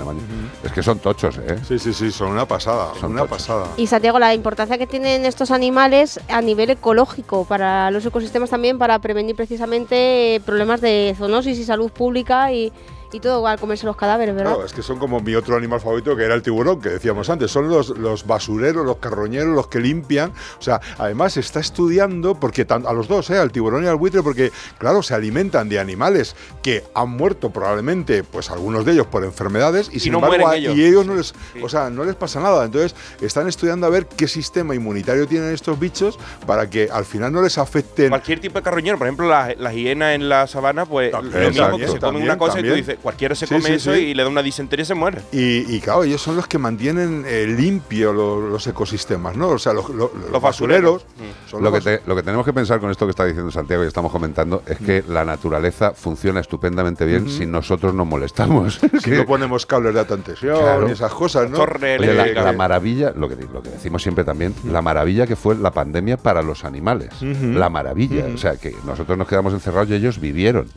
Es 0.62 0.72
que 0.72 0.82
son 0.82 0.98
tochos, 0.98 1.38
¿eh? 1.38 1.58
Sí, 1.66 1.78
sí, 1.78 1.92
sí, 1.92 2.10
son 2.10 2.30
una 2.30 2.46
pasada, 2.46 2.92
son 2.98 3.12
una 3.12 3.26
pasada. 3.26 3.66
Y 3.76 3.86
Santiago, 3.86 4.18
la 4.18 4.34
importancia 4.34 4.78
que 4.78 4.86
tienen 4.86 5.24
estos 5.24 5.50
animales 5.50 6.20
a 6.28 6.40
nivel 6.40 6.70
ecológico 6.70 7.44
para 7.44 7.90
los 7.90 8.04
ecosistemas 8.06 8.50
también, 8.50 8.78
para 8.78 8.98
prevenir 8.98 9.36
precisamente 9.36 10.40
problemas 10.44 10.80
de 10.80 11.14
zoonosis 11.18 11.58
y 11.58 11.64
salud 11.64 11.90
pública 11.90 12.52
y, 12.52 12.72
y 13.14 13.20
todo 13.20 13.46
al 13.46 13.58
comerse 13.60 13.86
los 13.86 13.96
cadáveres, 13.96 14.34
¿verdad? 14.34 14.52
Claro, 14.54 14.66
es 14.66 14.72
que 14.72 14.82
son 14.82 14.98
como 14.98 15.20
mi 15.20 15.34
otro 15.34 15.56
animal 15.56 15.80
favorito, 15.80 16.16
que 16.16 16.24
era 16.24 16.34
el 16.34 16.42
tiburón, 16.42 16.80
que 16.80 16.88
decíamos 16.90 17.30
antes. 17.30 17.50
Son 17.50 17.68
los, 17.68 17.90
los 17.90 18.26
basureros, 18.26 18.84
los 18.84 18.96
carroñeros, 18.96 19.54
los 19.54 19.68
que 19.68 19.78
limpian. 19.80 20.32
O 20.58 20.62
sea, 20.62 20.80
además 20.98 21.34
se 21.34 21.40
está 21.40 21.60
estudiando, 21.60 22.34
porque 22.34 22.64
tan- 22.64 22.86
a 22.86 22.92
los 22.92 23.06
dos, 23.08 23.30
¿eh? 23.30 23.38
al 23.38 23.52
tiburón 23.52 23.84
y 23.84 23.86
al 23.86 23.96
buitre, 23.96 24.22
porque, 24.22 24.50
claro, 24.78 25.02
se 25.02 25.14
alimentan 25.14 25.68
de 25.68 25.78
animales 25.78 26.34
que 26.62 26.82
han 26.94 27.10
muerto 27.10 27.50
probablemente, 27.50 28.24
pues 28.24 28.50
algunos 28.50 28.84
de 28.84 28.92
ellos 28.92 29.06
por 29.06 29.24
enfermedades, 29.24 29.88
y, 29.92 29.96
Y 29.96 30.00
sin 30.00 30.12
no 30.12 30.18
embargo, 30.18 30.48
a- 30.48 30.56
ellos. 30.56 30.74
y 30.76 30.84
ellos 30.84 31.06
no 31.06 31.14
les, 31.14 31.34
o 31.62 31.68
sea, 31.68 31.90
no 31.90 32.04
les 32.04 32.14
pasa 32.16 32.40
nada. 32.40 32.64
Entonces, 32.64 32.94
están 33.20 33.48
estudiando 33.48 33.86
a 33.86 33.90
ver 33.90 34.06
qué 34.06 34.26
sistema 34.28 34.74
inmunitario 34.74 35.26
tienen 35.28 35.52
estos 35.54 35.78
bichos 35.78 36.18
para 36.46 36.68
que 36.68 36.88
al 36.92 37.04
final 37.04 37.32
no 37.32 37.42
les 37.42 37.58
afecten. 37.58 38.08
Cualquier 38.08 38.40
tipo 38.40 38.58
de 38.58 38.62
carroñero, 38.64 38.98
por 38.98 39.06
ejemplo, 39.06 39.28
las 39.28 39.56
las 39.58 39.74
hienas 39.74 40.14
en 40.14 40.28
la 40.28 40.46
sabana, 40.46 40.84
pues 40.86 41.12
lo 41.12 41.22
mismo 41.22 41.38
exacto, 41.38 41.76
que 41.78 41.82
se 41.84 41.88
comen 41.88 42.00
también, 42.00 42.24
una 42.24 42.38
cosa 42.38 42.52
y 42.52 42.62
también. 42.62 42.74
tú 42.74 42.76
dices, 42.78 42.98
cualquiera 43.04 43.34
se 43.36 43.46
Sí, 43.46 43.54
come 43.54 43.68
sí, 43.68 43.72
eso 43.74 43.94
sí. 43.94 44.00
y 44.00 44.14
le 44.14 44.22
da 44.24 44.28
una 44.28 44.42
disentería 44.42 44.82
y 44.82 44.86
se 44.86 44.94
muere. 44.94 45.20
Y, 45.30 45.76
y 45.76 45.80
claro, 45.80 46.02
ellos 46.02 46.20
son 46.20 46.34
los 46.34 46.48
que 46.48 46.58
mantienen 46.58 47.22
eh, 47.26 47.46
limpio 47.46 48.12
lo- 48.12 48.40
los 48.48 48.66
ecosistemas, 48.66 49.36
¿no? 49.36 49.50
O 49.50 49.58
sea, 49.58 49.72
los, 49.72 49.88
lo- 49.90 50.10
los 50.32 50.42
basureros. 50.42 51.04
son 51.48 51.62
Lo 51.62 51.70
que, 51.70 51.80
te- 51.80 52.00
lo 52.06 52.16
que 52.16 52.22
tenemos 52.22 52.44
que 52.44 52.52
pensar 52.52 52.80
con 52.80 52.90
esto 52.90 53.06
que 53.06 53.10
está 53.10 53.24
diciendo 53.24 53.52
Santiago 53.52 53.84
y 53.84 53.86
estamos 53.86 54.10
comentando 54.10 54.62
es 54.66 54.78
que 54.78 55.04
la 55.06 55.24
naturaleza 55.24 55.92
funciona 55.92 56.40
estupendamente 56.40 57.04
bien 57.04 57.28
si 57.30 57.46
nosotros 57.46 57.94
nos 57.94 58.06
molestamos. 58.06 58.80
Si 59.04 59.10
no 59.10 59.26
ponemos 59.26 59.66
cables 59.66 59.92
de 59.94 60.00
alta 60.00 60.16
tensión 60.16 60.58
Claro. 60.58 60.88
y 60.88 60.92
esas 60.92 61.12
cosas, 61.12 61.50
¿no? 61.50 61.58
Oye, 61.62 61.98
la, 62.14 62.26
la 62.42 62.52
maravilla, 62.54 63.12
lo 63.14 63.28
que, 63.28 63.36
lo 63.36 63.62
que 63.62 63.68
decimos 63.68 64.02
siempre 64.02 64.24
también, 64.24 64.54
la 64.70 64.80
maravilla 64.80 65.26
que 65.26 65.36
fue 65.36 65.54
la 65.56 65.70
pandemia 65.72 66.16
para 66.16 66.40
los 66.42 66.64
animales. 66.64 67.10
La 67.20 67.68
maravilla. 67.68 68.24
O 68.34 68.38
sea, 68.38 68.56
que 68.56 68.74
nosotros 68.86 69.18
nos 69.18 69.28
quedamos 69.28 69.52
encerrados 69.52 69.90
y 69.90 69.94
ellos 69.94 70.18
vivieron. 70.20 70.68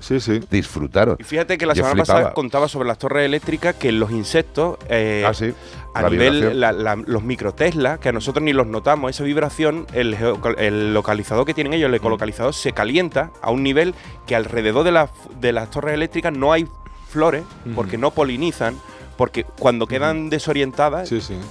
Disfrutaron. 0.50 1.16
Y 1.20 1.24
fíjate 1.24 1.58
que 1.58 1.66
la 1.66 1.74
Yo 1.74 1.84
semana 1.84 2.04
contaba 2.34 2.68
sobre 2.68 2.88
las 2.88 2.98
torres 2.98 3.26
eléctricas 3.26 3.76
que 3.76 3.92
los 3.92 4.12
insectos, 4.12 4.78
eh, 4.90 5.24
Ah, 5.28 5.34
sí, 5.34 5.54
a 5.94 6.02
la 6.02 6.10
nivel, 6.10 6.60
la- 6.60 6.72
la- 6.72 6.96
los 6.96 7.24
microteslas, 7.24 8.00
que 8.00 8.10
a 8.10 8.12
nosotros 8.12 8.44
ni 8.44 8.54
los 8.54 8.68
notamos, 8.68 9.10
esa 9.12 9.24
vibración, 9.24 9.88
el, 9.94 10.94
localizador 10.94 11.46
que 11.46 11.54
tienen 11.54 11.74
ellos, 11.74 11.90
el 11.90 11.96
ecolocalizador, 11.96 12.54
se 12.54 12.72
calienta 12.72 13.32
a 13.42 13.52
un 13.52 13.64
nivel 13.64 13.94
que 14.26 14.36
alrededor 14.36 14.84
de, 14.84 14.92
las 14.92 15.10
de 15.40 15.52
las 15.54 15.72
torres 15.72 15.94
eléctricas 15.96 16.34
no 16.34 16.54
hay 16.54 16.68
flores, 17.10 17.44
porque 17.76 17.98
no 17.98 18.12
polinizan. 18.12 18.76
Porque 19.18 19.44
cuando 19.44 19.88
quedan 19.88 20.30
desorientadas, 20.30 21.10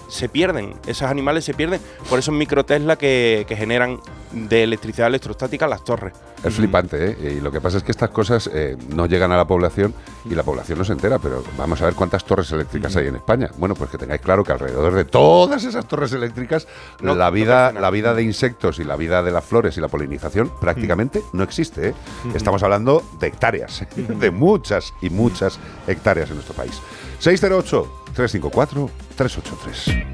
se 0.09 0.29
pierden. 0.29 0.75
Esos 0.87 1.09
animales 1.09 1.45
se 1.45 1.53
pierden 1.55 1.81
por 2.09 2.19
esos 2.19 2.35
microtesla 2.35 2.97
que, 2.97 3.45
que 3.49 3.57
generan 3.57 3.99
de 4.33 4.63
electricidad 4.63 5.09
electrostática 5.09 5.67
las 5.67 5.83
torres. 5.85 6.13
Es 6.45 6.55
flipante, 6.55 7.11
¿eh? 7.11 7.35
Y 7.37 7.41
lo 7.41 7.51
que 7.51 7.61
pasa 7.61 7.79
es 7.79 7.83
que 7.83 7.91
estas 7.91 8.11
cosas 8.11 8.49
eh, 8.53 8.77
no 8.95 9.07
llegan 9.07 9.33
a 9.33 9.37
la 9.37 9.47
población 9.47 9.95
y 10.31 10.35
la 10.35 10.43
población 10.43 10.79
no 10.79 10.85
se 10.85 10.93
entera, 10.93 11.19
pero 11.19 11.43
vamos 11.57 11.81
a 11.83 11.87
ver 11.87 11.95
cuántas 11.95 12.25
torres 12.25 12.53
eléctricas 12.53 12.95
hay 12.97 13.07
en 13.09 13.17
España. 13.17 13.51
Bueno, 13.57 13.75
pues 13.75 13.91
que 13.91 13.99
tengáis 13.99 14.21
claro 14.21 14.45
que 14.45 14.53
alrededor 14.53 14.95
de 14.95 15.05
todas 15.05 15.65
esas 15.65 15.87
torres 15.89 16.13
eléctricas, 16.13 16.69
No- 17.01 17.15
la, 17.17 17.31
vida, 17.31 17.73
la 17.73 17.91
vida 17.91 18.15
de 18.15 18.23
insectos 18.23 18.79
y 18.79 18.85
la 18.85 18.97
vida 18.97 19.23
de 19.23 19.31
las 19.33 19.45
flores 19.45 19.77
y 19.77 19.81
la 19.81 19.89
polinización 19.89 20.53
prácticamente 20.61 21.23
no 21.33 21.43
existe. 21.43 21.89
¿eh? 21.89 21.95
Estamos 22.35 22.63
hablando 22.63 23.03
de 23.19 23.27
hectáreas, 23.29 23.85
de 23.97 24.31
muchas 24.31 24.93
y 25.01 25.11
muchas 25.11 25.59
hectáreas 25.89 26.29
en 26.29 26.37
nuestro 26.37 26.55
país. 26.55 26.81
608-354-383. 27.21 30.07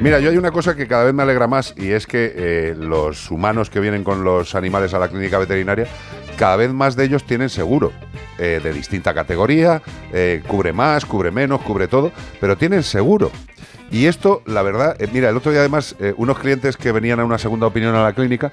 Mira, 0.00 0.18
yo 0.20 0.28
hay 0.28 0.36
una 0.36 0.50
cosa 0.50 0.76
que 0.76 0.86
cada 0.86 1.04
vez 1.04 1.14
me 1.14 1.22
alegra 1.22 1.46
más 1.46 1.72
y 1.78 1.92
es 1.92 2.06
que 2.06 2.30
eh, 2.36 2.74
los 2.76 3.30
humanos 3.30 3.70
que 3.70 3.80
vienen 3.80 4.04
con 4.04 4.22
los 4.22 4.54
animales 4.54 4.92
a 4.92 4.98
la 4.98 5.08
clínica 5.08 5.38
veterinaria, 5.38 5.86
cada 6.36 6.56
vez 6.56 6.70
más 6.70 6.94
de 6.94 7.04
ellos 7.04 7.24
tienen 7.24 7.48
seguro, 7.48 7.90
eh, 8.38 8.60
de 8.62 8.72
distinta 8.74 9.14
categoría, 9.14 9.80
eh, 10.12 10.42
cubre 10.46 10.74
más, 10.74 11.06
cubre 11.06 11.30
menos, 11.30 11.62
cubre 11.62 11.88
todo, 11.88 12.12
pero 12.38 12.58
tienen 12.58 12.82
seguro. 12.82 13.30
Y 13.90 14.06
esto, 14.06 14.42
la 14.46 14.62
verdad, 14.62 14.96
eh, 14.98 15.08
mira, 15.12 15.30
el 15.30 15.36
otro 15.36 15.52
día 15.52 15.60
además, 15.60 15.94
eh, 16.00 16.14
unos 16.16 16.38
clientes 16.38 16.76
que 16.76 16.90
venían 16.90 17.20
a 17.20 17.24
una 17.24 17.38
segunda 17.38 17.66
opinión 17.66 17.94
a 17.94 18.02
la 18.02 18.12
clínica, 18.12 18.50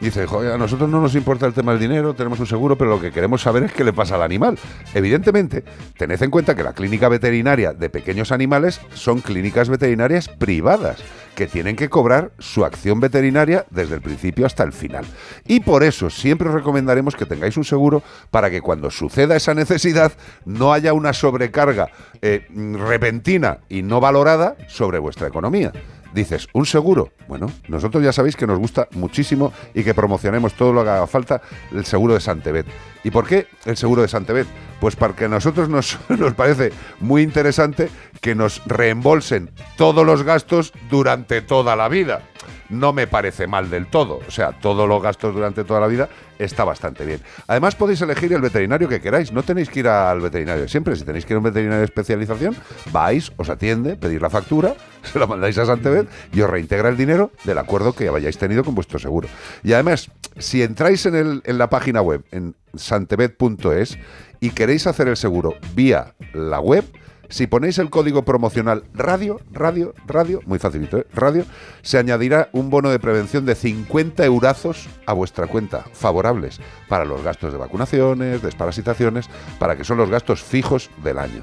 dicen, 0.00 0.26
a 0.28 0.58
nosotros 0.58 0.88
no 0.88 1.00
nos 1.00 1.14
importa 1.14 1.46
el 1.46 1.54
tema 1.54 1.72
del 1.72 1.80
dinero, 1.80 2.14
tenemos 2.14 2.38
un 2.40 2.46
seguro, 2.46 2.76
pero 2.76 2.90
lo 2.90 3.00
que 3.00 3.10
queremos 3.10 3.42
saber 3.42 3.64
es 3.64 3.72
qué 3.72 3.84
le 3.84 3.92
pasa 3.92 4.14
al 4.14 4.22
animal. 4.22 4.58
Evidentemente, 4.94 5.64
tened 5.96 6.22
en 6.22 6.30
cuenta 6.30 6.54
que 6.54 6.62
la 6.62 6.72
clínica 6.72 7.08
veterinaria 7.08 7.72
de 7.72 7.90
pequeños 7.90 8.32
animales 8.32 8.80
son 8.94 9.20
clínicas 9.20 9.68
veterinarias 9.68 10.28
privadas, 10.28 11.02
que 11.36 11.46
tienen 11.46 11.76
que 11.76 11.88
cobrar 11.88 12.32
su 12.40 12.64
acción 12.64 12.98
veterinaria 12.98 13.66
desde 13.70 13.94
el 13.94 14.00
principio 14.00 14.46
hasta 14.46 14.64
el 14.64 14.72
final. 14.72 15.04
Y 15.46 15.60
por 15.60 15.84
eso 15.84 16.10
siempre 16.10 16.48
os 16.48 16.54
recomendaremos 16.54 17.14
que 17.14 17.26
tengáis 17.26 17.56
un 17.56 17.64
seguro 17.64 18.02
para 18.32 18.50
que 18.50 18.60
cuando 18.60 18.90
suceda 18.90 19.36
esa 19.36 19.54
necesidad 19.54 20.12
no 20.44 20.72
haya 20.72 20.92
una 20.92 21.12
sobrecarga 21.12 21.88
eh, 22.22 22.48
repentina 22.88 23.58
y 23.68 23.82
no 23.82 24.00
valorada 24.00 24.56
sobre 24.66 24.98
vuestra 24.98 25.28
economía. 25.28 25.72
Dices, 26.14 26.48
¿un 26.54 26.64
seguro? 26.64 27.12
Bueno, 27.28 27.52
nosotros 27.68 28.02
ya 28.02 28.10
sabéis 28.10 28.36
que 28.36 28.46
nos 28.46 28.58
gusta 28.58 28.88
muchísimo 28.92 29.52
y 29.74 29.84
que 29.84 29.92
promocionemos 29.92 30.54
todo 30.54 30.72
lo 30.72 30.82
que 30.82 30.88
haga 30.88 31.06
falta 31.06 31.42
el 31.72 31.84
seguro 31.84 32.14
de 32.14 32.20
Santebet. 32.20 32.66
¿Y 33.04 33.10
por 33.10 33.26
qué 33.26 33.46
el 33.66 33.76
seguro 33.76 34.00
de 34.00 34.08
Santebet? 34.08 34.46
Pues 34.80 34.94
porque 34.96 35.24
a 35.24 35.28
nosotros 35.28 35.68
nos, 35.68 35.98
nos 36.08 36.34
parece 36.34 36.72
muy 37.00 37.22
interesante 37.22 37.88
que 38.20 38.34
nos 38.34 38.62
reembolsen 38.66 39.50
todos 39.76 40.04
los 40.04 40.22
gastos 40.22 40.72
durante 40.90 41.40
toda 41.42 41.76
la 41.76 41.88
vida. 41.88 42.22
No 42.68 42.92
me 42.92 43.06
parece 43.06 43.46
mal 43.46 43.70
del 43.70 43.86
todo. 43.86 44.20
O 44.26 44.30
sea, 44.30 44.50
todos 44.52 44.88
los 44.88 45.00
gastos 45.00 45.32
durante 45.34 45.62
toda 45.62 45.78
la 45.80 45.86
vida 45.86 46.08
está 46.38 46.64
bastante 46.64 47.04
bien. 47.06 47.20
Además 47.46 47.76
podéis 47.76 48.00
elegir 48.02 48.32
el 48.32 48.40
veterinario 48.40 48.88
que 48.88 49.00
queráis. 49.00 49.32
No 49.32 49.44
tenéis 49.44 49.70
que 49.70 49.80
ir 49.80 49.88
al 49.88 50.20
veterinario 50.20 50.66
siempre. 50.68 50.96
Si 50.96 51.04
tenéis 51.04 51.24
que 51.24 51.32
ir 51.32 51.36
a 51.36 51.38
un 51.38 51.44
veterinario 51.44 51.78
de 51.78 51.84
especialización, 51.84 52.56
vais, 52.90 53.32
os 53.36 53.48
atiende, 53.48 53.94
pedís 53.96 54.20
la 54.20 54.30
factura, 54.30 54.74
se 55.12 55.18
la 55.18 55.26
mandáis 55.28 55.56
a 55.58 55.66
Santebet 55.66 56.08
y 56.32 56.40
os 56.40 56.50
reintegra 56.50 56.88
el 56.88 56.96
dinero 56.96 57.30
del 57.44 57.58
acuerdo 57.58 57.92
que 57.92 58.08
hayáis 58.08 58.36
tenido 58.36 58.64
con 58.64 58.74
vuestro 58.74 58.98
seguro. 58.98 59.28
Y 59.62 59.72
además, 59.72 60.10
si 60.36 60.62
entráis 60.62 61.06
en, 61.06 61.14
el- 61.14 61.42
en 61.44 61.58
la 61.58 61.70
página 61.70 62.02
web, 62.02 62.24
en 62.32 62.56
santebet.es, 62.74 63.96
y 64.40 64.50
queréis 64.50 64.86
hacer 64.86 65.08
el 65.08 65.16
seguro 65.16 65.54
vía 65.74 66.14
la 66.32 66.60
web, 66.60 66.84
si 67.28 67.46
ponéis 67.46 67.78
el 67.78 67.90
código 67.90 68.24
promocional 68.24 68.84
radio, 68.94 69.40
radio, 69.50 69.94
radio, 70.06 70.40
muy 70.46 70.58
facilito, 70.58 70.98
¿eh? 70.98 71.06
radio, 71.12 71.44
se 71.82 71.98
añadirá 71.98 72.48
un 72.52 72.70
bono 72.70 72.90
de 72.90 73.00
prevención 73.00 73.44
de 73.44 73.54
50 73.56 74.24
eurazos 74.24 74.88
a 75.06 75.12
vuestra 75.12 75.46
cuenta, 75.46 75.84
favorables 75.92 76.60
para 76.88 77.04
los 77.04 77.22
gastos 77.22 77.52
de 77.52 77.58
vacunaciones, 77.58 78.42
desparasitaciones, 78.42 79.28
para 79.58 79.76
que 79.76 79.84
son 79.84 79.98
los 79.98 80.10
gastos 80.10 80.42
fijos 80.42 80.90
del 81.02 81.18
año. 81.18 81.42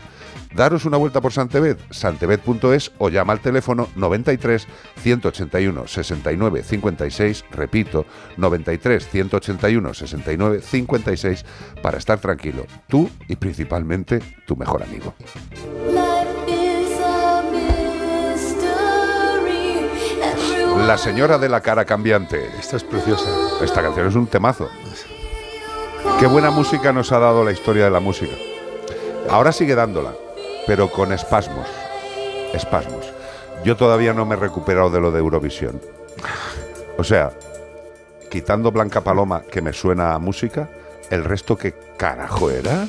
Daros 0.55 0.85
una 0.85 0.97
vuelta 0.97 1.19
por 1.19 1.33
Santebet, 1.33 1.79
santebet.es 1.91 2.91
o 2.99 3.09
llama 3.09 3.33
al 3.33 3.39
teléfono 3.39 3.89
93 3.95 4.67
181 5.01 5.87
69 5.87 6.63
56, 6.63 7.45
repito, 7.51 8.05
93 8.37 9.07
181 9.09 9.93
69 9.93 10.61
56 10.61 11.45
para 11.81 11.97
estar 11.97 12.19
tranquilo, 12.19 12.65
tú 12.87 13.09
y 13.27 13.35
principalmente 13.35 14.19
tu 14.45 14.55
mejor 14.55 14.83
amigo. 14.83 15.15
La 20.87 20.97
señora 20.97 21.37
de 21.37 21.47
la 21.47 21.61
cara 21.61 21.85
cambiante. 21.85 22.45
Esta 22.59 22.75
es 22.75 22.83
preciosa. 22.83 23.29
Esta 23.61 23.81
canción 23.81 24.07
es 24.07 24.15
un 24.15 24.27
temazo. 24.27 24.69
Qué 26.19 26.27
buena 26.27 26.51
música 26.51 26.91
nos 26.91 27.11
ha 27.11 27.19
dado 27.19 27.45
la 27.45 27.51
historia 27.53 27.85
de 27.85 27.91
la 27.91 28.01
música. 28.01 28.33
Ahora 29.29 29.53
sigue 29.53 29.75
dándola, 29.75 30.13
pero 30.67 30.89
con 30.89 31.13
espasmos. 31.13 31.67
Espasmos. 32.53 33.11
Yo 33.63 33.77
todavía 33.77 34.13
no 34.13 34.25
me 34.25 34.35
he 34.35 34.39
recuperado 34.39 34.89
de 34.89 34.99
lo 34.99 35.11
de 35.11 35.19
Eurovisión. 35.19 35.81
O 36.97 37.03
sea, 37.03 37.31
quitando 38.29 38.71
Blanca 38.71 39.01
Paloma, 39.01 39.41
que 39.41 39.61
me 39.61 39.73
suena 39.73 40.13
a 40.13 40.19
música, 40.19 40.69
¿El 41.09 41.23
resto 41.23 41.55
qué 41.57 41.73
carajo 41.97 42.49
era? 42.49 42.87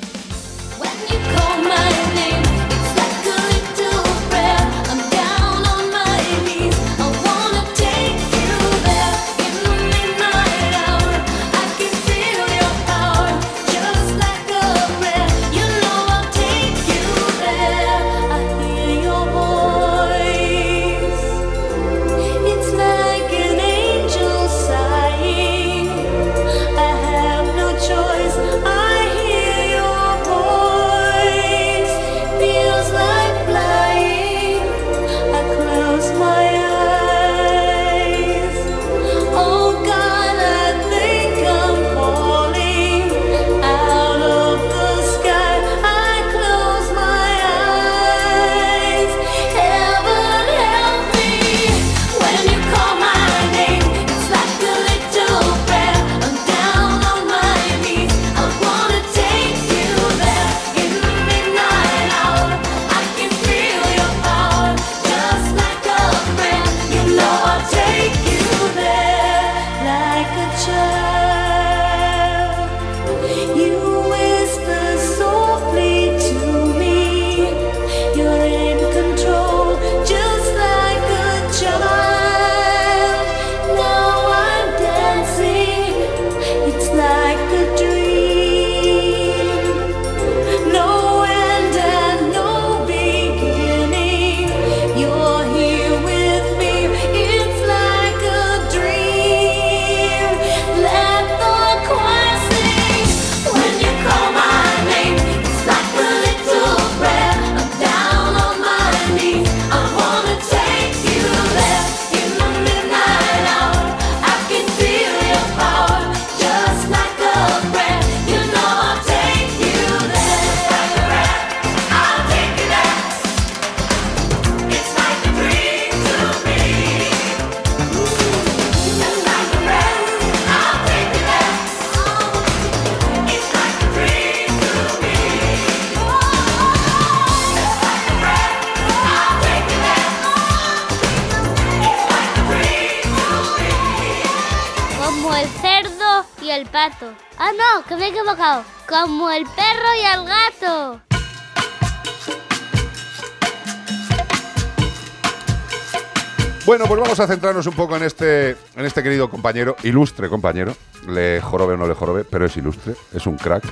Bueno, 156.87 156.97
pues 156.97 157.09
vamos 157.09 157.21
a 157.21 157.27
centrarnos 157.27 157.67
un 157.67 157.73
poco 157.73 157.97
en 157.97 158.03
este, 158.03 158.51
en 158.51 158.85
este 158.85 159.03
querido 159.03 159.31
compañero, 159.31 159.75
ilustre 159.85 160.29
compañero. 160.29 160.77
Le 161.09 161.41
jorobe 161.41 161.75
o 161.75 161.77
no 161.79 161.87
le 161.87 161.95
jorobe, 161.95 162.25
pero 162.25 162.45
es 162.45 162.55
ilustre, 162.59 162.95
es 163.15 163.27
un 163.27 163.39
crack. 163.39 163.65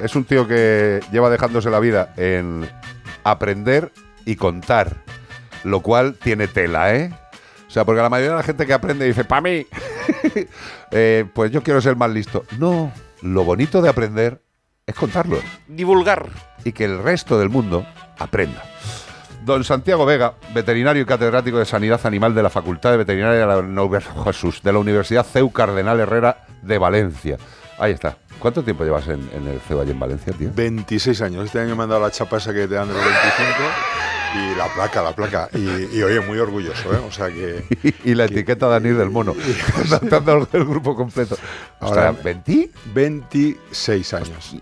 Es 0.00 0.16
un 0.16 0.24
tío 0.24 0.48
que 0.48 0.98
lleva 1.12 1.30
dejándose 1.30 1.70
la 1.70 1.78
vida 1.78 2.12
en 2.16 2.68
aprender 3.22 3.92
y 4.24 4.34
contar, 4.34 4.96
lo 5.62 5.78
cual 5.78 6.16
tiene 6.16 6.48
tela, 6.48 6.92
¿eh? 6.92 7.12
O 7.68 7.70
sea, 7.70 7.84
porque 7.84 8.02
la 8.02 8.10
mayoría 8.10 8.32
de 8.32 8.38
la 8.38 8.42
gente 8.42 8.66
que 8.66 8.72
aprende 8.72 9.06
dice, 9.06 9.24
¡pa' 9.24 9.40
mí! 9.40 9.66
Eh, 10.92 11.24
pues 11.34 11.50
yo 11.50 11.64
quiero 11.64 11.80
ser 11.80 11.96
más 11.96 12.10
listo. 12.10 12.44
No, 12.58 12.92
lo 13.20 13.44
bonito 13.44 13.82
de 13.82 13.88
aprender 13.88 14.40
es 14.86 14.94
contarlo. 14.94 15.38
Divulgar. 15.66 16.28
Y 16.64 16.72
que 16.72 16.84
el 16.84 17.02
resto 17.02 17.38
del 17.40 17.48
mundo 17.48 17.84
aprenda. 18.18 18.62
Don 19.46 19.62
Santiago 19.62 20.04
Vega, 20.04 20.34
veterinario 20.52 21.02
y 21.02 21.06
catedrático 21.06 21.58
de 21.60 21.64
Sanidad 21.64 22.00
Animal 22.04 22.34
de 22.34 22.42
la 22.42 22.50
Facultad 22.50 22.90
de 22.90 22.96
Veterinaria 22.96 23.38
de 23.38 23.46
la, 23.46 23.58
Univers- 23.58 24.24
Jesús, 24.24 24.60
de 24.60 24.72
la 24.72 24.80
Universidad 24.80 25.24
CEU 25.24 25.52
Cardenal 25.52 26.00
Herrera 26.00 26.44
de 26.62 26.78
Valencia. 26.78 27.36
Ahí 27.78 27.92
está. 27.92 28.16
¿Cuánto 28.40 28.64
tiempo 28.64 28.82
llevas 28.82 29.06
en, 29.06 29.30
en 29.32 29.46
el 29.46 29.60
CEU 29.60 29.80
allí 29.80 29.92
en 29.92 30.00
Valencia, 30.00 30.32
tío? 30.36 30.50
26 30.52 31.22
años. 31.22 31.44
Este 31.44 31.60
año 31.60 31.76
me 31.76 31.84
han 31.84 31.88
dado 31.90 32.02
la 32.02 32.10
chapa 32.10 32.38
esa 32.38 32.52
que 32.52 32.66
te 32.66 32.74
dan 32.74 32.88
de 32.88 32.94
los 32.94 33.04
25 33.04 33.52
y 34.34 34.58
la 34.58 34.66
placa, 34.74 35.02
la 35.02 35.12
placa. 35.14 35.48
Y, 35.54 35.96
y, 35.96 36.02
oye, 36.02 36.20
muy 36.20 36.38
orgulloso, 36.38 36.92
¿eh? 36.92 37.00
O 37.06 37.12
sea 37.12 37.28
que. 37.28 37.64
y 38.04 38.14
la 38.16 38.24
etiqueta 38.24 38.68
de 38.68 38.74
Anir 38.76 38.96
del 38.96 39.10
Mono. 39.10 39.32
Dado 40.10 40.48
el 40.52 40.64
grupo 40.64 40.96
completo. 40.96 41.36
Ahora, 41.78 42.10
Ostras, 42.10 42.36
¿20? 42.44 42.70
26 42.92 44.14
años. 44.14 44.56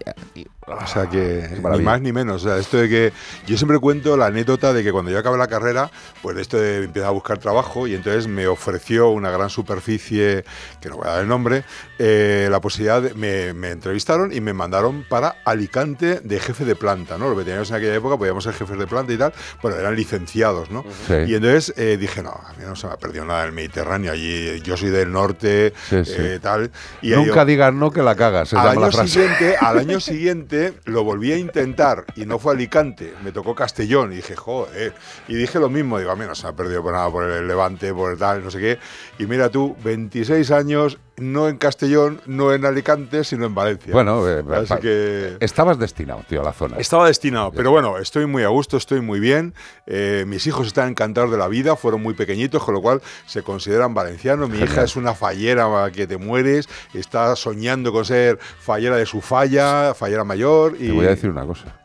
O 0.67 0.87
sea 0.87 1.07
que 1.09 1.49
ni 1.77 1.83
más 1.83 2.01
ni 2.01 2.13
menos. 2.13 2.45
O 2.45 2.49
sea, 2.49 2.59
esto 2.59 2.79
de 2.79 2.89
que 2.89 3.13
yo 3.47 3.57
siempre 3.57 3.79
cuento 3.79 4.17
la 4.17 4.27
anécdota 4.27 4.73
de 4.73 4.83
que 4.83 4.93
cuando 4.93 5.11
yo 5.11 5.19
acabé 5.19 5.37
la 5.37 5.47
carrera, 5.47 5.91
pues 6.23 6.37
esto 6.39 6.57
de 6.59 6.85
empezar 6.85 7.09
a 7.09 7.13
buscar 7.13 7.39
trabajo 7.39 7.87
y 7.87 7.95
entonces 7.95 8.27
me 8.27 8.47
ofreció 8.47 9.11
una 9.11 9.31
gran 9.31 9.51
superficie, 9.51 10.45
que 10.81 10.89
no 10.89 10.97
voy 10.97 11.07
a 11.07 11.11
dar 11.13 11.21
el 11.23 11.29
nombre, 11.29 11.65
eh, 11.99 12.49
la 12.51 12.61
posibilidad 12.61 13.03
de, 13.03 13.15
me, 13.15 13.53
me 13.53 13.71
entrevistaron 13.73 14.33
y 14.33 14.41
me 14.41 14.53
mandaron 14.55 15.05
para 15.09 15.37
Alicante 15.45 16.21
de 16.21 16.41
jefe 16.41 16.65
de 16.65 16.75
planta, 16.77 17.19
¿no? 17.19 17.27
Los 17.29 17.37
veterinarios 17.37 17.71
en 17.71 17.77
aquella 17.77 17.95
época 17.95 18.17
podíamos 18.17 18.45
ser 18.45 18.55
jefes 18.55 18.79
de 18.79 18.87
planta 18.87 19.13
y 19.13 19.19
tal, 19.19 19.33
bueno, 19.63 19.77
eran 19.79 19.95
licenciados, 19.95 20.71
¿no? 20.71 20.85
Sí. 21.07 21.15
Y 21.29 21.35
entonces 21.35 21.75
eh, 21.77 21.97
dije, 21.99 22.23
no, 22.23 22.31
a 22.31 22.53
mí 22.57 22.65
no 22.67 22.75
se 22.77 22.87
me 22.87 22.95
ha 22.95 22.97
perdido 22.97 23.25
nada 23.27 23.43
en 23.43 23.49
el 23.49 23.53
Mediterráneo, 23.53 24.13
allí 24.13 24.61
yo 24.63 24.77
soy 24.77 24.91
del 24.91 25.13
norte, 25.13 25.73
Sí, 25.91 26.05
sí. 26.05 26.13
eh, 26.17 26.39
tal. 26.41 26.71
Y 27.03 27.11
Nunca 27.11 27.45
digas 27.45 27.73
no 27.75 27.91
que 27.91 28.03
la 28.03 28.15
cagas, 28.15 28.49
se 28.49 28.57
al 28.57 28.65
llama 28.69 28.81
la 28.81 28.87
año, 28.87 28.93
frase. 28.97 29.09
siguiente, 29.13 29.57
al 29.61 29.79
año 29.79 30.01
siguiente 30.15 30.54
lo 30.85 31.05
volví 31.05 31.33
a 31.33 31.39
intentar 31.39 32.05
y 32.17 32.27
no 32.27 32.39
fue 32.39 32.55
Alicante, 32.55 33.15
me 33.23 33.33
tocó 33.33 33.55
Castellón 33.55 34.13
y 34.13 34.17
dije, 34.17 34.37
joder. 34.37 34.95
Y 35.29 35.35
dije 35.35 35.59
lo 35.59 35.69
mismo, 35.69 35.99
digo, 35.99 36.11
a 36.11 36.17
mí 36.17 36.25
no 36.27 36.35
se 36.35 36.47
ha 36.47 36.53
perdido 36.53 36.83
por 36.83 36.93
nada 36.93 37.11
por 37.11 37.25
el 37.25 37.47
Levante, 37.47 37.93
por 37.93 38.13
el 38.13 38.19
tal, 38.19 38.45
no 38.45 38.51
sé 38.51 38.61
qué. 38.61 38.79
Y 39.19 39.27
mira 39.27 39.49
tú, 39.49 39.77
26 39.85 40.51
años, 40.51 40.99
no 41.17 41.49
en 41.49 41.59
Castellón, 41.59 42.21
no 42.27 42.53
en 42.53 42.65
Alicante, 42.65 43.25
sino 43.25 43.47
en 43.47 43.55
Valencia. 43.55 43.93
Bueno, 43.93 44.29
eh, 44.29 44.43
Así 44.53 44.75
que... 44.81 45.37
estabas 45.41 45.79
destinado, 45.79 46.23
tío, 46.29 46.41
a 46.41 46.45
la 46.45 46.53
zona. 46.53 46.77
Estaba 46.79 47.07
destinado, 47.07 47.53
pero 47.53 47.71
bueno, 47.71 47.99
estoy 47.99 48.27
muy 48.27 48.43
a 48.43 48.49
gusto, 48.49 48.77
estoy 48.77 49.01
muy 49.01 49.21
bien. 49.21 49.55
Eh, 49.87 50.25
mis 50.27 50.47
hijos 50.47 50.67
están 50.67 50.89
encantados 50.89 51.31
de 51.31 51.39
la 51.39 51.49
vida, 51.49 51.77
fueron 51.77 52.03
muy 52.03 52.15
pequeñitos, 52.15 52.63
con 52.65 52.75
lo 52.75 52.83
cual 52.83 53.01
se 53.27 53.43
consideran 53.43 53.95
valencianos. 53.95 54.49
Mi 54.51 54.59
hija 54.59 54.83
es 54.83 54.97
una 54.97 55.15
fallera 55.15 55.91
que 55.93 56.07
te 56.07 56.17
mueres, 56.17 56.69
está 56.93 57.37
soñando 57.37 57.93
con 57.93 58.05
ser 58.05 58.39
fallera 58.39 58.97
de 58.97 59.07
su 59.07 59.21
falla, 59.21 59.95
fallera 59.95 60.25
mayor. 60.25 60.75
Y 60.79 60.89
Te 60.89 60.93
voy 60.93 61.07
a 61.07 61.11
decir 61.11 61.31
una 61.31 61.47
cosa. 61.47 61.81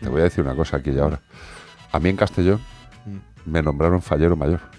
Te 0.00 0.08
voy 0.08 0.20
a 0.20 0.24
decir 0.24 0.44
una 0.44 0.54
cosa 0.54 0.76
aquí 0.76 0.90
y 0.90 0.98
ahora. 0.98 1.20
A 1.92 1.98
mí 1.98 2.10
en 2.10 2.16
Castellón 2.16 2.60
me 3.46 3.62
nombraron 3.62 4.02
fallero 4.02 4.36
mayor. 4.36 4.75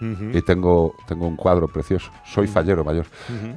Y 0.00 0.42
tengo, 0.42 0.94
tengo 1.08 1.26
un 1.26 1.36
cuadro 1.36 1.68
precioso. 1.68 2.10
Soy 2.24 2.46
fallero 2.46 2.84
mayor. 2.84 3.06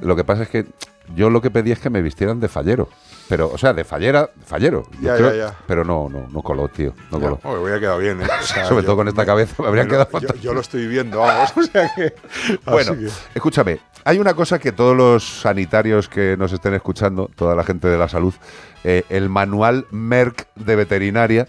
Lo 0.00 0.16
que 0.16 0.24
pasa 0.24 0.42
es 0.44 0.48
que 0.48 0.66
yo 1.14 1.28
lo 1.28 1.40
que 1.42 1.50
pedí 1.50 1.72
es 1.72 1.80
que 1.80 1.90
me 1.90 2.00
vistieran 2.02 2.38
de 2.40 2.48
fallero. 2.48 2.88
pero, 3.28 3.48
o 3.52 3.58
sea, 3.58 3.72
de 3.74 3.84
fallera, 3.84 4.30
fallero. 4.44 4.84
Ya, 5.00 5.16
creo, 5.16 5.30
ya, 5.32 5.36
ya. 5.48 5.54
Pero 5.66 5.84
no, 5.84 6.08
no, 6.08 6.28
no 6.30 6.42
coló, 6.42 6.68
tío. 6.68 6.94
No 7.10 7.20
coló. 7.20 7.40
oh, 7.42 7.52
me 7.54 7.58
voy 7.58 7.72
a 7.72 7.80
quedar 7.80 7.98
bien, 7.98 8.22
¿eh? 8.22 8.24
O 8.24 8.42
sea, 8.44 8.64
Sobre 8.64 8.82
yo- 8.82 8.86
todo 8.86 8.96
con 8.96 9.08
esta 9.08 9.26
cabeza, 9.26 9.54
me 9.62 9.68
habrían 9.68 9.88
Bueno, 9.88 10.06
quedado 10.08 10.34
yo, 10.34 10.40
yo 10.40 10.54
lo 10.54 10.60
estoy 10.60 10.86
viendo, 10.86 11.18
vamos. 11.18 11.52
O 11.56 11.62
sea 11.62 11.90
que. 11.94 12.14
Bueno, 12.64 12.94
que- 12.96 13.08
escúchame, 13.34 13.80
hay 14.04 14.18
una 14.18 14.34
cosa 14.34 14.58
que 14.58 14.72
todos 14.72 14.96
los 14.96 15.22
sanitarios 15.42 16.08
que 16.08 16.36
nos 16.38 16.52
estén 16.52 16.74
escuchando, 16.74 17.28
toda 17.34 17.54
la 17.54 17.64
gente 17.64 17.88
de 17.88 17.98
la 17.98 18.08
salud, 18.08 18.34
eh, 18.84 19.04
el 19.10 19.28
manual 19.28 19.86
Merck 19.90 20.46
de 20.54 20.76
veterinaria 20.76 21.46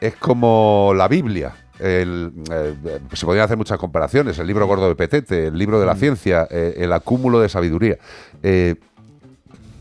es 0.00 0.14
como 0.16 0.92
la 0.96 1.08
Biblia. 1.08 1.52
El, 1.80 2.32
eh, 2.52 2.74
se 3.12 3.26
podrían 3.26 3.44
hacer 3.44 3.56
muchas 3.56 3.78
comparaciones, 3.78 4.38
el 4.38 4.46
libro 4.46 4.66
gordo 4.66 4.88
de 4.88 4.94
Petete, 4.94 5.46
el 5.46 5.58
libro 5.58 5.80
de 5.80 5.86
la 5.86 5.96
ciencia, 5.96 6.46
eh, 6.50 6.74
el 6.78 6.92
acúmulo 6.92 7.40
de 7.40 7.48
sabiduría. 7.48 7.98
Eh, 8.42 8.76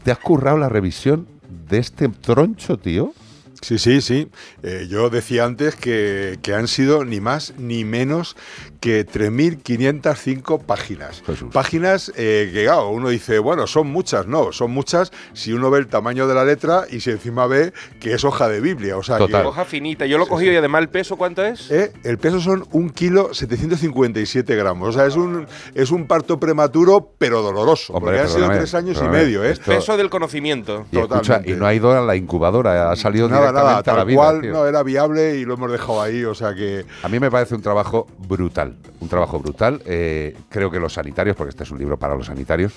¿Te 0.04 0.12
has 0.12 0.20
currado 0.20 0.58
la 0.58 0.70
revisión 0.70 1.28
de 1.70 1.78
este 1.80 2.08
troncho, 2.10 2.78
tío? 2.78 3.14
Sí, 3.62 3.78
sí, 3.78 4.02
sí. 4.02 4.30
Eh, 4.64 4.88
yo 4.90 5.10
decía 5.10 5.46
antes 5.46 5.76
que, 5.76 6.40
que 6.42 6.54
han 6.54 6.68
sido 6.68 7.04
ni 7.04 7.20
más 7.20 7.54
ni 7.58 7.84
menos 7.84 8.38
que 8.80 9.06
3.505 9.06 10.62
páginas. 10.64 11.22
Páginas 11.52 12.12
eh, 12.16 12.50
que, 12.54 12.64
claro, 12.64 12.90
uno 12.90 13.10
dice, 13.10 13.40
bueno, 13.40 13.68
son 13.68 13.88
muchas. 13.88 14.28
No, 14.28 14.52
son 14.52 14.72
muchas 14.72 15.12
si 15.34 15.54
uno 15.54 15.70
ve 15.70 15.80
el 15.80 15.88
tamaño 15.88 16.28
de 16.28 16.36
la 16.36 16.46
letra 16.46 16.86
y 16.90 17.00
si 17.02 17.12
encima 17.12 17.46
ve 17.48 17.74
que 18.00 18.14
es 18.14 18.24
hoja 18.24 18.48
de 18.48 18.62
Biblia. 18.62 18.98
O 18.98 19.04
sea, 19.04 19.18
que, 19.18 19.36
Hoja 19.36 19.66
finita. 19.66 20.06
Yo 20.06 20.18
lo 20.18 20.26
he 20.26 20.28
cogido 20.28 20.52
y 20.54 20.56
además 20.56 20.82
el 20.82 20.90
peso, 20.90 21.18
¿cuánto 21.18 21.44
es? 21.44 21.70
Eh, 21.72 21.92
el 22.04 22.18
peso 22.18 22.40
son 22.40 22.66
un 22.72 22.90
kilo 22.90 23.34
757 23.34 24.56
gramos. 24.56 24.90
O 24.90 24.92
sea, 24.92 25.06
es 25.08 25.16
un, 25.16 25.46
es 25.74 25.92
un 25.92 26.08
parto 26.08 26.40
prematuro, 26.40 27.12
pero 27.18 27.42
doloroso. 27.42 27.94
Hombre, 27.94 28.12
porque 28.18 28.22
han 28.22 28.30
sido 28.30 28.50
tres 28.50 28.74
años 28.76 29.02
y 29.04 29.08
medio, 29.08 29.44
¿eh? 29.44 29.52
esto- 29.52 29.72
Peso 29.72 29.98
del 29.98 30.10
conocimiento. 30.10 30.86
Y, 30.92 31.00
escucha, 31.00 31.42
y 31.46 31.52
no 31.54 31.66
ha 31.66 31.74
ido 31.74 31.92
a 31.92 32.02
la 32.02 32.16
incubadora, 32.16 32.92
ha 32.92 32.96
salido 32.96 33.28
Nada, 33.28 33.42
directamente 33.52 33.66
nada, 33.66 33.74
a 33.74 33.78
la 33.78 33.84
tal 33.84 34.06
vida. 34.08 34.16
cual 34.18 34.42
tío. 34.42 34.52
no 34.54 34.66
era 34.66 34.84
viable 34.84 35.36
y 35.38 35.46
lo 35.46 35.54
hemos 35.56 35.72
dejado 35.72 36.02
ahí, 36.02 36.24
o 36.24 36.34
sea 36.36 36.54
que... 36.54 36.86
A 37.04 37.10
mí 37.10 37.20
me 37.20 37.30
parece 37.32 37.56
un 37.56 37.62
trabajo 37.62 38.08
brutal, 38.18 38.69
un 39.00 39.10
trabajo 39.10 39.40
brutal. 39.40 39.82
Eh, 39.86 40.36
creo 40.50 40.70
que 40.72 40.80
los 40.80 40.94
sanitarios, 40.94 41.36
porque 41.36 41.50
este 41.52 41.64
es 41.64 41.72
un 41.72 41.80
libro 41.80 41.98
para 41.98 42.16
los 42.16 42.26
sanitarios, 42.28 42.74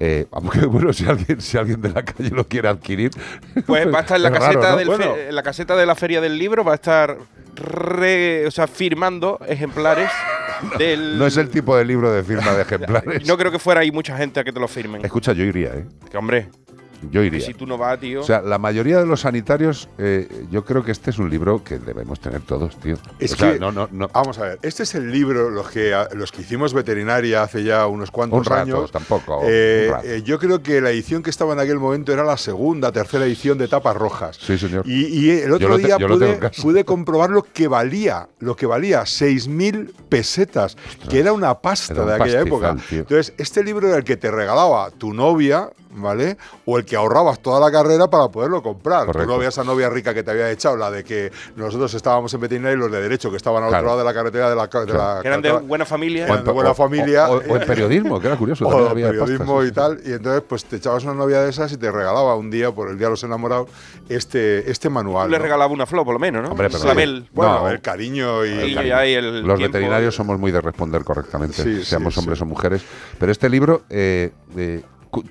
eh, 0.00 0.26
aunque 0.32 0.60
bueno, 0.66 0.92
si 0.92 1.06
alguien, 1.06 1.40
si 1.40 1.56
alguien 1.58 1.80
de 1.80 1.90
la 1.90 2.04
calle 2.04 2.30
lo 2.30 2.46
quiere 2.46 2.68
adquirir, 2.68 3.10
Pues 3.66 3.86
va 3.92 3.98
a 3.98 4.02
estar 4.02 4.16
en 4.16 4.22
la, 4.24 4.28
es 4.30 4.34
raro, 4.38 4.60
caseta 4.60 4.70
¿no? 4.72 4.76
del 4.78 4.86
Bueno, 4.88 5.04
fe- 5.14 5.28
en 5.28 5.34
la 5.34 5.42
caseta 5.42 5.76
de 5.76 5.86
la 5.86 5.94
feria 5.94 6.20
del 6.20 6.38
libro, 6.38 6.64
va 6.64 6.72
a 6.72 6.76
estar 6.76 7.16
re- 7.54 8.46
o 8.46 8.50
sea, 8.50 8.66
firmando 8.66 9.38
ejemplares 9.46 10.10
del. 10.78 11.18
no 11.18 11.26
es 11.26 11.36
el 11.36 11.48
tipo 11.50 11.76
de 11.76 11.84
libro 11.84 12.12
de 12.12 12.22
firma 12.22 12.52
de 12.54 12.62
ejemplares. 12.62 13.26
No 13.26 13.36
creo 13.36 13.50
que 13.50 13.58
fuera 13.58 13.80
ahí 13.80 13.90
mucha 13.92 14.16
gente 14.16 14.40
a 14.40 14.44
que 14.44 14.52
te 14.52 14.60
lo 14.60 14.68
firmen. 14.68 15.04
Escucha, 15.04 15.32
yo 15.32 15.44
iría, 15.44 15.74
¿eh? 15.74 15.86
Que 16.10 16.16
hombre, 16.16 16.48
Yo 17.10 17.22
iría. 17.22 17.40
si 17.44 17.54
tú 17.54 17.66
no 17.66 17.76
vas, 17.78 17.98
tío. 18.00 18.20
O 18.20 18.24
sea, 18.24 18.40
la 18.40 18.58
mayoría 18.58 18.98
de 18.98 19.06
los 19.06 19.20
sanitarios, 19.20 19.88
eh, 19.98 20.28
yo 20.50 20.64
creo 20.64 20.84
que 20.84 20.92
este 20.92 21.10
es 21.10 21.18
un 21.18 21.28
libro 21.30 21.62
que 21.64 21.78
debemos 21.78 22.20
tener 22.20 22.40
todos, 22.42 22.76
tío. 22.80 22.96
Es 23.18 23.32
O 23.32 23.36
sea, 23.36 23.52
que, 23.54 23.58
no, 23.60 23.72
no, 23.72 23.88
no. 23.92 24.08
vamos 24.08 24.38
a 24.38 24.42
ver, 24.44 24.58
este 24.62 24.82
es 24.84 24.94
el 24.94 25.10
libro, 25.10 25.50
los 25.50 25.68
que, 25.70 25.94
los 26.14 26.32
que 26.32 26.42
hicimos 26.42 26.74
veterinaria 26.74 27.42
hace 27.42 27.64
ya 27.64 27.86
unos 27.86 28.10
cuantos 28.10 28.38
Un 28.38 28.44
rato, 28.44 28.62
años. 28.76 28.90
tampoco, 28.92 29.40
eh, 29.44 29.86
un 29.88 29.94
rato. 29.94 30.06
eh, 30.08 30.22
yo 30.22 30.38
creo 30.38 30.62
que 30.62 30.80
la 30.80 30.90
edición 30.90 31.22
que 31.22 31.30
estaba 31.30 31.52
en 31.52 31.60
aquel 31.60 31.78
momento 31.78 32.12
era 32.12 32.24
la 32.24 32.36
segunda, 32.36 32.92
tercera 32.92 33.24
edición 33.26 33.58
de 33.58 33.68
tapas 33.68 33.96
rojas. 33.96 34.36
Sí, 34.40 34.56
señor. 34.58 34.86
Y, 34.86 35.06
y 35.06 35.30
el 35.30 35.52
otro 35.52 35.76
te- 35.76 35.86
día 35.86 35.98
pude, 36.62 36.84
comprobar 36.84 37.30
lo 37.30 37.42
que 37.42 37.68
valía, 37.68 38.28
lo 38.38 38.56
que 38.56 38.66
valía, 38.66 39.02
6.000 39.02 39.92
pesetas, 40.08 40.76
que 41.08 41.20
era 41.20 41.32
una 41.32 41.54
pasta 41.60 41.92
Era 41.94 42.02
un 42.02 42.08
de 42.08 42.14
aquella 42.14 42.38
pastizal, 42.40 42.46
época. 42.46 42.76
tío. 42.88 42.98
Entonces, 43.00 43.34
este 43.38 43.62
libro 43.64 43.88
era 43.88 43.96
el 43.98 44.04
que 44.04 44.16
te 44.16 44.30
regalaba 44.30 44.90
tu 44.90 45.12
novia, 45.12 45.70
¿vale? 45.96 46.36
O 46.64 46.78
el 46.78 46.84
que 46.84 46.96
ahorrabas 46.96 47.40
toda 47.40 47.58
la 47.60 47.70
carrera 47.72 48.08
para 48.08 48.28
poderlo 48.28 48.62
comprar. 48.62 49.06
Correcto. 49.06 49.26
Tu 49.26 49.34
novia, 49.34 49.48
esa 49.48 49.64
novia 49.64 49.88
rica 49.90 50.14
que 50.14 50.22
te 50.22 50.30
había 50.30 50.50
echado, 50.50 50.76
la 50.76 50.90
de 50.90 51.02
que 51.04 51.32
nosotros 51.56 51.92
estábamos 51.94 52.32
en 52.34 52.40
veterinaria 52.40 52.76
y 52.76 52.78
los 52.78 52.90
de 52.92 53.00
derecho 53.00 53.30
que 53.30 53.36
estaban 53.36 53.62
al 53.64 53.70
Claro. 53.70 53.84
otro 53.84 53.96
lado 53.96 53.98
de 54.00 54.04
la 54.04 54.14
carretera 54.14 54.50
de 54.50 54.56
la, 54.56 54.66
de 54.66 54.92
la 54.92 55.18
que 55.22 55.28
eran 55.28 55.42
de 55.42 55.52
buena 55.52 55.84
familia. 55.84 56.24
eran 56.26 56.44
de 56.44 56.52
buena 56.52 56.70
O- 56.70 56.74
familia. 56.74 57.28
O, 57.28 57.36
o 57.38 57.56
en 57.56 57.66
periodismo, 57.66 58.20
que 58.20 58.26
era 58.28 58.36
curioso. 58.36 58.66
O 58.76 58.88
había 58.88 59.08
periodismo 59.08 59.56
pasta, 59.56 59.62
sí, 59.62 59.68
y 59.68 59.72
tal, 59.72 60.00
y 60.04 60.12
entonces 60.12 60.42
pues 60.48 60.64
te 60.64 60.76
echabas 60.76 61.02
una 61.04 61.14
novia 61.14 61.40
de 61.42 61.50
esas 61.50 61.72
y 61.72 61.76
te 61.76 61.90
regalaba 61.90 62.36
un 62.36 62.50
día, 62.50 62.70
por 62.72 62.88
el 62.90 62.98
Día 62.98 63.06
de 63.06 63.10
los 63.12 63.24
Enamorados, 63.24 63.68
este, 64.08 64.70
este 64.70 64.88
manual. 64.90 65.26
Tú 65.26 65.32
le 65.32 65.38
¿no? 65.38 65.42
regalaba 65.44 65.72
una 65.72 65.86
flor, 65.86 66.04
por 66.04 66.12
lo 66.14 66.18
menos, 66.20 66.42
¿no? 66.42 66.50
Hombre, 66.50 66.68
pero- 66.68 66.80
clavel. 66.82 67.28
Bueno, 67.32 67.60
No. 67.60 67.68
el 67.70 67.80
cariño 67.80 68.44
y... 68.44 68.50
El 68.50 69.42
Los 69.46 69.56
tiempo. 69.56 69.56
veterinarios 69.58 70.14
somos 70.14 70.38
muy 70.38 70.52
de 70.52 70.60
responder 70.60 71.04
correctamente, 71.04 71.62
Sí, 71.62 71.84
seamos 71.84 72.14
sí, 72.14 72.20
hombres 72.20 72.38
sí. 72.38 72.42
o 72.44 72.46
mujeres. 72.46 72.82
Pero 73.18 73.32
este 73.32 73.48
libro, 73.48 73.82
eh, 73.88 74.32
eh, 74.56 74.82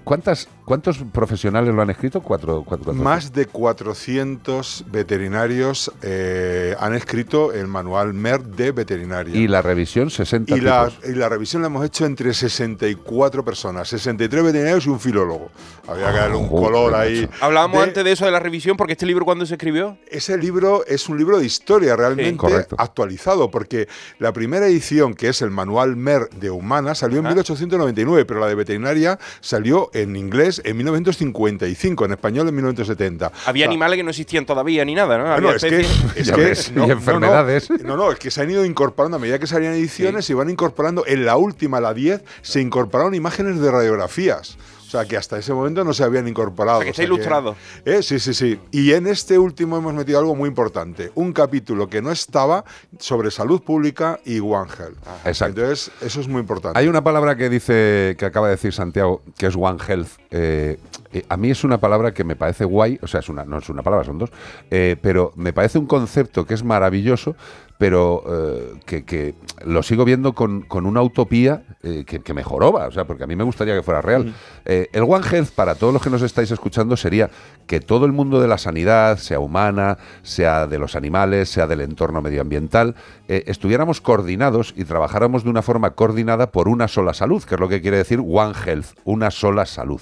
¿cuántas, 0.04 0.48
¿cuántos 0.66 0.98
profesionales 1.14 1.74
lo 1.74 1.82
han 1.82 1.90
escrito? 1.92 2.22
Cuatro, 2.22 2.64
cuatro, 2.66 2.86
cuatro- 2.86 3.04
Más 3.04 3.32
de 3.32 3.46
400 3.46 4.86
veterinarios 4.92 5.92
eh, 6.02 6.76
han 6.80 6.94
escrito 6.96 7.54
el 7.54 7.68
manual 7.68 8.14
MER 8.14 8.44
de 8.44 8.72
veterinaria. 8.72 9.36
Y 9.36 9.48
la 9.48 9.62
revisión, 9.62 10.10
60 10.10 10.56
Y 10.58 10.62
la, 10.62 10.92
y 11.08 11.14
la 11.14 11.30
revisión 11.30 11.62
la 11.62 11.68
hemos 11.68 11.86
hecho 11.86 12.06
entre 12.06 12.34
64 12.34 13.44
personas, 13.46 13.88
63 13.90 14.44
veterinarios 14.44 14.86
y 14.86 14.90
un 14.90 15.00
filólogo. 15.00 15.50
Había 15.88 16.12
que 16.12 16.18
darle 16.18 16.38
un 16.38 16.48
Joder, 16.48 16.66
color 16.72 16.96
ahí. 16.96 17.30
Hablábamos 17.42 17.78
de- 17.80 17.84
antes 17.84 18.04
de 18.04 18.12
eso 18.12 18.26
de 18.26 18.32
la 18.32 18.40
revisión, 18.40 18.76
porque 18.78 18.94
este 18.94 19.06
libro, 19.06 19.24
¿cuándo 19.26 19.46
se 19.46 19.54
escribió? 19.54 19.98
Ese 20.10 20.38
libro 20.38 20.84
es 20.88 21.08
un 21.10 21.18
libro 21.18 21.38
de 21.40 21.46
historia 21.46 21.96
realmente 21.96 22.66
actualizado, 22.78 23.52
porque 23.52 23.88
la 24.20 24.34
primera 24.34 24.66
edición, 24.68 25.14
que 25.14 25.30
es 25.30 25.42
el 25.42 25.52
manual 25.52 25.96
MER 25.96 26.30
de 26.32 26.50
humana, 26.50 26.96
salió 26.96 27.20
en 27.20 27.26
1899, 27.26 28.26
pero 28.26 28.40
la 28.40 28.48
de 28.48 28.56
veterinaria 28.56 29.20
salió 29.42 29.90
en 29.94 30.16
inglés 30.16 30.55
en 30.64 30.78
1955, 30.78 32.06
en 32.06 32.12
español 32.12 32.48
en 32.48 32.56
1970. 32.56 33.32
Había 33.46 33.66
O 33.66 33.66
sea, 33.66 33.72
animales 33.72 33.98
que 33.98 34.04
no 34.04 34.10
existían 34.12 34.46
todavía 34.46 34.86
ni 34.86 34.96
nada, 34.96 35.18
¿no? 35.18 35.24
Bueno, 35.26 35.36
Había 35.50 35.56
es 35.58 35.64
que, 35.64 35.82
especies- 35.82 36.14
es 36.16 36.32
que- 36.32 36.42
ves, 36.42 36.70
y 36.70 36.72
no, 36.74 36.82
no, 36.82 36.88
no, 36.88 36.94
enfermedades. 36.94 37.70
No, 37.84 37.98
no, 37.98 38.12
es 38.12 38.20
que 38.20 38.32
se 38.32 38.42
han 38.42 38.50
ido 38.52 38.66
incorporando 38.66 39.18
a 39.18 39.20
medida 39.20 39.40
que 39.40 39.48
salían 39.48 39.74
ediciones, 39.74 40.26
se 40.26 40.34
iban 40.34 40.50
incorporando. 40.50 41.06
En 41.06 41.26
la 41.26 41.38
última, 41.38 41.80
la 41.80 41.94
10, 41.94 42.22
se 42.42 42.62
incorporaron 42.62 43.16
imágenes 43.16 43.60
de 43.60 43.72
radiografías. 43.72 44.58
O 44.86 44.90
sea, 44.90 45.06
que 45.06 45.18
hasta 45.18 45.38
ese 45.38 45.54
momento 45.54 45.84
no 45.84 45.94
se 45.94 46.04
habían 46.04 46.28
incorporado. 46.28 46.80
O 46.80 46.82
sea, 46.82 46.86
que 46.86 46.92
está 46.92 47.04
ilustrado. 47.04 47.56
eh, 47.86 48.04
sí, 48.04 48.20
sí, 48.20 48.34
sí. 48.34 48.60
Y 48.72 48.94
en 48.94 49.08
este 49.08 49.38
último 49.40 49.78
hemos 49.78 49.94
metido 49.94 50.20
algo 50.20 50.36
muy 50.36 50.48
importante. 50.48 51.12
Un 51.16 51.34
capítulo 51.34 51.90
que 51.90 52.02
no 52.02 52.12
estaba 52.12 52.64
sobre 53.00 53.32
salud 53.32 53.62
pública 53.62 54.20
y 54.26 54.40
One 54.40 54.70
Health. 54.70 54.98
Exacto. 55.26 55.62
Entonces, 55.62 55.92
eso 56.02 56.22
es 56.22 56.28
muy 56.28 56.42
importante. 56.42 56.80
Hay 56.80 56.88
una 56.88 57.04
palabra 57.04 57.36
que 57.36 57.50
dice, 57.50 58.16
que 58.18 58.26
acaba 58.26 58.48
de 58.48 58.56
decir 58.56 58.74
Santiago, 58.74 59.22
que 59.38 59.48
es 59.48 59.56
One 59.56 59.80
Health. 59.88 60.10
Eh, 60.32 60.78
eh, 61.16 61.26
a 61.30 61.38
mí 61.38 61.50
es 61.50 61.64
una 61.64 61.80
palabra 61.80 62.14
que 62.14 62.26
me 62.26 62.36
parece 62.36 62.66
guay, 62.66 63.00
o 63.02 63.08
sea, 63.08 63.22
es 63.22 63.30
una, 63.30 63.46
no 63.46 63.60
es 63.60 63.70
una 63.70 63.84
palabra, 63.84 64.06
son 64.06 64.18
dos, 64.18 64.32
eh, 64.70 64.98
pero 65.02 65.32
me 65.38 65.54
parece 65.54 65.78
un 65.78 65.86
concepto 65.86 66.46
que 66.46 66.54
es 66.54 66.64
maravilloso, 66.64 67.38
pero 67.78 68.24
eh, 68.28 68.80
que, 68.86 69.04
que 69.04 69.36
lo 69.66 69.84
sigo 69.84 70.06
viendo 70.06 70.34
con, 70.34 70.62
con 70.62 70.86
una 70.86 71.02
utopía 71.02 71.64
eh, 71.84 72.04
que, 72.06 72.22
que 72.22 72.34
me 72.34 72.44
joroba, 72.44 72.88
o 72.88 72.92
sea, 72.92 73.06
porque 73.06 73.24
a 73.24 73.28
mí 73.28 73.36
me 73.36 73.44
gustaría 73.44 73.76
que 73.76 73.84
fuera 73.84 74.02
real. 74.02 74.34
Eh, 74.66 74.90
el 74.94 75.04
One 75.04 75.26
Health, 75.30 75.50
para 75.52 75.76
todos 75.76 75.94
los 75.94 76.02
que 76.02 76.10
nos 76.10 76.22
estáis 76.22 76.52
escuchando, 76.52 76.96
sería 76.96 77.30
que 77.68 77.80
todo 77.80 78.06
el 78.06 78.12
mundo 78.12 78.40
de 78.40 78.48
la 78.48 78.58
sanidad, 78.58 79.18
sea 79.18 79.40
humana, 79.40 79.98
sea 80.24 80.68
de 80.68 80.80
los 80.80 80.96
animales, 80.96 81.50
sea 81.50 81.68
del 81.68 81.82
entorno 81.82 82.22
medioambiental, 82.22 82.96
estuviéramos 83.28 84.02
coordinados 84.02 84.74
y 84.78 84.86
trabajáramos 84.86 85.44
de 85.44 85.50
una 85.50 85.62
forma 85.62 85.92
coordinada 85.92 86.52
por 86.52 86.68
una 86.68 86.88
sola 86.88 87.14
salud, 87.14 87.44
que 87.44 87.56
es 87.56 87.60
lo 87.60 87.68
que 87.68 87.82
quiere 87.82 87.98
decir 87.98 88.20
One 88.20 88.54
Health, 88.66 88.98
una 89.04 89.32
sola 89.32 89.66
salud. 89.66 90.02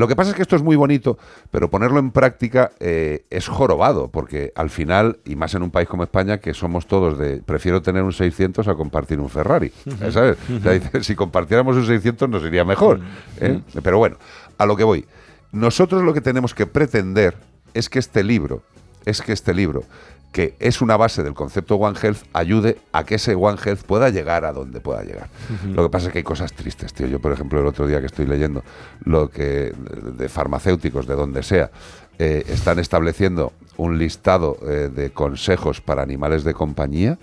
Lo 0.00 0.08
que 0.08 0.16
pasa 0.16 0.30
es 0.30 0.36
que 0.36 0.40
esto 0.40 0.56
es 0.56 0.62
muy 0.62 0.76
bonito, 0.76 1.18
pero 1.50 1.68
ponerlo 1.68 1.98
en 1.98 2.10
práctica 2.10 2.70
eh, 2.80 3.26
es 3.28 3.48
jorobado, 3.48 4.08
porque 4.08 4.50
al 4.56 4.70
final, 4.70 5.18
y 5.26 5.36
más 5.36 5.54
en 5.54 5.62
un 5.62 5.70
país 5.70 5.88
como 5.88 6.04
España, 6.04 6.38
que 6.38 6.54
somos 6.54 6.86
todos 6.86 7.18
de 7.18 7.42
prefiero 7.42 7.82
tener 7.82 8.02
un 8.02 8.14
600 8.14 8.66
a 8.66 8.74
compartir 8.76 9.20
un 9.20 9.28
Ferrari. 9.28 9.70
¿sabes? 10.10 10.38
O 10.56 10.60
sea, 10.60 10.72
dice, 10.72 11.02
si 11.04 11.14
compartiéramos 11.14 11.76
un 11.76 11.84
600 11.84 12.30
nos 12.30 12.42
iría 12.44 12.64
mejor. 12.64 13.00
¿eh? 13.40 13.60
Pero 13.82 13.98
bueno, 13.98 14.16
a 14.56 14.64
lo 14.64 14.74
que 14.74 14.84
voy. 14.84 15.04
Nosotros 15.52 16.02
lo 16.02 16.14
que 16.14 16.22
tenemos 16.22 16.54
que 16.54 16.64
pretender 16.64 17.36
es 17.74 17.90
que 17.90 17.98
este 17.98 18.24
libro, 18.24 18.62
es 19.04 19.20
que 19.20 19.34
este 19.34 19.52
libro, 19.52 19.84
que 20.32 20.54
es 20.60 20.80
una 20.80 20.96
base 20.96 21.22
del 21.22 21.34
concepto 21.34 21.76
One 21.76 21.98
Health, 22.00 22.22
ayude 22.32 22.78
a 22.92 23.04
que 23.04 23.16
ese 23.16 23.34
One 23.34 23.58
Health 23.62 23.82
pueda 23.82 24.10
llegar 24.10 24.44
a 24.44 24.52
donde 24.52 24.80
pueda 24.80 25.02
llegar. 25.02 25.28
Lo 25.66 25.82
que 25.82 25.90
pasa 25.90 26.06
es 26.06 26.12
que 26.12 26.18
hay 26.18 26.24
cosas 26.24 26.52
tristes, 26.52 26.92
tío. 26.92 27.06
Yo, 27.08 27.20
por 27.20 27.32
ejemplo, 27.32 27.60
el 27.60 27.66
otro 27.66 27.86
día 27.86 28.00
que 28.00 28.06
estoy 28.06 28.26
leyendo 28.26 28.62
lo 29.04 29.28
que 29.28 29.72
de 29.72 30.28
farmacéuticos, 30.28 31.06
de 31.06 31.14
donde 31.14 31.42
sea, 31.42 31.70
eh, 32.18 32.44
están 32.48 32.78
estableciendo 32.78 33.52
un 33.76 33.98
listado 33.98 34.58
eh, 34.62 34.90
de 34.94 35.10
consejos 35.10 35.80
para 35.80 36.02
animales 36.02 36.44
de 36.44 36.54
compañía. 36.54 37.18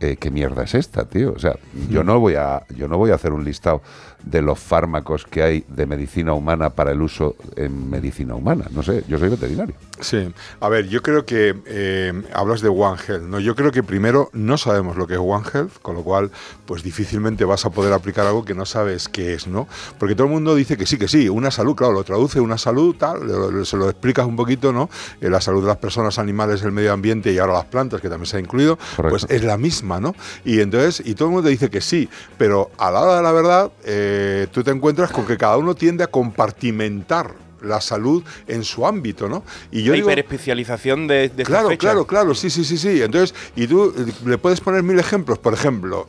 eh, 0.00 0.16
¿qué 0.16 0.30
mierda 0.30 0.64
es 0.64 0.74
esta, 0.74 1.04
tío? 1.04 1.32
O 1.32 1.38
sea, 1.38 1.56
yo 1.88 2.04
no 2.04 2.18
voy 2.20 2.34
a, 2.34 2.64
yo 2.76 2.88
no 2.88 2.98
voy 2.98 3.12
a 3.12 3.14
hacer 3.14 3.32
un 3.32 3.44
listado 3.44 3.80
de 4.24 4.42
los 4.42 4.58
fármacos 4.58 5.24
que 5.24 5.42
hay 5.42 5.64
de 5.68 5.86
medicina 5.86 6.32
humana 6.32 6.70
para 6.70 6.92
el 6.92 7.02
uso 7.02 7.36
en 7.56 7.90
medicina 7.90 8.34
humana. 8.34 8.64
No 8.70 8.82
sé, 8.82 9.04
yo 9.08 9.18
soy 9.18 9.28
veterinario. 9.28 9.74
Sí, 10.00 10.28
a 10.60 10.68
ver, 10.68 10.88
yo 10.88 11.02
creo 11.02 11.24
que 11.24 11.54
eh, 11.66 12.12
hablas 12.32 12.60
de 12.60 12.68
One 12.68 13.00
Health, 13.06 13.22
¿no? 13.22 13.38
Yo 13.38 13.54
creo 13.54 13.70
que 13.70 13.82
primero 13.82 14.30
no 14.32 14.56
sabemos 14.58 14.96
lo 14.96 15.06
que 15.06 15.14
es 15.14 15.20
One 15.22 15.44
Health, 15.52 15.72
con 15.82 15.94
lo 15.94 16.02
cual, 16.02 16.30
pues 16.66 16.82
difícilmente 16.82 17.44
vas 17.44 17.64
a 17.64 17.70
poder 17.70 17.92
aplicar 17.92 18.26
algo 18.26 18.44
que 18.44 18.54
no 18.54 18.64
sabes 18.66 19.08
qué 19.08 19.34
es, 19.34 19.46
¿no? 19.46 19.68
Porque 19.98 20.14
todo 20.14 20.26
el 20.26 20.32
mundo 20.32 20.54
dice 20.54 20.76
que 20.76 20.86
sí, 20.86 20.98
que 20.98 21.06
sí, 21.08 21.28
una 21.28 21.50
salud, 21.50 21.74
claro, 21.76 21.92
lo 21.92 22.02
traduce 22.04 22.40
una 22.40 22.58
salud, 22.58 22.96
tal, 22.98 23.26
lo- 23.26 23.50
lo- 23.50 23.64
se 23.64 23.76
lo 23.76 23.88
explicas 23.90 24.26
un 24.26 24.36
poquito, 24.36 24.72
¿no? 24.72 24.88
Eh, 25.20 25.28
la 25.30 25.40
salud 25.40 25.60
de 25.60 25.68
las 25.68 25.76
personas, 25.76 26.18
animales, 26.18 26.62
el 26.62 26.72
medio 26.72 26.92
ambiente 26.92 27.30
y 27.32 27.38
ahora 27.38 27.52
las 27.52 27.66
plantas, 27.66 28.00
que 28.00 28.08
también 28.08 28.26
se 28.26 28.38
ha 28.38 28.40
incluido, 28.40 28.78
pues 29.10 29.26
es 29.28 29.44
la 29.44 29.56
misma, 29.58 30.00
¿no? 30.00 30.14
Y 30.44 30.60
entonces, 30.60 31.02
y 31.06 31.14
todo 31.14 31.28
el 31.28 31.34
mundo 31.34 31.48
dice 31.48 31.70
que 31.70 31.80
sí, 31.80 32.08
pero 32.38 32.70
a 32.78 32.90
la 32.90 33.00
hora 33.02 33.16
de 33.16 33.22
la 33.22 33.32
verdad, 33.32 33.72
eh, 33.84 34.12
tú 34.52 34.62
te 34.62 34.70
encuentras 34.70 35.10
con 35.10 35.26
que 35.26 35.36
cada 35.36 35.56
uno 35.56 35.74
tiende 35.74 36.04
a 36.04 36.08
compartimentar 36.08 37.34
la 37.64 37.80
salud 37.80 38.22
en 38.46 38.64
su 38.64 38.86
ámbito, 38.86 39.28
¿no? 39.28 39.42
Y 39.70 39.82
yo 39.82 39.92
la 39.92 39.96
digo, 39.96 40.08
hiperespecialización 40.08 41.06
de, 41.06 41.30
claro, 41.44 41.76
claro, 41.78 42.06
claro, 42.06 42.34
sí, 42.34 42.50
sí, 42.50 42.64
sí, 42.64 42.76
sí. 42.76 43.02
Entonces, 43.02 43.34
y 43.56 43.66
tú 43.66 43.94
eh, 43.96 44.12
le 44.26 44.38
puedes 44.38 44.60
poner 44.60 44.82
mil 44.82 44.98
ejemplos, 44.98 45.38
por 45.38 45.54
ejemplo, 45.54 46.06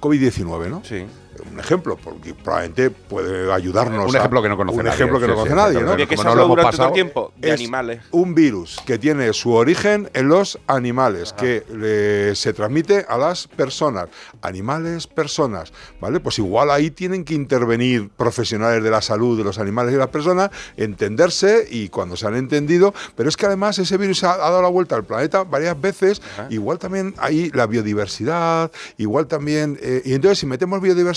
COVID-19, 0.00 0.68
¿no? 0.68 0.82
Sí. 0.84 1.04
Un 1.52 1.60
ejemplo, 1.60 1.96
porque 2.02 2.34
probablemente 2.34 2.90
puede 2.90 3.52
ayudarnos. 3.52 4.08
Un 4.08 4.14
a- 4.16 4.18
ejemplo 4.18 4.42
que 4.42 4.48
no 4.48 4.56
conoce 4.56 4.78
Un 4.78 4.84
nadie, 4.84 4.94
ejemplo 4.96 5.18
que 5.18 5.24
sí, 5.26 5.30
no 5.30 5.34
sí, 5.36 5.38
conoce 5.40 5.54
nadie, 5.56 5.74
¿no? 5.74 5.80
exactamente. 5.92 6.02
¿De 6.02 6.08
qué 6.08 6.16
Como 6.16 6.22
se 6.22 6.28
no 6.28 6.34
lo 6.34 6.44
hemos 6.44 6.56
durante 6.56 6.76
todo 6.76 6.86
el 6.86 6.90
pasado, 6.90 6.94
tiempo? 6.94 7.32
De 7.36 7.48
es 7.48 7.54
animales. 7.60 8.02
Un 8.10 8.34
virus 8.34 8.80
que 8.86 8.98
tiene 8.98 9.32
su 9.32 9.52
origen 9.54 10.10
en 10.14 10.28
los 10.28 10.58
animales, 10.66 11.32
que 11.32 11.64
le- 11.72 12.34
se 12.34 12.52
transmite 12.52 13.04
a 13.08 13.16
las 13.18 13.46
personas. 13.48 14.08
Animales, 14.42 15.06
personas, 15.06 15.72
¿vale? 16.00 16.20
Pues 16.20 16.38
igual 16.38 16.70
ahí 16.70 16.90
tienen 16.90 17.24
que 17.24 17.34
intervenir 17.34 18.08
profesionales 18.16 18.82
de 18.82 18.90
la 18.90 19.02
salud 19.02 19.36
de 19.38 19.44
los 19.44 19.58
animales 19.58 19.94
y 19.94 19.96
las 19.98 20.08
personas, 20.08 20.50
entenderse 20.76 21.66
y 21.70 21.88
cuando 21.88 22.16
se 22.16 22.26
han 22.26 22.34
entendido, 22.36 22.94
pero 23.16 23.28
es 23.28 23.36
que 23.36 23.46
además 23.46 23.78
ese 23.78 23.96
virus 23.96 24.24
ha, 24.24 24.32
ha 24.34 24.38
dado 24.38 24.62
la 24.62 24.68
vuelta 24.68 24.96
al 24.96 25.04
planeta 25.04 25.44
varias 25.44 25.78
veces, 25.80 26.22
igual 26.50 26.78
también 26.78 27.14
hay 27.18 27.50
la 27.50 27.66
biodiversidad, 27.66 28.70
igual 28.96 29.26
también, 29.26 29.78
eh, 29.82 30.02
y 30.04 30.14
entonces 30.14 30.38
si 30.38 30.46
metemos 30.46 30.80
biodiversidad, 30.80 31.08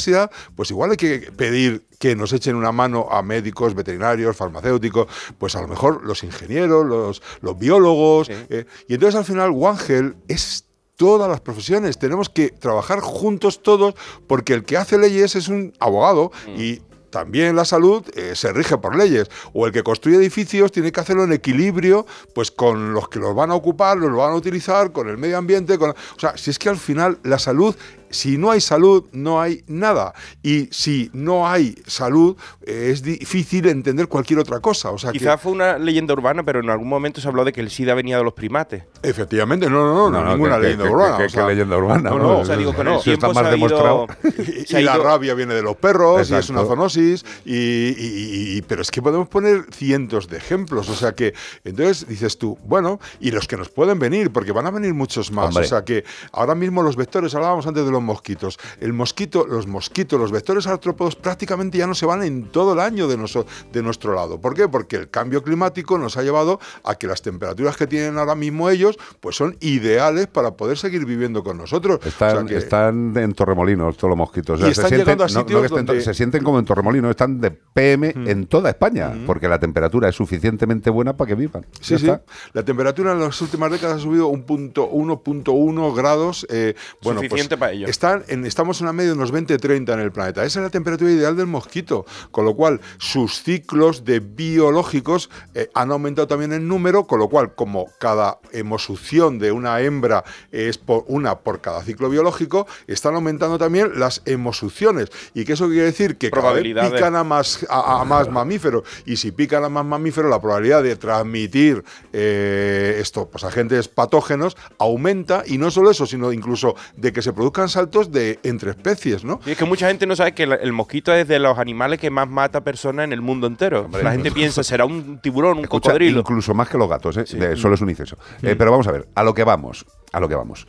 pues 0.55 0.71
igual 0.71 0.91
hay 0.91 0.97
que 0.97 1.31
pedir 1.35 1.85
que 1.99 2.15
nos 2.15 2.33
echen 2.33 2.55
una 2.55 2.71
mano 2.71 3.07
a 3.11 3.21
médicos, 3.21 3.75
veterinarios, 3.75 4.35
farmacéuticos, 4.35 5.07
pues 5.37 5.55
a 5.55 5.61
lo 5.61 5.67
mejor 5.67 6.03
los 6.03 6.23
ingenieros, 6.23 6.85
los, 6.85 7.21
los 7.41 7.57
biólogos, 7.57 8.29
eh, 8.29 8.65
y 8.87 8.95
entonces 8.95 9.17
al 9.17 9.25
final 9.25 9.53
Health 9.87 10.15
es 10.27 10.65
todas 10.95 11.29
las 11.29 11.41
profesiones, 11.41 11.97
tenemos 11.97 12.29
que 12.29 12.49
trabajar 12.49 12.99
juntos 12.99 13.63
todos 13.63 13.95
porque 14.27 14.53
el 14.53 14.63
que 14.63 14.77
hace 14.77 14.97
leyes 14.97 15.35
es 15.35 15.47
un 15.47 15.73
abogado 15.79 16.31
y 16.57 16.81
también 17.11 17.55
la 17.55 17.65
salud 17.65 18.03
eh, 18.15 18.35
se 18.35 18.51
rige 18.53 18.77
por 18.77 18.95
leyes. 18.95 19.29
O 19.53 19.67
el 19.67 19.73
que 19.73 19.83
construye 19.83 20.17
edificios 20.17 20.71
tiene 20.71 20.91
que 20.91 20.99
hacerlo 20.99 21.25
en 21.25 21.33
equilibrio, 21.33 22.07
pues 22.33 22.49
con 22.49 22.93
los 22.93 23.09
que 23.09 23.19
los 23.19 23.35
van 23.35 23.51
a 23.51 23.55
ocupar, 23.55 23.97
los 23.97 24.15
van 24.15 24.31
a 24.31 24.35
utilizar, 24.35 24.91
con 24.91 25.09
el 25.09 25.17
medio 25.17 25.37
ambiente. 25.37 25.77
Con... 25.77 25.91
O 25.91 26.19
sea, 26.19 26.37
si 26.37 26.49
es 26.49 26.57
que 26.57 26.69
al 26.69 26.77
final 26.77 27.19
la 27.23 27.37
salud, 27.37 27.75
si 28.11 28.37
no 28.37 28.51
hay 28.51 28.61
salud, 28.61 29.05
no 29.11 29.41
hay 29.41 29.63
nada. 29.67 30.13
Y 30.43 30.67
si 30.71 31.09
no 31.13 31.47
hay 31.47 31.75
salud, 31.85 32.35
eh, 32.65 32.89
es 32.91 33.01
difícil 33.01 33.67
entender 33.67 34.07
cualquier 34.07 34.39
otra 34.39 34.59
cosa. 34.59 34.91
O 34.91 34.97
sea, 34.97 35.11
que- 35.11 35.19
Quizás 35.19 35.39
fue 35.41 35.51
una 35.51 35.77
leyenda 35.77 36.13
urbana, 36.13 36.43
pero 36.43 36.59
en 36.59 36.69
algún 36.69 36.87
momento 36.89 37.21
se 37.21 37.27
habló 37.27 37.43
de 37.45 37.51
que 37.53 37.61
el 37.61 37.69
SIDA 37.69 37.93
venía 37.93 38.17
de 38.17 38.23
los 38.23 38.33
primates. 38.33 38.83
Efectivamente, 39.03 39.69
no, 39.69 39.85
no, 39.85 39.93
no, 39.93 40.09
no, 40.09 40.19
No, 40.19 40.23
no, 40.25 40.31
ninguna 40.31 40.55
que- 40.55 40.61
que- 40.61 40.63
leyenda 40.63 40.85
que- 40.85 40.91
urbana. 40.91 41.17
que- 41.17 41.23
o 41.23 41.27
que 41.27 41.31
sea, 41.33 41.47
leyenda 41.47 41.77
urbana, 41.77 42.09
No, 42.09 42.17
¿no? 42.17 42.23
no, 42.23 42.37
O 42.39 42.45
sea, 42.45 42.57
digo, 42.57 42.73
con 42.73 42.87
el 42.87 42.95
Eso 42.95 43.11
está 43.11 43.27
más 43.27 43.37
ha 43.37 43.41
ido- 43.41 43.51
demostrado. 43.51 44.07
ha 44.75 44.79
y 44.79 44.83
la 44.83 44.95
ido- 44.95 45.03
rabia 45.03 45.33
viene 45.33 45.53
de 45.53 45.61
los 45.61 45.75
perros 45.77 46.19
y 46.19 46.21
es 46.21 46.31
Exacto. 46.31 46.53
una 46.53 46.63
zoonosis 46.67 47.25
y, 47.45 47.53
y- 47.55 47.95
y- 47.97 48.57
y- 48.57 48.61
pero 48.63 48.81
es 48.81 48.91
que 48.91 49.01
podemos 49.01 49.27
poner 49.27 49.65
cientos 49.71 50.27
de 50.27 50.37
ejemplos 50.37 50.89
o 50.89 50.95
sea 50.95 51.13
que 51.13 51.33
entonces 51.63 52.07
dices 52.07 52.37
tú 52.37 52.57
bueno 52.65 52.99
y 53.19 53.31
los 53.31 53.47
que 53.47 53.57
nos 53.57 53.69
pueden 53.69 53.99
venir 53.99 54.31
porque 54.31 54.51
van 54.51 54.67
a 54.67 54.71
venir 54.71 54.93
muchos 54.93 55.31
más 55.31 55.47
Hombre. 55.47 55.65
o 55.65 55.67
sea 55.67 55.83
que 55.83 56.03
ahora 56.31 56.55
mismo 56.55 56.83
los 56.83 56.95
vectores 56.95 57.33
hablábamos 57.35 57.65
antes 57.67 57.85
de 57.85 57.91
los 57.91 58.00
mosquitos 58.03 58.57
el 58.79 58.93
mosquito 58.93 59.45
los 59.47 59.67
mosquitos 59.67 60.19
los 60.19 60.31
vectores 60.31 60.67
artrópodos 60.67 61.15
prácticamente 61.15 61.77
ya 61.77 61.87
no 61.87 61.95
se 61.95 62.05
van 62.05 62.23
en 62.23 62.45
todo 62.51 62.73
el 62.73 62.79
año 62.79 63.07
de, 63.07 63.17
noso- 63.17 63.45
de 63.71 63.81
nuestro 63.83 64.13
lado 64.13 64.39
¿por 64.39 64.53
qué? 64.53 64.67
porque 64.67 64.95
el 64.97 65.09
cambio 65.09 65.43
climático 65.43 65.97
nos 65.97 66.17
ha 66.17 66.23
llevado 66.23 66.59
a 66.83 66.95
que 66.95 67.07
las 67.07 67.21
temperaturas 67.21 67.77
que 67.77 67.87
tienen 67.87 68.17
ahora 68.17 68.35
mismo 68.35 68.69
ellos 68.69 68.97
pues 69.19 69.35
son 69.35 69.57
ideales 69.59 70.27
para 70.27 70.51
poder 70.55 70.77
seguir 70.77 71.05
viviendo 71.05 71.43
con 71.43 71.57
nosotros 71.57 71.97
O 71.97 72.01
sea 72.01 72.29
Están, 72.31 72.47
que- 72.47 72.57
están 72.57 73.13
en 73.17 73.33
Torremolinos 73.33 73.97
todos 73.97 74.09
los 74.09 74.17
mosquitos. 74.17 74.59
Y 74.61 74.65
están 74.65 74.91
llegando 74.91 75.23
a 75.23 75.27
no- 75.27 75.33
no 75.33 75.39
sitios 75.41 75.59
que 75.61 75.65
estén 75.67 75.85
to- 75.85 75.91
donde- 75.93 76.03
se 76.05 76.13
sienten 76.13 76.43
como 76.43 76.59
en 76.59 76.65
Torremolinos, 76.65 77.09
están 77.11 77.39
de 77.41 77.51
PM 77.51 78.13
en 78.25 78.47
toda 78.47 78.69
España, 78.69 79.11
porque 79.25 79.47
la 79.47 79.59
temperatura 79.59 80.09
es 80.09 80.15
suficientemente 80.15 80.89
buena 80.89 81.15
para 81.17 81.29
que 81.29 81.35
vivan. 81.35 81.65
Sí, 81.79 81.97
sí. 81.97 82.05
está. 82.05 82.21
La 82.53 82.63
temperatura 82.63 83.11
en 83.13 83.19
las 83.19 83.41
últimas 83.41 83.71
décadas 83.71 83.97
ha 83.97 83.99
subido 83.99 84.27
un 84.27 84.43
punto 84.43 84.87
1.1 84.89 85.93
grados. 85.93 86.45
eh, 86.49 86.75
bueno, 87.01 87.21
Suficiente 87.21 87.55
pues 87.57 87.59
para 87.59 87.71
ello. 87.73 87.87
Están 87.91 88.23
en, 88.29 88.45
estamos 88.45 88.79
en 88.79 88.85
una 88.85 88.93
media 88.93 89.09
de 89.09 89.17
unos 89.17 89.33
20-30 89.33 89.93
en 89.93 89.99
el 89.99 90.13
planeta. 90.13 90.45
Esa 90.45 90.59
es 90.59 90.63
la 90.63 90.69
temperatura 90.69 91.11
ideal 91.11 91.35
del 91.35 91.47
mosquito. 91.47 92.05
Con 92.31 92.45
lo 92.45 92.55
cual, 92.55 92.79
sus 92.99 93.43
ciclos 93.43 94.05
de 94.05 94.21
biológicos 94.21 95.29
eh, 95.53 95.69
han 95.73 95.91
aumentado 95.91 96.25
también 96.25 96.53
en 96.53 96.69
número. 96.69 97.05
Con 97.05 97.19
lo 97.19 97.27
cual, 97.27 97.53
como 97.53 97.87
cada 97.99 98.39
hemosucción 98.53 99.39
de 99.39 99.51
una 99.51 99.81
hembra 99.81 100.23
es 100.53 100.77
por 100.77 101.03
una 101.07 101.39
por 101.39 101.59
cada 101.59 101.83
ciclo 101.83 102.09
biológico, 102.09 102.65
están 102.87 103.15
aumentando 103.15 103.57
también 103.57 103.99
las 103.99 104.21
hemosucciones. 104.23 105.09
¿Y 105.33 105.43
qué 105.43 105.53
eso 105.53 105.67
quiere 105.67 105.83
decir? 105.83 106.15
Que 106.15 106.31
cada 106.31 106.53
vez 106.53 106.63
pican 106.63 107.17
a 107.17 107.25
más, 107.25 107.67
a, 107.69 107.99
a 107.99 108.05
más 108.05 108.29
mamíferos. 108.29 108.83
Y 109.05 109.17
si 109.17 109.31
pican 109.31 109.65
a 109.65 109.69
más 109.69 109.83
mamíferos, 109.83 110.31
la 110.31 110.39
probabilidad 110.39 110.81
de 110.81 110.95
transmitir 110.95 111.83
eh, 112.13 112.99
esto 113.01 113.27
pues, 113.27 113.43
agentes 113.43 113.89
patógenos 113.89 114.55
aumenta. 114.77 115.43
Y 115.45 115.57
no 115.57 115.69
solo 115.71 115.91
eso, 115.91 116.05
sino 116.05 116.31
incluso 116.31 116.77
de 116.95 117.11
que 117.11 117.21
se 117.21 117.33
produzcan 117.33 117.67
saltos 117.81 118.11
de 118.11 118.39
entre 118.43 118.71
especies, 118.71 119.23
¿no? 119.23 119.39
Y 119.45 119.51
es 119.51 119.57
que 119.57 119.65
mucha 119.65 119.87
gente 119.87 120.05
no 120.05 120.15
sabe 120.15 120.33
que 120.33 120.43
el 120.43 120.71
mosquito 120.73 121.13
es 121.13 121.27
de 121.27 121.39
los 121.39 121.57
animales 121.57 121.99
que 121.99 122.09
más 122.09 122.29
mata 122.29 122.63
personas 122.63 123.05
en 123.05 123.13
el 123.13 123.21
mundo 123.21 123.47
entero. 123.47 123.89
la 124.03 124.11
gente 124.11 124.31
piensa, 124.31 124.63
será 124.63 124.85
un 124.85 125.19
tiburón, 125.19 125.57
un 125.59 125.63
Escucha, 125.63 125.89
cocodrilo. 125.89 126.19
Incluso 126.19 126.53
más 126.53 126.69
que 126.69 126.77
los 126.77 126.87
gatos, 126.89 127.17
¿eh? 127.17 127.23
De- 127.37 127.55
solo 127.57 127.75
es 127.75 127.81
un 127.81 127.89
incienso. 127.89 128.17
Eh, 128.41 128.55
pero 128.57 128.71
vamos 128.71 128.87
a 128.87 128.91
ver, 128.91 129.07
a 129.15 129.23
lo 129.23 129.33
que 129.33 129.43
vamos, 129.43 129.85
a 130.11 130.19
lo 130.19 130.29
que 130.29 130.35
vamos. 130.35 130.67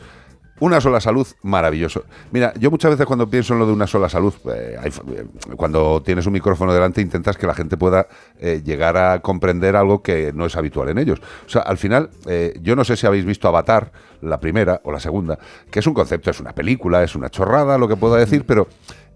Una 0.62 0.80
sola 0.80 1.00
salud, 1.00 1.26
maravilloso. 1.42 2.04
Mira, 2.30 2.52
yo 2.56 2.70
muchas 2.70 2.92
veces 2.92 3.04
cuando 3.04 3.28
pienso 3.28 3.52
en 3.52 3.58
lo 3.58 3.66
de 3.66 3.72
una 3.72 3.88
sola 3.88 4.08
salud, 4.08 4.32
eh, 4.44 4.78
eh, 4.84 5.24
cuando 5.56 6.00
tienes 6.04 6.24
un 6.24 6.32
micrófono 6.32 6.72
delante 6.72 7.00
intentas 7.00 7.36
que 7.36 7.48
la 7.48 7.54
gente 7.54 7.76
pueda 7.76 8.06
eh, 8.38 8.62
llegar 8.64 8.96
a 8.96 9.20
comprender 9.22 9.74
algo 9.74 10.04
que 10.04 10.32
no 10.32 10.46
es 10.46 10.54
habitual 10.54 10.88
en 10.90 10.98
ellos. 10.98 11.20
O 11.44 11.48
sea, 11.48 11.62
al 11.62 11.78
final, 11.78 12.10
yo 12.60 12.76
no 12.76 12.84
sé 12.84 12.96
si 12.96 13.08
habéis 13.08 13.24
visto 13.24 13.48
Avatar, 13.48 13.90
la 14.20 14.38
primera 14.38 14.80
o 14.84 14.92
la 14.92 15.00
segunda, 15.00 15.36
que 15.68 15.80
es 15.80 15.86
un 15.88 15.94
concepto, 15.94 16.30
es 16.30 16.38
una 16.38 16.52
película, 16.52 17.02
es 17.02 17.16
una 17.16 17.28
chorrada, 17.28 17.76
lo 17.76 17.88
que 17.88 17.96
pueda 17.96 18.16
decir, 18.16 18.46
pero 18.46 18.68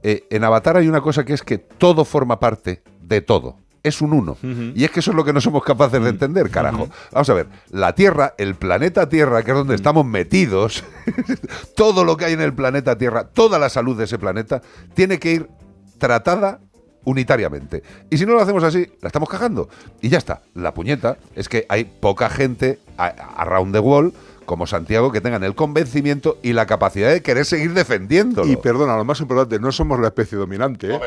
en 0.03 0.43
Avatar 0.43 0.79
hay 0.79 0.89
una 0.89 1.01
cosa 1.01 1.25
que 1.25 1.35
es 1.35 1.45
que 1.45 1.59
todo 1.59 2.05
forma 2.05 2.41
parte 2.41 2.83
de 3.01 3.21
todo. 3.21 3.55
Es 3.87 4.01
un 4.01 4.13
uno. 4.13 4.37
Y 4.75 4.85
es 4.85 4.91
que 4.91 5.01
eso 5.01 5.11
es 5.13 5.17
lo 5.17 5.25
que 5.25 5.33
no 5.33 5.41
somos 5.41 5.63
capaces 5.63 6.03
de 6.03 6.09
entender, 6.09 6.51
carajo. 6.51 6.89
Vamos 7.13 7.29
a 7.31 7.35
ver, 7.35 7.47
la 7.71 7.95
Tierra, 7.95 8.35
el 8.39 8.55
planeta 8.57 9.09
Tierra, 9.09 9.43
que 9.45 9.53
es 9.53 9.57
donde 9.57 9.75
estamos 9.77 10.05
metidos, 10.05 10.83
todo 11.77 12.05
lo 12.05 12.17
que 12.17 12.25
hay 12.27 12.33
en 12.33 12.41
el 12.41 12.53
planeta 12.53 12.99
Tierra, 12.99 13.25
toda 13.29 13.59
la 13.59 13.69
salud 13.69 13.97
de 13.97 14.05
ese 14.05 14.19
planeta, 14.19 14.63
tiene 14.95 15.19
que 15.19 15.33
ir 15.33 15.49
tratada 15.99 16.61
unitariamente. 17.05 17.83
Y 18.11 18.19
si 18.19 18.27
no 18.27 18.33
lo 18.35 18.41
hacemos 18.43 18.65
así, 18.65 18.89
la 19.01 19.07
estamos 19.09 19.29
cagando. 19.29 19.69
Y 20.01 20.09
ya 20.09 20.19
está. 20.19 20.43
La 20.55 20.75
puñeta 20.75 21.17
es 21.37 21.49
que 21.49 21.65
hay 21.69 21.85
poca 21.85 22.29
gente 22.29 22.81
a- 22.99 23.07
around 23.37 23.73
the 23.73 23.79
wall 23.79 24.13
como 24.47 24.67
Santiago 24.67 25.13
que 25.13 25.21
tengan 25.21 25.45
el 25.45 25.55
convencimiento 25.55 26.39
y 26.43 26.53
la 26.55 26.67
capacidad 26.67 27.11
de 27.11 27.21
querer 27.23 27.45
seguir 27.45 27.75
defendiéndolo. 27.75 28.51
Y 28.51 28.57
perdona, 28.57 28.97
lo 28.97 29.05
más 29.05 29.21
importante, 29.21 29.59
no 29.61 29.71
somos 29.73 30.01
la 30.01 30.07
especie 30.09 30.39
dominante. 30.39 30.95
¿eh? 30.95 31.01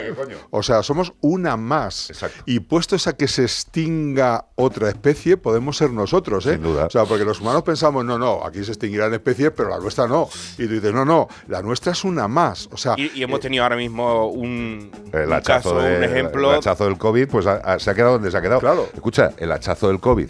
O 0.52 0.61
sea, 0.61 0.84
somos 0.84 1.14
una 1.22 1.57
más. 1.57 2.11
Y 2.45 2.60
puestos 2.60 3.07
a 3.07 3.14
que 3.14 3.28
se 3.28 3.44
extinga 3.44 4.45
otra 4.56 4.90
especie, 4.90 5.38
podemos 5.38 5.78
ser 5.78 5.91
nosotros. 5.91 6.45
¿eh? 6.45 6.53
Sin 6.53 6.64
duda. 6.64 6.86
O 6.86 6.90
sea, 6.90 7.06
porque 7.06 7.24
los 7.26 7.40
humanos 7.41 7.64
pensamos, 7.64 8.03
no, 8.06 8.18
no, 8.20 8.44
aquí 8.45 8.64
se 8.64 8.72
extinguirán 8.72 9.14
especies, 9.14 9.52
pero 9.56 9.70
la 9.70 9.80
nuestra 9.80 10.07
no. 10.07 10.28
Y 10.57 10.68
tú 10.68 10.74
dices, 10.74 10.94
no, 10.94 11.06
no, 11.06 11.28
la 11.48 11.61
nuestra 11.61 11.94
es 11.94 12.03
una 12.03 12.28
más. 12.28 12.68
O 12.72 12.78
sea, 12.78 12.95
Y, 12.98 13.11
y 13.20 13.24
hemos 13.24 13.40
tenido 13.40 13.64
ahora 13.64 13.76
mismo 13.78 14.28
un, 14.30 14.91
El 15.14 15.30
un 15.30 15.41
caso, 15.41 15.80
de- 15.80 15.98
un 15.98 16.03
ejemplo. 16.03 16.52
el 16.52 16.57
hachazo 16.57 16.86
del 16.86 16.98
COVID, 16.98 17.28
pues 17.30 17.45
se 17.45 17.90
ha 17.90 17.94
quedado 17.95 18.14
donde 18.14 18.32
se 18.32 18.38
ha 18.38 18.41
quedado. 18.41 18.60
Escucha, 18.94 19.32
el 19.38 19.52
hachazo 19.52 19.88
del 19.88 19.99
COVID 19.99 20.28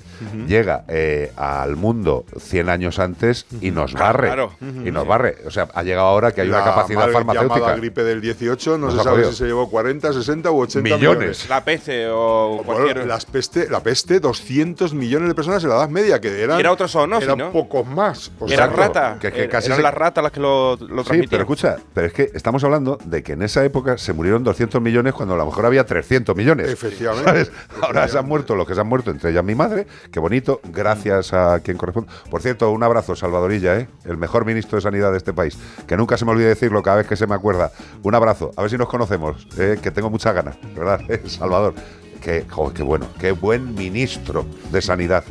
llega 0.48 0.84
eh, 0.88 1.31
al 1.36 1.76
mundo 1.76 2.26
100 2.40 2.69
años 2.69 2.98
años 2.99 3.09
antes 3.09 3.45
y 3.61 3.71
nos 3.71 3.93
barre. 3.93 4.27
Claro. 4.27 4.51
Y 4.61 4.91
nos 4.91 5.07
barre. 5.07 5.38
O 5.45 5.51
sea, 5.51 5.67
ha 5.73 5.84
llegado 5.84 6.07
ahora 6.07 6.31
que 6.31 6.41
hay 6.41 6.49
una 6.49 6.59
La 6.59 6.65
capacidad 6.65 6.99
mal 6.99 7.11
farmacéutica. 7.13 7.55
llamada 7.59 7.76
gripe 7.77 8.03
del 8.03 8.21
18, 8.21 8.77
no 8.77 8.85
Nos 8.88 8.95
se 8.97 9.03
sabe 9.03 9.26
si 9.26 9.35
se 9.35 9.45
llevó 9.45 9.69
40, 9.69 10.13
60 10.13 10.51
u 10.51 10.59
80 10.61 10.84
Millones. 10.84 11.17
millones. 11.17 11.49
La 11.49 11.63
peste 11.63 12.07
o 12.09 12.61
cualquier. 12.65 13.05
las 13.07 13.26
peste, 13.26 13.69
la 13.69 13.81
peste, 13.81 14.19
200 14.19 14.93
millones 14.93 15.27
de 15.30 15.35
personas 15.35 15.63
en 15.63 15.69
la 15.69 15.76
Edad 15.77 15.89
Media, 15.89 16.19
que 16.21 16.41
eran, 16.43 16.59
Era 16.59 16.71
otro 16.71 16.88
zoonosis, 16.88 17.26
eran 17.26 17.38
¿no? 17.38 17.51
pocos 17.51 17.88
más. 17.88 18.31
O 18.39 18.47
Era 18.47 18.67
sea, 18.67 18.67
rata. 18.67 19.17
que- 19.19 19.31
que 19.31 19.43
Er- 19.45 19.49
casi 19.49 19.67
eran 19.67 19.77
se- 19.77 19.84
las 19.84 19.93
ratas 19.93 20.23
las 20.23 20.31
que 20.31 20.39
lo, 20.39 20.76
lo 20.76 21.03
Sí, 21.03 21.21
pero 21.30 21.43
escucha, 21.43 21.77
pero 21.93 22.07
es 22.07 22.13
que 22.13 22.30
estamos 22.34 22.63
hablando 22.63 22.97
de 23.05 23.23
que 23.23 23.34
en 23.34 23.41
esa 23.41 23.63
época 23.63 23.97
se 23.97 24.13
murieron 24.13 24.43
200 24.43 24.81
millones 24.81 25.13
cuando 25.13 25.34
a 25.34 25.38
lo 25.38 25.45
mejor 25.45 25.65
había 25.65 25.85
300 25.85 26.35
millones. 26.35 26.69
Efectivamente. 26.69 27.26
¿Sabes? 27.30 27.51
Ahora 27.81 28.07
se 28.07 28.17
han 28.17 28.27
muerto 28.27 28.55
los 28.55 28.67
que 28.67 28.76
se 28.76 28.81
han 28.81 28.88
muerto, 28.88 29.11
entre 29.11 29.31
ellas 29.31 29.43
mi 29.43 29.55
madre. 29.55 29.88
Qué 30.11 30.19
bonito, 30.19 30.59
gracias 30.63 31.34
a 31.34 31.59
quien 31.61 31.77
corresponde. 31.77 32.11
Por 32.30 32.41
cierto, 32.41 32.69
un 32.71 32.84
abrazo, 32.90 33.16
Salvadorilla, 33.16 33.78
¿eh? 33.78 33.88
el 34.06 34.18
mejor 34.18 34.45
ministro 34.45 34.78
de 34.78 34.82
Sanidad 34.82 35.11
de 35.11 35.18
este 35.18 35.34
país. 35.34 35.57
Que 35.88 35.98
nunca 35.98 36.18
se 36.18 36.26
me 36.26 36.32
olvide 36.32 36.48
decirlo 36.48 36.84
cada 36.84 36.98
vez 36.98 37.07
que 37.07 37.16
se 37.16 37.28
me 37.28 37.36
acuerda. 37.36 37.72
Un 38.03 38.16
abrazo, 38.16 38.52
a 38.57 38.61
ver 38.61 38.72
si 38.72 38.78
nos 38.78 38.90
conocemos, 38.90 39.48
¿eh? 39.57 39.80
que 39.82 39.91
tengo 39.91 40.10
muchas 40.10 40.34
ganas, 40.34 40.57
¿verdad? 40.76 41.02
¿eh? 41.10 41.22
Salvador. 41.28 41.74
Qué, 42.22 42.45
joder, 42.49 42.74
qué 42.74 42.84
bueno, 42.84 43.07
qué 43.20 43.32
buen 43.32 43.74
ministro 43.76 44.45
de 44.72 44.82
Sanidad. 44.82 45.24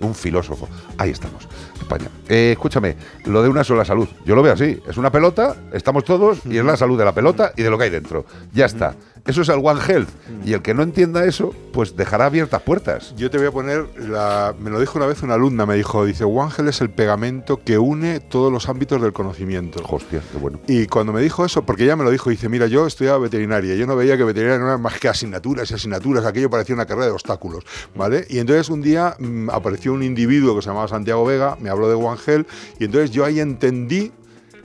Un 0.00 0.14
filósofo. 0.14 0.68
Ahí 0.98 1.10
estamos, 1.10 1.48
España. 1.80 2.08
Eh, 2.28 2.50
escúchame, 2.52 2.96
lo 3.24 3.42
de 3.42 3.48
una 3.48 3.64
sola 3.64 3.84
salud. 3.84 4.08
Yo 4.26 4.34
lo 4.34 4.42
veo 4.42 4.52
así. 4.52 4.82
Es 4.86 4.96
una 4.96 5.10
pelota, 5.10 5.56
estamos 5.72 6.04
todos, 6.04 6.44
y 6.44 6.58
es 6.58 6.64
la 6.64 6.76
salud 6.76 6.98
de 6.98 7.04
la 7.04 7.12
pelota 7.12 7.52
y 7.56 7.62
de 7.62 7.70
lo 7.70 7.78
que 7.78 7.84
hay 7.84 7.90
dentro. 7.90 8.26
Ya 8.52 8.66
está. 8.66 8.94
Eso 9.26 9.40
es 9.40 9.48
el 9.48 9.60
One 9.62 9.80
Health. 9.80 10.10
Y 10.44 10.52
el 10.52 10.60
que 10.60 10.74
no 10.74 10.82
entienda 10.82 11.24
eso, 11.24 11.54
pues 11.72 11.96
dejará 11.96 12.26
abiertas 12.26 12.60
puertas. 12.60 13.14
Yo 13.16 13.30
te 13.30 13.38
voy 13.38 13.46
a 13.46 13.50
poner, 13.52 13.86
la, 13.98 14.54
me 14.58 14.70
lo 14.70 14.78
dijo 14.78 14.98
una 14.98 15.06
vez 15.06 15.22
una 15.22 15.34
alumna, 15.34 15.64
me 15.64 15.76
dijo, 15.76 16.04
dice, 16.04 16.24
Ángel 16.40 16.68
es 16.68 16.82
el 16.82 16.90
pegamento 16.90 17.62
que 17.64 17.78
une 17.78 18.20
todos 18.20 18.52
los 18.52 18.68
ámbitos 18.68 19.00
del 19.00 19.14
conocimiento. 19.14 19.82
Hostia, 19.88 20.20
qué 20.30 20.38
bueno. 20.38 20.60
Y 20.66 20.86
cuando 20.88 21.12
me 21.12 21.22
dijo 21.22 21.44
eso, 21.44 21.64
porque 21.64 21.84
ella 21.84 21.96
me 21.96 22.04
lo 22.04 22.10
dijo, 22.10 22.28
dice, 22.28 22.50
mira, 22.50 22.66
yo 22.66 22.86
estudiaba 22.86 23.18
veterinaria, 23.18 23.74
yo 23.74 23.86
no 23.86 23.96
veía 23.96 24.18
que 24.18 24.24
veterinaria 24.24 24.58
no 24.58 24.66
era 24.66 24.78
más 24.78 24.98
que 25.00 25.08
asignaturas 25.08 25.70
y 25.70 25.74
asignaturas, 25.74 26.26
aquello 26.26 26.50
parecía 26.50 26.74
una 26.74 26.84
carrera 26.84 27.06
de 27.06 27.12
obstáculos, 27.12 27.64
¿vale? 27.94 28.26
Y 28.28 28.38
entonces 28.38 28.68
un 28.68 28.82
día 28.82 29.16
mm, 29.18 29.48
apareció 29.50 29.94
un 29.94 30.02
individuo 30.02 30.54
que 30.54 30.62
se 30.62 30.68
llamaba 30.68 30.88
Santiago 30.88 31.24
Vega, 31.24 31.56
me 31.60 31.70
habló 31.70 31.88
de 31.88 31.94
One 31.94 32.20
Health, 32.26 32.48
y 32.78 32.84
entonces 32.84 33.10
yo 33.10 33.24
ahí 33.24 33.40
entendí 33.40 34.12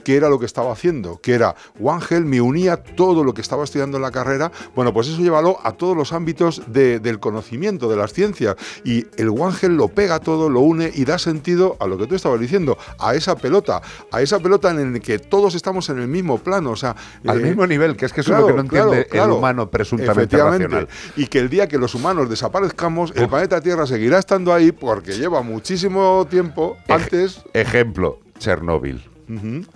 qué 0.04 0.16
era 0.16 0.28
lo 0.28 0.38
que 0.38 0.46
estaba 0.46 0.72
haciendo, 0.72 1.20
que 1.20 1.34
era 1.34 1.54
Health 1.78 2.24
me 2.26 2.40
unía 2.40 2.76
todo 2.82 3.24
lo 3.24 3.34
que 3.34 3.40
estaba 3.40 3.64
estudiando 3.64 3.96
en 3.96 4.02
la 4.02 4.10
carrera, 4.10 4.50
bueno, 4.74 4.92
pues 4.92 5.08
eso 5.08 5.18
llévalo 5.20 5.58
a 5.62 5.72
todos 5.72 5.96
los 5.96 6.12
ámbitos 6.12 6.62
de- 6.66 7.00
del 7.00 7.20
conocimiento, 7.20 7.88
de 7.88 7.96
las 7.96 8.12
ciencias, 8.12 8.56
y 8.84 9.06
el 9.16 9.28
Health 9.28 9.62
lo 9.64 9.88
pega 9.88 10.20
todo, 10.20 10.48
lo 10.48 10.60
une 10.60 10.90
y 10.94 11.04
da 11.04 11.18
sentido 11.18 11.76
a 11.80 11.86
lo 11.86 11.98
que 11.98 12.06
tú 12.06 12.14
estabas 12.14 12.40
diciendo, 12.40 12.76
a 12.98 13.14
esa 13.14 13.36
pelota, 13.36 13.80
a 14.10 14.22
esa 14.22 14.38
pelota 14.38 14.70
en 14.70 14.92
la 14.92 15.00
que 15.00 15.18
todos 15.18 15.54
estamos 15.54 15.88
en 15.90 15.98
el 15.98 16.08
mismo 16.08 16.38
plano, 16.38 16.70
o 16.70 16.76
sea... 16.76 16.96
Al 17.26 17.40
eh, 17.40 17.44
mismo 17.44 17.66
nivel, 17.66 17.96
que 17.96 18.06
es 18.06 18.12
que 18.12 18.20
eso 18.22 18.32
es 18.34 18.40
lo 18.40 18.46
que 18.46 18.52
no 18.54 18.60
entiende 18.60 19.06
claro, 19.06 19.08
claro. 19.10 19.32
el 19.32 19.38
humano 19.38 19.70
presuntamente 19.70 20.36
racional. 20.36 20.88
Y 21.16 21.26
que 21.26 21.38
el 21.38 21.48
día 21.48 21.68
que 21.68 21.78
los 21.78 21.94
humanos 21.94 22.28
desaparezcamos, 22.28 23.12
el 23.14 23.28
planeta 23.28 23.60
Tierra 23.60 23.86
seguirá 23.86 24.18
estando 24.18 24.52
ahí 24.52 24.72
porque 24.72 25.12
lleva 25.12 25.42
muchísimo 25.42 26.26
tiempo 26.28 26.76
Ej- 26.88 26.94
antes... 26.94 27.42
Ejemplo, 27.52 28.18
Chernóbil. 28.38 29.06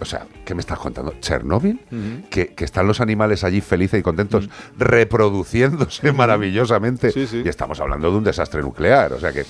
O 0.00 0.04
sea, 0.04 0.26
¿qué 0.44 0.54
me 0.54 0.60
estás 0.60 0.78
contando? 0.78 1.14
¿Chernóbil? 1.20 1.80
Ujú. 1.92 2.28
que, 2.30 2.48
que 2.48 2.64
están 2.64 2.86
los 2.86 3.00
animales 3.00 3.44
allí 3.44 3.60
felices 3.60 4.00
y 4.00 4.02
contentos, 4.02 4.48
reproduciéndose 4.78 6.12
maravillosamente. 6.12 7.10
Sí, 7.12 7.26
sí. 7.26 7.42
Y 7.44 7.48
estamos 7.48 7.78
hablando 7.80 8.10
de 8.10 8.18
un 8.18 8.24
desastre 8.24 8.62
nuclear. 8.62 9.12
O 9.12 9.20
sea 9.20 9.32
que. 9.32 9.44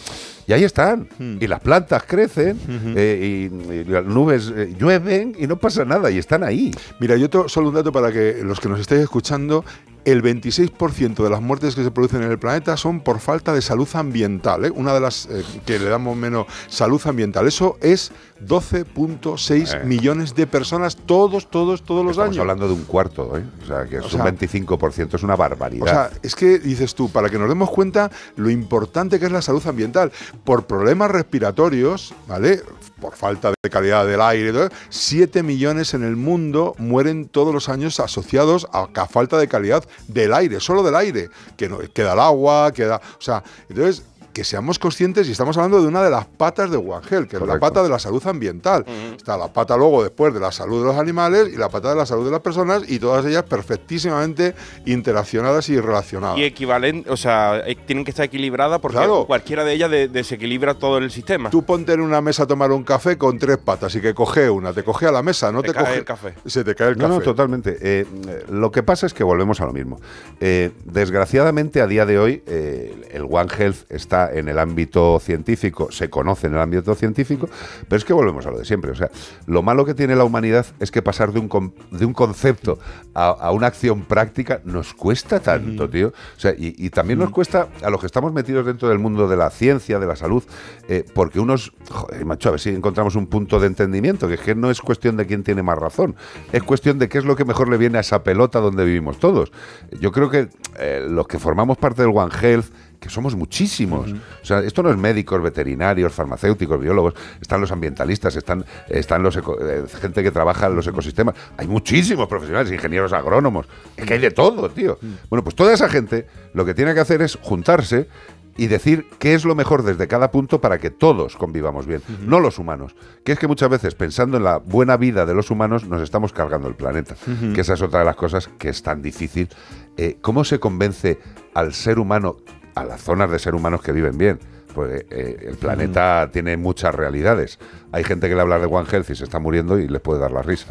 Y 0.46 0.52
ahí 0.52 0.64
están. 0.64 1.08
Y 1.18 1.46
las 1.46 1.60
plantas 1.60 2.02
crecen, 2.04 2.58
eh, 2.96 3.48
y, 3.50 3.72
y 3.72 3.84
las 3.84 4.04
nubes 4.04 4.52
eh, 4.54 4.74
llueven 4.78 5.34
y 5.38 5.46
no 5.46 5.56
pasa 5.56 5.84
nada. 5.84 6.10
Y 6.10 6.18
están 6.18 6.44
ahí. 6.44 6.70
Mira, 7.00 7.16
yo 7.16 7.28
solo 7.48 7.68
un 7.68 7.74
dato 7.74 7.92
para 7.92 8.12
que 8.12 8.40
los 8.42 8.60
que 8.60 8.68
nos 8.68 8.80
estéis 8.80 9.02
escuchando, 9.02 9.64
el 10.04 10.22
26% 10.22 11.22
de 11.22 11.30
las 11.30 11.40
muertes 11.40 11.74
que 11.74 11.82
se 11.84 11.90
producen 11.90 12.22
en 12.22 12.30
el 12.30 12.38
planeta 12.38 12.76
son 12.76 13.00
por 13.00 13.20
falta 13.20 13.52
de 13.52 13.62
salud 13.62 13.88
ambiental. 13.94 14.64
¿eh? 14.64 14.70
Una 14.70 14.92
de 14.94 15.00
las 15.00 15.26
eh, 15.26 15.42
que 15.64 15.78
le 15.78 15.86
damos 15.86 16.16
menos 16.16 16.46
salud 16.68 17.00
ambiental. 17.06 17.46
Eso 17.46 17.76
es 17.80 18.12
12.6 18.46 19.74
Eh. 19.82 19.84
millones 19.84 20.34
de 20.34 20.46
personas 20.46 20.96
todos, 20.96 21.50
todos, 21.50 21.82
todos 21.82 22.04
los 22.04 22.12
Estamos 22.12 22.30
años. 22.30 22.40
hablando 22.40 22.66
de 22.68 22.74
un 22.74 22.84
cuarto, 22.84 23.36
¿eh? 23.38 23.44
O 23.62 23.66
sea, 23.66 23.84
que 23.86 23.96
es 23.96 24.02
O 24.02 24.04
un 24.06 24.10
sea, 24.10 24.24
25%, 24.24 25.14
es 25.16 25.22
una 25.22 25.36
barbaridad. 25.36 25.84
O 25.86 25.88
sea, 25.88 26.10
es 26.22 26.34
que 26.34 26.58
dices 26.58 26.94
tú, 26.94 27.10
para 27.10 27.28
que 27.30 27.38
nos 27.38 27.48
demos 27.48 27.70
cuenta 27.70 28.10
lo 28.36 28.50
importante 28.50 29.18
que 29.18 29.26
es 29.26 29.32
la 29.32 29.42
salud 29.42 29.66
ambiental, 29.66 30.12
por 30.44 30.66
problemas 30.66 31.10
respiratorios, 31.10 32.14
¿vale? 32.28 32.62
Por 33.04 33.16
falta 33.16 33.52
de 33.62 33.68
calidad 33.68 34.06
del 34.06 34.22
aire, 34.22 34.48
y 34.48 34.52
todo, 34.54 34.70
7 34.88 35.42
millones 35.42 35.92
en 35.92 36.04
el 36.04 36.16
mundo 36.16 36.74
mueren 36.78 37.28
todos 37.28 37.52
los 37.52 37.68
años 37.68 38.00
asociados 38.00 38.66
a, 38.72 38.88
a 38.94 39.06
falta 39.06 39.36
de 39.36 39.46
calidad 39.46 39.84
del 40.08 40.32
aire, 40.32 40.58
solo 40.58 40.82
del 40.82 40.96
aire, 40.96 41.28
que 41.54 41.68
no, 41.68 41.80
queda 41.92 42.14
el 42.14 42.20
agua, 42.20 42.72
queda. 42.72 43.02
O 43.18 43.20
sea, 43.20 43.44
entonces. 43.68 44.04
Que 44.34 44.42
seamos 44.42 44.80
conscientes 44.80 45.28
y 45.28 45.30
estamos 45.32 45.56
hablando 45.56 45.80
de 45.80 45.86
una 45.86 46.02
de 46.02 46.10
las 46.10 46.26
patas 46.26 46.68
de 46.68 46.76
One 46.76 47.06
Health, 47.08 47.28
que 47.30 47.36
es 47.36 47.42
la 47.42 47.60
pata 47.60 47.84
de 47.84 47.88
la 47.88 48.00
salud 48.00 48.20
ambiental. 48.26 48.84
Está 49.16 49.36
la 49.36 49.46
pata 49.52 49.76
luego 49.76 50.02
después 50.02 50.34
de 50.34 50.40
la 50.40 50.50
salud 50.50 50.80
de 50.82 50.88
los 50.88 50.96
animales 50.98 51.50
y 51.54 51.56
la 51.56 51.68
pata 51.68 51.90
de 51.90 51.94
la 51.94 52.04
salud 52.04 52.24
de 52.24 52.32
las 52.32 52.40
personas 52.40 52.82
y 52.88 52.98
todas 52.98 53.24
ellas 53.24 53.44
perfectísimamente 53.44 54.56
interaccionadas 54.86 55.68
y 55.68 55.78
relacionadas. 55.78 56.36
Y 56.38 56.42
equivalente, 56.44 57.08
o 57.10 57.16
sea, 57.16 57.62
eh, 57.64 57.76
tienen 57.86 58.04
que 58.04 58.10
estar 58.10 58.24
equilibradas 58.26 58.80
porque 58.80 58.96
Claro. 58.98 59.24
cualquiera 59.26 59.62
de 59.64 59.72
ellas 59.72 59.88
de- 59.90 60.08
desequilibra 60.08 60.74
todo 60.74 60.98
el 60.98 61.12
sistema. 61.12 61.50
Tú 61.50 61.62
ponte 61.64 61.92
en 61.92 62.00
una 62.00 62.20
mesa 62.20 62.42
a 62.42 62.46
tomar 62.48 62.72
un 62.72 62.82
café 62.82 63.16
con 63.16 63.38
tres 63.38 63.58
patas 63.58 63.94
y 63.94 64.00
que 64.00 64.14
coge 64.14 64.50
una, 64.50 64.72
te 64.72 64.82
coge 64.82 65.06
a 65.06 65.12
la 65.12 65.22
mesa, 65.22 65.52
no 65.52 65.62
Te 65.62 65.68
te, 65.68 65.74
cae 65.74 65.84
coge 65.84 65.98
el 65.98 66.04
café. 66.04 66.34
Se 66.46 66.64
te 66.64 66.74
cae 66.74 66.88
el 66.90 66.98
No, 66.98 67.04
café. 67.04 67.14
no, 67.18 67.20
totalmente. 67.20 67.78
Eh, 67.80 68.04
eh, 68.28 68.44
lo 68.50 68.72
que 68.72 68.82
pasa 68.82 69.06
es 69.06 69.14
que 69.14 69.22
volvemos 69.22 69.60
a 69.60 69.66
lo 69.66 69.72
mismo. 69.72 70.00
Eh, 70.40 70.72
desgraciadamente, 70.84 71.80
a 71.80 71.86
día 71.86 72.04
de 72.04 72.18
hoy, 72.18 72.42
eh, 72.46 72.94
el 73.12 73.22
One 73.30 73.48
Health 73.56 73.90
está 73.90 74.23
en 74.32 74.48
el 74.48 74.58
ámbito 74.58 75.18
científico, 75.20 75.90
se 75.90 76.10
conoce 76.10 76.46
en 76.46 76.54
el 76.54 76.60
ámbito 76.60 76.94
científico, 76.94 77.48
pero 77.88 77.98
es 77.98 78.04
que 78.04 78.12
volvemos 78.12 78.46
a 78.46 78.50
lo 78.50 78.58
de 78.58 78.64
siempre. 78.64 78.90
O 78.90 78.94
sea, 78.94 79.10
lo 79.46 79.62
malo 79.62 79.84
que 79.84 79.94
tiene 79.94 80.16
la 80.16 80.24
humanidad 80.24 80.66
es 80.80 80.90
que 80.90 81.02
pasar 81.02 81.32
de 81.32 81.40
un, 81.40 81.74
de 81.90 82.04
un 82.04 82.12
concepto 82.12 82.78
a, 83.14 83.28
a 83.28 83.50
una 83.50 83.66
acción 83.66 84.02
práctica 84.02 84.60
nos 84.64 84.94
cuesta 84.94 85.40
tanto, 85.40 85.88
tío. 85.88 86.08
O 86.08 86.40
sea, 86.40 86.52
y, 86.52 86.74
y 86.78 86.90
también 86.90 87.18
nos 87.18 87.30
cuesta 87.30 87.68
a 87.82 87.90
los 87.90 88.00
que 88.00 88.06
estamos 88.06 88.32
metidos 88.32 88.66
dentro 88.66 88.88
del 88.88 88.98
mundo 88.98 89.28
de 89.28 89.36
la 89.36 89.50
ciencia, 89.50 89.98
de 89.98 90.06
la 90.06 90.16
salud, 90.16 90.42
eh, 90.88 91.04
porque 91.14 91.40
unos, 91.40 91.72
joder, 91.90 92.24
macho, 92.24 92.48
a 92.48 92.52
ver 92.52 92.60
si 92.60 92.70
encontramos 92.70 93.16
un 93.16 93.26
punto 93.26 93.58
de 93.60 93.66
entendimiento, 93.66 94.28
que 94.28 94.34
es 94.34 94.40
que 94.40 94.54
no 94.54 94.70
es 94.70 94.80
cuestión 94.80 95.16
de 95.16 95.26
quién 95.26 95.42
tiene 95.42 95.62
más 95.62 95.78
razón, 95.78 96.16
es 96.52 96.62
cuestión 96.62 96.98
de 96.98 97.08
qué 97.08 97.18
es 97.18 97.24
lo 97.24 97.36
que 97.36 97.44
mejor 97.44 97.68
le 97.68 97.76
viene 97.76 97.98
a 97.98 98.00
esa 98.00 98.22
pelota 98.22 98.60
donde 98.60 98.84
vivimos 98.84 99.18
todos. 99.18 99.52
Yo 100.00 100.12
creo 100.12 100.30
que 100.30 100.48
eh, 100.78 101.06
los 101.08 101.26
que 101.26 101.38
formamos 101.38 101.78
parte 101.78 102.02
del 102.02 102.12
One 102.14 102.32
Health, 102.40 102.66
que 103.04 103.10
somos 103.10 103.36
muchísimos. 103.36 104.10
O 104.12 104.44
sea, 104.44 104.60
esto 104.60 104.82
no 104.82 104.90
es 104.90 104.96
médicos, 104.96 105.42
veterinarios, 105.42 106.10
farmacéuticos, 106.14 106.80
biólogos, 106.80 107.12
están 107.40 107.60
los 107.60 107.70
ambientalistas, 107.70 108.34
están, 108.34 108.64
están 108.88 109.22
los 109.22 109.36
eco- 109.36 109.58
eh, 109.60 109.84
gente 110.00 110.22
que 110.22 110.30
trabaja 110.30 110.66
en 110.68 110.74
los 110.76 110.86
ecosistemas. 110.86 111.34
Hay 111.58 111.66
muchísimos 111.68 112.26
profesionales, 112.28 112.72
ingenieros 112.72 113.12
agrónomos, 113.12 113.66
es 113.96 114.06
que 114.06 114.14
hay 114.14 114.20
de 114.20 114.30
todo, 114.30 114.70
tío. 114.70 114.98
Bueno, 115.28 115.44
pues 115.44 115.54
toda 115.54 115.74
esa 115.74 115.88
gente 115.90 116.26
lo 116.54 116.64
que 116.64 116.72
tiene 116.72 116.94
que 116.94 117.00
hacer 117.00 117.20
es 117.20 117.36
juntarse 117.42 118.08
y 118.56 118.68
decir 118.68 119.06
qué 119.18 119.34
es 119.34 119.44
lo 119.44 119.56
mejor 119.56 119.82
desde 119.82 120.06
cada 120.06 120.30
punto 120.30 120.60
para 120.60 120.78
que 120.78 120.88
todos 120.88 121.36
convivamos 121.36 121.86
bien, 121.86 122.02
no 122.24 122.38
los 122.38 122.58
humanos. 122.60 122.94
Que 123.24 123.32
es 123.32 123.38
que 123.40 123.48
muchas 123.48 123.68
veces, 123.68 123.96
pensando 123.96 124.36
en 124.36 124.44
la 124.44 124.58
buena 124.58 124.96
vida 124.96 125.26
de 125.26 125.34
los 125.34 125.50
humanos, 125.50 125.84
nos 125.88 126.00
estamos 126.00 126.32
cargando 126.32 126.68
el 126.68 126.74
planeta. 126.76 127.16
Que 127.52 127.62
esa 127.62 127.74
es 127.74 127.82
otra 127.82 127.98
de 127.98 128.04
las 128.06 128.14
cosas 128.16 128.48
que 128.58 128.68
es 128.68 128.80
tan 128.82 129.02
difícil. 129.02 129.48
Eh, 129.96 130.18
¿Cómo 130.20 130.44
se 130.44 130.60
convence 130.60 131.18
al 131.52 131.74
ser 131.74 131.98
humano, 131.98 132.36
a 132.74 132.84
las 132.84 133.02
zonas 133.02 133.30
de 133.30 133.38
ser 133.38 133.54
humanos 133.54 133.82
que 133.82 133.92
viven 133.92 134.18
bien? 134.18 134.38
Pues 134.74 135.04
eh, 135.10 135.46
el 135.48 135.56
planeta 135.56 136.28
tiene 136.32 136.56
muchas 136.56 136.94
realidades. 136.94 137.60
Hay 137.92 138.02
gente 138.02 138.28
que 138.28 138.34
le 138.34 138.40
habla 138.40 138.58
de 138.58 138.66
One 138.66 138.88
Health 138.90 139.08
y 139.10 139.14
se 139.14 139.22
está 139.22 139.38
muriendo 139.38 139.78
y 139.78 139.86
les 139.86 140.00
puede 140.00 140.20
dar 140.20 140.32
la 140.32 140.42
risa. 140.42 140.66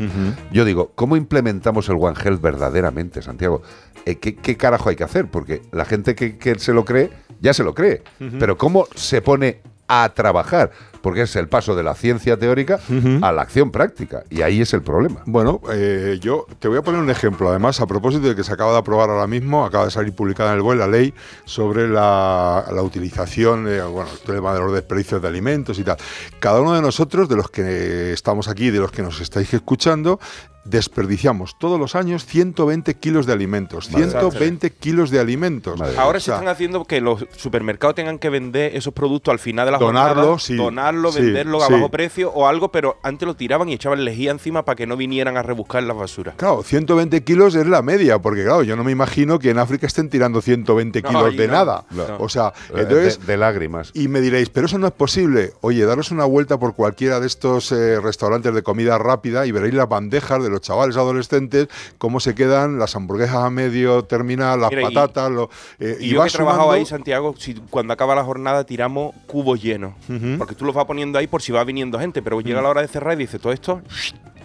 Yo 0.51 0.65
digo, 0.65 0.91
¿cómo 0.95 1.15
implementamos 1.15 1.87
el 1.87 1.95
One 1.97 2.17
Health 2.21 2.41
verdaderamente, 2.41 3.21
Santiago? 3.21 3.61
Eh, 4.05 4.17
¿qué, 4.17 4.35
qué 4.35 4.57
carajo 4.57 4.89
hay 4.89 4.97
que 4.97 5.05
hacer? 5.05 5.27
Porque 5.27 5.61
la 5.71 5.85
gente 5.85 6.15
que, 6.15 6.37
que 6.37 6.59
se 6.59 6.73
lo 6.73 6.83
cree, 6.83 7.11
ya 7.39 7.53
se 7.53 7.63
lo 7.63 7.73
cree. 7.73 8.03
Pero 8.39 8.57
¿cómo 8.57 8.87
se 8.93 9.21
pone 9.21 9.61
a 9.87 10.11
trabajar? 10.13 10.71
Porque 11.03 11.23
es 11.23 11.35
el 11.35 11.49
paso 11.49 11.75
de 11.75 11.83
la 11.83 11.93
ciencia 11.95 12.39
teórica 12.39 12.79
a 13.21 13.31
la 13.33 13.41
acción 13.41 13.71
práctica. 13.71 14.23
Y 14.29 14.41
ahí 14.41 14.61
es 14.61 14.73
el 14.73 14.81
problema. 14.81 15.21
Bueno, 15.25 15.59
eh, 15.71 16.17
yo 16.21 16.47
te 16.59 16.69
voy 16.69 16.77
a 16.77 16.81
poner 16.81 17.01
un 17.01 17.09
ejemplo. 17.09 17.49
Además, 17.49 17.81
a 17.81 17.85
propósito 17.85 18.29
de 18.29 18.35
que 18.35 18.43
se 18.45 18.53
acaba 18.53 18.71
de 18.71 18.77
aprobar 18.77 19.09
ahora 19.09 19.27
mismo, 19.27 19.65
acaba 19.65 19.83
de 19.83 19.91
salir 19.91 20.13
publicada 20.13 20.51
en 20.51 20.55
el 20.55 20.61
BOE 20.63 20.77
la 20.77 20.87
ley 20.87 21.13
sobre 21.43 21.89
la, 21.89 22.65
la 22.73 22.81
utilización, 22.81 23.67
eh, 23.67 23.81
bueno, 23.81 24.09
el 24.11 24.19
tema 24.19 24.53
de 24.53 24.61
los 24.61 24.73
desperdicios 24.73 25.21
de 25.21 25.27
alimentos 25.27 25.77
y 25.77 25.83
tal. 25.83 25.97
Cada 26.39 26.61
uno 26.61 26.73
de 26.73 26.81
nosotros, 26.81 27.27
de 27.27 27.35
los 27.35 27.51
que 27.51 28.13
estamos 28.13 28.47
aquí, 28.47 28.69
de 28.71 28.79
los 28.79 28.91
que 28.91 29.01
nos 29.01 29.19
estáis 29.19 29.53
escuchando, 29.53 30.19
desperdiciamos 30.65 31.57
todos 31.59 31.79
los 31.79 31.95
años 31.95 32.25
120 32.25 32.95
kilos 32.95 33.25
de 33.25 33.33
alimentos. 33.33 33.91
Madre 33.91 34.09
120 34.09 34.71
kilos 34.71 35.09
de 35.09 35.19
alimentos. 35.19 35.79
Ahora 35.97 36.17
O 36.17 36.21
se 36.21 36.31
están 36.31 36.47
haciendo 36.47 36.85
que 36.85 37.01
los 37.01 37.25
supermercados 37.35 37.95
tengan 37.95 38.19
que 38.19 38.29
vender 38.29 38.75
esos 38.75 38.93
productos 38.93 39.31
al 39.31 39.39
final 39.39 39.65
de 39.65 39.71
la 39.73 39.77
Donarlo, 39.77 40.15
jornada, 40.21 40.39
sí. 40.39 40.55
donarlo 40.55 40.92
quemarlo, 40.93 41.11
Sí, 41.11 41.21
venderlo 41.21 41.63
a 41.63 41.67
sí. 41.67 41.73
bajo 41.73 41.89
precio 41.89 42.31
o 42.31 42.47
algo, 42.47 42.71
pero 42.71 42.97
antes 43.03 43.25
lo 43.27 43.35
tiraban 43.35 43.69
y 43.69 43.73
echaban 43.73 44.03
lejía 44.05 44.31
encima 44.31 44.63
para 44.65 44.75
que 44.75 44.87
no 44.87 44.95
vinieran 44.97 45.37
a 45.37 45.43
rebuscar 45.43 45.83
las 45.83 45.97
basuras. 45.97 46.35
Claro, 46.35 46.63
120 46.63 47.23
kilos 47.23 47.55
es 47.55 47.67
la 47.67 47.81
media, 47.81 48.19
porque 48.19 48.43
claro, 48.43 48.63
yo 48.63 48.75
no 48.75 48.83
me 48.83 48.91
imagino 48.91 49.39
que 49.39 49.49
en 49.49 49.57
África 49.59 49.87
estén 49.87 50.09
tirando 50.09 50.41
120 50.41 51.01
No, 51.01 51.09
kilos 51.09 51.35
de 51.37 51.47
no, 51.47 51.53
nada. 51.53 51.85
no. 51.91 52.03
O 52.19 52.29
sea, 52.29 52.53
Eh, 52.69 52.81
entonces... 52.81 53.19
de, 53.19 53.25
de 53.33 53.37
lágrimas. 53.37 53.91
Y 53.93 54.07
me 54.07 54.21
diréis, 54.21 54.49
pero 54.49 54.67
eso 54.67 54.77
no 54.77 54.87
es 54.87 54.93
posible. 54.93 55.53
Oye, 55.61 55.85
daros 55.85 56.11
una 56.11 56.25
vuelta 56.25 56.57
por 56.59 56.75
cualquiera 56.75 57.19
de 57.19 57.27
estos 57.27 57.71
eh, 57.71 57.99
restaurantes 57.99 58.53
de 58.53 58.63
comida 58.63 58.97
rápida 58.97 59.45
y 59.45 59.51
veréis 59.51 59.73
las 59.73 59.89
bandejas 59.89 60.43
de 60.43 60.49
los 60.49 60.61
chavales 60.61 60.95
adolescentes, 60.97 61.67
cómo 61.97 62.19
se 62.19 62.35
quedan 62.35 62.79
las 62.79 62.95
hamburguesas 62.95 63.35
a 63.37 63.49
medio 63.49 64.03
terminar, 64.05 64.59
las 64.59 64.69
Mira, 64.69 64.81
y- 64.83 64.93
patatas, 64.93 65.31
lo- 65.31 65.49
eh, 65.79 65.97
Y, 65.99 66.09
yo 66.09 66.21
que 66.21 66.27
he 66.27 66.31
trabajado 66.31 66.63
sumando- 66.63 66.71
ahí, 66.71 66.85
Santiago, 66.85 67.35
si 67.37 67.55
cuando 67.69 67.93
acaba 67.93 68.15
la 68.15 68.23
jornada 68.23 68.65
tiramos 68.65 69.15
cubos 69.27 69.61
llenos. 69.61 69.93
Porque 70.37 70.55
tú 70.55 70.65
los 70.65 70.75
vas 70.75 70.82
poniendo 70.85 71.19
ahí 71.19 71.27
por 71.27 71.41
si 71.41 71.51
va 71.51 71.63
viniendo 71.63 71.99
gente, 71.99 72.21
pero 72.21 72.41
llega 72.41 72.61
la 72.61 72.69
hora 72.69 72.81
de 72.81 72.87
cerrar 72.87 73.13
y 73.13 73.17
dice, 73.17 73.39
todo 73.39 73.53
esto 73.53 73.81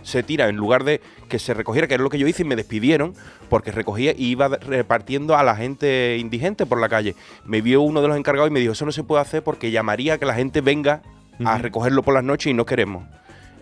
se 0.02 0.22
tira 0.22 0.48
en 0.48 0.56
lugar 0.56 0.84
de 0.84 1.00
que 1.28 1.38
se 1.38 1.54
recogiera, 1.54 1.86
que 1.86 1.94
era 1.94 2.02
lo 2.02 2.10
que 2.10 2.18
yo 2.18 2.26
hice, 2.26 2.42
y 2.42 2.46
me 2.46 2.56
despidieron 2.56 3.14
porque 3.48 3.72
recogía 3.72 4.12
y 4.16 4.26
iba 4.26 4.48
repartiendo 4.48 5.36
a 5.36 5.42
la 5.42 5.54
gente 5.56 6.16
indigente 6.18 6.66
por 6.66 6.80
la 6.80 6.88
calle. 6.88 7.14
Me 7.44 7.60
vio 7.60 7.82
uno 7.82 8.00
de 8.00 8.08
los 8.08 8.16
encargados 8.16 8.50
y 8.50 8.52
me 8.52 8.60
dijo, 8.60 8.72
eso 8.72 8.86
no 8.86 8.92
se 8.92 9.04
puede 9.04 9.22
hacer 9.22 9.42
porque 9.42 9.70
llamaría 9.70 10.14
a 10.14 10.18
que 10.18 10.26
la 10.26 10.34
gente 10.34 10.60
venga 10.60 11.02
a 11.44 11.58
recogerlo 11.58 12.02
por 12.02 12.14
las 12.14 12.24
noches 12.24 12.50
y 12.50 12.54
no 12.54 12.66
queremos. 12.66 13.04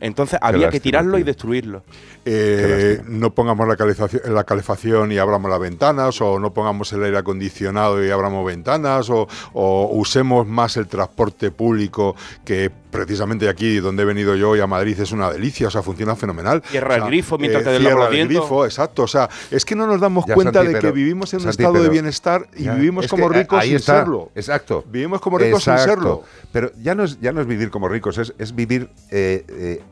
Entonces 0.00 0.38
había 0.42 0.70
que 0.70 0.80
tirarlo 0.80 1.18
y 1.18 1.22
destruirlo. 1.22 1.82
Eh, 2.24 3.00
no 3.06 3.32
pongamos 3.34 3.68
la 3.68 3.76
calefacción, 3.76 4.22
la 4.34 4.44
calefacción 4.44 5.12
y 5.12 5.18
abramos 5.18 5.50
las 5.50 5.60
ventanas, 5.60 6.20
o 6.20 6.38
no 6.38 6.52
pongamos 6.52 6.92
el 6.92 7.04
aire 7.04 7.18
acondicionado 7.18 8.04
y 8.04 8.10
abramos 8.10 8.44
ventanas, 8.44 9.08
o, 9.10 9.28
o 9.52 9.90
usemos 9.92 10.46
más 10.46 10.76
el 10.76 10.86
transporte 10.88 11.50
público, 11.50 12.16
que 12.44 12.70
precisamente 12.96 13.48
aquí 13.48 13.76
donde 13.76 14.02
he 14.02 14.06
venido 14.06 14.34
yo 14.34 14.50
hoy 14.50 14.60
a 14.60 14.66
Madrid 14.66 14.98
es 14.98 15.12
una 15.12 15.30
delicia, 15.30 15.68
o 15.68 15.70
sea, 15.70 15.82
funciona 15.82 16.16
fenomenal. 16.16 16.62
Cierra 16.66 16.88
O 16.88 16.94
sea, 16.94 17.04
el 17.04 17.10
grifo 17.10 17.38
mientras 17.38 17.64
te 17.64 17.70
eh, 17.70 17.80
los 17.80 17.92
cierra 17.92 18.08
el 18.08 18.28
grifo, 18.28 18.64
exacto. 18.64 19.02
O 19.04 19.08
sea, 19.08 19.28
es 19.50 19.64
que 19.64 19.74
no 19.74 19.86
nos 19.86 20.00
damos 20.00 20.26
Ya, 20.26 20.34
cuenta 20.34 20.60
Santi, 20.60 20.74
de 20.74 20.80
que 20.80 20.92
vivimos 20.92 21.32
en 21.32 21.38
un 21.38 21.42
Santi, 21.44 21.62
estado 21.62 21.82
de 21.82 21.88
bienestar 21.88 22.48
y 22.56 22.64
Ya, 22.64 22.74
vivimos 22.74 23.06
como 23.08 23.28
que, 23.28 23.36
eh, 23.36 23.42
ricos 23.42 23.60
ahí 23.60 23.68
sin 23.68 23.76
está, 23.76 23.98
serlo. 23.98 24.30
Exacto. 24.34 24.84
Vivimos 24.88 25.20
como 25.20 25.38
ricos 25.38 25.64
sin 25.64 25.78
serlo. 25.78 26.22
Pero 26.52 26.72
ya 26.82 26.94
no 26.94 27.04
es, 27.04 27.20
ya 27.20 27.32
no 27.32 27.40
es 27.40 27.46
vivir 27.46 27.70
como 27.70 27.88
ricos, 27.88 28.18
es, 28.18 28.34
es 28.38 28.54
vivir 28.54 28.90
eh, 29.10 29.44
eh, 29.48 29.82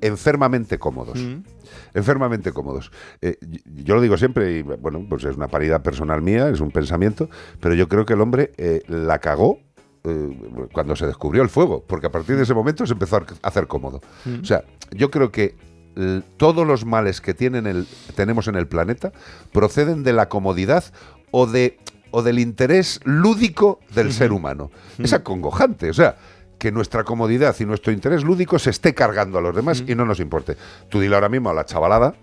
enfermamente 0.00 0.78
cómodos. 0.78 1.18
Mm. 1.18 1.42
Enfermamente 1.94 2.52
cómodos. 2.52 2.92
Eh, 3.20 3.36
yo 3.64 3.96
lo 3.96 4.00
digo 4.00 4.16
siempre, 4.16 4.58
y 4.58 4.62
bueno, 4.62 5.04
pues 5.08 5.24
es 5.24 5.36
una 5.36 5.48
paridad 5.48 5.82
personal 5.82 6.22
mía, 6.22 6.48
es 6.48 6.60
un 6.60 6.70
pensamiento, 6.70 7.28
pero 7.60 7.74
yo 7.74 7.88
creo 7.88 8.06
que 8.06 8.12
el 8.12 8.20
hombre 8.20 8.52
eh, 8.58 8.82
la 8.86 9.18
cagó 9.18 9.58
eh, 10.04 10.68
cuando 10.72 10.96
se 10.96 11.06
descubrió 11.06 11.42
el 11.42 11.48
fuego, 11.48 11.84
porque 11.86 12.06
a 12.06 12.10
partir 12.10 12.36
de 12.36 12.42
ese 12.42 12.54
momento 12.54 12.86
se 12.86 12.92
empezó 12.92 13.16
a 13.16 13.24
hacer 13.42 13.66
cómodo. 13.66 14.00
Mm. 14.24 14.40
O 14.40 14.44
sea, 14.44 14.64
yo 14.92 15.10
creo 15.10 15.30
que 15.30 15.56
todos 16.36 16.66
los 16.66 16.86
males 16.86 17.20
que 17.20 17.34
tienen 17.34 17.66
el, 17.66 17.86
tenemos 18.14 18.46
en 18.46 18.54
el 18.54 18.68
planeta 18.68 19.12
proceden 19.52 20.04
de 20.04 20.12
la 20.12 20.28
comodidad 20.28 20.84
o 21.32 21.46
de 21.46 21.78
o 22.10 22.22
del 22.22 22.38
interés 22.38 23.00
lúdico 23.04 23.80
del 23.94 24.12
ser 24.12 24.32
humano. 24.32 24.70
Es 24.98 25.12
acongojante, 25.12 25.90
o 25.90 25.94
sea, 25.94 26.16
que 26.58 26.72
nuestra 26.72 27.04
comodidad 27.04 27.56
y 27.58 27.64
nuestro 27.64 27.92
interés 27.92 28.24
lúdico 28.24 28.58
se 28.58 28.70
esté 28.70 28.94
cargando 28.94 29.38
a 29.38 29.40
los 29.40 29.54
demás 29.54 29.82
y 29.86 29.94
no 29.94 30.04
nos 30.04 30.20
importe. 30.20 30.56
Tú 30.88 31.00
dile 31.00 31.14
ahora 31.14 31.28
mismo 31.28 31.50
a 31.50 31.54
la 31.54 31.64
chavalada, 31.64 32.14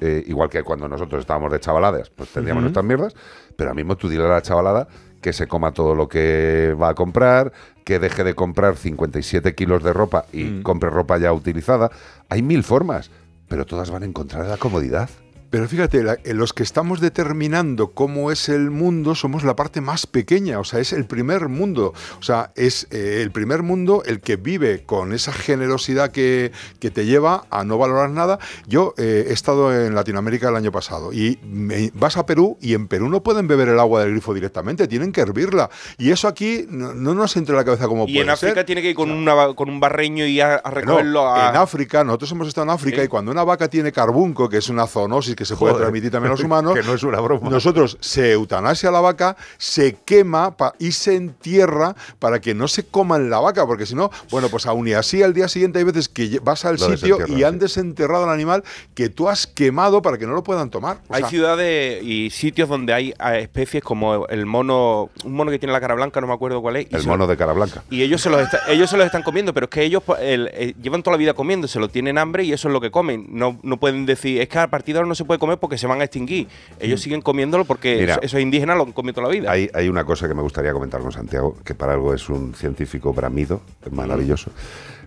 eh, 0.00 0.24
igual 0.26 0.48
que 0.48 0.62
cuando 0.62 0.88
nosotros 0.88 1.20
estábamos 1.20 1.52
de 1.52 1.60
chavaladas, 1.60 2.10
pues 2.10 2.30
tendríamos 2.30 2.62
nuestras 2.62 2.84
mierdas, 2.84 3.14
pero 3.56 3.70
ahora 3.70 3.76
mismo 3.76 3.96
tú 3.96 4.08
dile 4.08 4.24
a 4.24 4.28
la 4.28 4.42
chavalada 4.42 4.88
que 5.22 5.32
se 5.32 5.46
coma 5.46 5.72
todo 5.72 5.94
lo 5.94 6.08
que 6.08 6.76
va 6.78 6.90
a 6.90 6.94
comprar, 6.94 7.52
que 7.84 7.98
deje 7.98 8.24
de 8.24 8.34
comprar 8.34 8.76
57 8.76 9.54
kilos 9.54 9.82
de 9.82 9.92
ropa 9.94 10.26
y 10.32 10.44
Mm. 10.44 10.62
compre 10.62 10.90
ropa 10.90 11.16
ya 11.16 11.32
utilizada. 11.32 11.90
Hay 12.28 12.42
mil 12.42 12.62
formas, 12.64 13.10
pero 13.48 13.64
todas 13.64 13.90
van 13.90 14.02
en 14.02 14.12
contra 14.12 14.42
de 14.42 14.48
la 14.50 14.56
comodidad. 14.58 15.08
Pero 15.52 15.68
fíjate, 15.68 16.02
la- 16.02 16.18
en 16.24 16.38
los 16.38 16.52
que 16.54 16.62
estamos 16.62 16.98
determinando 17.00 17.92
cómo 17.92 18.32
es 18.32 18.48
el 18.48 18.70
mundo 18.70 19.14
somos 19.14 19.44
la 19.44 19.54
parte 19.54 19.82
más 19.82 20.06
pequeña, 20.06 20.58
o 20.58 20.64
sea, 20.64 20.80
es 20.80 20.94
el 20.94 21.04
primer 21.04 21.48
mundo, 21.48 21.92
o 22.18 22.22
sea, 22.22 22.52
es 22.56 22.88
eh, 22.90 23.20
el 23.22 23.30
primer 23.32 23.62
mundo 23.62 24.02
el 24.06 24.20
que 24.20 24.36
vive 24.36 24.82
con 24.84 25.12
esa 25.12 25.30
generosidad 25.32 26.10
que, 26.10 26.52
que 26.80 26.90
te 26.90 27.04
lleva 27.04 27.44
a 27.50 27.64
no 27.64 27.76
valorar 27.76 28.08
nada. 28.08 28.38
Yo 28.66 28.94
eh, 28.96 29.26
he 29.28 29.32
estado 29.34 29.72
en 29.78 29.94
Latinoamérica 29.94 30.48
el 30.48 30.56
año 30.56 30.72
pasado 30.72 31.12
y 31.12 31.38
me- 31.44 31.90
vas 31.94 32.16
a 32.16 32.24
Perú 32.24 32.56
y 32.60 32.72
en 32.72 32.88
Perú 32.88 33.10
no 33.10 33.22
pueden 33.22 33.46
beber 33.46 33.68
el 33.68 33.78
agua 33.78 34.00
del 34.00 34.12
grifo 34.12 34.32
directamente, 34.32 34.88
tienen 34.88 35.12
que 35.12 35.20
hervirla. 35.20 35.68
Y 35.98 36.12
eso 36.12 36.28
aquí 36.28 36.64
no, 36.70 36.94
no 36.94 37.12
nos 37.14 37.36
entra 37.36 37.52
en 37.52 37.58
la 37.58 37.64
cabeza 37.66 37.88
como 37.88 38.04
Y 38.08 38.14
puede 38.14 38.22
en 38.24 38.30
África 38.30 38.54
ser. 38.54 38.64
tiene 38.64 38.80
que 38.80 38.88
ir 38.88 38.96
con, 38.96 39.10
una, 39.10 39.52
con 39.54 39.68
un 39.68 39.80
barreño 39.80 40.24
y 40.24 40.40
a, 40.40 40.54
a 40.56 40.62
No, 40.64 40.70
recogerlo 40.70 41.30
a... 41.30 41.50
en 41.50 41.56
África, 41.56 42.04
nosotros 42.04 42.32
hemos 42.32 42.48
estado 42.48 42.64
en 42.64 42.70
África 42.70 43.04
y 43.04 43.08
cuando 43.08 43.30
una 43.30 43.44
vaca 43.44 43.68
tiene 43.68 43.92
carbunco, 43.92 44.48
que 44.48 44.56
es 44.56 44.70
una 44.70 44.86
zoonosis 44.86 45.36
que 45.42 45.46
se 45.46 45.56
puede 45.56 45.72
Joder, 45.72 45.84
transmitir 45.84 46.10
también 46.10 46.30
a 46.32 46.34
los 46.34 46.44
humanos, 46.44 46.74
que 46.74 46.82
no 46.82 46.94
es 46.94 47.02
una 47.02 47.20
broma. 47.20 47.50
nosotros 47.50 47.98
se 48.00 48.32
eutanasia 48.32 48.90
la 48.90 49.00
vaca, 49.00 49.36
se 49.58 49.96
quema 50.04 50.56
pa- 50.56 50.72
y 50.78 50.92
se 50.92 51.14
entierra 51.16 51.94
para 52.18 52.40
que 52.40 52.54
no 52.54 52.68
se 52.68 52.84
coman 52.84 53.30
la 53.30 53.40
vaca, 53.40 53.66
porque 53.66 53.86
si 53.86 53.94
no, 53.94 54.10
bueno, 54.30 54.48
pues 54.48 54.66
aún 54.66 54.86
y 54.88 54.92
así 54.92 55.22
al 55.22 55.34
día 55.34 55.48
siguiente 55.48 55.78
hay 55.78 55.84
veces 55.84 56.08
que 56.08 56.38
vas 56.42 56.64
al 56.64 56.76
Lo 56.76 56.96
sitio 56.96 57.18
y 57.26 57.42
han 57.42 57.58
desenterrado 57.58 58.24
al 58.24 58.30
animal 58.30 58.62
que 58.94 59.08
tú 59.08 59.28
has 59.28 59.46
quemado 59.46 60.02
para 60.02 60.18
que 60.18 60.26
no 60.26 60.32
lo 60.34 60.42
puedan 60.42 60.70
tomar. 60.70 60.98
O 61.08 61.14
Hay 61.14 61.22
sea, 61.22 61.30
ciudades 61.30 62.02
y 62.02 62.30
sitios 62.30 62.68
donde 62.68 62.92
hay 62.92 63.14
especies 63.38 63.82
como 63.82 64.26
el 64.28 64.46
mono, 64.46 65.10
un 65.24 65.32
mono 65.34 65.50
que 65.50 65.58
tiene 65.58 65.72
la 65.72 65.80
cara 65.80 65.94
blanca, 65.94 66.20
no 66.20 66.26
me 66.26 66.34
acuerdo 66.34 66.60
cuál 66.62 66.76
es. 66.76 66.86
y 66.90 66.94
El 66.96 67.02
se- 67.02 67.08
mono 67.08 67.26
de 67.26 67.36
cara 67.36 67.52
blanca. 67.52 67.82
Y 67.90 68.02
ellos 68.02 68.20
se 68.20 68.30
los 68.30 68.40
está- 68.40 68.60
ellos 68.68 68.88
se 68.90 68.96
los 68.96 69.06
están 69.06 69.22
comiendo, 69.22 69.52
pero 69.52 69.64
es 69.64 69.70
que 69.70 69.82
ellos 69.82 70.02
pues, 70.04 70.20
el- 70.22 70.48
eh, 70.52 70.74
llevan 70.80 71.02
toda 71.02 71.12
la 71.16 71.18
vida 71.18 71.34
comiendo, 71.34 71.66
se 71.68 71.78
lo 71.80 71.88
tienen 71.88 72.18
hambre 72.18 72.44
y 72.44 72.52
eso 72.52 72.68
es 72.68 72.72
lo 72.72 72.80
que 72.80 72.90
comen. 72.90 73.26
No, 73.30 73.58
no 73.62 73.76
pueden 73.78 74.06
decir, 74.06 74.40
es 74.40 74.48
que 74.48 74.58
a 74.58 74.68
partir 74.68 74.94
de 74.94 74.98
ahora 75.00 75.08
no 75.08 75.14
se 75.14 75.24
puede 75.24 75.31
comer 75.38 75.58
porque 75.58 75.78
se 75.78 75.86
van 75.86 76.00
a 76.00 76.04
extinguir. 76.04 76.48
Ellos 76.80 77.00
siguen 77.00 77.20
comiéndolo 77.22 77.64
porque 77.64 77.96
Mira, 78.00 78.14
eso- 78.14 78.22
esos 78.22 78.40
indígenas 78.40 78.76
lo 78.76 78.84
han 78.84 78.92
comido 78.92 79.14
toda 79.14 79.28
la 79.28 79.32
vida. 79.34 79.50
Hay, 79.50 79.70
hay 79.74 79.88
una 79.88 80.04
cosa 80.04 80.28
que 80.28 80.34
me 80.34 80.42
gustaría 80.42 80.72
comentar 80.72 81.00
con 81.00 81.12
Santiago, 81.12 81.56
que 81.64 81.74
para 81.74 81.94
algo 81.94 82.14
es 82.14 82.28
un 82.28 82.54
científico 82.54 83.12
bramido, 83.12 83.60
es 83.84 83.92
maravilloso. 83.92 84.50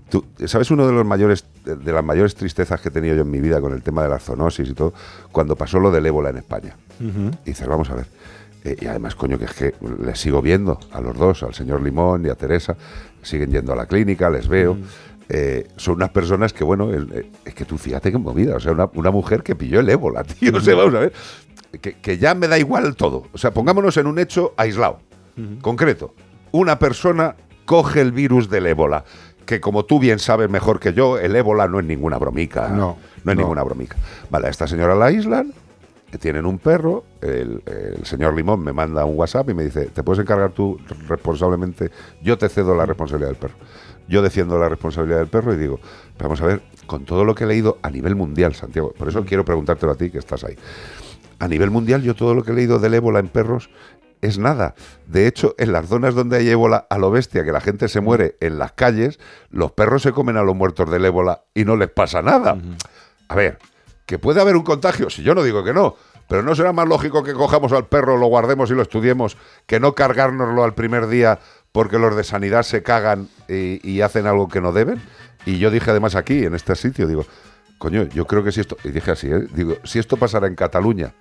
Tú, 0.09 0.23
¿Sabes 0.45 0.69
uno 0.69 0.85
de 0.85 0.93
los 0.93 1.03
mayores 1.05 1.45
de 1.63 1.91
las 1.91 2.03
mayores 2.03 2.35
tristezas 2.35 2.79
que 2.79 2.89
he 2.89 2.91
tenido 2.91 3.15
yo 3.15 3.23
en 3.23 3.31
mi 3.31 3.39
vida 3.39 3.59
con 3.59 3.73
el 3.73 3.81
tema 3.81 4.03
de 4.03 4.09
la 4.09 4.19
zoonosis 4.19 4.69
y 4.69 4.73
todo? 4.73 4.93
Cuando 5.31 5.55
pasó 5.55 5.79
lo 5.79 5.89
del 5.89 6.05
ébola 6.05 6.29
en 6.29 6.37
España. 6.37 6.75
Y 6.99 7.49
dices, 7.49 7.67
vamos 7.67 7.89
a 7.89 7.95
ver. 7.95 8.05
Eh, 8.63 8.77
y 8.81 8.85
además, 8.85 9.15
coño, 9.15 9.37
que 9.39 9.45
es 9.45 9.53
que 9.53 9.73
les 10.03 10.19
sigo 10.19 10.41
viendo 10.41 10.79
a 10.91 11.01
los 11.01 11.15
dos, 11.17 11.41
al 11.43 11.53
señor 11.55 11.81
Limón 11.81 12.25
y 12.25 12.29
a 12.29 12.35
Teresa. 12.35 12.75
Siguen 13.23 13.51
yendo 13.51 13.73
a 13.73 13.75
la 13.75 13.87
clínica, 13.87 14.29
les 14.29 14.47
veo. 14.47 14.77
Eh, 15.29 15.67
son 15.77 15.95
unas 15.95 16.09
personas 16.09 16.53
que, 16.53 16.63
bueno, 16.63 16.91
el- 16.93 17.11
eh, 17.13 17.31
es 17.45 17.53
que 17.55 17.65
tú 17.65 17.77
fíjate 17.77 18.11
qué 18.11 18.17
movida. 18.17 18.55
O 18.55 18.59
sea, 18.59 18.71
una, 18.73 18.89
una 18.93 19.11
mujer 19.11 19.41
que 19.43 19.55
pilló 19.55 19.79
el 19.79 19.89
ébola, 19.89 20.23
tío. 20.39 20.55
O 20.55 20.59
sea, 20.61 20.75
vamos 20.75 20.93
a 20.95 20.99
ver. 20.99 21.13
Que, 21.81 21.93
que 21.93 22.17
ya 22.17 22.35
me 22.35 22.47
da 22.47 22.57
igual 22.57 22.95
todo. 22.95 23.23
O 23.33 23.37
sea, 23.37 23.51
pongámonos 23.51 23.97
en 23.97 24.07
un 24.07 24.17
hecho 24.19 24.53
aislado, 24.55 24.99
concreto. 25.61 26.13
Una 26.51 26.79
persona 26.79 27.35
coge 27.65 28.01
el 28.01 28.11
virus 28.11 28.49
del 28.49 28.67
ébola. 28.67 29.03
Que 29.45 29.59
como 29.59 29.85
tú 29.85 29.99
bien 29.99 30.17
sabes 30.19 30.49
mejor 30.49 30.79
que 30.79 30.93
yo, 30.93 31.19
el 31.19 31.35
ébola 31.35 31.67
no 31.67 31.79
es 31.79 31.85
ninguna 31.85 32.17
bromica. 32.17 32.69
No, 32.69 32.97
no 33.23 33.31
es 33.31 33.35
no. 33.37 33.41
ninguna 33.43 33.61
bromica. 33.63 33.95
Vale, 34.29 34.47
a 34.47 34.49
esta 34.49 34.67
señora 34.67 34.95
la 34.95 35.05
aíslan, 35.07 35.53
tienen 36.19 36.45
un 36.45 36.57
perro, 36.59 37.03
el, 37.21 37.61
el 37.65 38.05
señor 38.05 38.33
Limón 38.35 38.63
me 38.63 38.71
manda 38.71 39.03
un 39.03 39.17
WhatsApp 39.17 39.49
y 39.49 39.53
me 39.53 39.65
dice, 39.65 39.87
¿te 39.87 40.01
puedes 40.01 40.21
encargar 40.21 40.51
tú 40.51 40.79
responsablemente? 41.09 41.91
Yo 42.23 42.37
te 42.37 42.47
cedo 42.47 42.73
la 42.73 42.85
responsabilidad 42.85 43.31
del 43.31 43.37
perro. 43.37 43.55
Yo 44.07 44.21
defiendo 44.21 44.57
la 44.59 44.69
responsabilidad 44.69 45.19
del 45.19 45.27
perro 45.27 45.53
y 45.53 45.57
digo, 45.57 45.79
vamos 46.19 46.41
a 46.41 46.45
ver, 46.45 46.61
con 46.85 47.05
todo 47.05 47.23
lo 47.23 47.33
que 47.33 47.43
he 47.43 47.47
leído 47.47 47.79
a 47.81 47.89
nivel 47.89 48.15
mundial, 48.15 48.53
Santiago, 48.53 48.93
por 48.93 49.07
eso 49.07 49.25
quiero 49.25 49.43
preguntártelo 49.43 49.91
a 49.91 49.95
ti 49.95 50.11
que 50.11 50.19
estás 50.19 50.43
ahí. 50.43 50.55
A 51.39 51.47
nivel 51.47 51.71
mundial, 51.71 52.01
yo 52.01 52.15
todo 52.15 52.33
lo 52.33 52.43
que 52.43 52.51
he 52.51 52.55
leído 52.55 52.79
del 52.79 52.93
ébola 52.93 53.19
en 53.19 53.27
perros 53.27 53.69
es 54.21 54.37
nada. 54.37 54.75
De 55.07 55.27
hecho, 55.27 55.55
en 55.57 55.71
las 55.71 55.87
zonas 55.87 56.15
donde 56.15 56.37
hay 56.37 56.49
ébola 56.49 56.87
a 56.89 56.97
lo 56.97 57.11
bestia, 57.11 57.43
que 57.43 57.51
la 57.51 57.61
gente 57.61 57.87
se 57.87 58.01
muere 58.01 58.37
en 58.39 58.57
las 58.57 58.71
calles, 58.73 59.19
los 59.49 59.71
perros 59.71 60.01
se 60.01 60.11
comen 60.11 60.37
a 60.37 60.43
los 60.43 60.55
muertos 60.55 60.89
del 60.89 61.05
ébola 61.05 61.43
y 61.53 61.65
no 61.65 61.75
les 61.75 61.89
pasa 61.89 62.21
nada. 62.21 62.57
A 63.27 63.35
ver, 63.35 63.59
que 64.05 64.19
puede 64.19 64.41
haber 64.41 64.55
un 64.55 64.63
contagio, 64.63 65.09
si 65.09 65.23
yo 65.23 65.35
no 65.35 65.43
digo 65.43 65.63
que 65.63 65.73
no, 65.73 65.95
pero 66.27 66.41
¿no 66.41 66.55
será 66.55 66.73
más 66.73 66.87
lógico 66.87 67.23
que 67.23 67.33
cojamos 67.33 67.71
al 67.71 67.87
perro, 67.87 68.17
lo 68.17 68.27
guardemos 68.27 68.71
y 68.71 68.73
lo 68.73 68.81
estudiemos, 68.81 69.37
que 69.65 69.79
no 69.79 69.93
cargárnoslo 69.93 70.63
al 70.63 70.73
primer 70.73 71.07
día 71.07 71.39
porque 71.75 71.99
los 71.99 72.15
de 72.15 72.23
sanidad 72.23 72.63
se 72.63 72.83
cagan 72.83 73.27
y, 73.49 73.99
hacen 73.99 74.27
algo 74.27 74.47
que 74.47 74.61
no 74.61 74.71
deben? 74.71 75.01
Y 75.45 75.57
yo 75.57 75.69
dije 75.69 75.91
además 75.91 76.15
aquí, 76.15 76.45
en 76.45 76.55
este 76.55 76.73
sitio, 76.73 77.05
digo, 77.05 77.25
coño, 77.77 78.03
yo 78.03 78.25
creo 78.25 78.45
que 78.45 78.53
si 78.53 78.61
esto, 78.61 78.77
y 78.85 78.91
dije 78.91 79.11
así, 79.11 79.27
¿eh? 79.27 79.45
digo, 79.53 79.75
si 79.83 79.99
esto 79.99 80.15
pasara 80.15 80.47
en 80.47 80.55
Cataluña 80.55 81.11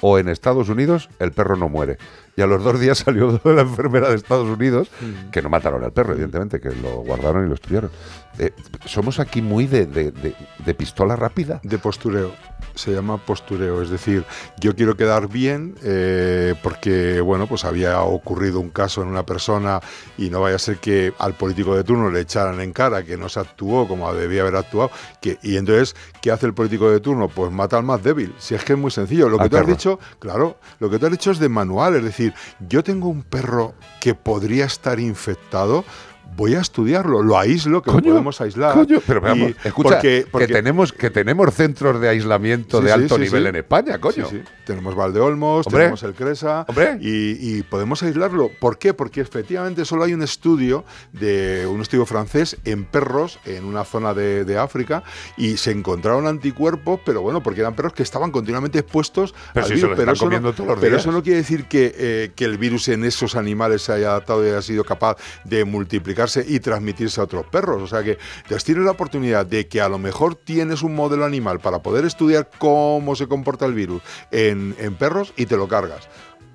o 0.00 0.18
en 0.18 0.28
Estados 0.28 0.68
Unidos, 0.68 1.08
el 1.20 1.30
perro 1.30 1.54
no 1.54 1.68
muere. 1.68 1.98
Y 2.36 2.40
a 2.42 2.46
los 2.46 2.64
dos 2.64 2.80
días 2.80 2.98
salió 2.98 3.40
la 3.44 3.62
enfermera 3.62 4.08
de 4.08 4.14
Estados 4.16 4.48
Unidos, 4.48 4.88
que 5.30 5.42
no 5.42 5.48
mataron 5.50 5.84
al 5.84 5.92
perro, 5.92 6.12
evidentemente, 6.14 6.60
que 6.60 6.70
lo 6.70 7.02
guardaron 7.02 7.44
y 7.44 7.48
lo 7.48 7.54
estudiaron. 7.54 7.90
eh, 8.38 8.52
somos 8.86 9.20
aquí 9.20 9.42
muy 9.42 9.66
de, 9.66 9.84
de- 9.86 10.10
de- 10.12 10.34
de 10.64 10.74
pistola 10.74 11.14
rápida. 11.16 11.60
De 11.62 11.78
postureo. 11.78 12.32
Se 12.74 12.90
llama 12.90 13.18
postureo. 13.18 13.82
Es 13.82 13.90
decir, 13.90 14.24
yo 14.58 14.74
quiero 14.74 14.96
quedar 14.96 15.28
bien 15.28 15.74
eh, 15.82 16.54
porque, 16.62 17.20
bueno, 17.20 17.46
pues 17.46 17.66
había 17.66 18.00
ocurrido 18.00 18.60
un 18.60 18.70
caso 18.70 19.02
en 19.02 19.08
una 19.08 19.26
persona 19.26 19.80
y 20.16 20.30
no 20.30 20.40
vaya 20.40 20.56
a 20.56 20.58
ser 20.58 20.78
que 20.78 21.12
al 21.18 21.34
político 21.34 21.76
de 21.76 21.84
turno 21.84 22.10
le 22.10 22.20
echaran 22.20 22.60
en 22.62 22.72
cara 22.72 23.02
que 23.02 23.18
no 23.18 23.28
se 23.28 23.40
actuó 23.40 23.86
como 23.86 24.10
debía 24.14 24.40
haber 24.40 24.56
actuado. 24.56 24.90
Que, 25.20 25.38
y 25.42 25.58
entonces, 25.58 25.94
¿qué 26.22 26.30
hace 26.32 26.46
el 26.46 26.54
político 26.54 26.90
de 26.90 27.00
turno? 27.00 27.28
Pues 27.28 27.52
mata 27.52 27.76
al 27.76 27.82
más 27.84 28.02
débil. 28.02 28.34
Si 28.38 28.54
es 28.54 28.64
que 28.64 28.72
es 28.72 28.78
muy 28.78 28.90
sencillo. 28.90 29.28
Lo 29.28 29.36
que 29.36 29.44
Al 29.44 29.50
tú 29.50 29.56
has 29.58 29.66
dicho, 29.66 29.98
claro, 30.18 30.56
lo 30.80 30.88
que 30.88 30.98
tú 30.98 31.04
has 31.04 31.12
dicho 31.12 31.30
es 31.30 31.38
de 31.38 31.50
manual. 31.50 31.96
Es 31.96 32.04
decir, 32.04 32.21
yo 32.68 32.84
tengo 32.84 33.08
un 33.08 33.22
perro 33.22 33.74
que 34.00 34.14
podría 34.14 34.66
estar 34.66 35.00
infectado. 35.00 35.84
Voy 36.36 36.54
a 36.54 36.60
estudiarlo, 36.60 37.22
lo 37.22 37.38
aíslo, 37.38 37.82
que 37.82 37.90
lo 37.90 38.00
podemos 38.00 38.40
aislar. 38.40 38.74
Coño, 38.74 39.00
pero 39.06 39.20
vamos, 39.20 39.50
y- 39.50 39.68
escucha, 39.68 39.88
porque- 39.96 40.26
porque- 40.30 40.46
que, 40.46 40.52
tenemos, 40.52 40.92
que 40.92 41.10
tenemos 41.10 41.54
centros 41.54 42.00
de 42.00 42.08
aislamiento 42.08 42.78
Sí, 42.80 42.84
de 42.86 42.92
alto 42.92 43.16
sí, 43.16 43.22
nivel 43.22 43.46
en 43.48 43.56
España, 43.56 43.98
coño. 43.98 44.26
Tenemos 44.64 44.94
Valdeolmos, 44.94 45.66
Hombre. 45.66 45.82
tenemos 45.82 46.02
el 46.04 46.14
Cresa 46.14 46.64
Y, 47.00 47.58
y 47.58 47.62
podemos 47.62 48.02
aislarlo. 48.02 48.50
¿Por 48.60 48.78
qué? 48.78 48.94
Porque 48.94 49.20
efectivamente 49.20 49.84
solo 49.84 50.04
hay 50.04 50.14
un 50.14 50.22
estudio 50.22 50.84
de 51.12 51.66
un 51.66 51.80
estudio 51.82 52.06
francés 52.06 52.56
en 52.64 52.84
perros 52.84 53.38
en 53.44 53.64
una 53.64 53.84
zona 53.84 54.14
de, 54.14 54.44
de 54.44 54.58
África 54.58 55.02
y 55.36 55.56
se 55.58 55.70
encontraron 55.70 56.26
anticuerpos, 56.26 57.00
pero 57.04 57.20
bueno, 57.22 57.42
porque 57.42 57.60
eran 57.60 57.74
perros 57.74 57.92
que 57.92 58.02
estaban 58.02 58.30
continuamente 58.30 58.78
expuestos 58.78 59.34
Pero 59.52 59.66
al 59.66 59.68
si 59.70 59.76
virus. 59.76 59.92
pero 59.96 60.12
eso 60.12 60.30
no- 60.30 60.52
todos 60.52 60.66
los 60.70 60.78
pero 60.78 60.90
días. 60.92 61.02
eso 61.02 61.12
no 61.12 61.22
quiere 61.22 61.38
decir 61.38 61.66
que, 61.66 61.94
eh, 61.96 62.30
que 62.34 62.44
el 62.44 62.58
virus 62.58 62.88
en 62.88 63.04
esos 63.04 63.36
animales 63.36 63.82
se 63.82 63.92
haya 63.92 64.10
adaptado 64.10 64.44
y 64.44 64.48
haya 64.48 64.62
sido 64.62 64.84
capaz 64.84 65.16
de 65.44 65.64
multiplicarse 66.22 66.44
y 66.46 66.60
transmitirse 66.60 67.20
a 67.20 67.24
otros 67.24 67.46
perros. 67.46 67.82
O 67.82 67.86
sea 67.86 68.02
que 68.02 68.18
tienes 68.64 68.84
la 68.84 68.92
oportunidad 68.92 69.46
de 69.46 69.66
que 69.68 69.80
a 69.80 69.88
lo 69.88 69.98
mejor 69.98 70.34
tienes 70.34 70.82
un 70.82 70.94
modelo 70.94 71.24
animal 71.24 71.58
para 71.60 71.80
poder 71.82 72.04
estudiar 72.04 72.48
cómo 72.58 73.14
se 73.16 73.26
comporta 73.26 73.66
el 73.66 73.74
virus 73.74 74.02
en, 74.30 74.74
en 74.78 74.94
perros 74.94 75.32
y 75.36 75.46
te 75.46 75.56
lo 75.56 75.68
cargas. 75.68 76.08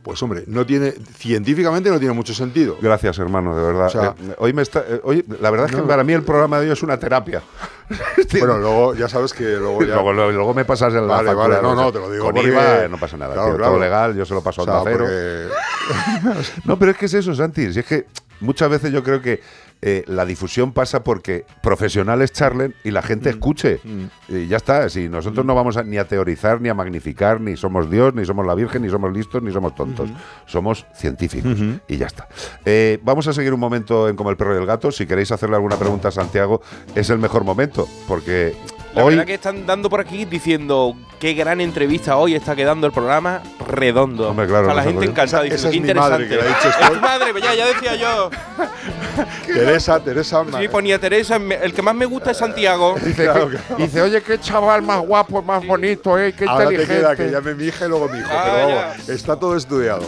Pues 0.04 0.24
hombre, 0.24 0.46
no 0.48 0.66
tiene, 0.66 0.92
científicamente 1.18 1.90
no 1.90 2.00
tiene 2.00 2.14
mucho 2.14 2.34
sentido. 2.34 2.78
Gracias, 2.82 3.20
hermano, 3.20 3.54
de 3.58 3.62
verdad. 3.62 3.88
O 3.88 3.90
sea, 3.90 4.16
Eh, 4.18 4.36
hoy 4.38 4.54
me 4.54 4.62
está, 4.62 4.80
eh, 4.88 5.02
hoy, 5.04 5.26
la 5.42 5.50
verdad 5.52 5.68
es 5.70 5.76
que 5.76 5.82
para 5.82 6.02
mí 6.06 6.14
el 6.14 6.24
programa 6.24 6.60
de 6.62 6.68
hoy 6.68 6.72
es 6.72 6.82
una 6.84 6.98
terapia. 6.98 7.42
Bueno, 8.40 8.58
luego 8.58 8.96
ya 8.96 9.08
sabes 9.08 9.32
que 9.34 9.44
luego 9.44 9.82
ya... 9.82 9.94
Luego, 9.96 10.12
luego- 10.14 10.32
luego 10.32 10.54
me 10.54 10.66
pasas 10.66 10.94
el 10.94 11.06
Vale, 11.08 11.34
vale, 11.34 11.62
no, 11.62 11.74
no, 11.74 11.92
te 11.92 12.00
lo 12.00 12.12
digo 12.12 12.26
Con 12.26 12.36
porque- 12.36 12.50
IVA 12.50 12.88
no 12.90 12.98
pasa 12.98 13.16
nada. 13.18 13.34
Claro, 13.34 13.50
tío, 13.50 13.58
claro. 13.58 13.72
Todo 13.74 13.82
legal, 13.82 14.16
yo 14.16 14.26
se 14.26 14.34
lo 14.34 14.42
paso 14.42 14.62
a 14.62 14.64
O 14.64 14.66
sea, 14.66 14.80
Onda 14.80 14.92
Cero. 14.92 15.06
porque- 15.06 16.62
No, 16.66 16.78
pero 16.78 16.92
es 16.92 16.98
que 16.98 17.06
es 17.06 17.14
eso, 17.14 17.34
Santi. 17.34 17.72
Si 17.72 17.80
es 17.80 17.86
que 17.86 18.06
muchas 18.40 18.70
veces 18.70 18.92
yo 18.92 19.04
creo 19.04 19.22
que 19.22 19.42
eh, 19.84 20.04
la 20.08 20.26
difusión 20.26 20.74
pasa 20.74 21.04
porque 21.04 21.46
profesionales 21.62 22.32
charlen 22.32 22.74
y 22.84 22.90
la 22.90 23.02
Mm. 23.02 23.04
gente 23.04 23.30
escuche. 23.30 23.80
Y 24.28 24.48
ya 24.48 24.58
está. 24.58 24.90
Si 24.90 25.08
nosotros 25.08 25.46
no 25.46 25.54
vamos 25.54 25.78
a- 25.78 25.84
ni 25.84 25.98
a 26.00 26.08
teorizar, 26.08 26.60
ni 26.62 26.68
a 26.70 26.74
magnificar, 26.74 27.40
ni 27.40 27.56
somos 27.56 27.90
Dios, 27.92 28.16
ni 28.16 28.26
somos 28.26 28.44
la 28.48 28.56
Virgen, 28.56 28.82
ni 28.82 28.90
somos 28.90 29.14
listos, 29.14 29.44
ni 29.44 29.52
somos 29.52 29.76
tontos. 29.76 30.10
Somos 30.48 30.88
científicos. 30.96 31.54
Y 31.88 31.98
ya 31.98 32.08
está. 32.08 32.28
Eh, 32.66 32.98
vamos 33.04 33.28
a 33.28 33.34
seguir 33.34 33.54
un 33.54 33.60
momento 33.60 34.10
en 34.10 34.16
Como 34.16 34.32
el 34.32 34.38
perro 34.38 34.56
y 34.56 34.58
el 34.58 34.66
gato. 34.66 34.92
Si 34.92 35.06
queréis 35.06 35.32
hacerle 35.32 35.58
alguna 35.58 35.78
pregunta 35.78 36.08
a 36.08 36.12
Santiago, 36.12 36.62
es 36.96 37.12
el 37.12 37.20
mejor 37.20 37.44
momento. 37.44 37.88
Porque 38.08 38.56
La 38.98 39.04
hoy. 39.04 39.14
verdad 39.16 39.26
que 39.28 39.34
están 39.36 39.66
dando 39.66 39.90
por 39.90 40.02
aquí 40.02 40.26
diciendo 40.26 40.96
qué 41.20 41.34
gran 41.34 41.62
entrevista 41.62 42.18
hoy 42.18 42.36
está 42.36 42.56
quedando 42.56 42.86
el 42.88 42.94
programa 42.94 43.42
redondo. 43.68 44.30
Hombre, 44.30 44.48
claro, 44.48 44.64
O 44.64 44.66
sea, 44.68 44.76
la 44.76 44.84
no 44.84 44.90
gente 44.92 45.06
encantada 45.06 45.46
Esa- 45.46 45.70
diciendo 45.70 45.88
qué 45.88 45.94
mi 45.94 46.00
madre 46.00 46.24
interesante. 46.24 46.28
que 46.28 46.36
le 46.36 46.42
ha 46.42 46.48
dicho 46.48 46.94
Es 46.96 47.02
madre, 47.02 47.42
ya, 47.42 47.56
ya 47.56 47.68
decía 47.68 47.96
yo. 47.96 48.30
Teresa, 49.46 50.00
Teresa... 50.00 50.44
Sí, 50.60 50.68
ponía 50.68 51.00
Teresa, 51.00 51.38
el 51.38 51.74
que 51.74 51.82
más 51.82 51.96
me 51.96 52.06
gusta 52.06 52.32
es 52.32 52.38
Santiago. 52.38 52.96
Dice, 53.04 53.28
que- 53.34 53.84
dice, 53.84 54.02
oye, 54.02 54.22
qué 54.22 54.40
chaval 54.40 54.82
más 54.82 55.00
guapo, 55.02 55.42
más 55.42 55.66
bonito, 55.66 56.18
eh, 56.20 56.34
qué 56.34 56.46
Ahora 56.46 56.68
te 56.68 56.74
inteligente. 56.76 57.02
queda 57.02 57.16
que 57.16 57.32
llame 57.32 57.56
mi 57.56 57.66
hija 57.66 57.86
y 57.86 57.90
luego 57.90 58.08
mi 58.10 58.20
hijo. 58.20 58.28
Ah, 58.32 58.44
pero 58.46 58.70
ya. 58.70 58.76
vamos, 58.88 59.10
está 59.10 59.36
todo 59.38 59.56
estudiado. 59.56 60.04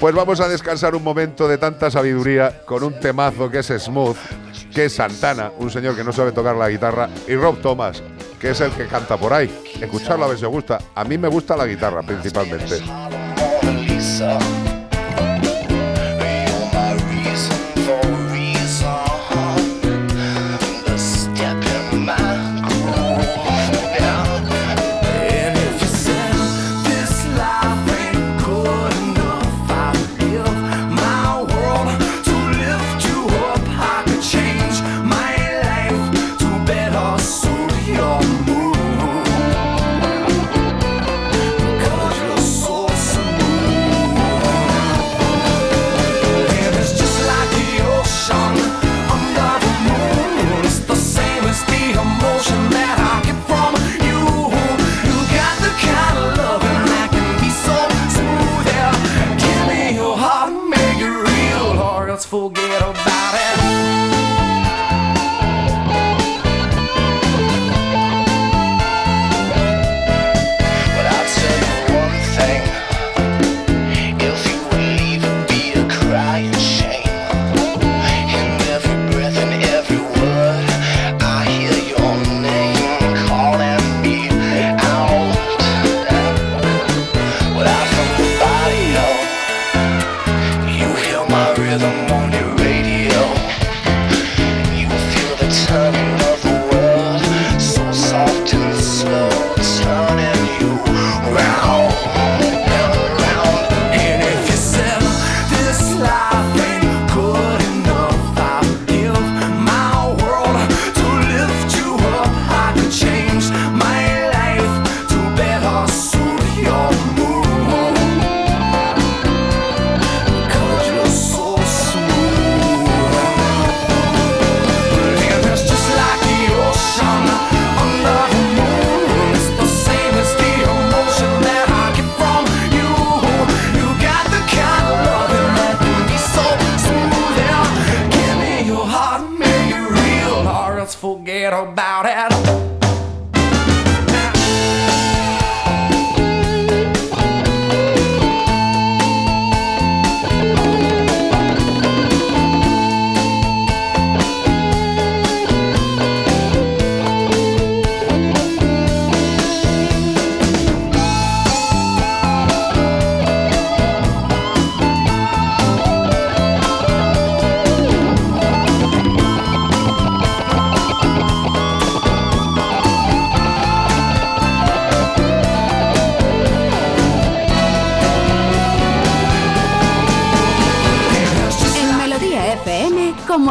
Pues 0.00 0.14
vamos 0.14 0.40
a 0.40 0.48
descansar 0.48 0.94
un 0.96 1.04
momento 1.04 1.46
de 1.46 1.58
tanta 1.58 1.90
sabiduría 1.90 2.62
con 2.64 2.82
un 2.82 2.98
temazo 2.98 3.48
que 3.50 3.58
es 3.60 3.66
Smooth, 3.66 4.16
que 4.72 4.86
es 4.86 4.94
Santana, 4.94 5.52
un 5.58 5.70
señor 5.70 5.94
que 5.94 6.04
no 6.04 6.12
sabe 6.12 6.32
tocar 6.32 6.56
la 6.56 6.68
guitarra, 6.68 7.08
y 7.28 7.34
Rob 7.34 7.60
Thomas, 7.60 8.02
que 8.40 8.50
es 8.50 8.60
el 8.60 8.72
que 8.72 8.86
canta 8.86 9.16
por 9.16 9.32
ahí. 9.32 9.50
Escucharlo 9.80 10.24
a 10.24 10.28
ver 10.28 10.38
si 10.38 10.44
os 10.44 10.50
gusta. 10.50 10.78
A 10.94 11.04
mí 11.04 11.18
me 11.18 11.28
gusta 11.28 11.56
la 11.56 11.66
guitarra 11.66 12.02
principalmente. 12.02 12.80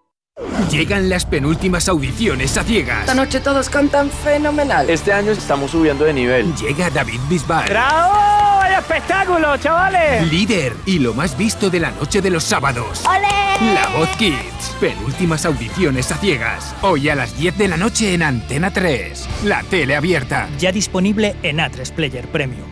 Llegan 0.70 1.10
las 1.10 1.26
penúltimas 1.26 1.90
audiciones 1.90 2.58
a 2.58 2.64
ciegas. 2.64 3.02
Esta 3.02 3.14
noche 3.14 3.40
todos 3.40 3.70
cantan 3.70 4.10
fenomenal. 4.10 4.90
Este 4.90 5.14
año 5.14 5.32
estamos 5.32 5.72
subiendo 5.72 6.06
de 6.06 6.14
nivel. 6.14 6.54
Llega 6.56 6.90
David 6.90 7.20
Bisbal. 7.30 7.70
¡Bravo! 7.70 8.14
¡Vaya 8.62 8.80
espectáculo, 8.80 9.58
chavales! 9.58 10.32
Líder 10.32 10.74
y 10.86 11.00
lo 11.00 11.14
más 11.14 11.38
visto 11.38 11.70
de 11.70 11.80
la 11.80 11.92
noche 11.92 12.22
de 12.22 12.30
los 12.30 12.44
sábados. 12.44 13.04
¡Ole! 13.06 13.74
La 13.74 13.88
Voz 13.98 14.10
Kids. 14.18 14.76
Penúltimas 14.80 15.46
audiciones 15.46 16.12
a 16.12 16.18
ciegas. 16.18 16.76
Hoy 16.82 17.10
a 17.10 17.16
las 17.16 17.38
10 17.38 17.58
de 17.58 17.68
la 17.68 17.78
noche 17.78 18.14
en 18.14 18.24
Antena 18.24 18.72
3. 18.72 19.28
La 19.46 19.64
tele 19.64 19.96
abierta. 19.96 20.50
Ya 20.58 20.72
disponible 20.72 21.36
en 21.44 21.58
A3 21.58 21.92
Player 21.92 22.28
Premium. 22.28 22.71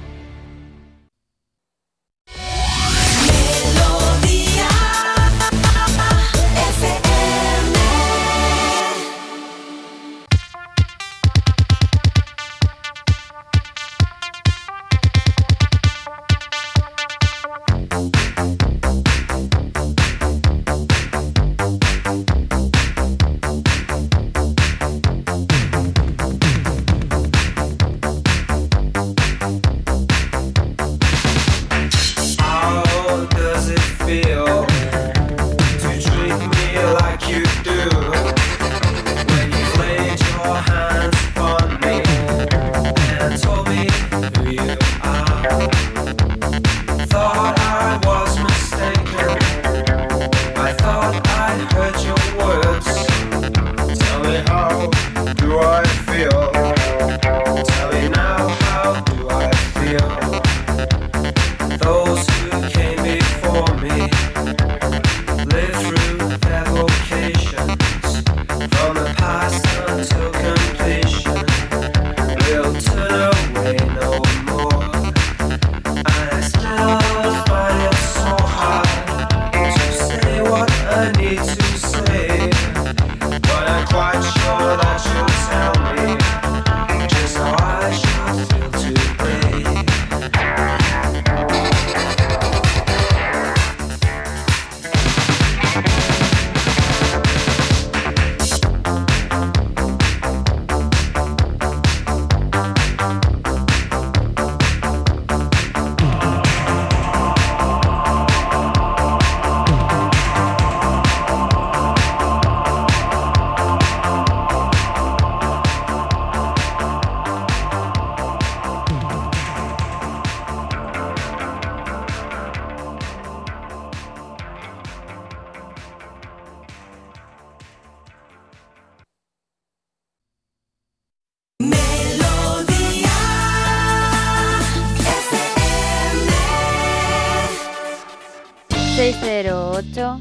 ...608... 139.80 140.20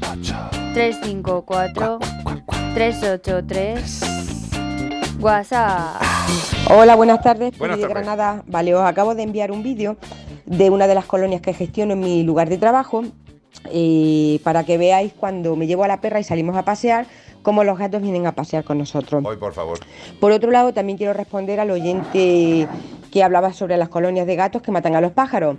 ...354... 0.73 1.99
...383... 2.75 5.19
WhatsApp... 5.19 6.01
Hola, 6.69 6.95
buenas 6.95 7.21
tardes. 7.21 7.57
Buenas 7.57 7.75
Pili 7.75 7.87
de 7.87 7.93
tardes. 7.93 8.07
Granada. 8.07 8.41
Vale, 8.47 8.73
os 8.73 8.81
acabo 8.81 9.15
de 9.15 9.23
enviar 9.23 9.51
un 9.51 9.61
vídeo 9.61 9.97
de 10.45 10.69
una 10.69 10.87
de 10.87 10.95
las 10.95 11.03
colonias 11.03 11.41
que 11.41 11.53
gestiono 11.53 11.91
en 11.93 11.99
mi 11.99 12.23
lugar 12.23 12.47
de 12.47 12.57
trabajo 12.57 13.03
eh, 13.69 14.39
para 14.45 14.63
que 14.63 14.77
veáis 14.77 15.11
cuando 15.11 15.57
me 15.57 15.67
llevo 15.67 15.83
a 15.83 15.89
la 15.89 15.99
perra 15.99 16.21
y 16.21 16.23
salimos 16.23 16.55
a 16.55 16.63
pasear, 16.63 17.05
cómo 17.41 17.65
los 17.65 17.77
gatos 17.77 18.01
vienen 18.01 18.27
a 18.27 18.31
pasear 18.31 18.63
con 18.63 18.77
nosotros. 18.77 19.21
Hoy, 19.25 19.35
por 19.35 19.51
favor. 19.51 19.79
Por 20.21 20.31
otro 20.31 20.51
lado, 20.51 20.73
también 20.73 20.97
quiero 20.97 21.11
responder 21.11 21.59
al 21.59 21.71
oyente 21.71 22.69
que 23.11 23.23
hablaba 23.23 23.51
sobre 23.51 23.75
las 23.75 23.89
colonias 23.89 24.25
de 24.25 24.37
gatos 24.37 24.61
que 24.61 24.71
matan 24.71 24.95
a 24.95 25.01
los 25.01 25.11
pájaros. 25.11 25.57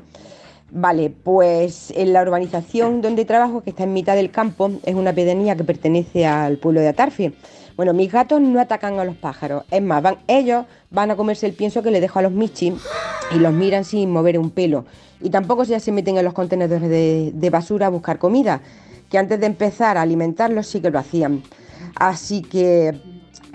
Vale, 0.73 1.11
pues 1.11 1.93
en 1.97 2.13
la 2.13 2.23
urbanización 2.23 3.01
donde 3.01 3.25
trabajo, 3.25 3.61
que 3.63 3.71
está 3.71 3.83
en 3.85 3.93
mitad 3.93 4.15
del 4.15 4.31
campo, 4.31 4.71
es 4.85 4.95
una 4.95 5.13
pedanía 5.13 5.57
que 5.57 5.65
pertenece 5.65 6.27
al 6.27 6.59
pueblo 6.59 6.81
de 6.81 6.89
Atarfi. 6.89 7.35
Bueno, 7.77 7.93
mis 7.93 8.13
gatos 8.13 8.41
no 8.41 8.61
atacan 8.61 9.01
a 9.01 9.05
los 9.05 9.17
pájaros, 9.17 9.65
es 9.71 9.83
más, 9.83 10.03
van, 10.03 10.19
ellos 10.29 10.67
van 10.91 11.11
a 11.11 11.17
comerse 11.17 11.47
el 11.47 11.55
pienso 11.55 11.83
que 11.83 11.91
le 11.91 12.01
dejo 12.01 12.19
a 12.19 12.23
los 12.23 12.31
michis 12.31 12.75
y 13.35 13.39
los 13.39 13.53
miran 13.53 13.85
sin 13.85 14.11
mover 14.11 14.39
un 14.39 14.51
pelo. 14.51 14.85
Y 15.21 15.31
tampoco 15.31 15.65
ya 15.65 15.81
se 15.81 15.91
meten 15.91 16.19
en 16.19 16.25
los 16.25 16.35
contenedores 16.35 16.89
de 16.89 17.51
basura 17.51 17.87
a 17.87 17.91
buscar 17.91 18.19
comida, 18.19 18.61
que 19.11 19.19
antes 19.19 19.41
de 19.41 19.47
empezar 19.47 19.97
a 19.97 20.03
alimentarlos 20.03 20.69
sí 20.69 20.81
que 20.81 20.91
lo 20.91 20.99
hacían. 20.99 21.43
Así 21.97 22.43
que 22.43 23.01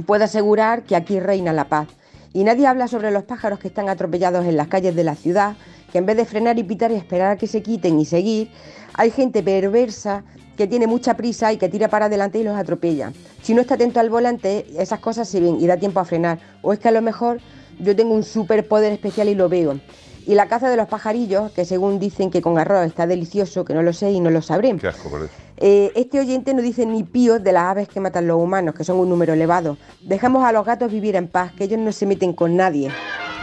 puedo 0.05 0.25
asegurar 0.25 0.83
que 0.83 0.95
aquí 0.95 1.19
reina 1.19 1.53
la 1.53 1.69
paz. 1.69 1.87
Y 2.33 2.43
nadie 2.43 2.67
habla 2.67 2.89
sobre 2.89 3.11
los 3.11 3.23
pájaros 3.23 3.59
que 3.59 3.69
están 3.69 3.87
atropellados 3.87 4.45
en 4.45 4.57
las 4.57 4.67
calles 4.67 4.93
de 4.93 5.05
la 5.05 5.15
ciudad, 5.15 5.55
que 5.95 5.99
en 5.99 6.05
vez 6.05 6.17
de 6.17 6.25
frenar 6.25 6.59
y 6.59 6.63
pitar 6.63 6.91
y 6.91 6.95
esperar 6.95 7.31
a 7.31 7.37
que 7.37 7.47
se 7.47 7.63
quiten 7.63 7.97
y 8.01 8.03
seguir, 8.03 8.51
hay 8.95 9.11
gente 9.11 9.41
perversa 9.41 10.25
que 10.57 10.67
tiene 10.67 10.87
mucha 10.87 11.15
prisa 11.15 11.53
y 11.53 11.57
que 11.57 11.69
tira 11.69 11.87
para 11.87 12.07
adelante 12.07 12.37
y 12.37 12.43
los 12.43 12.57
atropella. 12.57 13.13
Si 13.41 13.53
no 13.53 13.61
está 13.61 13.75
atento 13.75 14.01
al 14.01 14.09
volante, 14.09 14.65
esas 14.77 14.99
cosas 14.99 15.29
se 15.29 15.39
ven 15.39 15.55
y 15.57 15.67
da 15.67 15.77
tiempo 15.77 16.01
a 16.01 16.03
frenar. 16.03 16.37
O 16.63 16.73
es 16.73 16.79
que 16.79 16.89
a 16.89 16.91
lo 16.91 17.01
mejor 17.01 17.39
yo 17.79 17.95
tengo 17.95 18.13
un 18.13 18.23
superpoder 18.23 18.91
especial 18.91 19.29
y 19.29 19.35
lo 19.35 19.47
veo. 19.47 19.79
Y 20.27 20.35
la 20.35 20.49
caza 20.49 20.69
de 20.69 20.75
los 20.75 20.89
pajarillos, 20.89 21.53
que 21.53 21.63
según 21.63 21.97
dicen 21.97 22.29
que 22.29 22.41
con 22.41 22.57
arroz 22.57 22.85
está 22.85 23.07
delicioso, 23.07 23.63
que 23.63 23.73
no 23.73 23.81
lo 23.81 23.93
sé 23.93 24.11
y 24.11 24.19
no 24.19 24.31
lo 24.31 24.41
sabré. 24.41 24.75
Qué 24.75 24.89
asco. 24.89 25.09
Eh, 25.55 25.93
este 25.95 26.19
oyente 26.19 26.53
no 26.53 26.61
dice 26.61 26.85
ni 26.85 27.03
pío 27.03 27.39
de 27.39 27.53
las 27.53 27.63
aves 27.63 27.87
que 27.87 28.01
matan 28.01 28.27
los 28.27 28.35
humanos, 28.35 28.75
que 28.75 28.83
son 28.83 28.97
un 28.97 29.07
número 29.07 29.31
elevado. 29.31 29.77
Dejemos 30.01 30.43
a 30.43 30.51
los 30.51 30.65
gatos 30.65 30.91
vivir 30.91 31.15
en 31.15 31.29
paz, 31.29 31.53
que 31.53 31.63
ellos 31.63 31.79
no 31.79 31.93
se 31.93 32.05
meten 32.05 32.33
con 32.33 32.57
nadie. 32.57 32.91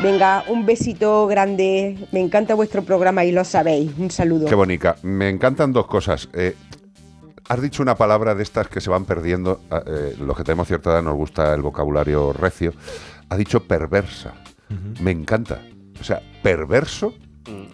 Venga, 0.01 0.45
un 0.49 0.67
besito 0.67 1.27
grande. 1.29 1.97
Me 2.11 2.21
encanta 2.21 2.55
vuestro 2.55 2.83
programa 2.83 3.25
y 3.25 3.31
lo 3.33 3.45
sabéis. 3.45 3.93
Un 3.99 4.11
saludo. 4.11 4.47
Qué 4.47 4.55
bonita. 4.55 4.97
Me 5.03 5.29
encantan 5.29 5.73
dos 5.73 5.87
cosas. 5.87 6.29
Eh, 6.33 6.57
has 7.49 7.63
dicho 7.63 7.83
una 7.83 7.95
palabra 7.95 8.35
de 8.35 8.43
estas 8.43 8.67
que 8.69 8.81
se 8.81 8.91
van 8.91 9.05
perdiendo. 9.05 9.61
eh, 9.87 10.17
los 10.19 10.37
que 10.37 10.43
tenemos 10.43 10.67
cierta 10.67 10.91
edad 10.91 11.03
nos 11.03 11.15
gusta 11.15 11.55
el 11.55 11.63
vocabulario 11.63 12.33
recio. 12.33 12.73
Ha 13.29 13.37
dicho 13.37 13.61
perversa. 13.65 14.35
Me 15.01 15.11
encanta. 15.11 15.61
O 16.01 16.05
sea, 16.05 16.21
perverso 16.43 17.13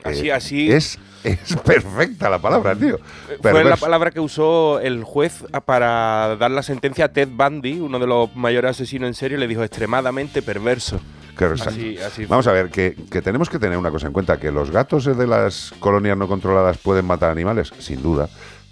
así- 0.04 0.28
Eh, 0.28 0.32
así- 0.32 0.70
Es, 0.72 0.98
es 1.24 1.56
perfecta 1.64 2.28
la 2.28 2.38
palabra, 2.40 2.74
tío. 2.74 2.98
Fue 3.40 3.64
la 3.64 3.76
palabra 3.76 4.10
que 4.10 4.20
usó 4.20 4.80
el 4.80 5.02
juez 5.04 5.44
para 5.64 6.36
dar 6.36 6.50
la 6.50 6.62
sentencia 6.62 7.06
a 7.06 7.08
Ted 7.12 7.28
Bundy, 7.30 7.80
uno 7.80 7.98
de 7.98 8.06
los 8.06 8.34
mayores 8.36 8.72
asesinos 8.72 9.06
en 9.08 9.14
serie, 9.14 9.38
le 9.38 9.46
dijo 9.48 9.62
extremadamente 9.62 10.42
perverso. 10.42 11.00
Qué 11.38 11.44
exacto. 11.46 11.70
Así- 11.70 11.98
así 11.98 12.26
Vamos 12.26 12.46
a 12.48 12.52
ver, 12.52 12.68
que, 12.70 12.94
que 13.10 13.22
tenemos 13.22 13.48
que 13.48 13.58
tener 13.58 13.78
una 13.78 13.90
cosa 13.90 14.08
en 14.08 14.12
cuenta, 14.12 14.38
que 14.38 14.50
los 14.50 14.70
gatos 14.70 15.04
de 15.04 15.26
las 15.26 15.72
colonias 15.78 16.16
no 16.18 16.26
controladas 16.28 16.76
pueden 16.78 17.04
matar 17.06 17.30
animales, 17.30 17.72
sin 17.78 18.02
duda. 18.02 18.28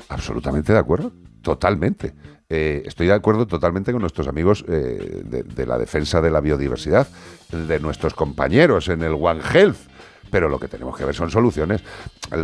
Absolutamente 0.09 0.73
de 0.73 0.79
acuerdo, 0.79 1.13
totalmente. 1.43 2.15
Eh, 2.49 2.83
estoy 2.87 3.07
de 3.09 3.13
acuerdo 3.15 3.47
totalmente 3.47 3.91
con 3.93 4.01
nuestros 4.01 4.29
amigos 4.29 4.65
eh, 4.69 5.23
de, 5.25 5.43
de 5.43 5.67
la 5.67 5.79
defensa 5.79 6.21
de 6.21 6.31
la 6.31 6.41
biodiversidad, 6.41 7.09
de 7.51 7.81
nuestros 7.81 8.15
compañeros 8.15 8.89
en 8.89 9.03
el 9.03 9.15
One 9.19 9.41
Health. 9.53 9.77
Pero 10.31 10.49
lo 10.49 10.59
que 10.59 10.67
tenemos 10.67 10.97
que 10.97 11.05
ver 11.05 11.15
son 11.15 11.31
soluciones. 11.31 11.83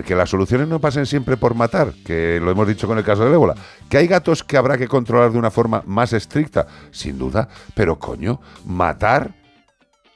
Que 0.07 0.15
las 0.15 0.31
soluciones 0.31 0.69
no 0.69 0.81
pasen 0.81 1.05
siempre 1.05 1.36
por 1.36 1.57
matar, 1.57 1.93
que 2.07 2.39
lo 2.40 2.53
hemos 2.53 2.69
dicho 2.69 2.86
con 2.86 2.97
el 2.97 3.03
caso 3.05 3.24
del 3.24 3.35
ébola. 3.35 3.55
Que 3.89 3.97
hay 3.99 4.07
gatos 4.07 4.44
que 4.44 4.57
habrá 4.57 4.78
que 4.78 4.86
controlar 4.86 5.32
de 5.32 5.39
una 5.39 5.51
forma 5.51 5.82
más 5.85 6.12
estricta, 6.12 6.66
sin 6.93 7.19
duda. 7.19 7.49
Pero 7.74 7.99
coño, 7.99 8.40
matar 8.65 9.35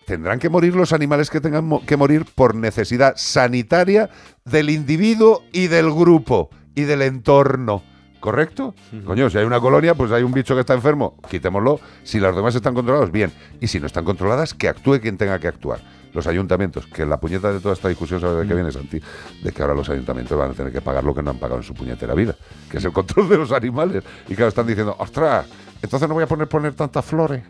tendrán 0.07 0.39
que 0.39 0.49
morir 0.49 0.75
los 0.75 0.93
animales 0.93 1.29
que 1.29 1.41
tengan 1.41 1.65
mo- 1.67 1.85
que 1.85 1.97
morir 1.97 2.25
por 2.35 2.55
necesidad 2.55 3.15
sanitaria 3.17 4.09
del 4.45 4.71
individuo 4.71 5.43
y 5.53 5.67
del 5.67 5.91
grupo 5.91 6.49
y 6.75 6.83
del 6.83 7.03
entorno. 7.03 7.83
¿Correcto? 8.21 8.75
Coño, 9.05 9.31
si 9.31 9.39
hay 9.39 9.45
una 9.45 9.61
colonia, 9.61 9.95
pues 9.95 10.11
hay 10.11 10.23
un 10.23 10.33
bicho 10.33 10.55
que 10.55 10.61
está 10.61 10.75
enfermo, 10.75 11.17
quitémoslo. 11.31 11.79
Si 12.03 12.19
las 12.19 12.35
demás 12.35 12.55
están 12.55 12.75
controladas, 12.75 13.13
bien. 13.13 13.31
Y 13.61 13.69
si 13.69 13.79
no 13.79 13.87
están 13.87 14.05
controladas, 14.05 14.53
que 14.55 14.69
actúe 14.69 14.99
quien 15.01 15.17
tenga 15.17 15.39
que 15.39 15.47
actuar. 15.47 15.81
Los 16.13 16.27
ayuntamientos, 16.27 16.87
que 16.87 17.05
la 17.05 17.19
puñeta 17.21 17.53
de 17.53 17.61
toda 17.61 17.75
esta 17.75 17.89
discusión, 17.89 18.21
¿sabes 18.21 18.39
de 18.39 18.49
qué 18.49 18.55
viene, 18.55 18.73
Santi? 18.73 19.01
De 19.45 19.53
que 19.53 19.63
ahora 19.63 19.75
los 19.75 19.89
ayuntamientos 19.91 20.37
van 20.37 20.51
a 20.51 20.55
tener 20.55 20.73
que 20.73 20.81
pagar 20.81 21.05
lo 21.05 21.15
que 21.15 21.23
no 21.23 21.31
han 21.31 21.39
pagado 21.39 21.61
en 21.61 21.63
su 21.67 21.75
puñetera 21.75 22.15
vida, 22.15 22.35
que 22.71 22.79
es 22.79 22.85
el 22.85 22.93
control 22.93 23.29
de 23.29 23.37
los 23.37 23.53
animales. 23.53 24.03
Y 24.29 24.35
claro, 24.35 24.49
están 24.49 24.67
diciendo, 24.67 24.97
ostras, 24.99 25.47
entonces 25.83 26.09
no 26.09 26.15
voy 26.15 26.25
a 26.25 26.27
poner 26.27 26.49
poner 26.49 26.75
tantas 26.75 27.05
flores, 27.05 27.43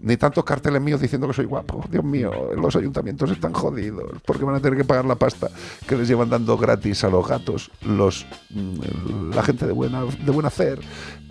ni 0.00 0.16
tantos 0.16 0.44
carteles 0.44 0.80
míos 0.80 1.00
diciendo 1.00 1.26
que 1.26 1.34
soy 1.34 1.46
guapo. 1.46 1.84
Dios 1.90 2.04
mío, 2.04 2.30
los 2.56 2.74
ayuntamientos 2.76 3.30
están 3.30 3.52
jodidos, 3.52 4.20
porque 4.24 4.44
van 4.44 4.54
a 4.54 4.60
tener 4.60 4.78
que 4.78 4.84
pagar 4.84 5.04
la 5.04 5.16
pasta 5.16 5.48
que 5.86 5.96
les 5.96 6.08
llevan 6.08 6.30
dando 6.30 6.56
gratis 6.56 7.04
a 7.04 7.08
los 7.08 7.26
gatos, 7.26 7.70
los 7.82 8.26
mm, 8.50 9.34
la 9.34 9.42
gente 9.42 9.66
de 9.66 9.72
buena, 9.72 10.04
de 10.04 10.30
buen 10.30 10.46
hacer. 10.46 10.80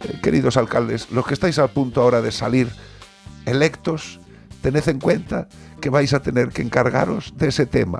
Eh, 0.04 0.20
queridos 0.22 0.58
alcaldes, 0.58 1.12
los 1.12 1.26
que 1.26 1.34
estáis 1.34 1.60
a 1.60 1.68
punto 1.68 2.02
ahora 2.02 2.22
de 2.22 2.32
salir 2.32 2.70
electos, 3.46 4.20
tened 4.62 4.88
en 4.88 5.00
cuenta 5.00 5.48
que 5.80 5.90
vais 5.90 6.14
a 6.14 6.22
tener 6.22 6.50
que 6.50 6.62
encargaros 6.62 7.34
de 7.38 7.50
ese 7.50 7.66
tema. 7.66 8.00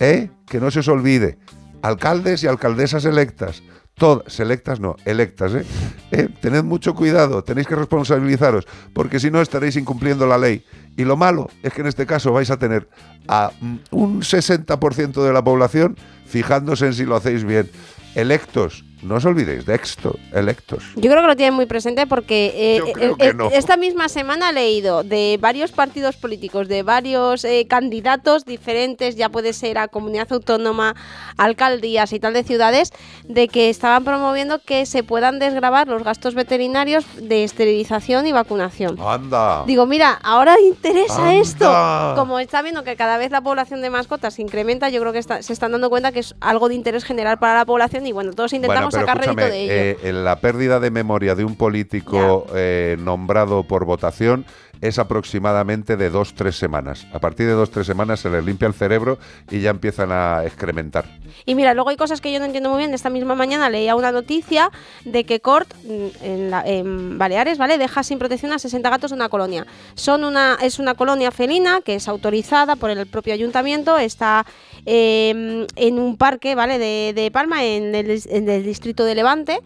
¿Eh? 0.00 0.30
Que 0.46 0.60
no 0.60 0.70
se 0.70 0.80
os 0.80 0.88
olvide. 0.88 1.38
Alcaldes 1.82 2.42
y 2.42 2.46
alcaldesas 2.46 3.04
electas. 3.04 3.62
Todas, 3.98 4.38
electas 4.38 4.78
no, 4.78 4.94
electas, 5.04 5.52
¿eh? 5.54 5.64
¿eh? 6.12 6.28
Tened 6.40 6.62
mucho 6.62 6.94
cuidado, 6.94 7.42
tenéis 7.42 7.66
que 7.66 7.74
responsabilizaros, 7.74 8.64
porque 8.92 9.18
si 9.18 9.28
no 9.30 9.40
estaréis 9.40 9.74
incumpliendo 9.76 10.24
la 10.26 10.38
ley. 10.38 10.64
Y 10.96 11.04
lo 11.04 11.16
malo 11.16 11.50
es 11.64 11.72
que 11.72 11.80
en 11.80 11.88
este 11.88 12.06
caso 12.06 12.32
vais 12.32 12.50
a 12.50 12.58
tener 12.58 12.88
a 13.26 13.50
mm, 13.60 13.76
un 13.90 14.20
60% 14.22 15.24
de 15.24 15.32
la 15.32 15.42
población 15.42 15.96
fijándose 16.26 16.86
en 16.86 16.94
si 16.94 17.04
lo 17.04 17.16
hacéis 17.16 17.42
bien. 17.42 17.68
Electos, 18.14 18.84
no 19.02 19.16
os 19.16 19.24
olvidéis 19.24 19.64
de 19.64 19.74
esto, 19.74 20.18
electos. 20.32 20.82
Yo 20.96 21.10
creo 21.10 21.20
que 21.22 21.26
lo 21.28 21.36
tienen 21.36 21.54
muy 21.54 21.66
presente 21.66 22.06
porque 22.06 22.52
eh, 22.54 22.82
eh, 23.00 23.14
eh, 23.18 23.34
no. 23.34 23.50
esta 23.50 23.76
misma 23.76 24.08
semana 24.08 24.50
he 24.50 24.52
leído 24.52 25.04
de 25.04 25.38
varios 25.40 25.72
partidos 25.72 26.16
políticos, 26.16 26.68
de 26.68 26.82
varios 26.82 27.46
candidatos 27.68 28.44
diferentes, 28.44 29.16
ya 29.16 29.28
puede 29.28 29.52
ser 29.52 29.78
a 29.78 29.88
comunidad 29.88 30.32
autónoma, 30.32 30.94
alcaldías 31.36 32.12
y 32.12 32.20
tal 32.20 32.32
de 32.34 32.44
ciudades, 32.44 32.92
de 33.24 33.48
que 33.48 33.70
estaban 33.70 34.04
promoviendo 34.04 34.60
que 34.60 34.86
se 34.86 35.02
puedan 35.02 35.38
desgravar 35.38 35.88
los 35.88 36.02
gastos 36.02 36.34
veterinarios 36.34 37.04
de 37.20 37.44
esterilización 37.44 38.26
y 38.26 38.32
vacunación. 38.32 38.98
Anda. 39.00 39.64
Digo, 39.66 39.86
mira, 39.86 40.18
ahora 40.22 40.56
interesa 40.60 41.28
Anda. 41.28 41.34
esto. 41.34 42.12
Como 42.16 42.38
está 42.40 42.62
viendo 42.62 42.84
que 42.84 42.96
cada 42.96 43.18
vez 43.18 43.30
la 43.30 43.40
población 43.40 43.80
de 43.82 43.90
mascotas 43.90 44.34
se 44.34 44.42
incrementa, 44.42 44.88
yo 44.88 45.00
creo 45.00 45.12
que 45.12 45.18
está- 45.18 45.42
se 45.42 45.52
están 45.52 45.72
dando 45.72 45.90
cuenta 45.90 46.12
que 46.12 46.20
es 46.20 46.34
algo 46.40 46.68
de 46.68 46.74
interés 46.74 47.04
general 47.04 47.38
para 47.38 47.54
la 47.54 47.64
población 47.64 48.06
y 48.06 48.12
bueno, 48.12 48.32
todos 48.32 48.52
intentamos 48.52 48.78
Bueno, 48.86 48.87
sacar 48.90 49.20
pero 49.20 49.32
rédito 49.34 49.52
de 49.52 49.62
ello. 49.64 49.72
eh, 50.02 50.08
en 50.08 50.24
la 50.24 50.40
pérdida 50.40 50.80
de 50.80 50.90
memoria 50.90 51.34
de 51.34 51.44
un 51.44 51.56
político 51.56 52.46
eh, 52.54 52.96
nombrado 53.00 53.62
por 53.64 53.84
votación 53.84 54.44
es 54.80 55.00
aproximadamente 55.00 55.96
de 55.96 56.08
dos 56.08 56.34
tres 56.34 56.56
semanas. 56.56 57.04
A 57.12 57.18
partir 57.18 57.46
de 57.48 57.52
dos 57.52 57.68
tres 57.72 57.84
semanas 57.84 58.20
se 58.20 58.30
les 58.30 58.44
limpia 58.44 58.68
el 58.68 58.74
cerebro 58.74 59.18
y 59.50 59.58
ya 59.60 59.70
empiezan 59.70 60.12
a 60.12 60.44
excrementar. 60.44 61.04
Y 61.44 61.56
mira, 61.56 61.74
luego 61.74 61.90
hay 61.90 61.96
cosas 61.96 62.20
que 62.20 62.32
yo 62.32 62.38
no 62.38 62.44
entiendo 62.44 62.70
muy 62.70 62.78
bien. 62.78 62.94
Esta 62.94 63.10
misma 63.10 63.34
mañana 63.34 63.68
leía 63.70 63.96
una 63.96 64.12
noticia 64.12 64.70
de 65.04 65.24
que 65.24 65.40
Cort 65.40 65.74
mm, 65.84 66.06
en, 66.24 66.50
la- 66.50 66.62
en 66.64 67.18
Baleares, 67.18 67.58
¿vale? 67.58 67.76
Deja 67.76 68.04
sin 68.04 68.20
protección 68.20 68.52
a 68.52 68.60
60 68.60 68.88
gatos 68.88 69.10
de 69.10 69.16
una 69.16 69.28
colonia. 69.28 69.66
Son 69.94 70.22
una, 70.22 70.56
es 70.62 70.78
una 70.78 70.94
colonia 70.94 71.32
felina 71.32 71.80
que 71.80 71.96
es 71.96 72.06
autorizada 72.06 72.76
por 72.76 72.90
el 72.90 73.04
propio 73.08 73.34
ayuntamiento, 73.34 73.98
está 73.98 74.46
eh, 74.86 75.66
en 75.76 75.98
un 75.98 76.16
parque, 76.16 76.54
¿vale? 76.54 76.78
De, 76.78 77.12
de 77.14 77.30
Palma, 77.30 77.64
en 77.64 77.94
el, 77.94 78.06
dis- 78.06 78.28
en 78.30 78.48
el 78.48 78.64
distrito 78.64 79.04
de 79.04 79.14
Levante. 79.14 79.60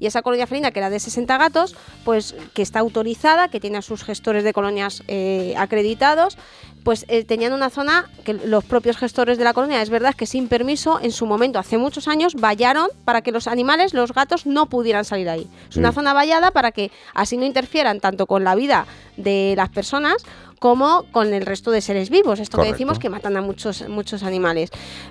Y 0.00 0.06
esa 0.06 0.22
colonia 0.22 0.46
felina, 0.46 0.70
que 0.70 0.78
era 0.78 0.90
de 0.90 1.00
60 1.00 1.36
gatos, 1.38 1.74
pues 2.04 2.36
que 2.54 2.62
está 2.62 2.78
autorizada, 2.78 3.48
que 3.48 3.58
tiene 3.58 3.78
a 3.78 3.82
sus 3.82 4.04
gestores 4.04 4.44
de 4.44 4.52
colonias 4.52 5.02
eh, 5.08 5.54
acreditados, 5.58 6.38
pues 6.84 7.04
eh, 7.08 7.24
tenían 7.24 7.52
una 7.52 7.68
zona 7.68 8.08
que 8.24 8.32
los 8.32 8.64
propios 8.64 8.96
gestores 8.96 9.38
de 9.38 9.44
la 9.44 9.52
colonia, 9.54 9.82
es 9.82 9.90
verdad 9.90 10.14
que 10.14 10.24
sin 10.26 10.46
permiso, 10.46 11.00
en 11.02 11.10
su 11.10 11.26
momento, 11.26 11.58
hace 11.58 11.78
muchos 11.78 12.06
años, 12.06 12.34
vallaron 12.36 12.86
para 13.04 13.22
que 13.22 13.32
los 13.32 13.48
animales, 13.48 13.92
los 13.92 14.12
gatos, 14.14 14.46
no 14.46 14.66
pudieran 14.66 15.04
salir 15.04 15.28
ahí. 15.28 15.48
Es 15.68 15.76
una 15.76 15.90
zona 15.90 16.12
vallada 16.14 16.52
para 16.52 16.70
que 16.70 16.92
así 17.12 17.36
no 17.36 17.44
interfieran 17.44 17.98
tanto 17.98 18.26
con 18.26 18.44
la 18.44 18.54
vida 18.54 18.86
de 19.16 19.54
las 19.56 19.68
personas 19.68 20.24
como 20.58 21.04
con 21.12 21.32
el 21.34 21.44
resto 21.46 21.70
de 21.70 21.80
seres 21.80 22.10
vivos. 22.10 22.40
Esto 22.40 22.56
Correcto. 22.56 22.72
que 22.72 22.74
decimos 22.74 22.98
que 22.98 23.08
matan 23.08 23.36
a 23.36 23.40
muchos, 23.40 23.88
muchos 23.88 24.22
animales. 24.22 24.70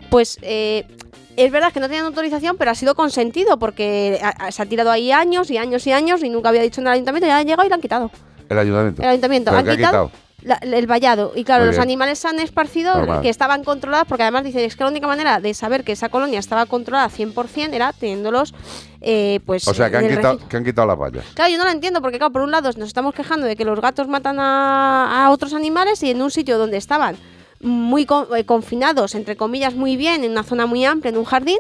Pues 0.10 0.38
eh, 0.42 0.86
es 1.36 1.52
verdad 1.52 1.72
que 1.72 1.80
no 1.80 1.88
tenían 1.88 2.06
autorización, 2.06 2.58
pero 2.58 2.72
ha 2.72 2.76
sido 2.76 2.96
consentido 2.96 3.58
porque 3.60 4.20
ha- 4.22 4.48
ha- 4.48 4.52
se 4.52 4.62
ha 4.62 4.66
tirado 4.66 4.92
ahí 4.92 5.12
años 5.12 5.50
y 5.52 5.58
años 5.58 5.86
y 5.88 5.92
años 5.92 6.24
y 6.24 6.30
nunca 6.30 6.50
había 6.50 6.62
dicho 6.62 6.82
en 6.82 6.88
el 6.88 6.94
ayuntamiento 6.94 7.28
y 7.28 7.30
ya 7.30 7.38
han 7.38 7.46
llegado 7.48 7.66
y 7.66 7.70
lo 7.70 7.76
han 7.76 7.82
quitado. 7.82 8.12
El 8.50 8.58
ayuntamiento. 8.60 9.02
El 9.02 9.10
ayuntamiento. 9.10 9.52
¿Pero 9.52 9.60
Han 9.72 9.78
quitado 9.78 10.10
quitado? 10.10 10.28
la- 10.44 10.78
el 10.78 10.88
vallado. 10.88 11.34
Y 11.36 11.44
claro, 11.44 11.62
Muy 11.62 11.68
los 11.68 11.76
bien. 11.76 11.84
animales 11.90 12.20
se 12.20 12.28
han 12.28 12.40
esparcido 12.40 12.96
Normal. 12.96 13.22
que 13.22 13.30
estaban 13.30 13.64
controlados 13.64 14.08
porque 14.08 14.24
además 14.24 14.44
dicen 14.46 14.62
es 14.62 14.76
que 14.76 14.84
la 14.84 14.90
única 14.90 15.08
manera 15.08 15.40
de 15.42 15.54
saber 15.54 15.84
que 15.84 15.92
esa 15.92 16.10
colonia 16.10 16.40
estaba 16.40 16.66
controlada 16.66 17.10
100% 17.10 17.74
era 17.74 17.92
teniéndolos 17.94 18.54
eh, 19.10 19.40
pues 19.46 19.66
O 19.68 19.74
sea, 19.74 19.90
que 19.90 19.98
en 19.98 20.04
han, 20.06 20.16
quitado, 20.18 20.40
que 20.50 20.58
han 20.58 20.66
quitado 20.66 20.86
las 20.88 20.98
vallas. 21.00 21.24
Claro, 21.34 21.50
yo 21.50 21.58
no 21.58 21.64
lo 21.64 21.72
entiendo 21.72 22.02
porque, 22.02 22.18
claro, 22.18 22.34
por 22.34 22.42
un 22.42 22.52
lado 22.52 22.70
nos 22.78 22.88
estamos 22.90 23.14
quejando 23.14 23.46
de 23.48 23.56
que 23.56 23.64
los 23.64 23.80
gatos 23.80 24.08
matan 24.10 24.38
a, 24.40 25.26
a 25.26 25.32
otros 25.32 25.54
animales 25.54 26.04
y 26.04 26.12
en 26.12 26.22
un 26.22 26.30
sitio 26.30 26.58
donde 26.58 26.76
estaban 26.76 27.16
muy 27.62 28.06
con- 28.06 28.28
eh, 28.36 28.44
confinados, 28.46 29.16
entre 29.16 29.38
comillas, 29.38 29.74
muy 29.76 29.96
bien, 29.96 30.24
en 30.26 30.32
una 30.32 30.44
zona 30.44 30.66
muy 30.66 30.84
amplia, 30.84 31.10
en 31.12 31.18
un 31.18 31.24
jardín, 31.26 31.58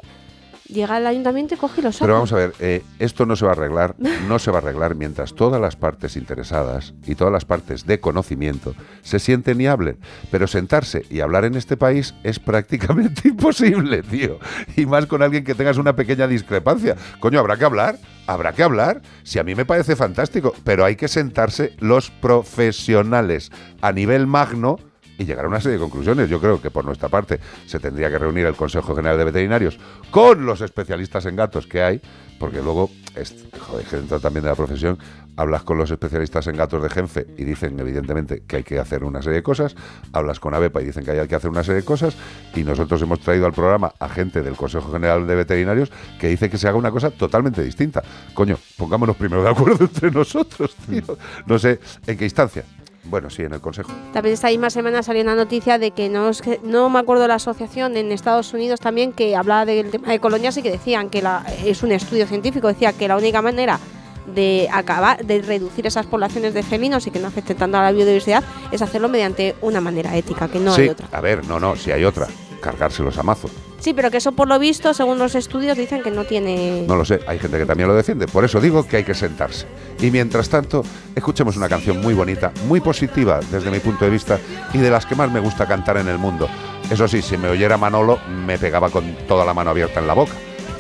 llega 0.67 0.97
el 0.97 1.07
ayuntamiento 1.07 1.55
y 1.55 1.57
coge 1.57 1.81
los. 1.81 1.97
Pero 1.99 2.13
vamos 2.13 2.31
a 2.33 2.35
ver, 2.35 2.53
eh, 2.59 2.83
esto 2.99 3.25
no 3.25 3.35
se 3.35 3.45
va 3.45 3.51
a 3.51 3.53
arreglar, 3.53 3.95
no 4.27 4.39
se 4.39 4.51
va 4.51 4.57
a 4.57 4.61
arreglar 4.61 4.95
mientras 4.95 5.33
todas 5.33 5.59
las 5.61 5.75
partes 5.75 6.15
interesadas 6.15 6.93
y 7.05 7.15
todas 7.15 7.33
las 7.33 7.45
partes 7.45 7.85
de 7.85 7.99
conocimiento 7.99 8.75
se 9.01 9.19
sienten 9.19 9.59
y 9.61 9.67
hablen. 9.67 9.97
Pero 10.31 10.47
sentarse 10.47 11.05
y 11.09 11.21
hablar 11.21 11.45
en 11.45 11.55
este 11.55 11.77
país 11.77 12.13
es 12.23 12.39
prácticamente 12.39 13.27
imposible, 13.29 14.03
tío. 14.03 14.39
Y 14.75 14.85
más 14.85 15.05
con 15.05 15.23
alguien 15.23 15.43
que 15.43 15.55
tengas 15.55 15.77
una 15.77 15.95
pequeña 15.95 16.27
discrepancia. 16.27 16.95
Coño, 17.19 17.39
habrá 17.39 17.57
que 17.57 17.65
hablar, 17.65 17.97
habrá 18.27 18.53
que 18.53 18.63
hablar. 18.63 19.01
Si 19.23 19.39
a 19.39 19.43
mí 19.43 19.55
me 19.55 19.65
parece 19.65 19.95
fantástico, 19.95 20.53
pero 20.63 20.85
hay 20.85 20.95
que 20.95 21.07
sentarse 21.07 21.75
los 21.79 22.11
profesionales 22.11 23.51
a 23.81 23.91
nivel 23.91 24.27
magno 24.27 24.77
y 25.17 25.25
llegar 25.25 25.45
a 25.45 25.47
una 25.47 25.61
serie 25.61 25.77
de 25.77 25.83
conclusiones. 25.83 26.29
Yo 26.29 26.39
creo 26.39 26.61
que 26.61 26.71
por 26.71 26.85
nuestra 26.85 27.09
parte 27.09 27.39
se 27.65 27.79
tendría 27.79 28.09
que 28.09 28.19
reunir 28.19 28.45
el 28.45 28.55
Consejo 28.55 28.95
General 28.95 29.17
de 29.17 29.25
Veterinarios 29.25 29.79
con 30.11 30.45
los 30.45 30.61
especialistas 30.61 31.25
en 31.25 31.35
gatos 31.35 31.67
que 31.67 31.81
hay, 31.81 32.01
porque 32.39 32.61
luego, 32.61 32.89
es, 33.15 33.45
joder, 33.59 33.85
que 33.85 33.95
dentro 33.95 34.19
también 34.19 34.43
de 34.43 34.49
la 34.49 34.55
profesión, 34.55 34.97
hablas 35.37 35.63
con 35.63 35.77
los 35.77 35.89
especialistas 35.91 36.47
en 36.47 36.57
gatos 36.57 36.81
de 36.81 36.89
Genfe 36.89 37.27
y 37.37 37.45
dicen 37.45 37.79
evidentemente 37.79 38.43
que 38.45 38.57
hay 38.57 38.63
que 38.63 38.79
hacer 38.79 39.03
una 39.03 39.21
serie 39.21 39.37
de 39.37 39.43
cosas, 39.43 39.75
hablas 40.11 40.39
con 40.39 40.53
ABEPA 40.53 40.81
y 40.81 40.85
dicen 40.85 41.05
que 41.05 41.11
hay 41.11 41.27
que 41.27 41.35
hacer 41.35 41.49
una 41.49 41.63
serie 41.63 41.81
de 41.81 41.85
cosas, 41.85 42.17
y 42.55 42.63
nosotros 42.63 43.01
hemos 43.01 43.19
traído 43.19 43.45
al 43.45 43.53
programa 43.53 43.93
a 43.99 44.09
gente 44.09 44.41
del 44.41 44.55
Consejo 44.55 44.91
General 44.91 45.25
de 45.25 45.35
Veterinarios 45.35 45.91
que 46.19 46.27
dice 46.27 46.49
que 46.49 46.57
se 46.57 46.67
haga 46.67 46.77
una 46.77 46.91
cosa 46.91 47.11
totalmente 47.11 47.63
distinta. 47.63 48.03
Coño, 48.33 48.57
pongámonos 48.77 49.15
primero 49.15 49.43
de 49.43 49.49
acuerdo 49.49 49.85
entre 49.85 50.11
nosotros, 50.11 50.75
tío. 50.89 51.17
No 51.45 51.59
sé 51.59 51.79
en 52.05 52.17
qué 52.17 52.25
instancia. 52.25 52.63
Bueno, 53.09 53.29
sí, 53.29 53.43
en 53.43 53.53
el 53.53 53.61
Consejo. 53.61 53.91
También 54.13 54.33
esta 54.33 54.49
misma 54.49 54.69
semana 54.69 55.01
salió 55.03 55.21
una 55.23 55.35
noticia 55.35 55.77
de 55.77 55.91
que 55.91 56.09
no, 56.09 56.29
es 56.29 56.41
que- 56.41 56.59
no 56.63 56.89
me 56.89 56.99
acuerdo 56.99 57.27
la 57.27 57.35
asociación 57.35 57.95
en 57.97 58.11
Estados 58.11 58.53
Unidos 58.53 58.79
también 58.79 59.13
que 59.13 59.35
hablaba 59.35 59.65
del 59.65 59.89
tema 59.91 60.09
de 60.09 60.19
colonias 60.19 60.57
y 60.57 60.61
que 60.61 60.71
decían 60.71 61.09
que 61.09 61.21
la, 61.21 61.45
es 61.65 61.83
un 61.83 61.91
estudio 61.91 62.27
científico, 62.27 62.67
decía 62.67 62.93
que 62.93 63.07
la 63.07 63.17
única 63.17 63.41
manera 63.41 63.79
de 64.27 64.67
acabar, 64.73 65.25
de 65.25 65.41
reducir 65.41 65.87
esas 65.87 66.05
poblaciones 66.05 66.53
de 66.53 66.61
felinos 66.63 67.07
y 67.07 67.11
que 67.11 67.19
no 67.19 67.27
afecten 67.29 67.55
tanto 67.55 67.77
a 67.77 67.83
la 67.83 67.91
biodiversidad 67.93 68.43
es 68.71 68.81
hacerlo 68.81 69.07
mediante 69.07 69.55
una 69.61 69.79
manera 69.79 70.15
ética, 70.17 70.49
que 70.49 70.59
no 70.59 70.73
sí, 70.75 70.81
hay 70.81 70.89
otra. 70.89 71.07
a 71.13 71.21
ver, 71.21 71.45
no, 71.47 71.59
no, 71.61 71.75
si 71.77 71.91
hay 71.91 72.03
otra. 72.03 72.27
Cargárselos 72.61 73.17
a 73.17 73.23
mazo. 73.23 73.49
Sí, 73.79 73.93
pero 73.93 74.09
que 74.09 74.17
eso 74.17 74.31
por 74.31 74.47
lo 74.47 74.57
visto, 74.59 74.93
según 74.93 75.19
los 75.19 75.35
estudios, 75.35 75.77
dicen 75.77 76.01
que 76.01 76.11
no 76.11 76.25
tiene... 76.25 76.83
No 76.87 76.95
lo 76.95 77.05
sé, 77.05 77.19
hay 77.27 77.39
gente 77.39 77.57
que 77.57 77.65
también 77.65 77.87
lo 77.87 77.95
defiende. 77.95 78.27
Por 78.27 78.43
eso 78.43 78.59
digo 78.59 78.85
que 78.87 78.97
hay 78.97 79.03
que 79.03 79.13
sentarse. 79.13 79.67
Y 80.01 80.09
mientras 80.11 80.49
tanto, 80.49 80.83
escuchemos 81.15 81.57
una 81.57 81.69
canción 81.69 82.01
muy 82.01 82.13
bonita, 82.13 82.51
muy 82.67 82.81
positiva 82.81 83.39
desde 83.51 83.69
mi 83.69 83.79
punto 83.79 84.05
de 84.05 84.11
vista 84.11 84.39
y 84.73 84.79
de 84.79 84.89
las 84.89 85.05
que 85.05 85.15
más 85.15 85.31
me 85.31 85.39
gusta 85.39 85.67
cantar 85.67 85.97
en 85.97 86.07
el 86.07 86.17
mundo. 86.17 86.49
Eso 86.89 87.07
sí, 87.07 87.21
si 87.21 87.37
me 87.37 87.49
oyera 87.49 87.77
Manolo, 87.77 88.19
me 88.27 88.57
pegaba 88.57 88.89
con 88.89 89.15
toda 89.27 89.45
la 89.45 89.53
mano 89.53 89.69
abierta 89.69 89.99
en 89.99 90.07
la 90.07 90.13
boca. 90.13 90.33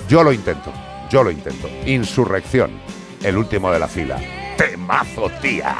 Yo 0.09 0.23
lo 0.23 0.31
intento, 0.31 0.71
yo 1.09 1.23
lo 1.23 1.31
intento. 1.31 1.69
Insurrección, 1.85 2.71
el 3.21 3.37
último 3.37 3.71
de 3.71 3.79
la 3.79 3.87
fila. 3.87 4.17
Temazo, 4.57 5.29
tía. 5.41 5.75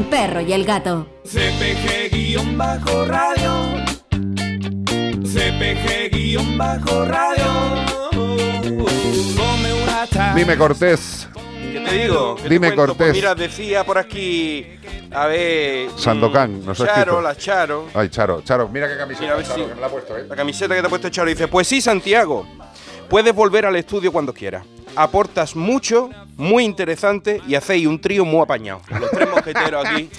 El 0.00 0.06
perro 0.06 0.40
y 0.40 0.52
el 0.54 0.64
gato. 0.64 1.06
CPG-radio. 1.24 2.64
CPG-radio. 6.50 7.50
Come 9.36 9.72
una 9.82 10.06
taza. 10.06 10.34
Dime 10.34 10.56
Cortés, 10.56 11.28
¿Qué 11.72 11.80
te 11.80 11.98
digo? 11.98 12.36
¿Qué 12.36 12.42
te 12.44 12.48
Dime, 12.48 12.68
cuento? 12.74 12.94
Pues 12.96 12.96
Cortés. 13.08 13.14
mira, 13.14 13.34
decía 13.34 13.84
por 13.84 13.98
aquí, 13.98 14.66
a 15.12 15.26
ver... 15.26 15.90
Sandokan, 15.96 16.62
mm, 16.62 16.66
nos 16.66 16.80
ha 16.80 16.86
Charo, 16.86 16.98
escrito. 17.00 17.20
la 17.20 17.36
Charo. 17.36 17.86
Ay, 17.94 18.08
Charo, 18.08 18.40
Charo, 18.42 18.68
mira 18.68 18.88
qué 18.88 18.96
camiseta, 18.96 19.22
Mira, 19.22 19.34
a 19.34 19.36
ver 19.36 19.46
Charo, 19.46 19.62
si- 19.62 19.68
que 19.68 19.74
me 19.74 19.80
la 19.80 19.86
ha 19.86 19.90
puesto, 19.90 20.16
¿eh? 20.16 20.24
La 20.28 20.36
camiseta 20.36 20.74
que 20.74 20.80
te 20.80 20.86
ha 20.86 20.90
puesto 20.90 21.08
Charo 21.10 21.28
dice, 21.28 21.46
pues 21.48 21.66
sí, 21.68 21.80
Santiago, 21.82 22.46
puedes 23.08 23.34
volver 23.34 23.66
al 23.66 23.76
estudio 23.76 24.10
cuando 24.10 24.32
quieras. 24.32 24.64
Aportas 24.96 25.56
mucho, 25.56 26.10
muy 26.36 26.64
interesante 26.64 27.40
y 27.46 27.54
hacéis 27.54 27.86
un 27.86 28.00
trío 28.00 28.24
muy 28.24 28.40
apañado. 28.42 28.80
Los 29.00 29.10
tres 29.10 29.28
mosqueteros 29.30 29.84
aquí. 29.86 30.10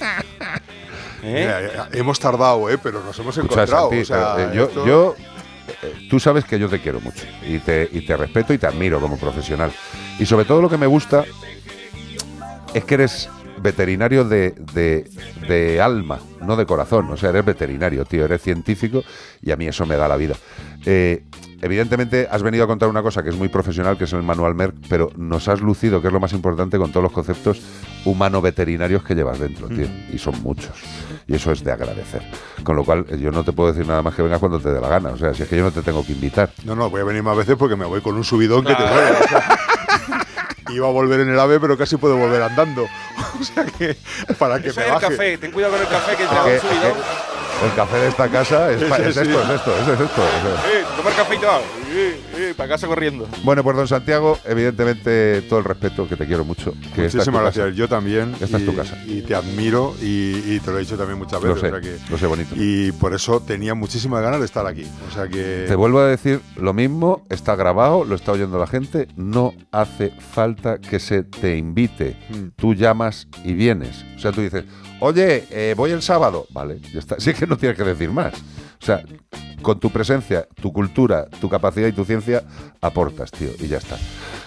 ¿Eh? 1.23 1.69
Mira, 1.71 1.89
hemos 1.93 2.19
tardado, 2.19 2.67
¿eh? 2.69 2.79
pero 2.81 3.03
nos 3.03 3.17
hemos 3.19 3.37
encontrado. 3.37 3.89
Santi, 3.89 4.01
o 4.01 4.05
sea, 4.05 4.35
eh, 4.39 4.43
eh, 4.43 4.55
yo, 4.55 4.63
esto- 4.65 4.85
yo, 4.87 5.15
eh, 5.83 6.07
tú 6.09 6.19
sabes 6.19 6.45
que 6.45 6.57
yo 6.57 6.67
te 6.67 6.79
quiero 6.81 6.99
mucho 6.99 7.23
y 7.47 7.59
te, 7.59 7.87
y 7.91 8.01
te 8.05 8.17
respeto 8.17 8.53
y 8.53 8.57
te 8.57 8.65
admiro 8.65 8.99
como 8.99 9.17
profesional. 9.17 9.71
Y 10.17 10.25
sobre 10.25 10.45
todo 10.45 10.61
lo 10.63 10.69
que 10.69 10.77
me 10.77 10.87
gusta 10.87 11.23
es 12.73 12.83
que 12.85 12.93
eres 12.95 13.29
veterinario 13.59 14.23
de, 14.25 14.51
de- 14.73 15.07
de 15.47 15.79
alma, 15.79 16.19
no 16.41 16.55
de 16.55 16.65
corazón. 16.65 17.11
O 17.11 17.17
sea, 17.17 17.29
eres 17.29 17.45
veterinario, 17.45 18.03
tío, 18.05 18.25
eres 18.25 18.41
científico 18.41 19.03
y 19.43 19.51
a 19.51 19.55
mí 19.57 19.67
eso 19.67 19.85
me 19.85 19.97
da 19.97 20.07
la 20.07 20.15
vida. 20.17 20.35
Eh, 20.85 21.23
evidentemente 21.61 22.27
has 22.29 22.43
venido 22.43 22.63
a 22.63 22.67
contar 22.67 22.89
una 22.89 23.01
cosa 23.01 23.23
que 23.23 23.29
es 23.29 23.35
muy 23.35 23.47
profesional, 23.49 23.97
que 23.97 24.05
es 24.05 24.13
el 24.13 24.23
manual 24.23 24.55
Merck, 24.55 24.75
pero 24.89 25.09
nos 25.15 25.47
has 25.47 25.61
lucido, 25.61 26.01
que 26.01 26.07
es 26.07 26.13
lo 26.13 26.19
más 26.19 26.33
importante, 26.33 26.77
con 26.77 26.91
todos 26.91 27.03
los 27.03 27.11
conceptos 27.11 27.61
humano-veterinarios 28.05 29.03
que 29.03 29.15
llevas 29.15 29.39
dentro, 29.39 29.67
tío. 29.67 29.87
Y 30.11 30.17
son 30.17 30.41
muchos. 30.41 30.71
Y 31.27 31.35
eso 31.35 31.51
es 31.51 31.63
de 31.63 31.71
agradecer. 31.71 32.21
Con 32.63 32.75
lo 32.75 32.83
cual, 32.83 33.05
eh, 33.09 33.17
yo 33.19 33.31
no 33.31 33.43
te 33.43 33.51
puedo 33.53 33.71
decir 33.71 33.87
nada 33.87 34.01
más 34.01 34.15
que 34.15 34.21
vengas 34.21 34.39
cuando 34.39 34.59
te 34.59 34.69
dé 34.71 34.81
la 34.81 34.87
gana. 34.89 35.09
O 35.09 35.17
sea, 35.17 35.33
si 35.33 35.43
es 35.43 35.49
que 35.49 35.57
yo 35.57 35.63
no 35.63 35.71
te 35.71 35.81
tengo 35.81 36.05
que 36.05 36.13
invitar. 36.13 36.49
No, 36.65 36.75
no, 36.75 36.89
voy 36.89 37.01
a 37.01 37.03
venir 37.03 37.23
más 37.23 37.37
veces 37.37 37.55
porque 37.57 37.75
me 37.75 37.85
voy 37.85 38.01
con 38.01 38.15
un 38.15 38.23
subidón 38.23 38.65
que 38.65 38.73
te 38.75 38.83
mueres. 38.83 39.21
o 39.21 39.27
sea, 39.27 39.57
iba 40.73 40.87
a 40.87 40.91
volver 40.91 41.19
en 41.21 41.29
el 41.29 41.39
AVE, 41.39 41.59
pero 41.59 41.77
casi 41.77 41.97
puedo 41.97 42.17
volver 42.17 42.41
andando. 42.41 42.85
O 43.39 43.43
sea 43.43 43.65
que, 43.65 43.97
para 44.37 44.61
que 44.61 44.67
Eso 44.69 44.79
me 44.81 44.85
es 44.85 44.91
el 44.91 44.93
baje. 44.93 45.07
café, 45.07 45.37
ten 45.39 45.51
cuidado 45.51 45.73
con 45.73 45.81
el 45.81 45.87
café 45.87 46.11
que 46.15 46.25
te 46.27 46.35
da 46.35 46.43
un 46.43 46.49
que 46.51 46.59
subidón. 46.59 46.93
El 47.63 47.73
café 47.75 47.97
de 47.97 48.07
esta 48.07 48.27
casa 48.29 48.71
es, 48.71 48.83
pa- 48.83 48.97
es 48.97 49.15
esto, 49.17 49.21
es 49.21 49.49
esto, 49.49 49.71
es 49.77 49.87
esto. 49.99 50.03
o 50.03 50.05
sea. 50.05 50.71
Eh, 50.71 50.83
tomar 50.97 51.13
café 51.13 51.35
y 51.35 51.37
todo. 51.39 51.59
Eh, 51.93 52.21
eh, 52.37 52.53
para 52.55 52.69
casa 52.69 52.87
corriendo. 52.87 53.27
Bueno, 53.43 53.63
pues 53.63 53.75
don 53.75 53.87
Santiago, 53.87 54.39
evidentemente 54.45 55.41
todo 55.43 55.59
el 55.59 55.65
respeto, 55.65 56.07
que 56.07 56.15
te 56.15 56.25
quiero 56.25 56.45
mucho. 56.45 56.73
Que 56.95 57.05
esta 57.05 57.05
es 57.05 57.11
tu 57.11 57.17
Muchísimas 57.31 57.41
casa. 57.43 57.59
gracias, 57.61 57.75
yo 57.77 57.87
también. 57.87 58.33
Esta 58.39 58.57
es 58.57 58.63
y, 58.63 58.65
tu 58.65 58.75
casa. 58.75 58.97
Y 59.05 59.21
te 59.21 59.35
admiro 59.35 59.93
y, 60.01 60.41
y 60.55 60.59
te 60.63 60.71
lo 60.71 60.77
he 60.77 60.81
dicho 60.81 60.97
también 60.97 61.17
muchas 61.19 61.41
Lo 61.43 61.53
veces. 61.53 61.61
sé, 61.61 61.67
o 61.67 61.71
sea 61.71 61.81
que- 61.81 62.11
lo 62.11 62.17
sé 62.17 62.25
bonito. 62.27 62.55
Y 62.57 62.91
por 62.93 63.13
eso 63.13 63.41
tenía 63.41 63.73
muchísimas 63.75 64.21
ganas 64.23 64.39
de 64.39 64.45
estar 64.45 64.65
aquí. 64.65 64.85
O 65.09 65.13
sea 65.13 65.27
que. 65.27 65.65
Te 65.67 65.75
vuelvo 65.75 65.99
a 65.99 66.07
decir 66.07 66.41
lo 66.55 66.73
mismo, 66.73 67.25
está 67.29 67.55
grabado, 67.55 68.05
lo 68.05 68.15
está 68.15 68.31
oyendo 68.31 68.57
la 68.57 68.67
gente, 68.67 69.07
no 69.15 69.53
hace 69.71 70.11
falta 70.33 70.79
que 70.79 70.99
se 70.99 71.23
te 71.23 71.57
invite. 71.57 72.15
Mm. 72.29 72.47
Tú 72.55 72.73
llamas 72.73 73.27
y 73.43 73.53
vienes. 73.53 74.05
O 74.15 74.19
sea, 74.19 74.31
tú 74.31 74.41
dices, 74.41 74.63
oye, 75.01 75.45
eh, 75.51 75.73
voy 75.75 75.91
el 75.91 76.01
sábado. 76.01 76.47
Vale, 76.51 76.79
ya 76.93 76.99
está. 76.99 77.15
Sí 77.19 77.33
que 77.33 77.45
no 77.45 77.57
tienes 77.57 77.77
que 77.77 77.83
decir 77.83 78.09
más. 78.09 78.33
O 78.81 78.85
sea, 78.85 79.03
con 79.61 79.79
tu 79.79 79.91
presencia, 79.91 80.47
tu 80.59 80.73
cultura, 80.73 81.27
tu 81.39 81.49
capacidad 81.49 81.87
y 81.87 81.91
tu 81.91 82.03
ciencia, 82.03 82.43
aportas, 82.81 83.29
tío, 83.31 83.49
y 83.59 83.67
ya 83.67 83.77
está. 83.77 83.97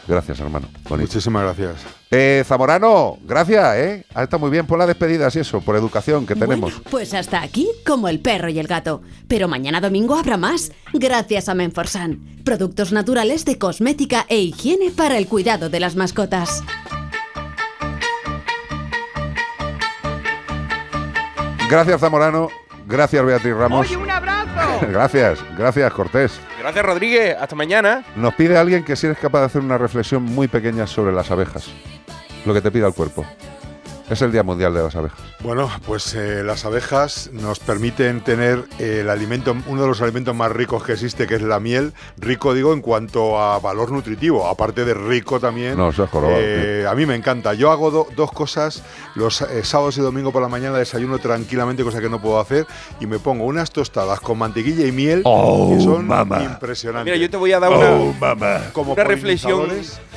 Gracias, 0.09 0.41
hermano. 0.41 0.69
Bonito. 0.89 1.09
Muchísimas 1.09 1.43
gracias. 1.45 1.77
Eh, 2.11 2.43
Zamorano, 2.47 3.19
gracias, 3.25 3.77
¿eh? 3.77 4.05
Ha 4.15 4.25
estado 4.25 4.41
muy 4.41 4.51
bien 4.51 4.67
por 4.67 4.79
las 4.79 4.89
despedidas 4.89 5.35
y 5.37 5.41
eso, 5.41 5.61
por 5.61 5.77
educación 5.77 6.27
que 6.27 6.35
tenemos. 6.35 6.73
Bueno, 6.73 6.91
pues 6.91 7.15
hasta 7.15 7.43
aquí, 7.43 7.69
como 7.87 8.09
el 8.09 8.21
perro 8.21 8.49
y 8.49 8.59
el 8.59 8.67
gato. 8.67 9.03
Pero 9.29 9.49
mañana 9.49 9.81
domingo 9.81 10.17
habrá 10.17 10.37
más, 10.37 10.73
gracias 10.93 11.49
a 11.49 11.55
Menforsan. 11.55 12.21
Productos 12.45 12.93
naturales 12.93 13.45
de 13.45 13.59
cosmética 13.59 14.27
e 14.29 14.39
higiene 14.39 14.91
para 14.91 15.17
el 15.17 15.27
cuidado 15.27 15.71
de 15.71 15.81
las 15.81 15.97
mascotas. 15.97 16.63
Gracias, 21.69 22.01
Zamorano. 22.01 22.49
Gracias, 22.87 23.25
Beatriz 23.25 23.55
Ramos. 23.55 23.91
un 23.97 24.11
abrazo. 24.11 24.87
gracias, 24.91 25.39
gracias, 25.57 25.93
Cortés. 25.93 26.41
Gracias, 26.59 26.85
Rodríguez. 26.85 27.37
Hasta 27.41 27.57
mañana. 27.57 28.05
Nos 28.17 28.35
pide 28.35 28.57
alguien 28.57 28.85
que 28.85 28.97
si 28.97 29.07
eres 29.07 29.19
capaz 29.19 29.41
de 29.41 29.47
hacer 29.47 29.63
una 29.63 29.79
reflexión 29.79 30.23
muy 30.23 30.49
pequeña 30.49 30.87
sobre 30.87 31.13
las 31.13 31.31
abejas. 31.31 31.69
Lo 32.45 32.53
que 32.53 32.61
te 32.61 32.71
pida 32.71 32.87
el 32.87 32.95
cuerpo. 32.95 33.25
Es 34.11 34.21
el 34.21 34.33
Día 34.33 34.43
Mundial 34.43 34.75
de 34.75 34.83
las 34.83 34.95
Abejas. 34.97 35.19
Bueno, 35.41 35.71
pues 35.87 36.15
eh, 36.15 36.43
las 36.45 36.67
abejas 36.67 37.31
nos 37.33 37.59
permiten 37.59 38.21
tener 38.21 38.65
eh, 38.79 38.99
el 39.01 39.09
alimento, 39.09 39.57
uno 39.67 39.81
de 39.83 39.89
los 39.89 40.03
alimentos 40.03 40.35
más 40.37 40.53
ricos 40.53 40.83
que 40.85 40.93
existe, 40.93 41.27
que 41.27 41.37
es 41.37 41.43
la 41.43 41.59
miel. 41.59 41.95
Rico, 42.19 42.53
digo, 42.53 42.75
en 42.75 42.83
cuanto 42.83 43.41
a 43.41 43.59
valor 43.61 43.93
nutritivo, 43.93 44.47
aparte 44.47 44.85
de 44.85 44.93
rico 44.93 45.41
también. 45.41 45.79
No, 45.79 45.89
eso 45.89 46.05
es 46.05 46.11
jorobado, 46.11 46.39
eh, 46.39 46.87
a 46.87 46.95
mí 46.95 47.07
me 47.07 47.15
encanta. 47.15 47.55
Yo 47.55 47.71
hago 47.71 47.91
do- 47.91 48.07
dos 48.15 48.31
cosas. 48.31 48.83
Los 49.15 49.41
eh, 49.41 49.65
sábados 49.65 49.97
y 49.97 50.03
domingo 50.03 50.33
por 50.33 50.43
la 50.43 50.49
mañana 50.49 50.77
desayuno 50.77 51.19
tranquilamente, 51.19 51.83
cosa 51.83 52.01
que 52.03 52.11
no 52.11 52.21
puedo 52.21 52.39
hacer, 52.39 52.67
y 53.01 53.07
me 53.07 53.19
pongo 53.19 53.45
unas 53.45 53.71
tostadas 53.71 54.21
con 54.21 54.37
mantequilla 54.37 54.87
y 54.87 54.93
miel 54.93 55.23
Oh, 55.25 55.75
que 55.75 55.83
son 55.83 56.07
mamá. 56.07 56.43
impresionantes. 56.43 57.07
Mira, 57.11 57.17
yo 57.17 57.31
te 57.31 57.39
voy 57.39 57.53
a 57.53 57.61
dar 57.61 57.71
una, 57.71 57.91
Oh, 57.93 58.13
mamá. 58.21 58.61
Como 58.75 58.93
una 58.93 59.05
reflexión, 59.05 59.67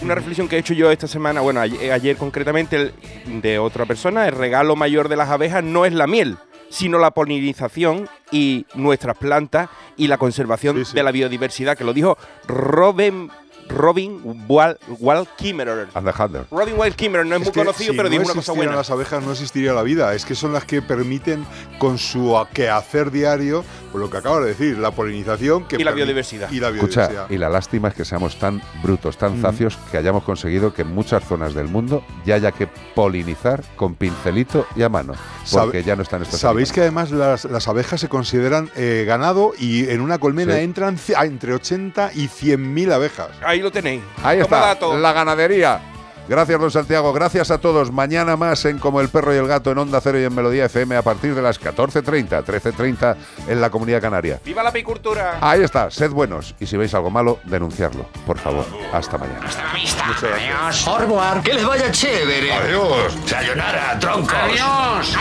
una 0.02 0.14
reflexión 0.16 0.50
que 0.50 0.58
he 0.58 0.60
hecho 0.60 0.74
yo 0.74 0.92
esta 0.92 1.08
semana, 1.08 1.40
bueno, 1.40 1.62
ayer, 1.62 1.92
ayer 1.94 2.18
concretamente 2.18 2.76
el- 2.76 3.42
de 3.42 3.60
otra 3.78 3.86
persona, 3.86 4.28
el 4.28 4.34
regalo 4.34 4.76
mayor 4.76 5.08
de 5.08 5.16
las 5.16 5.30
abejas 5.30 5.64
no 5.64 5.86
es 5.86 5.94
la 5.94 6.08
miel, 6.08 6.38
sino 6.70 6.98
la 6.98 7.12
polinización 7.12 8.10
y 8.32 8.66
nuestras 8.74 9.16
plantas 9.16 9.70
y 9.96 10.08
la 10.08 10.18
conservación 10.18 10.84
de 10.92 11.04
la 11.04 11.12
biodiversidad, 11.12 11.78
que 11.78 11.84
lo 11.84 11.94
dijo 11.94 12.18
Robin 12.48 13.30
Robin 13.70 14.20
Wal 14.48 14.78
Waldkimmerer. 15.00 15.88
And 15.94 16.08
the 16.08 16.24
Hunter. 16.24 16.46
Robin 16.52 16.76
Waldkimmerer 16.78 17.26
no 17.26 17.36
es, 17.36 17.42
muy 17.42 17.52
que 17.52 17.60
conocido, 17.60 17.92
si 17.94 17.98
pero 17.98 18.10
no 18.10 18.12
dijo 18.12 18.24
una 18.24 18.34
cosa 18.34 18.40
existieran 18.52 18.66
buena. 18.68 18.76
las 18.78 18.90
abejas 18.92 19.24
no 19.24 19.32
existiría 19.32 19.74
la 19.74 19.84
vida. 19.84 20.14
Es 20.14 20.26
que 20.26 20.36
son 20.36 20.54
las 20.54 20.66
que 20.66 20.82
permiten, 20.82 21.46
con 21.80 21.98
su 21.98 22.36
quehacer 22.54 23.12
diario, 23.12 23.64
por 23.92 24.02
lo 24.02 24.10
que 24.10 24.18
acabo 24.18 24.42
de 24.42 24.48
decir, 24.50 24.78
la 24.78 24.92
polinización 24.92 25.66
que 25.68 25.76
Y 25.78 25.84
la 25.84 25.92
biodiversidad. 25.92 26.50
Y 26.52 26.60
la 26.60 26.70
biodiversidad. 26.70 27.12
Escucha, 27.12 27.34
y 27.34 27.38
la 27.38 27.50
lástima 27.50 27.90
es 27.90 27.94
que 27.94 28.06
seamos 28.06 28.38
tan 28.40 28.62
brutos, 28.82 29.18
tan 29.18 29.34
Ujú. 29.34 29.42
zacios, 29.42 29.78
que 29.92 29.98
hayamos 29.98 30.24
conseguido 30.24 30.74
que 30.74 30.82
en 30.84 30.94
muchas 30.94 31.24
zonas 31.24 31.54
del 31.54 31.68
mundo 31.68 32.04
ya 32.26 32.36
haya 32.36 32.52
que 32.52 32.68
polinizar 32.96 33.64
con 33.76 33.96
pincelito 33.96 34.66
y 34.76 34.84
a 34.84 34.90
mano, 34.90 35.14
porque 35.52 35.84
ya 35.84 35.96
no 35.96 36.04
están 36.04 36.22
estos 36.22 36.40
Sabéis 36.40 36.72
que 36.72 36.82
además 36.82 37.12
las, 37.12 37.46
las 37.46 37.68
abejas 37.68 38.02
se 38.02 38.10
consideran 38.10 38.70
eh, 38.76 39.04
ganado 39.08 39.54
y 39.58 39.90
en 39.90 40.02
una 40.02 40.18
colmena 40.20 40.56
Sí. 40.56 40.62
entran 40.62 40.98
ci- 40.98 41.16
a 41.16 41.26
entre 41.26 41.54
80 41.54 42.12
y 42.16 42.28
100 42.28 42.74
mil 42.74 42.92
abejas. 42.92 43.30
Ahí 43.58 43.64
lo 43.64 43.72
tenéis. 43.72 44.04
Ahí 44.24 44.40
está, 44.40 44.60
dato. 44.60 44.96
la 44.96 45.14
ganadería. 45.14 45.82
Gracias, 46.30 46.60
don 46.60 46.70
Santiago. 46.70 47.12
Gracias 47.12 47.50
a 47.50 47.58
todos. 47.58 47.92
Mañana 47.92 48.36
más 48.36 48.64
en 48.66 48.78
Como 48.78 49.02
el 49.02 49.10
Perro 49.10 49.34
y 49.34 49.38
el 49.38 49.48
Gato 49.48 49.72
en 49.72 49.80
Onda 49.80 50.00
Cero 50.00 50.20
y 50.20 50.26
en 50.26 50.36
Melodía 50.36 50.66
FM 50.66 50.96
a 50.96 51.02
partir 51.02 51.34
de 51.34 51.42
las 51.42 51.60
14.30, 51.60 52.44
13.30 52.44 53.16
en 53.48 53.62
la 53.62 53.70
Comunidad 53.72 54.02
Canaria. 54.02 54.40
¡Viva 54.44 54.62
la 54.62 54.70
apicultura! 54.70 55.40
Ahí 55.42 55.64
está, 55.64 55.90
sed 55.90 56.12
buenos. 56.12 56.54
Y 56.60 56.68
si 56.68 56.78
veis 56.78 56.94
algo 56.94 57.10
malo, 57.10 57.40
denunciarlo. 57.46 58.06
Por 58.28 58.38
favor. 58.38 58.66
Hasta 58.94 59.18
mañana. 59.18 59.48
Adiós. 59.50 60.88
Orboar, 60.88 61.42
que 61.42 61.54
les 61.54 61.66
vaya 61.66 61.92
chévere. 61.92 62.52
Adiós. 62.52 63.18
Sayonara, 63.26 63.98
troncos. 64.00 64.34
Adiós. 64.34 65.16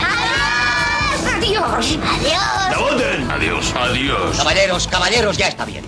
Adiós. 1.37 1.99
Adiós. 2.03 3.31
Adiós. 3.31 3.73
Adiós. 3.75 4.37
Caballeros, 4.37 4.87
caballeros, 4.87 5.37
ya 5.37 5.47
está 5.47 5.65
bien. 5.65 5.85